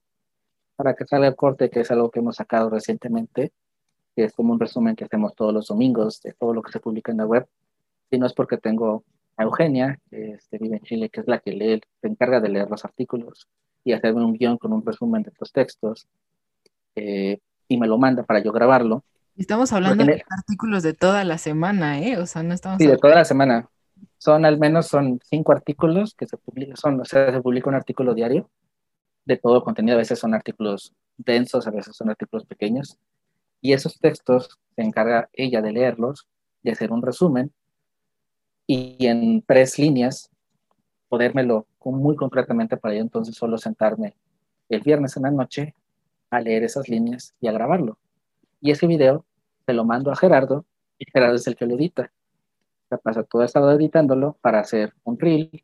Para 0.78 0.94
que 0.94 1.06
salga 1.06 1.28
el 1.28 1.36
corte, 1.36 1.70
que 1.70 1.82
es 1.82 1.92
algo 1.92 2.10
que 2.10 2.20
hemos 2.20 2.38
sacado 2.38 2.70
recientemente, 2.70 3.52
que 4.16 4.24
es 4.24 4.34
como 4.34 4.54
un 4.54 4.62
resumen 4.62 4.96
que 4.96 5.04
hacemos 5.04 5.36
todos 5.36 5.54
los 5.54 5.68
domingos 5.68 6.22
de 6.22 6.32
todo 6.34 6.54
lo 6.54 6.62
que 6.62 6.72
se 6.72 6.80
publica 6.80 7.12
en 7.12 7.18
la 7.18 7.26
web, 7.26 7.46
si 8.10 8.18
no 8.18 8.28
es 8.28 8.34
porque 8.34 8.58
tengo 8.58 9.04
a 9.36 9.44
Eugenia, 9.44 10.00
que 10.10 10.32
este, 10.32 10.58
vive 10.58 10.78
en 10.78 10.84
Chile, 10.84 11.10
que 11.10 11.20
es 11.20 11.28
la 11.28 11.40
que 11.40 11.52
lee, 11.52 11.82
se 12.00 12.08
encarga 12.08 12.40
de 12.40 12.48
leer 12.48 12.70
los 12.70 12.86
artículos 12.86 13.50
y 13.90 13.94
hacerme 13.94 14.24
un 14.24 14.34
guion 14.34 14.58
con 14.58 14.72
un 14.72 14.86
resumen 14.86 15.24
de 15.24 15.32
los 15.40 15.52
textos, 15.52 16.08
eh, 16.96 17.40
y 17.68 17.78
me 17.78 17.88
lo 17.88 17.98
manda 17.98 18.24
para 18.24 18.40
yo 18.40 18.52
grabarlo. 18.52 19.04
Estamos 19.36 19.74
hablando 19.74 20.06
de 20.06 20.24
artículos 20.30 20.84
de 20.84 20.94
toda 20.94 21.24
la 21.24 21.38
semana, 21.38 22.00
¿eh? 22.00 22.18
O 22.18 22.26
sea, 22.26 22.44
no 22.44 22.54
estamos... 22.54 22.78
Sí, 22.78 22.88
de 22.88 22.98
toda 22.98 23.16
la 23.16 23.26
semana. 23.26 23.68
Son 24.18 24.46
al 24.46 24.60
menos 24.60 24.88
son 24.88 25.20
cinco 25.24 25.54
artículos 25.54 26.14
que 26.14 26.28
se 26.28 26.38
publican, 26.38 26.78
son, 26.78 27.00
o 27.00 27.06
sea, 27.06 27.32
se 27.32 27.42
publica 27.42 27.70
un 27.70 27.76
artículo 27.76 28.14
diario 28.14 28.50
de 29.26 29.38
todo 29.38 29.64
contenido. 29.64 29.96
A 29.96 30.00
veces 30.00 30.20
son 30.20 30.34
artículos 30.34 30.94
densos, 31.18 31.66
a 31.68 31.72
veces 31.72 31.96
son 31.96 32.10
artículos 32.10 32.46
pequeños. 32.46 32.98
Y 33.62 33.74
esos 33.74 33.98
textos 34.00 34.60
se 34.76 34.82
encarga 34.82 35.30
ella 35.34 35.62
de 35.62 35.72
leerlos, 35.72 36.28
de 36.64 36.72
hacer 36.72 36.92
un 36.92 37.02
resumen 37.02 37.52
y 38.68 39.08
en 39.08 39.42
tres 39.42 39.80
líneas 39.80 40.29
podérmelo 41.10 41.66
muy 41.84 42.16
concretamente 42.16 42.78
para 42.78 42.96
yo 42.96 43.02
entonces 43.02 43.36
solo 43.36 43.58
sentarme 43.58 44.16
el 44.70 44.82
viernes 44.82 45.18
en 45.18 45.24
la 45.24 45.32
noche 45.32 45.74
a 46.30 46.40
leer 46.40 46.64
esas 46.64 46.88
líneas 46.88 47.34
y 47.42 47.48
a 47.48 47.52
grabarlo. 47.52 47.98
Y 48.62 48.72
ese 48.72 48.88
video 48.88 49.26
se 49.66 49.74
lo 49.74 49.84
mando 49.84 50.12
a 50.12 50.16
Gerardo 50.16 50.66
y 50.98 51.06
Gerardo 51.12 51.36
es 51.36 51.48
el 51.48 51.56
que 51.56 51.66
lo 51.66 51.76
edita. 51.76 52.12
Se 52.90 52.98
pasa 52.98 53.24
todo 53.24 53.42
el 53.42 53.50
sábado 53.50 53.74
editándolo 53.74 54.38
para 54.42 54.60
hacer 54.60 54.94
un 55.04 55.18
reel, 55.20 55.64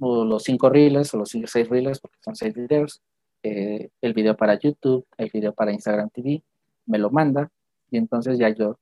o 0.00 0.24
los 0.24 0.42
cinco 0.42 0.68
reels 0.68 1.14
o 1.14 1.18
los 1.18 1.30
seis 1.30 1.68
reels, 1.68 2.00
porque 2.00 2.18
son 2.20 2.34
seis 2.34 2.54
videos, 2.54 3.02
eh, 3.42 3.90
el 4.00 4.14
video 4.14 4.36
para 4.36 4.58
YouTube, 4.58 5.06
el 5.16 5.30
video 5.32 5.52
para 5.52 5.72
Instagram 5.72 6.10
TV, 6.10 6.42
me 6.86 6.98
lo 6.98 7.10
manda 7.10 7.50
y 7.90 7.98
entonces 7.98 8.38
ya 8.38 8.48
yo 8.48 8.78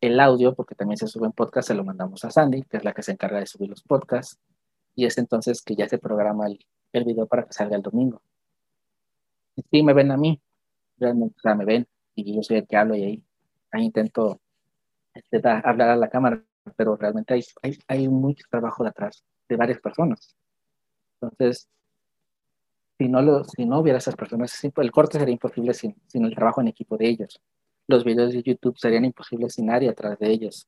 el 0.00 0.18
audio, 0.20 0.54
porque 0.54 0.74
también 0.74 0.96
se 0.96 1.06
sube 1.06 1.26
en 1.26 1.32
podcast, 1.32 1.68
se 1.68 1.74
lo 1.74 1.84
mandamos 1.84 2.24
a 2.24 2.30
Sandy, 2.30 2.62
que 2.64 2.76
es 2.76 2.84
la 2.84 2.92
que 2.92 3.02
se 3.02 3.12
encarga 3.12 3.38
de 3.38 3.46
subir 3.46 3.70
los 3.70 3.82
podcasts, 3.82 4.38
y 4.96 5.04
es 5.06 5.18
entonces 5.18 5.62
que 5.62 5.76
ya 5.76 5.88
se 5.88 5.98
programa 5.98 6.46
el, 6.46 6.58
el 6.92 7.04
video 7.04 7.26
para 7.26 7.44
que 7.44 7.52
salga 7.52 7.76
el 7.76 7.82
domingo. 7.82 8.20
Y 9.54 9.62
sí, 9.70 9.82
me 9.82 9.92
ven 9.92 10.10
a 10.10 10.16
mí, 10.16 10.40
realmente, 10.98 11.36
o 11.38 11.40
sea, 11.40 11.54
me 11.54 11.64
ven, 11.64 11.86
y 12.14 12.34
yo 12.34 12.42
soy 12.42 12.58
el 12.58 12.66
que 12.66 12.76
hablo 12.76 12.96
y 12.96 13.04
ahí, 13.04 13.24
ahí 13.70 13.84
intento 13.84 14.40
este, 15.14 15.40
hablar 15.64 15.90
a 15.90 15.96
la 15.96 16.08
cámara, 16.08 16.42
pero 16.76 16.96
realmente 16.96 17.34
hay, 17.34 17.44
hay, 17.62 17.78
hay 17.86 18.08
mucho 18.08 18.44
trabajo 18.50 18.82
detrás 18.82 19.22
de 19.48 19.56
varias 19.56 19.80
personas. 19.80 20.34
Entonces, 21.20 21.68
si 22.98 23.08
no, 23.08 23.22
lo, 23.22 23.44
si 23.44 23.66
no 23.66 23.80
hubiera 23.80 23.98
esas 23.98 24.16
personas, 24.16 24.58
el 24.64 24.90
corte 24.90 25.18
sería 25.18 25.32
imposible 25.32 25.74
sin, 25.74 25.94
sin 26.06 26.24
el 26.24 26.34
trabajo 26.34 26.60
en 26.60 26.68
equipo 26.68 26.96
de 26.96 27.08
ellos. 27.08 27.40
Los 27.86 28.04
videos 28.04 28.32
de 28.32 28.42
YouTube 28.42 28.78
serían 28.78 29.04
imposibles 29.04 29.54
sin 29.54 29.70
Ari 29.70 29.88
atrás 29.88 30.18
de 30.18 30.30
ellos. 30.30 30.66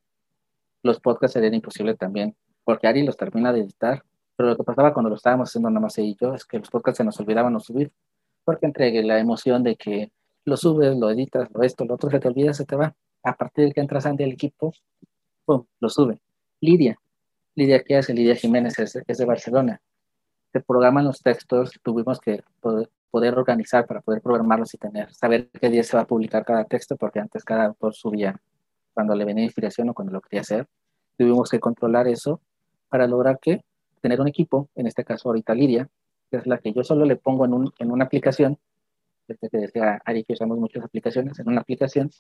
Los 0.82 1.00
podcasts 1.00 1.32
serían 1.32 1.54
imposibles 1.54 1.96
también, 1.98 2.36
porque 2.64 2.86
Ari 2.86 3.02
los 3.02 3.16
termina 3.16 3.52
de 3.52 3.60
editar. 3.60 4.04
Pero 4.38 4.50
lo 4.50 4.56
que 4.56 4.64
pasaba 4.64 4.94
cuando 4.94 5.10
lo 5.10 5.16
estábamos 5.16 5.50
haciendo 5.50 5.68
nada 5.68 5.80
más 5.80 5.98
ella 5.98 6.08
y 6.08 6.16
yo 6.18 6.32
es 6.32 6.46
que 6.46 6.58
los 6.58 6.70
podcasts 6.70 6.96
se 6.96 7.04
nos 7.04 7.20
olvidaban 7.20 7.52
no 7.52 7.60
subir, 7.60 7.92
porque 8.44 8.64
entre 8.64 9.02
la 9.02 9.18
emoción 9.18 9.62
de 9.62 9.76
que 9.76 10.10
lo 10.46 10.56
subes, 10.56 10.96
lo 10.96 11.10
editas, 11.10 11.50
lo 11.52 11.62
esto, 11.62 11.84
lo 11.84 11.96
otro, 11.96 12.08
se 12.08 12.20
te 12.20 12.28
olvida, 12.28 12.54
se 12.54 12.64
te 12.64 12.76
va. 12.76 12.94
A 13.22 13.36
partir 13.36 13.66
de 13.66 13.72
que 13.72 13.80
entras 13.80 14.06
Andy 14.06 14.24
al 14.24 14.32
equipo, 14.32 14.72
¡pum! 15.44 15.66
lo 15.80 15.90
sube. 15.90 16.20
Lidia, 16.60 16.98
Lidia, 17.54 17.82
¿qué 17.82 17.96
hace? 17.96 18.14
Lidia 18.14 18.36
Jiménez 18.36 18.78
es, 18.78 18.96
es 19.06 19.18
de 19.18 19.24
Barcelona 19.26 19.82
se 20.52 20.60
programan 20.60 21.04
los 21.04 21.20
textos, 21.20 21.72
tuvimos 21.82 22.20
que 22.20 22.42
poder, 22.60 23.38
organizar 23.38 23.86
para 23.86 24.00
poder 24.00 24.22
programarlos 24.22 24.72
y 24.74 24.78
tener, 24.78 25.12
saber 25.12 25.50
qué 25.50 25.68
día 25.68 25.82
se 25.82 25.96
va 25.96 26.02
a 26.02 26.06
publicar 26.06 26.44
cada 26.44 26.64
texto, 26.64 26.96
porque 26.96 27.20
antes 27.20 27.44
cada 27.44 27.66
autor 27.66 27.94
subía 27.94 28.40
cuando 28.94 29.14
le 29.14 29.24
venía 29.24 29.44
inspiración 29.44 29.88
o 29.88 29.94
cuando 29.94 30.12
lo 30.12 30.20
quería 30.20 30.42
hacer. 30.42 30.66
Tuvimos 31.16 31.50
que 31.50 31.60
controlar 31.60 32.06
eso 32.08 32.40
para 32.88 33.06
lograr 33.06 33.38
que 33.40 33.62
tener 33.98 34.20
un 34.20 34.28
equipo, 34.28 34.68
en 34.74 34.86
este 34.86 35.04
caso 35.04 35.28
ahorita 35.28 35.54
Lidia, 35.54 35.88
que 36.30 36.38
es 36.38 36.46
la 36.46 36.58
que 36.58 36.72
yo 36.72 36.84
solo 36.84 37.04
le 37.04 37.16
pongo 37.16 37.44
en, 37.44 37.52
un, 37.54 37.72
en 37.78 37.90
una 37.90 38.04
aplicación, 38.04 38.58
desde 39.26 39.48
que 39.48 39.58
decía 39.58 40.00
Ari 40.04 40.24
que 40.24 40.32
usamos 40.34 40.58
muchas 40.58 40.84
aplicaciones, 40.84 41.38
en 41.38 41.48
una 41.48 41.60
aplicación, 41.60 42.10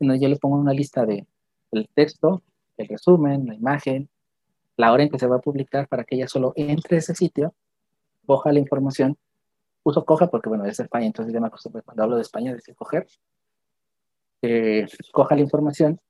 en 0.00 0.08
donde 0.08 0.22
yo 0.22 0.28
le 0.28 0.36
pongo 0.36 0.56
una 0.56 0.72
lista 0.72 1.06
de 1.06 1.26
el 1.72 1.88
texto, 1.94 2.42
el 2.76 2.88
resumen, 2.88 3.46
la 3.46 3.54
imagen, 3.54 4.08
la 4.76 4.92
hora 4.92 5.02
en 5.02 5.10
que 5.10 5.18
se 5.18 5.26
va 5.26 5.36
a 5.36 5.40
publicar 5.40 5.88
para 5.88 6.04
que 6.04 6.16
ella 6.16 6.26
solo 6.26 6.52
entre 6.56 6.96
a 6.96 6.98
ese 6.98 7.14
sitio, 7.14 7.54
coja 8.26 8.52
la 8.52 8.58
información, 8.58 9.16
uso 9.82 10.04
coja 10.04 10.28
porque 10.28 10.48
bueno, 10.48 10.64
es 10.64 10.80
España, 10.80 11.06
entonces 11.06 11.32
ya 11.32 11.40
me 11.40 11.48
acostumbro 11.48 11.82
cuando 11.82 12.02
hablo 12.02 12.16
de 12.16 12.22
España 12.22 12.52
decir 12.52 12.74
coger, 12.74 13.06
eh, 14.42 14.86
coja 15.12 15.34
la 15.34 15.42
información 15.42 16.00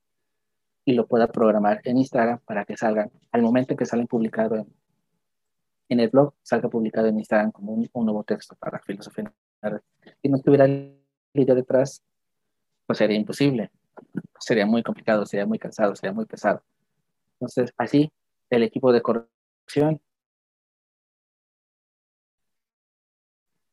y 0.85 0.95
lo 0.95 1.07
pueda 1.07 1.29
programar 1.29 1.81
en 1.85 1.99
Instagram 1.99 2.41
para 2.45 2.65
que 2.65 2.77
salgan, 2.77 3.11
al 3.33 3.43
momento 3.43 3.77
que 3.77 3.87
salen 3.87 4.07
publicado 4.07 4.57
en, 4.57 4.67
en 5.91 6.01
el 6.01 6.09
blog, 6.09 6.35
salga 6.43 6.69
publicado 6.69 7.09
en 7.09 7.19
Instagram 7.19 7.53
como 7.53 7.73
un, 7.73 7.89
nuevo 7.93 8.25
texto 8.25 8.57
para 8.57 8.79
filosofía. 8.81 9.33
Si 10.23 10.29
no 10.29 10.37
estuviera 10.37 10.65
el 10.65 10.97
video 11.35 11.55
detrás, 11.55 12.03
pues 12.87 12.99
sería 12.99 13.17
imposible, 13.17 13.71
sería 14.39 14.67
muy 14.67 14.83
complicado, 14.83 15.27
sería 15.27 15.47
muy 15.47 15.59
cansado, 15.59 15.95
sería 15.97 16.13
muy 16.13 16.27
pesado. 16.27 16.63
Entonces, 17.35 17.73
así 17.77 18.11
el 18.51 18.63
equipo 18.63 18.93
de 18.93 19.03
corrección. 19.03 20.01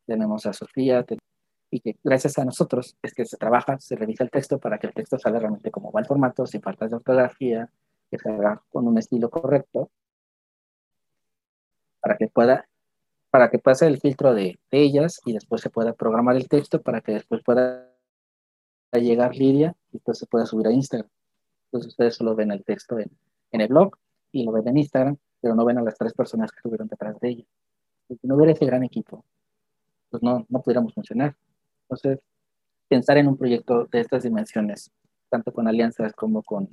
Tenemos 0.06 0.46
a 0.46 0.54
Sofía, 0.54 1.06
y 1.70 1.82
que 1.82 1.98
gracias 2.04 2.38
a 2.40 2.46
nosotros 2.46 2.96
es 3.02 3.14
que 3.14 3.26
se 3.26 3.38
trabaja, 3.38 3.78
se 3.80 3.96
revisa 3.96 4.24
el 4.24 4.32
texto 4.32 4.60
para 4.60 4.78
que 4.78 4.88
el 4.88 4.94
texto 4.94 5.20
salga 5.20 5.40
realmente 5.40 5.70
como 5.72 5.92
va 5.92 6.00
el 6.00 6.06
formato, 6.06 6.46
sin 6.46 6.62
faltas 6.62 6.92
de 6.92 6.96
ortografía, 6.96 7.70
que 8.10 8.18
salga 8.18 8.64
con 8.70 8.88
un 8.88 8.98
estilo 8.98 9.30
correcto, 9.30 9.92
para 12.00 12.18
que 12.18 12.28
pueda 12.28 12.68
para 13.30 13.50
que 13.50 13.60
pase 13.60 13.86
el 13.88 14.00
filtro 14.00 14.34
de, 14.34 14.58
ellas 14.72 15.22
y 15.26 15.34
después 15.34 15.62
se 15.62 15.70
pueda 15.70 15.94
programar 15.94 16.38
el 16.38 16.48
texto 16.48 16.82
para 16.82 17.02
que 17.02 17.12
después 17.12 17.44
pueda 17.44 17.94
llegar 18.94 19.36
Lidia 19.36 19.76
y 19.90 19.98
después 19.98 20.18
se 20.18 20.26
pueda 20.26 20.46
subir 20.46 20.68
a 20.68 20.72
Instagram. 20.72 21.10
Entonces 21.66 21.90
ustedes 21.90 22.16
solo 22.16 22.36
ven 22.36 22.52
el 22.52 22.64
texto 22.64 22.98
en, 22.98 23.12
en 23.52 23.62
el 23.62 23.68
blog 23.68 23.96
y 24.32 24.44
lo 24.46 24.54
ven 24.54 24.68
en 24.70 24.78
Instagram, 24.78 25.18
pero 25.42 25.56
no 25.56 25.66
ven 25.66 25.78
a 25.78 25.84
las 25.84 25.98
tres 25.98 26.14
personas 26.14 26.52
que 26.52 26.58
estuvieron 26.58 26.88
detrás 26.88 27.20
de 27.20 27.30
ella. 27.30 27.46
Si 28.08 28.28
no 28.28 28.36
hubiera 28.36 28.54
ese 28.54 28.66
gran 28.66 28.84
equipo, 28.84 29.26
pues 30.10 30.24
no, 30.24 30.46
no 30.50 30.62
pudiéramos 30.62 30.94
funcionar. 30.94 31.36
Entonces, 31.84 32.20
pensar 32.88 33.18
en 33.18 33.28
un 33.28 33.38
proyecto 33.38 33.86
de 33.86 34.00
estas 34.00 34.24
dimensiones, 34.24 34.92
tanto 35.30 35.52
con 35.52 35.68
alianzas 35.68 36.14
como 36.14 36.42
con, 36.44 36.70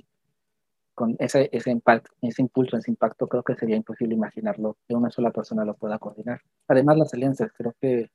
con 0.95 1.15
ese, 1.19 1.49
ese, 1.51 1.69
impacto, 1.71 2.11
ese 2.21 2.41
impulso, 2.41 2.77
ese 2.77 2.89
impacto, 2.89 3.27
creo 3.27 3.43
que 3.43 3.55
sería 3.55 3.75
imposible 3.75 4.15
imaginarlo 4.15 4.77
que 4.87 4.95
una 4.95 5.11
sola 5.11 5.31
persona 5.31 5.65
lo 5.65 5.75
pueda 5.75 5.99
coordinar. 5.99 6.41
Además, 6.67 6.97
las 6.97 7.13
alianzas, 7.13 7.51
creo 7.55 7.75
que, 7.79 8.09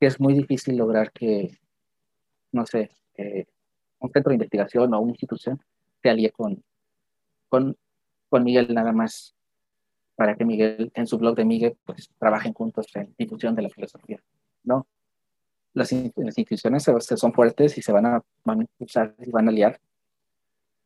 es 0.00 0.20
muy 0.20 0.34
difícil 0.34 0.76
lograr 0.76 1.12
que, 1.12 1.58
no 2.52 2.66
sé, 2.66 2.90
eh, 3.16 3.46
un 4.00 4.10
centro 4.10 4.30
de 4.30 4.34
investigación 4.34 4.92
o 4.92 5.00
una 5.00 5.12
institución 5.12 5.58
se 6.02 6.10
alíe 6.10 6.30
con, 6.30 6.62
con, 7.48 7.74
con 8.28 8.44
Miguel 8.44 8.74
nada 8.74 8.92
más 8.92 9.34
para 10.14 10.36
que 10.36 10.44
Miguel, 10.44 10.92
en 10.94 11.06
su 11.06 11.18
blog 11.18 11.36
de 11.36 11.44
Miguel, 11.44 11.76
pues 11.84 12.10
trabajen 12.18 12.52
juntos 12.52 12.86
en 12.96 13.14
difusión 13.18 13.54
de 13.54 13.62
la 13.62 13.70
filosofía, 13.70 14.22
¿no? 14.62 14.86
Las, 15.72 15.90
instituciones 15.92 16.84
se, 16.84 17.16
son 17.16 17.32
fuertes 17.32 17.76
y 17.78 17.82
se 17.82 17.92
van 17.92 18.06
a, 18.06 18.22
van 18.44 18.68
usar 18.78 19.14
y 19.18 19.30
van 19.30 19.48
a 19.48 19.50
aliar 19.50 19.80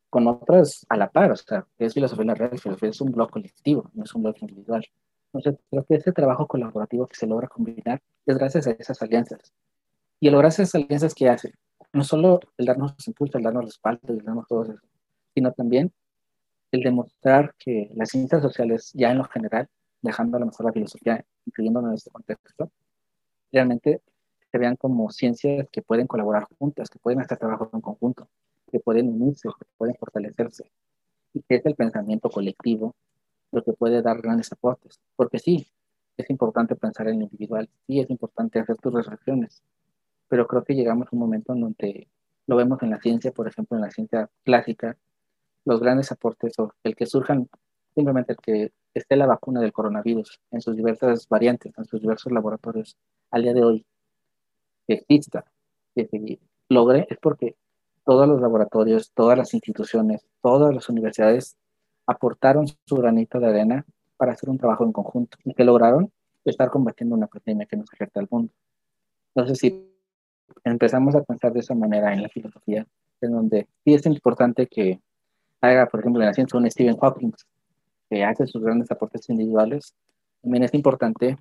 con 0.09 0.27
otras 0.27 0.85
a 0.89 0.97
la 0.97 1.09
par, 1.09 1.31
o 1.31 1.35
sea, 1.35 1.65
es 1.77 1.93
filosofía 1.93 2.23
en 2.23 2.27
la 2.27 2.35
red, 2.35 2.57
filosofía 2.57 2.89
es 2.89 3.01
un 3.01 3.11
blog 3.11 3.29
colectivo, 3.29 3.89
no 3.93 4.03
es 4.03 4.13
un 4.15 4.23
blog 4.23 4.35
individual. 4.41 4.85
Entonces, 5.31 5.61
creo 5.69 5.85
que 5.85 5.95
ese 5.95 6.11
trabajo 6.11 6.47
colaborativo 6.47 7.07
que 7.07 7.15
se 7.15 7.27
logra 7.27 7.47
combinar 7.47 8.01
es 8.25 8.37
gracias 8.37 8.67
a 8.67 8.71
esas 8.71 9.01
alianzas. 9.01 9.53
Y 10.19 10.27
el 10.27 10.33
lograr 10.33 10.51
esas 10.51 10.73
alianzas 10.73 11.13
que 11.13 11.29
hace, 11.29 11.53
no 11.93 12.03
solo 12.03 12.39
el 12.57 12.65
darnos 12.65 12.95
impulso, 13.07 13.37
el 13.37 13.43
darnos 13.43 13.65
respaldo, 13.65 14.01
el 14.13 14.23
darnos 14.23 14.47
todo 14.47 14.63
eso, 14.63 14.75
sino 15.33 15.51
también 15.53 15.91
el 16.71 16.81
demostrar 16.81 17.55
que 17.57 17.91
las 17.95 18.09
ciencias 18.09 18.41
sociales, 18.41 18.91
ya 18.93 19.11
en 19.11 19.19
lo 19.19 19.23
general, 19.25 19.67
dejando 20.01 20.37
a 20.37 20.39
lo 20.39 20.47
mejor 20.47 20.65
la 20.65 20.73
filosofía, 20.73 21.25
incluyéndonos 21.45 21.89
en 21.89 21.95
este 21.95 22.11
contexto, 22.11 22.71
realmente 23.51 24.01
se 24.51 24.57
vean 24.57 24.75
como 24.75 25.09
ciencias 25.11 25.67
que 25.71 25.81
pueden 25.81 26.07
colaborar 26.07 26.47
juntas, 26.57 26.89
que 26.89 26.99
pueden 26.99 27.21
hacer 27.21 27.37
trabajo 27.37 27.69
en 27.73 27.81
conjunto, 27.81 28.27
que 28.69 28.79
pueden 28.79 29.09
unirse, 29.09 29.49
que 29.59 29.65
pueden 29.77 29.95
fortalecerse, 29.95 30.71
y 31.33 31.41
que 31.41 31.55
es 31.55 31.65
el 31.65 31.75
pensamiento 31.75 32.29
colectivo 32.29 32.95
lo 33.51 33.63
que 33.63 33.73
puede 33.73 34.01
dar 34.01 34.21
grandes 34.21 34.51
aportes. 34.51 34.99
Porque 35.15 35.39
sí, 35.39 35.67
es 36.17 36.29
importante 36.29 36.75
pensar 36.75 37.07
en 37.07 37.19
lo 37.19 37.23
individual, 37.23 37.69
sí 37.87 37.99
es 37.99 38.09
importante 38.09 38.59
hacer 38.59 38.77
tus 38.77 38.93
reflexiones, 38.93 39.63
pero 40.27 40.47
creo 40.47 40.63
que 40.63 40.75
llegamos 40.75 41.07
a 41.07 41.09
un 41.13 41.19
momento 41.19 41.53
en 41.53 41.61
donde 41.61 42.07
lo 42.45 42.55
vemos 42.55 42.81
en 42.83 42.89
la 42.89 42.99
ciencia, 42.99 43.31
por 43.31 43.47
ejemplo, 43.47 43.77
en 43.77 43.83
la 43.83 43.91
ciencia 43.91 44.29
clásica, 44.43 44.97
los 45.65 45.79
grandes 45.79 46.11
aportes 46.11 46.57
o 46.59 46.73
el 46.83 46.95
que 46.95 47.05
surjan, 47.05 47.49
simplemente 47.95 48.33
el 48.33 48.37
que 48.39 48.73
esté 48.93 49.15
la 49.15 49.27
vacuna 49.27 49.61
del 49.61 49.71
coronavirus 49.71 50.39
en 50.51 50.61
sus 50.61 50.75
diversas 50.75 51.27
variantes, 51.29 51.73
en 51.77 51.85
sus 51.85 52.01
diversos 52.01 52.31
laboratorios 52.31 52.97
al 53.31 53.43
día 53.43 53.53
de 53.53 53.63
hoy, 53.63 53.85
que 54.87 54.95
exista, 54.95 55.45
que 55.95 56.07
se 56.07 56.39
logre, 56.69 57.07
es 57.09 57.17
porque 57.19 57.55
todos 58.05 58.27
los 58.27 58.41
laboratorios, 58.41 59.11
todas 59.13 59.37
las 59.37 59.53
instituciones, 59.53 60.25
todas 60.41 60.73
las 60.73 60.89
universidades 60.89 61.57
aportaron 62.05 62.65
su 62.67 62.95
granito 62.95 63.39
de 63.39 63.47
arena 63.47 63.85
para 64.17 64.33
hacer 64.33 64.49
un 64.49 64.57
trabajo 64.57 64.83
en 64.83 64.91
conjunto 64.91 65.37
y 65.43 65.53
que 65.53 65.63
lograron 65.63 66.11
estar 66.43 66.69
combatiendo 66.69 67.15
una 67.15 67.27
pandemia 67.27 67.65
que 67.65 67.77
nos 67.77 67.91
afecta 67.93 68.19
al 68.19 68.27
mundo. 68.29 68.51
Entonces, 69.35 69.59
si 69.59 69.89
empezamos 70.63 71.15
a 71.15 71.23
pensar 71.23 71.53
de 71.53 71.59
esa 71.59 71.75
manera 71.75 72.13
en 72.13 72.23
la 72.23 72.29
filosofía, 72.29 72.85
en 73.21 73.31
donde 73.31 73.67
sí 73.83 73.93
es 73.93 74.05
importante 74.05 74.67
que 74.67 74.99
haga, 75.61 75.87
por 75.87 75.99
ejemplo, 75.99 76.21
en 76.21 76.27
la 76.27 76.33
ciencia 76.33 76.57
un 76.57 76.69
Stephen 76.69 76.97
Hawking, 76.97 77.31
que 78.09 78.23
hace 78.23 78.47
sus 78.47 78.61
grandes 78.63 78.89
aportes 78.91 79.29
individuales, 79.29 79.93
también 80.41 80.63
es 80.63 80.73
importante 80.73 81.37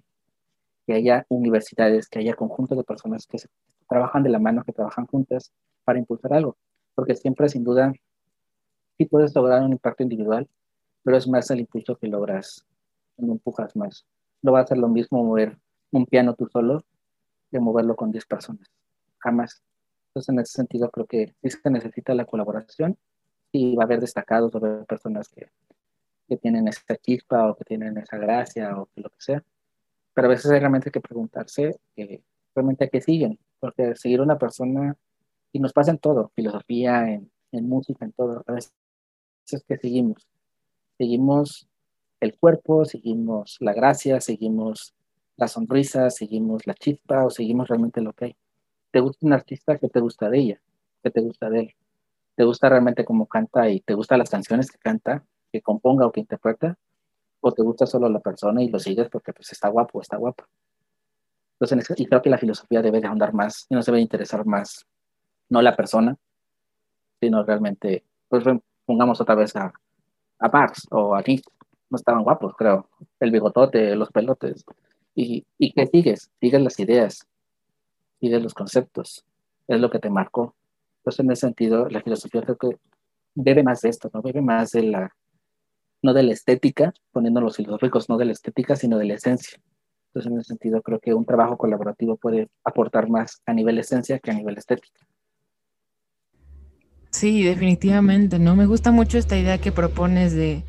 que 0.89 0.94
haya 0.94 1.27
universidades, 1.28 2.09
que 2.09 2.20
haya 2.20 2.32
conjuntos 2.32 2.78
de 2.78 2.82
personas 2.82 3.27
que 3.27 3.36
trabajan 3.86 4.23
de 4.23 4.31
la 4.31 4.39
mano, 4.39 4.65
que 4.65 4.73
trabajan 4.73 5.05
juntas 5.05 5.52
para 5.85 5.98
impulsar 5.98 6.32
algo, 6.32 6.56
porque 6.94 7.15
siempre, 7.15 7.47
sin 7.51 7.62
duda, 7.62 7.93
sí 8.97 9.05
puedes 9.05 9.35
lograr 9.35 9.62
un 9.62 9.73
impacto 9.73 10.02
individual, 10.02 10.48
pero 11.05 11.19
es 11.19 11.28
más 11.28 11.51
el 11.51 11.60
impulso 11.60 11.97
que 11.98 12.06
logras 12.06 12.66
cuando 13.16 13.35
empujas 13.35 13.77
más. 13.77 14.06
No 14.40 14.52
va 14.52 14.60
a 14.60 14.66
ser 14.66 14.78
lo 14.78 14.89
mismo 14.89 15.23
mover 15.23 15.59
un 15.93 16.06
piano 16.06 16.32
tú 16.32 16.48
solo 16.51 16.82
que 17.51 17.60
moverlo 17.60 17.94
con 17.94 18.10
10 18.10 18.24
personas, 18.24 18.70
jamás. 19.19 19.62
Entonces, 20.06 20.31
en 20.31 20.40
ese 20.40 20.52
sentido, 20.52 20.90
creo 20.90 21.05
que 21.05 21.35
sí 21.43 21.51
se 21.51 21.70
necesita 21.70 22.15
la 22.15 22.24
colaboración 22.24 22.97
y 23.52 23.77
va 23.77 23.82
a 23.82 23.86
haber 23.86 24.01
destacados, 24.01 24.51
va 24.55 24.66
a 24.66 24.70
haber 24.73 24.86
personas 24.86 25.28
que, 25.28 25.51
que 26.27 26.39
tienen 26.39 26.66
esa 26.66 26.97
chispa 26.97 27.51
o 27.51 27.56
que 27.56 27.65
tienen 27.65 27.98
esa 27.98 28.16
gracia 28.16 28.74
o 28.81 28.86
que 28.86 29.02
lo 29.02 29.10
que 29.10 29.20
sea. 29.20 29.44
Pero 30.18 30.26
a 30.26 30.30
veces 30.30 30.50
hay 30.50 30.58
realmente 30.58 30.90
que 30.90 31.00
preguntarse 31.00 31.78
eh, 31.94 32.20
realmente 32.52 32.86
a 32.86 32.88
qué 32.88 33.00
siguen, 33.00 33.38
porque 33.60 33.94
seguir 33.94 34.20
una 34.20 34.36
persona, 34.36 34.96
y 35.52 35.60
nos 35.60 35.72
pasa 35.72 35.92
en 35.92 35.98
todo, 35.98 36.32
filosofía, 36.34 37.08
en, 37.08 37.30
en 37.52 37.68
música, 37.68 38.04
en 38.04 38.10
todo, 38.10 38.42
a 38.44 38.52
veces 38.52 38.74
es 39.48 39.62
que 39.62 39.76
seguimos. 39.78 40.26
Seguimos 40.98 41.68
el 42.18 42.36
cuerpo, 42.36 42.84
seguimos 42.84 43.58
la 43.60 43.72
gracia, 43.72 44.20
seguimos 44.20 44.92
la 45.36 45.46
sonrisa, 45.46 46.10
seguimos 46.10 46.66
la 46.66 46.74
chispa 46.74 47.24
o 47.24 47.30
seguimos 47.30 47.68
realmente 47.68 48.00
lo 48.00 48.12
que 48.12 48.24
hay. 48.24 48.36
¿Te 48.90 48.98
gusta 48.98 49.24
un 49.24 49.34
artista? 49.34 49.78
¿Qué 49.78 49.88
te 49.88 50.00
gusta 50.00 50.28
de 50.28 50.38
ella? 50.40 50.60
¿Qué 51.00 51.12
te 51.12 51.20
gusta 51.20 51.48
de 51.48 51.60
él? 51.60 51.74
te 52.34 52.42
gusta 52.42 52.68
realmente 52.68 53.04
cómo 53.04 53.26
canta 53.26 53.68
y 53.68 53.78
te 53.82 53.94
gustan 53.94 54.18
las 54.18 54.30
canciones 54.30 54.72
que 54.72 54.78
canta, 54.78 55.24
que 55.52 55.62
componga 55.62 56.06
o 56.06 56.10
que 56.10 56.18
interpreta, 56.18 56.76
o 57.40 57.52
te 57.52 57.62
gusta 57.62 57.86
solo 57.86 58.09
la 58.09 58.20
persona 58.20 58.62
y 58.62 58.69
lo 58.69 58.78
sigues 58.78 59.09
porque 59.09 59.32
pues 59.32 59.52
está 59.52 59.69
guapo 59.69 60.01
está 60.01 60.16
guapa. 60.16 60.48
Entonces, 61.60 61.98
y 61.98 62.06
creo 62.06 62.23
que 62.23 62.31
la 62.31 62.39
filosofía 62.39 62.82
debe 62.82 63.01
de 63.01 63.09
ahondar 63.09 63.35
más 63.35 63.66
y 63.69 63.74
nos 63.74 63.86
debe 63.86 64.01
interesar 64.01 64.47
más, 64.47 64.86
no 65.48 65.60
la 65.60 65.74
persona, 65.74 66.16
sino 67.20 67.43
realmente, 67.44 68.05
pues 68.28 68.44
pongamos 68.86 69.20
otra 69.20 69.35
vez 69.35 69.56
a, 69.56 69.73
a 70.39 70.48
Bars 70.48 70.86
o 70.90 71.15
a 71.15 71.23
Nick, 71.23 71.44
no 71.90 71.97
estaban 71.97 72.23
guapos, 72.23 72.55
creo, 72.56 72.89
el 73.19 73.32
bigotote, 73.32 73.97
los 73.97 74.10
pelotes, 74.10 74.65
y, 75.15 75.44
y 75.59 75.73
que 75.73 75.86
sigues, 75.86 76.31
sigues 76.40 76.62
las 76.62 76.78
ideas, 76.78 77.27
sigues 78.20 78.43
los 78.43 78.55
conceptos, 78.55 79.24
es 79.66 79.81
lo 79.81 79.90
que 79.90 79.98
te 79.98 80.10
marcó, 80.10 80.55
entonces, 81.09 81.24
en 81.24 81.31
ese 81.31 81.40
sentido, 81.40 81.89
la 81.89 82.02
filosofía 82.02 82.43
creo 82.43 82.59
que 82.59 82.78
bebe 83.35 83.62
más 83.62 83.81
de 83.81 83.89
esto, 83.89 84.10
¿no? 84.12 84.20
Bebe 84.20 84.43
más 84.43 84.73
de 84.73 84.82
la, 84.82 85.16
no 86.02 86.14
de 86.14 86.22
la 86.22 86.32
estética, 86.32 86.92
poniendo 87.12 87.40
los 87.40 87.56
filosóficos, 87.56 88.08
no 88.08 88.16
de 88.16 88.26
la 88.26 88.32
estética, 88.32 88.76
sino 88.76 88.98
de 88.98 89.06
la 89.06 89.14
esencia. 89.14 89.58
Entonces, 90.08 90.32
en 90.32 90.38
ese 90.38 90.48
sentido, 90.48 90.82
creo 90.82 91.00
que 91.00 91.14
un 91.14 91.24
trabajo 91.24 91.56
colaborativo 91.56 92.16
puede 92.16 92.48
aportar 92.64 93.08
más 93.08 93.42
a 93.46 93.52
nivel 93.52 93.78
esencia 93.78 94.18
que 94.18 94.30
a 94.30 94.34
nivel 94.34 94.56
estética. 94.56 95.00
Sí, 97.10 97.42
definitivamente, 97.42 98.38
¿no? 98.38 98.54
Me 98.54 98.66
gusta 98.66 98.90
mucho 98.90 99.18
esta 99.18 99.36
idea 99.36 99.58
que 99.58 99.72
propones 99.72 100.34
de, 100.34 100.64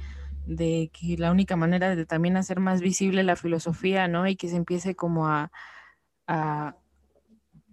de 0.46 0.90
que 0.94 1.18
la 1.18 1.32
única 1.32 1.56
manera 1.56 1.96
de 1.96 2.06
también 2.06 2.38
hacer 2.38 2.60
más 2.60 2.82
visible 2.82 3.24
la 3.24 3.36
filosofía, 3.36 4.08
¿no? 4.08 4.28
Y 4.28 4.36
que 4.36 4.48
se 4.48 4.56
empiece 4.56 4.96
como 4.96 5.28
a, 5.28 5.52
a 6.28 6.76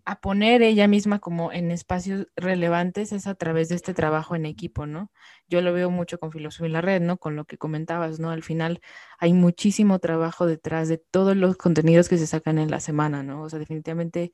a 0.06 0.20
poner 0.20 0.62
ella 0.62 0.88
misma 0.88 1.18
como 1.18 1.52
en 1.52 1.72
espacios 1.72 2.28
relevantes 2.36 3.12
es 3.12 3.26
a 3.26 3.34
través 3.34 3.68
de 3.68 3.74
este 3.74 3.92
trabajo 3.92 4.36
en 4.36 4.46
equipo, 4.46 4.86
¿no? 4.86 5.10
Yo 5.48 5.60
lo 5.60 5.72
veo 5.72 5.90
mucho 5.90 6.20
con 6.20 6.30
Filosofía 6.32 6.66
en 6.68 6.72
la 6.74 6.80
Red, 6.80 7.02
¿no? 7.02 7.18
Con 7.18 7.36
lo 7.36 7.44
que 7.44 7.58
comentabas, 7.58 8.20
¿no? 8.20 8.30
Al 8.30 8.44
final 8.44 8.80
hay 9.18 9.32
muchísimo 9.32 9.98
trabajo 9.98 10.46
detrás 10.46 10.88
de 10.88 10.98
todos 10.98 11.36
los 11.36 11.56
contenidos 11.56 12.08
que 12.08 12.18
se 12.18 12.28
sacan 12.28 12.58
en 12.58 12.70
la 12.70 12.80
semana, 12.80 13.24
¿no? 13.24 13.42
O 13.42 13.50
sea, 13.50 13.58
definitivamente 13.58 14.32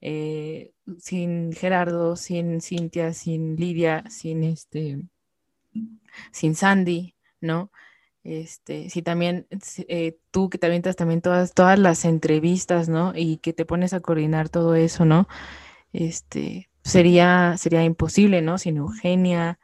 eh, 0.00 0.72
sin 0.98 1.52
Gerardo, 1.52 2.16
sin 2.16 2.60
Cintia, 2.62 3.12
sin 3.12 3.56
Lidia, 3.56 4.04
sin 4.10 4.42
este, 4.44 5.02
sin 6.32 6.54
Sandy, 6.54 7.14
¿no? 7.40 7.70
Este, 8.24 8.88
si 8.88 9.02
también 9.02 9.46
eh, 9.86 10.18
tú 10.30 10.48
que 10.48 10.56
te 10.56 10.66
avientas 10.66 10.96
también 10.96 11.20
todas, 11.20 11.52
todas 11.52 11.78
las 11.78 12.06
entrevistas, 12.06 12.88
¿no? 12.88 13.12
Y 13.14 13.36
que 13.36 13.52
te 13.52 13.66
pones 13.66 13.92
a 13.92 14.00
coordinar 14.00 14.48
todo 14.48 14.74
eso, 14.74 15.04
¿no? 15.04 15.28
Este, 15.92 16.70
sería, 16.82 17.56
sería 17.58 17.84
imposible, 17.84 18.40
¿no? 18.40 18.56
Sin 18.56 18.78
Eugenia, 18.78 19.58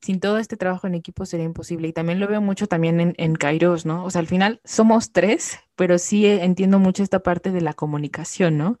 sin 0.00 0.18
todo 0.18 0.38
este 0.38 0.56
trabajo 0.56 0.88
en 0.88 0.96
equipo 0.96 1.24
sería 1.24 1.46
imposible. 1.46 1.86
Y 1.86 1.92
también 1.92 2.18
lo 2.18 2.26
veo 2.26 2.40
mucho 2.40 2.66
también 2.66 3.00
en, 3.00 3.14
en 3.16 3.36
Kairos, 3.36 3.86
¿no? 3.86 4.04
O 4.04 4.10
sea, 4.10 4.20
al 4.20 4.26
final 4.26 4.60
somos 4.64 5.12
tres, 5.12 5.60
pero 5.76 5.96
sí 5.98 6.26
entiendo 6.26 6.80
mucho 6.80 7.04
esta 7.04 7.20
parte 7.22 7.52
de 7.52 7.60
la 7.60 7.74
comunicación, 7.74 8.58
¿no? 8.58 8.78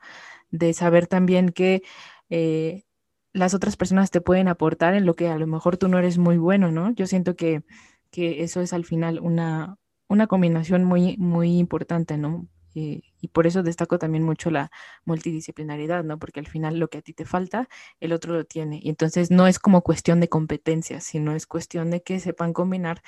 De 0.50 0.72
saber 0.74 1.06
también 1.06 1.50
que 1.50 1.82
eh, 2.30 2.84
las 3.32 3.54
otras 3.54 3.76
personas 3.76 4.10
te 4.10 4.20
pueden 4.20 4.48
aportar 4.48 4.94
en 4.94 5.06
lo 5.06 5.14
que 5.14 5.28
a 5.28 5.38
lo 5.38 5.46
mejor 5.46 5.76
tú 5.76 5.88
no 5.88 5.98
eres 5.98 6.18
muy 6.18 6.36
bueno, 6.36 6.72
¿no? 6.72 6.92
Yo 6.94 7.06
siento 7.06 7.36
que 7.36 7.62
que 8.10 8.42
eso 8.42 8.60
es 8.60 8.72
al 8.72 8.84
final 8.84 9.20
una, 9.20 9.76
una 10.08 10.26
combinación 10.26 10.84
muy, 10.84 11.16
muy 11.18 11.58
importante, 11.58 12.16
¿no? 12.16 12.46
Eh, 12.74 13.02
y 13.20 13.28
por 13.28 13.46
eso 13.46 13.62
destaco 13.62 13.98
también 13.98 14.22
mucho 14.22 14.50
la 14.50 14.70
multidisciplinaridad, 15.04 16.04
¿no? 16.04 16.18
Porque 16.18 16.40
al 16.40 16.46
final 16.46 16.78
lo 16.78 16.88
que 16.88 16.98
a 16.98 17.02
ti 17.02 17.12
te 17.12 17.24
falta, 17.24 17.68
el 17.98 18.12
otro 18.12 18.32
lo 18.32 18.44
tiene. 18.44 18.80
Y 18.82 18.88
entonces 18.88 19.30
no 19.30 19.46
es 19.46 19.58
como 19.58 19.82
cuestión 19.82 20.20
de 20.20 20.28
competencia, 20.28 21.00
sino 21.00 21.34
es 21.34 21.46
cuestión 21.46 21.90
de 21.90 22.02
que 22.02 22.20
sepan 22.20 22.52
combinar 22.52 23.02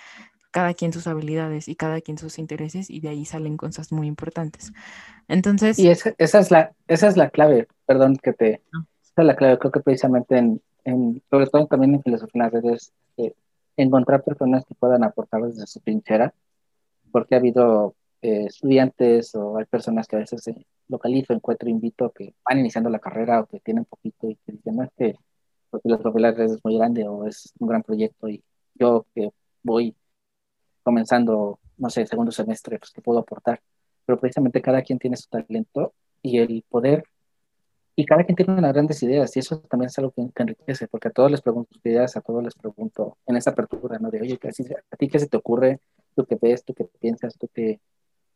cada 0.50 0.74
quien 0.74 0.92
sus 0.92 1.06
habilidades 1.06 1.66
y 1.66 1.76
cada 1.76 2.00
quien 2.00 2.18
sus 2.18 2.38
intereses 2.38 2.90
y 2.90 3.00
de 3.00 3.08
ahí 3.08 3.24
salen 3.24 3.56
cosas 3.56 3.90
muy 3.90 4.06
importantes. 4.06 4.72
Entonces... 5.26 5.78
Y 5.78 5.88
esa, 5.88 6.14
esa 6.18 6.40
es, 6.40 6.50
la, 6.50 6.72
esa 6.88 7.08
es 7.08 7.16
la 7.16 7.30
clave, 7.30 7.68
perdón 7.86 8.16
que 8.16 8.32
te... 8.32 8.62
Esa 9.02 9.22
es 9.22 9.26
la 9.26 9.36
clave, 9.36 9.58
creo 9.58 9.72
que 9.72 9.80
precisamente 9.80 10.36
en, 10.36 10.60
en 10.84 11.22
sobre 11.30 11.46
todo 11.46 11.66
también 11.66 11.94
en 11.94 12.02
filosofía 12.02 12.30
en 12.34 12.42
las 12.42 12.52
redes, 12.52 12.92
eh, 13.16 13.34
encontrar 13.76 14.22
personas 14.24 14.64
que 14.64 14.74
puedan 14.74 15.04
aportar 15.04 15.42
desde 15.42 15.66
su 15.66 15.80
trinchera, 15.80 16.34
porque 17.10 17.34
ha 17.34 17.38
habido 17.38 17.94
eh, 18.22 18.46
estudiantes 18.46 19.34
o 19.34 19.58
hay 19.58 19.64
personas 19.66 20.06
que 20.06 20.16
a 20.16 20.20
veces 20.20 20.44
localizo, 20.88 21.32
encuentro, 21.32 21.68
invito, 21.68 22.10
que 22.12 22.34
van 22.48 22.58
iniciando 22.60 22.90
la 22.90 22.98
carrera 22.98 23.40
o 23.40 23.46
que 23.46 23.60
tienen 23.60 23.84
poquito 23.84 24.28
y 24.28 24.36
que 24.36 24.52
dicen, 24.52 24.76
no, 24.76 24.84
es 24.84 24.90
que 24.96 25.16
porque 25.70 25.88
redes 26.32 26.52
es 26.52 26.64
muy 26.64 26.76
grande 26.76 27.08
o 27.08 27.26
es 27.26 27.52
un 27.58 27.68
gran 27.68 27.82
proyecto 27.82 28.28
y 28.28 28.44
yo 28.74 29.06
que 29.14 29.30
voy 29.62 29.96
comenzando, 30.82 31.60
no 31.78 31.88
sé, 31.90 32.06
segundo 32.06 32.30
semestre, 32.30 32.78
pues 32.78 32.90
que 32.90 33.00
puedo 33.00 33.20
aportar. 33.20 33.62
Pero 34.04 34.20
precisamente 34.20 34.60
cada 34.60 34.82
quien 34.82 34.98
tiene 34.98 35.16
su 35.16 35.28
talento 35.28 35.94
y 36.20 36.38
el 36.38 36.64
poder, 36.68 37.04
y 37.94 38.06
cada 38.06 38.24
quien 38.24 38.36
tiene 38.36 38.55
unas 38.55 38.73
grandes 38.73 39.02
ideas, 39.02 39.36
y 39.36 39.40
eso 39.40 39.60
también 39.60 39.89
es 39.89 39.98
algo 39.98 40.12
que, 40.12 40.43
enriquece, 40.43 40.89
porque 40.89 41.09
a 41.09 41.10
todos 41.10 41.31
les 41.31 41.43
pregunto 41.43 41.78
ideas, 41.85 42.16
a 42.16 42.23
todos 42.23 42.43
les 42.43 42.55
pregunto 42.55 43.19
en 43.27 43.36
esa 43.36 43.51
apertura, 43.51 43.98
¿no? 43.98 44.10
De, 44.10 44.20
oye, 44.20 44.39
¿a 44.90 44.97
ti 44.97 45.09
qué 45.09 45.19
se 45.19 45.28
te 45.28 45.36
ocurre? 45.36 45.81
¿Tú 46.16 46.24
qué 46.24 46.39
ves? 46.40 46.64
¿Tú 46.64 46.74
qué 46.74 46.85
piensas? 46.85 47.36
¿Tú 47.39 47.48
qué, 47.52 47.81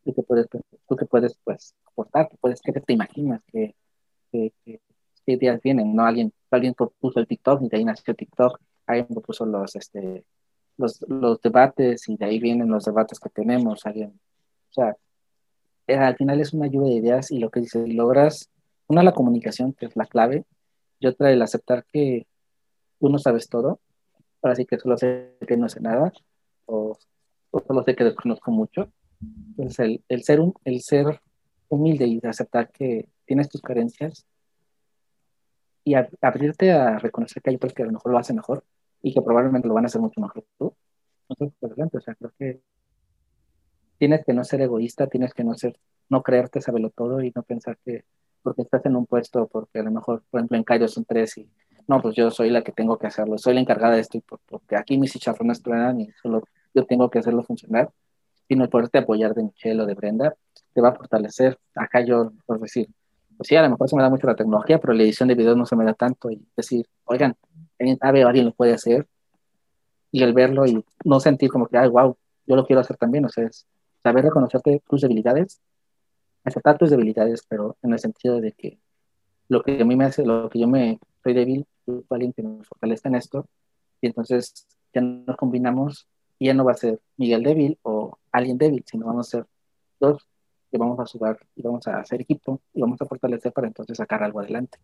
tú 0.05 0.15
qué 0.15 0.23
puedes, 0.23 0.47
tú 0.49 0.97
qué 0.97 1.07
puedes 1.07 1.39
pues, 1.43 1.75
aportar? 1.87 2.29
¿Qué, 2.29 2.37
puedes, 2.39 2.61
qué 2.61 2.73
te 2.73 2.93
imaginas? 2.93 3.43
¿Qué, 3.51 3.75
qué, 4.31 4.53
qué, 4.65 4.81
ideas 5.27 5.61
vienen? 5.63 5.95
¿No? 5.95 6.05
Alguien, 6.05 6.33
alguien 6.51 6.75
propuso 6.75 7.19
el 7.19 7.27
TikTok 7.27 7.63
y 7.63 7.69
de 7.69 7.79
ahí 7.79 7.85
nació 7.85 8.15
TikTok, 8.15 8.61
alguien 8.87 9.07
propuso 9.09 9.47
los, 9.47 9.75
este, 9.75 10.25
los, 10.77 11.01
los 11.09 11.41
debates 11.41 12.09
y 12.09 12.17
de 12.17 12.27
ahí 12.27 12.39
vienen 12.39 12.69
los 12.69 12.85
debates 12.85 13.19
que 13.19 13.31
tenemos. 13.31 13.87
Alguien, 13.87 14.11
o 14.71 14.73
sea, 14.73 14.97
eh, 15.87 15.97
al 15.97 16.17
final 16.17 16.41
es 16.41 16.53
una 16.53 16.67
lluvia 16.67 16.91
de 16.91 16.97
ideas 16.97 17.31
y 17.31 17.39
lo 17.39 17.51
que 17.51 17.61
dices, 17.61 17.89
logras, 17.89 18.51
una 18.89 19.03
la 19.03 19.13
comunicación, 19.13 19.73
que 19.73 19.87
es 19.87 19.97
la 19.97 20.07
clave, 20.07 20.45
y 20.99 21.07
otra 21.07 21.31
el 21.33 21.43
aceptar 21.43 21.85
que 21.93 22.27
tú 23.01 23.09
no 23.09 23.19
sabes 23.19 23.49
todo, 23.49 23.81
ahora 24.43 24.55
sí 24.57 24.67
que 24.67 24.79
solo 24.79 24.97
sé 24.97 25.37
que 25.47 25.57
no 25.57 25.69
sé 25.69 25.81
nada, 25.81 26.13
o, 26.67 26.99
solo 27.67 27.83
sé 27.85 27.95
que 27.95 28.05
desconozco 28.05 28.51
mucho. 28.51 28.91
Entonces, 29.21 29.79
el, 29.79 30.05
el, 30.09 30.25
ser 30.25 30.41
un, 30.41 30.55
el 30.65 30.81
ser 30.83 31.21
humilde 31.69 32.07
y 32.07 32.21
aceptar 32.25 32.71
que 32.71 33.09
tienes 33.25 33.49
tus 33.49 33.61
carencias 33.61 34.27
y 35.85 35.95
abrirte 36.21 36.73
a 36.73 36.99
reconocer 36.99 37.43
que 37.43 37.51
hay 37.51 37.57
otros 37.57 37.73
que 37.73 37.83
a 37.83 37.87
lo 37.87 37.93
mejor 37.93 38.13
lo 38.13 38.19
hacen 38.19 38.37
mejor 38.37 38.65
y 39.03 39.15
que 39.15 39.23
probablemente 39.23 39.69
lo 39.69 39.75
van 39.75 39.85
a 39.85 39.87
hacer 39.87 40.01
mucho 40.01 40.21
mejor 40.21 40.43
que 40.43 40.51
tú. 40.59 40.77
Entonces, 41.29 41.57
o 41.93 42.01
sea, 42.01 42.15
creo 42.15 42.33
que 42.39 42.61
tienes 43.99 44.25
que 44.25 44.33
no 44.33 44.45
ser 44.45 44.63
egoísta, 44.63 45.07
tienes 45.07 45.33
que 45.33 45.45
no 45.45 45.55
ser, 45.55 45.79
no 46.09 46.23
creerte 46.23 46.61
saberlo 46.61 46.91
todo 46.91 47.23
y 47.23 47.33
no 47.35 47.43
pensar 47.43 47.79
que 47.85 48.05
porque 48.47 48.63
estás 48.63 48.87
en 48.87 48.95
un 48.95 49.07
puesto, 49.07 49.49
porque 49.49 49.81
a 49.81 49.83
lo 49.83 49.91
mejor, 49.91 50.23
por 50.31 50.39
ejemplo, 50.39 50.57
en 50.57 50.63
Cairo 50.63 50.87
son 50.87 51.05
tres 51.05 51.37
y 51.37 51.51
no, 51.89 52.01
pues 52.01 52.15
yo 52.15 52.31
soy 52.31 52.49
la 52.49 52.63
que 52.63 52.71
tengo 52.71 52.97
que 52.97 53.09
hacerlo, 53.09 53.39
soy 53.39 53.55
la 53.55 53.61
encargada 53.61 53.97
de 53.97 54.03
esto 54.03 54.19
y 54.19 54.21
porque 54.21 54.77
aquí 54.77 54.99
mis 54.99 55.13
chicharrones 55.13 55.61
truenan 55.61 56.01
y 56.01 56.13
solo 56.23 56.45
yo 56.73 56.87
tengo 56.87 57.11
que 57.11 57.19
hacerlo 57.19 57.43
funcionar, 57.43 57.91
sino 58.47 58.63
el 58.63 58.71
poderte 58.71 58.99
apoyar 58.99 59.35
de 59.35 59.43
Michelle 59.43 59.83
o 59.83 59.87
de 59.87 59.95
Brenda 59.95 60.37
te 60.73 60.81
va 60.81 60.91
a 60.91 60.95
fortalecer. 60.95 61.59
Acá 61.75 62.03
yo, 62.03 62.31
por 62.47 62.61
decir, 62.61 62.89
pues 63.37 63.49
sí, 63.49 63.57
a 63.57 63.63
lo 63.63 63.71
mejor 63.71 63.89
se 63.89 63.97
me 63.97 64.03
da 64.03 64.11
mucho 64.11 64.29
la 64.29 64.37
tecnología, 64.37 64.79
pero 64.79 64.93
la 64.93 65.03
edición 65.03 65.29
de 65.29 65.35
videos 65.35 65.57
no 65.57 65.67
se 65.67 65.75
me 65.75 65.85
da 65.85 65.95
tanto 65.95 66.31
y 66.31 66.41
decir, 66.57 66.87
oigan, 67.05 67.35
alguien 67.81 67.99
sabe 67.99 68.25
o 68.25 68.29
alguien 68.29 68.47
lo 68.47 68.53
puede 68.53 68.75
hacer, 68.75 69.09
y 70.13 70.23
el 70.23 70.35
verlo 70.35 70.67
y 70.67 70.85
no 71.05 71.19
sentir 71.19 71.51
como 71.51 71.67
que, 71.67 71.79
ay, 71.79 71.89
wow, 71.89 72.17
yo 72.47 72.55
lo 72.55 72.65
quiero 72.65 72.79
hacer 72.79 72.97
también, 72.97 73.25
o 73.25 73.29
sea, 73.29 73.45
es 73.45 73.67
saber 74.05 74.25
reconocerte 74.25 74.81
tus 74.89 75.01
debilidades, 75.01 75.61
aceptar 76.47 76.79
tus 76.79 76.91
debilidades, 76.91 77.45
pero 77.49 77.77
en 77.83 77.93
el 77.93 77.99
sentido 77.99 78.41
de 78.41 78.53
que 78.53 78.79
lo 79.49 79.63
que 79.63 79.83
a 79.83 79.85
mí 79.85 79.97
me 79.97 80.05
hace, 80.05 80.25
lo 80.25 80.49
que 80.49 80.61
yo 80.61 80.69
me 80.69 80.99
soy 81.23 81.35
débil, 81.35 81.67
alguien 82.09 82.33
que 82.33 82.43
me 82.43 82.65
fortalezca 82.65 83.09
en 83.09 83.17
esto, 83.17 83.47
y 84.01 84.07
entonces 84.07 84.67
ya 84.95 85.01
nos 85.01 85.37
combinamos 85.37 86.09
y 86.39 86.47
ya 86.47 86.55
no 86.55 86.65
va 86.65 86.73
a 86.73 86.77
ser 86.77 87.01
Miguel 87.17 87.43
débil 87.43 87.79
o 87.83 88.19
alguien 88.31 88.59
débil, 88.59 88.85
sino 88.87 89.07
vamos 89.07 89.29
a 89.29 89.39
ser 89.39 89.47
dos 89.99 90.27
que 90.71 90.79
vamos 90.79 90.99
a 91.01 91.07
jugar 91.07 91.39
y 91.55 91.63
vamos 91.63 91.87
a 91.87 91.99
hacer 91.99 92.21
equipo 92.21 92.61
y 92.73 92.81
vamos 92.81 93.01
a 93.01 93.07
fortalecer 93.07 93.53
para 93.53 93.67
entonces 93.67 93.97
sacar 93.97 94.23
algo 94.23 94.41
adelante. 94.41 94.79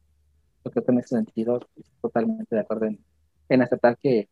Porque 0.63 0.83
en 0.87 0.99
ese 0.99 1.17
sentido 1.17 1.61
totalmente 2.01 2.55
de 2.55 2.61
acuerdo 2.61 2.87
en, 2.87 3.63
aceptar 3.63 3.99
que, 3.99 4.29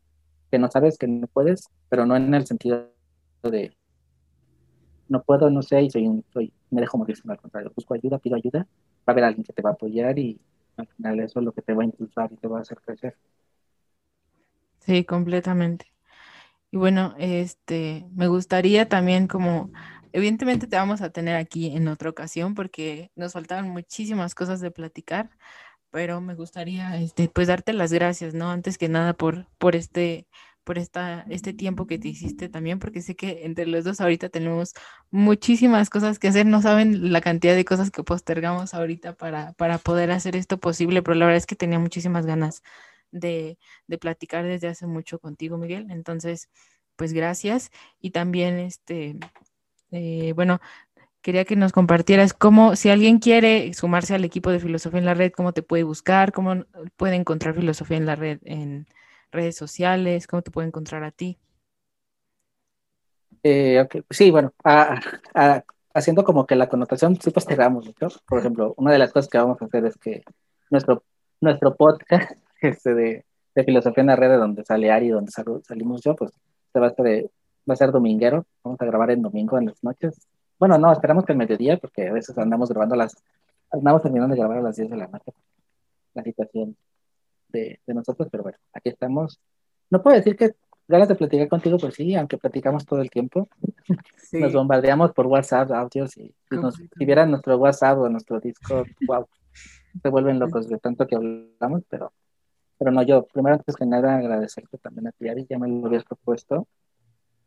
que, 0.50 0.58
no 0.58 0.70
sabes, 0.70 0.96
que 0.96 1.06
no 1.06 1.26
puedes, 1.26 1.68
pero 1.88 2.06
no 2.06 2.16
en 2.16 2.32
el 2.32 2.46
sentido 2.46 2.90
de 3.42 3.76
no 5.08 5.22
puedo, 5.22 5.50
no 5.50 5.60
sé, 5.62 5.82
y 5.82 5.90
soy, 5.90 6.24
soy 6.32 6.52
me 6.70 6.80
dejo 6.80 6.98
morir, 6.98 7.16
sino 7.16 7.32
al 7.32 7.40
contrario, 7.40 7.72
busco 7.74 7.94
ayuda, 7.94 8.18
pido 8.18 8.36
ayuda, 8.36 8.60
va 8.60 9.04
a 9.06 9.10
haber 9.12 9.24
alguien 9.24 9.44
que 9.44 9.52
te 9.52 9.62
va 9.62 9.70
a 9.70 9.72
apoyar 9.74 10.18
y 10.18 10.40
al 10.76 10.86
final 10.86 11.20
eso 11.20 11.40
es 11.40 11.44
lo 11.44 11.52
que 11.52 11.62
te 11.62 11.74
va 11.74 11.82
a 11.82 11.86
impulsar 11.86 12.30
y 12.32 12.36
te 12.36 12.48
va 12.48 12.58
a 12.58 12.62
hacer 12.62 12.78
crecer. 12.80 13.16
Sí, 14.80 15.04
completamente. 15.04 15.86
Y 16.70 16.76
bueno, 16.76 17.14
este, 17.18 18.06
me 18.12 18.28
gustaría 18.28 18.88
también 18.88 19.26
como, 19.26 19.70
evidentemente 20.12 20.66
te 20.66 20.76
vamos 20.76 21.00
a 21.02 21.10
tener 21.10 21.36
aquí 21.36 21.74
en 21.76 21.88
otra 21.88 22.10
ocasión 22.10 22.54
porque 22.54 23.10
nos 23.16 23.32
faltaban 23.32 23.68
muchísimas 23.70 24.34
cosas 24.34 24.60
de 24.60 24.70
platicar, 24.70 25.30
pero 25.90 26.20
me 26.20 26.34
gustaría 26.34 26.96
este, 27.00 27.28
pues 27.28 27.48
darte 27.48 27.72
las 27.72 27.92
gracias, 27.92 28.34
¿no? 28.34 28.50
Antes 28.50 28.78
que 28.78 28.88
nada 28.88 29.14
por, 29.14 29.46
por 29.58 29.74
este 29.74 30.28
por 30.64 30.78
esta, 30.78 31.24
este 31.30 31.52
tiempo 31.52 31.86
que 31.86 31.98
te 31.98 32.08
hiciste 32.08 32.48
también, 32.48 32.78
porque 32.78 33.02
sé 33.02 33.16
que 33.16 33.44
entre 33.44 33.66
los 33.66 33.84
dos 33.84 34.00
ahorita 34.00 34.28
tenemos 34.28 34.74
muchísimas 35.10 35.90
cosas 35.90 36.18
que 36.18 36.28
hacer, 36.28 36.46
no 36.46 36.62
saben 36.62 37.12
la 37.12 37.20
cantidad 37.20 37.54
de 37.54 37.64
cosas 37.64 37.90
que 37.90 38.04
postergamos 38.04 38.74
ahorita 38.74 39.14
para, 39.14 39.52
para 39.54 39.78
poder 39.78 40.10
hacer 40.10 40.36
esto 40.36 40.58
posible, 40.58 41.02
pero 41.02 41.14
la 41.16 41.26
verdad 41.26 41.38
es 41.38 41.46
que 41.46 41.56
tenía 41.56 41.78
muchísimas 41.78 42.26
ganas 42.26 42.62
de, 43.10 43.58
de 43.86 43.98
platicar 43.98 44.44
desde 44.44 44.68
hace 44.68 44.86
mucho 44.86 45.18
contigo, 45.18 45.58
Miguel. 45.58 45.86
Entonces, 45.90 46.48
pues 46.96 47.12
gracias. 47.12 47.70
Y 48.00 48.10
también, 48.10 48.58
este, 48.58 49.16
eh, 49.90 50.32
bueno, 50.34 50.60
quería 51.22 51.44
que 51.44 51.56
nos 51.56 51.72
compartieras 51.72 52.32
cómo, 52.34 52.76
si 52.76 52.90
alguien 52.90 53.18
quiere 53.18 53.72
sumarse 53.74 54.14
al 54.14 54.24
equipo 54.24 54.50
de 54.50 54.60
Filosofía 54.60 55.00
en 55.00 55.06
la 55.06 55.14
Red, 55.14 55.32
cómo 55.32 55.52
te 55.52 55.62
puede 55.62 55.82
buscar, 55.84 56.32
cómo 56.32 56.64
puede 56.96 57.16
encontrar 57.16 57.54
Filosofía 57.54 57.96
en 57.96 58.06
la 58.06 58.16
Red 58.16 58.40
en 58.44 58.86
redes 59.32 59.56
sociales, 59.56 60.26
cómo 60.26 60.42
te 60.42 60.50
puede 60.50 60.68
encontrar 60.68 61.04
a 61.04 61.10
ti. 61.10 61.38
Eh, 63.42 63.86
Sí, 64.10 64.30
bueno, 64.30 64.52
haciendo 65.94 66.24
como 66.24 66.46
que 66.46 66.56
la 66.56 66.68
connotación, 66.68 67.16
sí 67.20 67.30
postergamos 67.30 67.86
mucho. 67.86 68.08
Por 68.26 68.38
ejemplo, 68.38 68.74
una 68.76 68.92
de 68.92 68.98
las 68.98 69.12
cosas 69.12 69.30
que 69.30 69.38
vamos 69.38 69.60
a 69.62 69.64
hacer 69.64 69.86
es 69.86 69.96
que 69.96 70.22
nuestro, 70.70 71.02
nuestro 71.40 71.74
podcast 71.76 72.32
este 72.60 72.94
de, 72.94 73.24
de 73.54 73.64
Filosofía 73.64 74.02
en 74.02 74.08
la 74.08 74.16
Red, 74.16 74.38
donde 74.38 74.64
sale 74.64 74.90
Ari, 74.90 75.08
donde 75.08 75.32
salimos 75.32 76.02
yo, 76.02 76.14
pues 76.16 76.32
se 76.72 76.78
va 76.78 76.88
a 76.88 76.90
hacer, 76.90 77.30
va 77.68 77.74
a 77.74 77.76
ser 77.76 77.92
dominguero. 77.92 78.46
Vamos 78.62 78.80
a 78.80 78.84
grabar 78.84 79.10
en 79.10 79.22
domingo 79.22 79.58
en 79.58 79.66
las 79.66 79.82
noches 79.82 80.28
bueno, 80.60 80.76
no, 80.76 80.92
esperamos 80.92 81.24
que 81.24 81.32
el 81.32 81.38
mediodía, 81.38 81.78
porque 81.78 82.06
a 82.08 82.12
veces 82.12 82.36
andamos 82.36 82.68
grabando 82.68 82.94
las, 82.94 83.16
andamos 83.72 84.02
terminando 84.02 84.34
de 84.34 84.40
grabar 84.40 84.58
a 84.58 84.62
las 84.62 84.76
10 84.76 84.90
de 84.90 84.96
la 84.98 85.06
noche, 85.06 85.32
la 86.12 86.22
situación 86.22 86.76
de, 87.50 87.80
de 87.86 87.94
nosotros, 87.94 88.28
pero 88.30 88.42
bueno, 88.42 88.58
aquí 88.72 88.88
estamos. 88.88 89.40
No 89.90 90.02
puedo 90.02 90.16
decir 90.16 90.36
que 90.36 90.54
ganas 90.88 91.08
de 91.08 91.14
platicar 91.14 91.48
contigo, 91.48 91.78
pues 91.78 91.94
sí, 91.94 92.14
aunque 92.16 92.38
platicamos 92.38 92.84
todo 92.84 93.00
el 93.00 93.10
tiempo. 93.10 93.48
Nos 94.32 94.52
bombardeamos 94.52 95.12
por 95.12 95.26
WhatsApp, 95.26 95.70
audios, 95.72 96.16
y 96.16 96.34
si, 96.98 97.04
vieran 97.04 97.30
nuestro 97.30 97.56
WhatsApp 97.56 97.98
o 97.98 98.08
nuestro 98.08 98.40
Discord, 98.40 98.88
wow, 99.06 99.26
se 100.02 100.08
vuelven 100.08 100.38
locos 100.38 100.68
de 100.68 100.78
tanto 100.78 101.06
que 101.06 101.16
hablamos, 101.16 101.82
pero, 101.88 102.12
pero 102.78 102.90
no, 102.90 103.02
yo 103.02 103.26
primero 103.26 103.56
antes 103.56 103.76
que 103.76 103.86
nada 103.86 104.16
agradecerte 104.16 104.78
también 104.78 105.08
a 105.08 105.12
ti, 105.12 105.28
Ari, 105.28 105.46
ya 105.48 105.58
me 105.58 105.68
lo 105.68 105.86
habías 105.86 106.04
propuesto. 106.04 106.66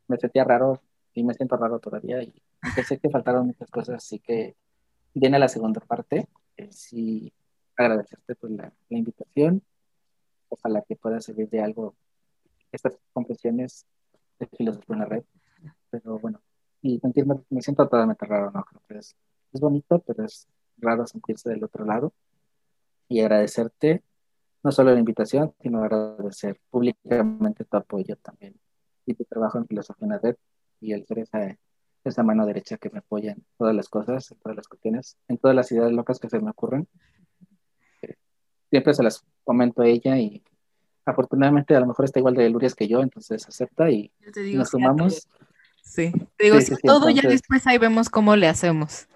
Me 0.08 0.18
sentía 0.18 0.44
raro 0.44 0.82
y 1.14 1.24
me 1.24 1.34
siento 1.34 1.56
raro 1.58 1.80
todavía. 1.80 2.22
Y 2.22 2.34
aunque 2.62 2.84
sé 2.84 2.98
que 2.98 3.10
faltaron 3.10 3.48
muchas 3.48 3.70
cosas, 3.70 3.96
así 3.96 4.20
que 4.20 4.56
viene 5.14 5.40
la 5.40 5.48
segunda 5.48 5.80
parte. 5.82 6.28
Eh, 6.58 6.72
sí, 6.72 7.34
agradecerte 7.76 8.36
por 8.36 8.52
la, 8.52 8.72
invitación. 8.90 9.62
Ojalá 10.54 10.84
que 10.84 10.96
pueda 10.96 11.20
servir 11.20 11.50
de 11.50 11.62
algo 11.62 11.96
estas 12.72 12.98
confesiones 13.12 13.86
de 14.40 14.48
filosofía 14.48 14.94
en 14.96 15.00
la 15.00 15.06
red. 15.06 15.24
Pero 15.90 16.20
bueno, 16.20 16.42
y 16.82 17.00
sentirme, 17.00 17.36
me 17.50 17.62
siento 17.62 17.84
totalmente 17.86 18.26
raro, 18.26 18.52
¿no? 18.52 18.64
Creo 18.64 18.82
que 18.88 18.98
es, 19.00 19.16
es 19.52 19.62
bonito, 19.62 20.00
pero 20.00 20.26
es 20.26 20.48
raro 20.78 21.08
sentirse 21.08 21.50
del 21.50 21.64
otro 21.64 21.86
lado. 21.86 22.14
Y 23.08 23.22
agradecerte 23.22 24.04
no 24.64 24.72
solo 24.72 24.94
la 24.94 25.00
invitación, 25.00 25.54
sino 25.60 25.84
agradecer 25.84 26.60
públicamente 26.70 27.66
tu 27.66 27.78
apoyo 27.78 28.16
también 28.18 28.56
y 29.06 29.14
tu 29.14 29.26
trabajo 29.26 29.58
en 29.58 29.68
filosofía 29.68 30.06
en 30.06 30.12
la 30.12 30.20
red 30.20 30.36
y 30.80 30.94
el 30.94 31.06
ser 31.06 31.20
esa, 31.20 31.58
esa 32.04 32.24
mano 32.24 32.46
derecha 32.46 32.78
que 32.78 32.90
me 32.90 33.00
apoya 33.00 33.32
en 33.32 33.44
todas 33.58 33.76
las 33.76 33.90
cosas, 33.90 34.32
en 34.32 34.38
todas 34.40 34.56
las 34.56 34.68
cuestiones, 34.68 35.18
en 35.28 35.38
todas 35.38 35.56
las 35.56 35.72
ideas 35.72 35.92
locas 35.92 36.20
que 36.20 36.30
se 36.30 36.40
me 36.40 36.52
ocurren. 36.52 36.88
Eh, 38.02 38.16
siempre 38.70 38.94
se 38.94 39.04
las 39.04 39.26
comento 39.44 39.82
a 39.82 39.88
ella 39.88 40.18
y 40.18 40.44
afortunadamente 41.06 41.76
a 41.76 41.80
lo 41.80 41.88
mejor 41.88 42.06
está 42.06 42.20
igual 42.20 42.36
de 42.36 42.50
lurias 42.50 42.76
que 42.76 42.88
yo, 42.88 43.02
entonces 43.02 43.48
acepta 43.48 43.90
y 43.90 44.12
nos 44.54 44.70
sumamos. 44.70 45.28
Sí, 45.84 46.12
te 46.38 46.46
digo, 46.46 46.58
todo 46.84 47.10
ya 47.10 47.22
después 47.28 47.68
ahí 47.68 47.78
vemos 47.78 48.10
cómo 48.10 48.36
le 48.36 48.48
hacemos. 48.48 49.08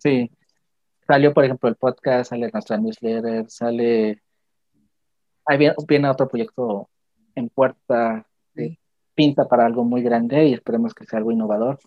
Sí, 0.00 0.30
salió 1.06 1.34
por 1.34 1.44
ejemplo 1.44 1.68
el 1.68 1.76
podcast, 1.76 2.30
sale 2.30 2.50
nuestra 2.52 2.78
newsletter, 2.78 3.48
sale, 3.50 4.22
ahí 5.44 5.58
viene, 5.86 6.08
otro 6.08 6.28
proyecto 6.28 6.88
en 7.34 7.48
puerta, 7.48 8.26
pinta 9.14 9.46
para 9.46 9.66
algo 9.66 9.84
muy 9.84 10.02
grande 10.02 10.46
y 10.46 10.54
esperemos 10.54 10.94
que 10.94 11.04
sea 11.04 11.18
algo 11.18 11.32
innovador. 11.32 11.78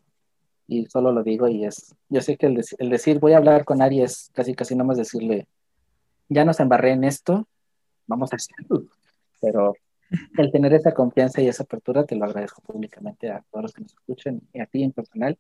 Y 0.68 0.86
solo 0.88 1.12
lo 1.12 1.24
digo 1.24 1.48
y 1.48 1.66
es, 1.66 1.96
yo 2.10 2.22
sé 2.22 2.38
que 2.38 2.48
el, 2.48 2.64
el 2.80 2.90
decir 2.90 3.20
voy 3.20 3.34
a 3.34 3.38
hablar 3.38 3.66
con 3.66 3.82
Ari 3.82 4.02
es 4.02 4.32
casi 4.34 4.56
casi 4.56 4.76
nomás 4.76 4.98
decirle, 4.98 5.48
ya 6.30 6.46
nos 6.46 6.60
embarré 6.60 6.92
en 6.92 7.04
esto, 7.04 7.48
vamos 8.08 8.32
a 8.34 8.36
hacerlo. 8.36 8.86
Pero 9.42 9.74
el 10.38 10.52
tener 10.52 10.74
esa 10.74 10.94
confianza 10.94 11.42
y 11.42 11.48
esa 11.48 11.64
apertura 11.64 12.06
te 12.06 12.16
lo 12.16 12.26
agradezco 12.26 12.62
públicamente 12.62 13.30
a 13.30 13.44
todos 13.52 13.64
los 13.64 13.74
que 13.74 13.82
nos 13.82 13.94
escuchen 13.94 14.42
y 14.54 14.62
a 14.62 14.66
ti 14.66 14.84
en 14.84 14.92
personal, 14.92 15.38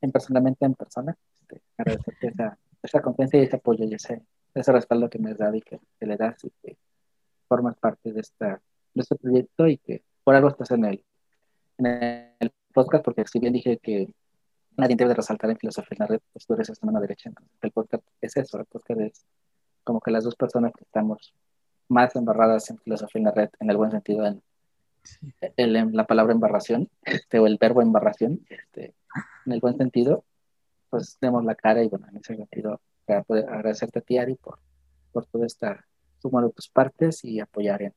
en 0.00 0.12
personalmente 0.12 0.64
en 0.64 0.74
persona. 0.74 1.16
Este, 1.34 1.62
agradecerte 1.76 2.28
esa, 2.28 2.58
esa, 2.82 3.02
confianza 3.02 3.36
y 3.36 3.40
ese 3.40 3.56
apoyo 3.56 3.84
y 3.84 3.94
ese, 3.94 4.22
ese 4.54 4.72
respaldo 4.72 5.08
que 5.08 5.18
me 5.18 5.30
has 5.30 5.38
dado 5.38 5.54
y 5.54 5.62
que, 5.62 5.80
le 6.00 6.16
das 6.16 6.44
y 6.44 6.50
que 6.62 6.76
formas 7.48 7.76
parte 7.76 8.12
de, 8.12 8.20
esta, 8.20 8.60
de 8.94 9.00
este 9.00 9.16
proyecto 9.16 9.66
y 9.68 9.78
que 9.78 10.02
por 10.22 10.34
algo 10.34 10.48
estás 10.48 10.70
en 10.70 10.84
el, 10.84 11.04
en 11.78 11.86
el 12.40 12.52
podcast, 12.72 13.04
porque 13.04 13.24
si 13.26 13.38
bien 13.38 13.52
dije 13.52 13.78
que 13.78 14.08
nadie 14.76 14.96
debe 14.96 15.14
resaltar 15.14 15.50
en 15.50 15.58
filosofía 15.58 15.96
en 15.96 15.98
la 16.00 16.06
red, 16.06 16.20
pues 16.32 16.46
tú 16.46 16.54
eres 16.54 16.68
esta 16.68 16.86
mano 16.86 17.00
derecha. 17.00 17.30
El 17.62 17.70
podcast 17.70 18.04
es 18.20 18.36
eso, 18.36 18.58
el 18.58 18.66
podcast 18.66 19.00
es 19.00 19.26
como 19.84 20.00
que 20.00 20.10
las 20.10 20.24
dos 20.24 20.34
personas 20.34 20.72
que 20.72 20.84
estamos 20.84 21.34
más 21.88 22.16
embarradas 22.16 22.70
en 22.70 22.78
filosofía 22.78 23.20
en 23.20 23.24
la 23.24 23.30
red, 23.30 23.50
en 23.60 23.70
el 23.70 23.76
buen 23.76 23.90
sentido, 23.90 24.26
en, 24.26 24.42
la 25.96 26.06
palabra 26.06 26.32
embarración, 26.32 26.88
este, 27.02 27.38
o 27.38 27.46
el 27.46 27.58
verbo 27.58 27.82
embarración, 27.82 28.40
este, 28.48 28.94
en 29.46 29.52
el 29.52 29.60
buen 29.60 29.76
sentido, 29.76 30.24
pues 30.90 31.18
demos 31.20 31.44
la 31.44 31.54
cara 31.54 31.82
y 31.82 31.88
bueno, 31.88 32.06
en 32.08 32.16
ese 32.16 32.36
sentido, 32.36 32.80
para 33.04 33.22
poder 33.22 33.48
agradecerte 33.48 33.98
a 33.98 34.02
ti, 34.02 34.18
Ari, 34.18 34.36
por, 34.36 34.58
por 35.12 35.26
toda 35.26 35.46
esta 35.46 35.86
suma 36.20 36.42
de 36.42 36.50
tus 36.50 36.68
partes 36.68 37.24
y 37.24 37.38
apoyar 37.40 37.82
en, 37.82 37.94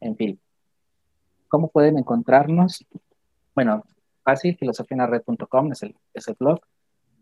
en 0.00 0.16
film. 0.16 0.38
¿Cómo 1.48 1.68
pueden 1.68 1.98
encontrarnos? 1.98 2.84
Bueno, 3.54 3.84
fácil, 4.22 4.56
filosofianared.com 4.56 5.72
es 5.72 5.82
el, 5.82 5.94
es 6.12 6.28
el 6.28 6.36
blog. 6.38 6.60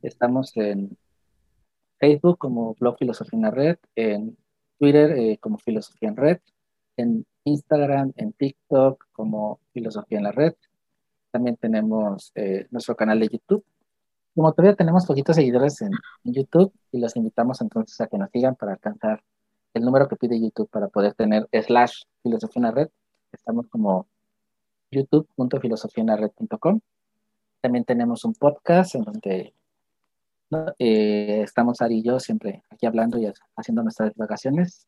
Estamos 0.03 0.57
en 0.57 0.97
Facebook 1.99 2.39
como 2.39 2.75
blog 2.75 2.99
Filosofía 2.99 3.37
en 3.37 3.43
la 3.43 3.51
Red, 3.51 3.79
en 3.95 4.37
Twitter 4.79 5.11
eh, 5.13 5.39
como 5.39 5.59
Filosofía 5.59 6.09
en 6.09 6.17
Red, 6.17 6.39
en 6.97 7.27
Instagram, 7.45 8.13
en 8.17 8.33
TikTok 8.33 9.07
como 9.13 9.61
Filosofía 9.73 10.19
en 10.19 10.25
la 10.25 10.33
Red. 10.33 10.55
También 11.31 11.57
tenemos 11.57 12.33
eh, 12.35 12.67
nuestro 12.71 12.97
canal 12.97 13.21
de 13.21 13.29
YouTube. 13.29 13.65
Como 14.35 14.53
todavía 14.53 14.77
tenemos 14.77 15.07
poquitos 15.07 15.37
seguidores 15.37 15.81
en, 15.81 15.93
YouTube 16.25 16.73
y 16.93 16.99
los 16.99 17.17
invitamos 17.17 17.61
entonces 17.61 17.99
a 18.01 18.07
que 18.07 18.19
nos 18.19 18.31
sigan 18.31 18.55
para 18.57 18.73
alcanzar 18.73 19.23
el 19.73 19.83
número 19.83 20.09
que 20.09 20.17
pide 20.17 20.41
YouTube 20.41 20.69
para 20.71 20.89
poder 20.89 21.15
tener 21.15 21.49
slash 21.53 22.03
Filosofía 22.23 22.61
en 22.61 22.63
la 22.63 22.71
Red. 22.73 22.89
Estamos 23.33 23.67
como 23.69 24.07
youtube.filosofianared.com. 24.91 26.81
También 27.61 27.85
tenemos 27.85 28.25
un 28.25 28.35
podcast 28.35 28.95
en 28.95 29.03
donde 29.03 29.55
eh, 30.79 31.43
estamos 31.43 31.81
Ari 31.81 31.99
y 31.99 32.03
yo 32.03 32.21
siempre 32.21 32.63
aquí 32.71 32.87
hablando 32.87 33.19
y 33.19 33.31
haciendo 33.57 33.83
nuestras 33.83 34.15
vacaciones. 34.15 34.87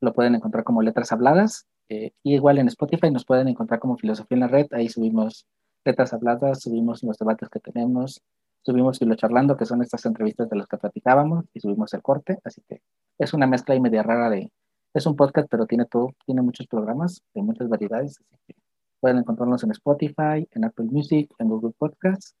Lo 0.00 0.12
pueden 0.12 0.34
encontrar 0.34 0.64
como 0.64 0.82
Letras 0.82 1.12
Habladas. 1.12 1.66
Eh, 1.88 2.12
y 2.22 2.34
igual 2.34 2.58
en 2.58 2.68
Spotify 2.68 3.10
nos 3.10 3.24
pueden 3.24 3.48
encontrar 3.48 3.80
como 3.80 3.96
Filosofía 3.96 4.36
en 4.36 4.40
la 4.40 4.48
Red. 4.48 4.66
Ahí 4.72 4.88
subimos 4.88 5.46
Letras 5.84 6.12
Habladas, 6.12 6.60
subimos 6.60 7.02
los 7.02 7.16
debates 7.16 7.48
que 7.48 7.60
tenemos, 7.60 8.22
subimos 8.62 8.98
Filo 8.98 9.14
Charlando, 9.14 9.56
que 9.56 9.64
son 9.64 9.82
estas 9.82 10.04
entrevistas 10.04 10.50
de 10.50 10.56
las 10.56 10.66
que 10.66 10.76
platicábamos, 10.78 11.44
y 11.54 11.60
subimos 11.60 11.94
el 11.94 12.02
corte. 12.02 12.38
Así 12.44 12.62
que 12.68 12.82
es 13.18 13.32
una 13.32 13.46
mezcla 13.46 13.74
y 13.74 13.80
media 13.80 14.02
rara 14.02 14.28
de... 14.30 14.52
Es 14.92 15.06
un 15.06 15.14
podcast, 15.14 15.48
pero 15.50 15.66
tiene 15.66 15.84
todo, 15.86 16.14
tiene 16.24 16.42
muchos 16.42 16.66
programas 16.66 17.22
de 17.34 17.42
muchas 17.42 17.68
variedades. 17.68 18.18
Así 18.32 18.54
que 18.54 18.54
pueden 19.00 19.18
encontrarnos 19.18 19.62
en 19.62 19.70
Spotify, 19.70 20.48
en 20.50 20.64
Apple 20.64 20.86
Music, 20.86 21.30
en 21.38 21.48
Google 21.48 21.72
Podcasts 21.78 22.34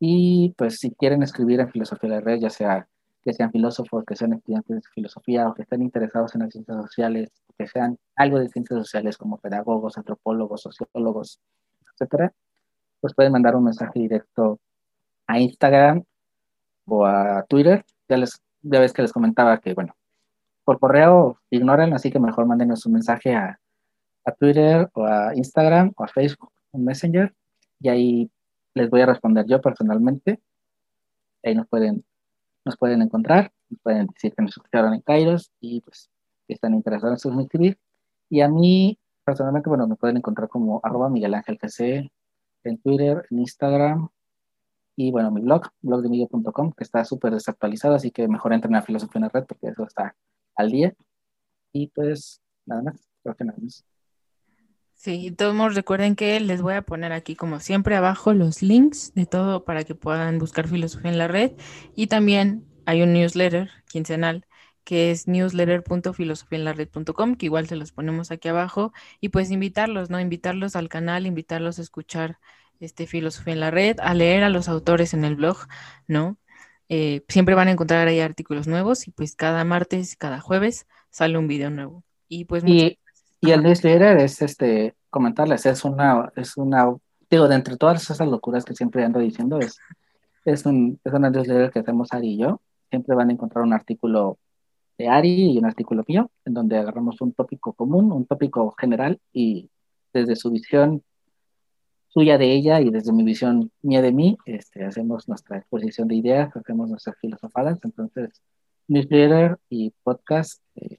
y 0.00 0.54
pues 0.56 0.78
si 0.78 0.90
quieren 0.92 1.22
escribir 1.22 1.60
en 1.60 1.70
filosofía 1.70 2.10
de 2.10 2.16
la 2.16 2.20
red, 2.20 2.40
ya 2.40 2.50
sea 2.50 2.88
que 3.24 3.32
sean 3.32 3.50
filósofos, 3.50 4.04
que 4.04 4.16
sean 4.16 4.32
estudiantes 4.32 4.76
de 4.76 4.88
filosofía 4.94 5.48
o 5.48 5.54
que 5.54 5.62
estén 5.62 5.82
interesados 5.82 6.34
en 6.34 6.42
las 6.42 6.50
ciencias 6.50 6.76
sociales, 6.82 7.30
que 7.56 7.66
sean 7.66 7.98
algo 8.16 8.38
de 8.38 8.48
ciencias 8.48 8.78
sociales 8.78 9.16
como 9.16 9.38
pedagogos, 9.38 9.98
antropólogos, 9.98 10.62
sociólogos, 10.62 11.40
etcétera, 11.92 12.32
pues 13.00 13.14
pueden 13.14 13.32
mandar 13.32 13.56
un 13.56 13.64
mensaje 13.64 13.98
directo 13.98 14.60
a 15.26 15.40
Instagram 15.40 16.04
o 16.86 17.04
a 17.04 17.44
Twitter. 17.48 17.84
Ya, 18.08 18.16
les, 18.16 18.40
ya 18.62 18.80
ves 18.80 18.92
que 18.92 19.02
les 19.02 19.12
comentaba 19.12 19.58
que, 19.58 19.74
bueno, 19.74 19.94
por 20.64 20.78
correo 20.78 21.40
ignoran, 21.50 21.92
así 21.92 22.10
que 22.10 22.20
mejor 22.20 22.46
mándenos 22.46 22.86
un 22.86 22.92
mensaje 22.92 23.34
a, 23.34 23.58
a 24.24 24.32
Twitter 24.32 24.88
o 24.94 25.04
a 25.04 25.34
Instagram 25.34 25.92
o 25.96 26.04
a 26.04 26.08
Facebook, 26.08 26.52
un 26.72 26.84
Messenger, 26.84 27.34
y 27.80 27.88
ahí 27.88 28.30
les 28.74 28.90
voy 28.90 29.00
a 29.02 29.06
responder 29.06 29.46
yo 29.46 29.60
personalmente. 29.60 30.40
Ahí 31.42 31.54
nos 31.54 31.66
pueden, 31.68 32.04
nos 32.64 32.76
pueden 32.76 33.02
encontrar, 33.02 33.52
nos 33.68 33.80
pueden 33.80 34.06
decir 34.08 34.34
que 34.34 34.42
nos 34.42 34.56
escucharon 34.56 34.94
en 34.94 35.00
Kairos 35.02 35.52
y 35.60 35.80
pues 35.80 36.10
que 36.46 36.54
están 36.54 36.74
interesados 36.74 37.24
en 37.24 37.32
suscribir. 37.32 37.78
Y 38.30 38.40
a 38.40 38.48
mí, 38.48 38.98
personalmente, 39.24 39.68
bueno, 39.68 39.86
me 39.86 39.96
pueden 39.96 40.18
encontrar 40.18 40.48
como 40.48 40.80
arroba 40.82 41.08
Miguel 41.08 41.34
Ángel 41.34 41.58
GC 41.60 42.10
en 42.64 42.78
Twitter, 42.78 43.26
en 43.30 43.38
Instagram 43.40 44.08
y 45.00 45.12
bueno, 45.12 45.30
mi 45.30 45.40
blog, 45.40 45.62
blogdemiguel.com, 45.80 46.72
que 46.72 46.82
está 46.82 47.04
súper 47.04 47.32
desactualizado, 47.32 47.94
así 47.94 48.10
que 48.10 48.26
mejor 48.26 48.52
entren 48.52 48.74
a 48.74 48.82
Filosofía 48.82 49.20
en 49.20 49.22
la 49.22 49.28
Red 49.28 49.46
porque 49.46 49.68
eso 49.68 49.84
está 49.84 50.16
al 50.56 50.72
día. 50.72 50.92
Y 51.72 51.86
pues 51.86 52.42
nada 52.66 52.82
más, 52.82 53.08
creo 53.22 53.36
que 53.36 53.44
nada 53.44 53.58
más. 53.62 53.84
Sí, 55.00 55.30
todos 55.30 55.76
recuerden 55.76 56.16
que 56.16 56.40
les 56.40 56.60
voy 56.60 56.74
a 56.74 56.82
poner 56.82 57.12
aquí 57.12 57.36
como 57.36 57.60
siempre 57.60 57.94
abajo 57.94 58.34
los 58.34 58.62
links 58.62 59.14
de 59.14 59.26
todo 59.26 59.64
para 59.64 59.84
que 59.84 59.94
puedan 59.94 60.40
buscar 60.40 60.66
filosofía 60.66 61.12
en 61.12 61.18
la 61.18 61.28
red 61.28 61.52
y 61.94 62.08
también 62.08 62.66
hay 62.84 63.02
un 63.02 63.12
newsletter 63.12 63.70
quincenal 63.86 64.44
que 64.82 65.12
es 65.12 65.28
newsletter.filosofiaenlared.com, 65.28 67.36
que 67.36 67.46
igual 67.46 67.68
se 67.68 67.76
los 67.76 67.92
ponemos 67.92 68.32
aquí 68.32 68.48
abajo 68.48 68.92
y 69.20 69.28
pues 69.28 69.52
invitarlos, 69.52 70.10
¿no? 70.10 70.18
Invitarlos 70.18 70.74
al 70.74 70.88
canal, 70.88 71.26
invitarlos 71.26 71.78
a 71.78 71.82
escuchar 71.82 72.38
este 72.80 73.06
Filosofía 73.06 73.52
en 73.52 73.60
la 73.60 73.70
Red, 73.70 73.98
a 74.00 74.14
leer 74.14 74.42
a 74.42 74.48
los 74.48 74.68
autores 74.68 75.14
en 75.14 75.24
el 75.24 75.36
blog, 75.36 75.58
¿no? 76.08 76.38
Eh, 76.88 77.22
siempre 77.28 77.54
van 77.54 77.68
a 77.68 77.72
encontrar 77.72 78.08
ahí 78.08 78.18
artículos 78.20 78.66
nuevos 78.66 79.06
y 79.06 79.12
pues 79.12 79.36
cada 79.36 79.62
martes, 79.64 80.16
cada 80.16 80.40
jueves 80.40 80.86
sale 81.10 81.38
un 81.38 81.46
video 81.46 81.70
nuevo. 81.70 82.02
Y 82.28 82.46
pues 82.46 82.64
y 82.66 82.98
el 83.42 83.62
newsletter 83.62 84.18
es 84.18 84.42
este, 84.42 84.94
comentarles, 85.10 85.64
es 85.66 85.84
una, 85.84 86.32
es 86.36 86.56
una, 86.56 86.94
digo, 87.30 87.48
de 87.48 87.54
entre 87.54 87.76
todas 87.76 88.02
esas 88.10 88.26
locuras 88.26 88.64
que 88.64 88.74
siempre 88.74 89.04
ando 89.04 89.20
diciendo, 89.20 89.58
es, 89.58 89.78
es, 90.44 90.66
un, 90.66 91.00
es 91.04 91.12
una 91.12 91.30
newsletter 91.30 91.70
que 91.70 91.80
hacemos 91.80 92.12
Ari 92.12 92.34
y 92.34 92.38
yo. 92.38 92.60
Siempre 92.90 93.14
van 93.14 93.28
a 93.28 93.32
encontrar 93.32 93.64
un 93.64 93.72
artículo 93.72 94.38
de 94.96 95.08
Ari 95.08 95.52
y 95.52 95.58
un 95.58 95.66
artículo 95.66 96.04
mío, 96.08 96.30
en 96.44 96.54
donde 96.54 96.78
agarramos 96.78 97.20
un 97.20 97.32
tópico 97.32 97.72
común, 97.72 98.10
un 98.12 98.26
tópico 98.26 98.74
general, 98.78 99.20
y 99.32 99.70
desde 100.12 100.36
su 100.36 100.50
visión 100.50 101.02
suya 102.08 102.38
de 102.38 102.52
ella 102.52 102.80
y 102.80 102.90
desde 102.90 103.12
mi 103.12 103.22
visión 103.22 103.70
mía 103.82 104.02
de 104.02 104.12
mí, 104.12 104.38
este, 104.46 104.84
hacemos 104.84 105.28
nuestra 105.28 105.58
exposición 105.58 106.08
de 106.08 106.16
ideas, 106.16 106.56
hacemos 106.56 106.88
nuestras 106.88 107.16
filosofadas. 107.20 107.78
Entonces, 107.84 108.42
newsletter 108.88 109.58
y 109.68 109.92
podcast, 110.02 110.62
eh, 110.74 110.98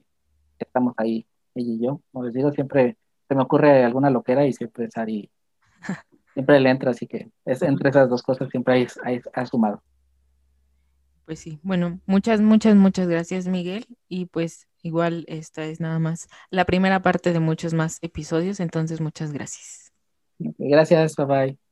estamos 0.59 0.93
ahí 0.97 1.25
ella 1.59 1.73
y 1.73 1.85
yo. 1.85 2.01
Como 2.11 2.25
les 2.25 2.33
digo, 2.33 2.51
siempre 2.51 2.97
se 3.27 3.35
me 3.35 3.43
ocurre 3.43 3.83
alguna 3.83 4.09
loquera 4.09 4.45
y 4.45 4.53
siempre 4.53 4.85
es 4.85 4.97
Ari. 4.97 5.29
Siempre 6.33 6.59
le 6.59 6.69
entra, 6.69 6.91
así 6.91 7.07
que 7.07 7.31
es 7.45 7.61
entre 7.61 7.89
esas 7.89 8.09
dos 8.09 8.23
cosas 8.23 8.49
siempre 8.49 8.87
hay, 9.03 9.21
ha 9.33 9.45
sumado. 9.45 9.81
Pues 11.25 11.39
sí, 11.39 11.59
bueno, 11.61 11.99
muchas, 12.07 12.41
muchas, 12.41 12.75
muchas 12.75 13.07
gracias, 13.07 13.47
Miguel. 13.47 13.85
Y 14.07 14.25
pues 14.25 14.67
igual 14.81 15.25
esta 15.27 15.65
es 15.65 15.79
nada 15.79 15.99
más 15.99 16.27
la 16.49 16.65
primera 16.65 17.01
parte 17.01 17.33
de 17.33 17.39
muchos 17.39 17.73
más 17.73 17.99
episodios, 18.01 18.59
entonces 18.59 19.01
muchas 19.01 19.31
gracias. 19.31 19.91
Gracias, 20.39 21.15
bye 21.15 21.25
bye. 21.25 21.68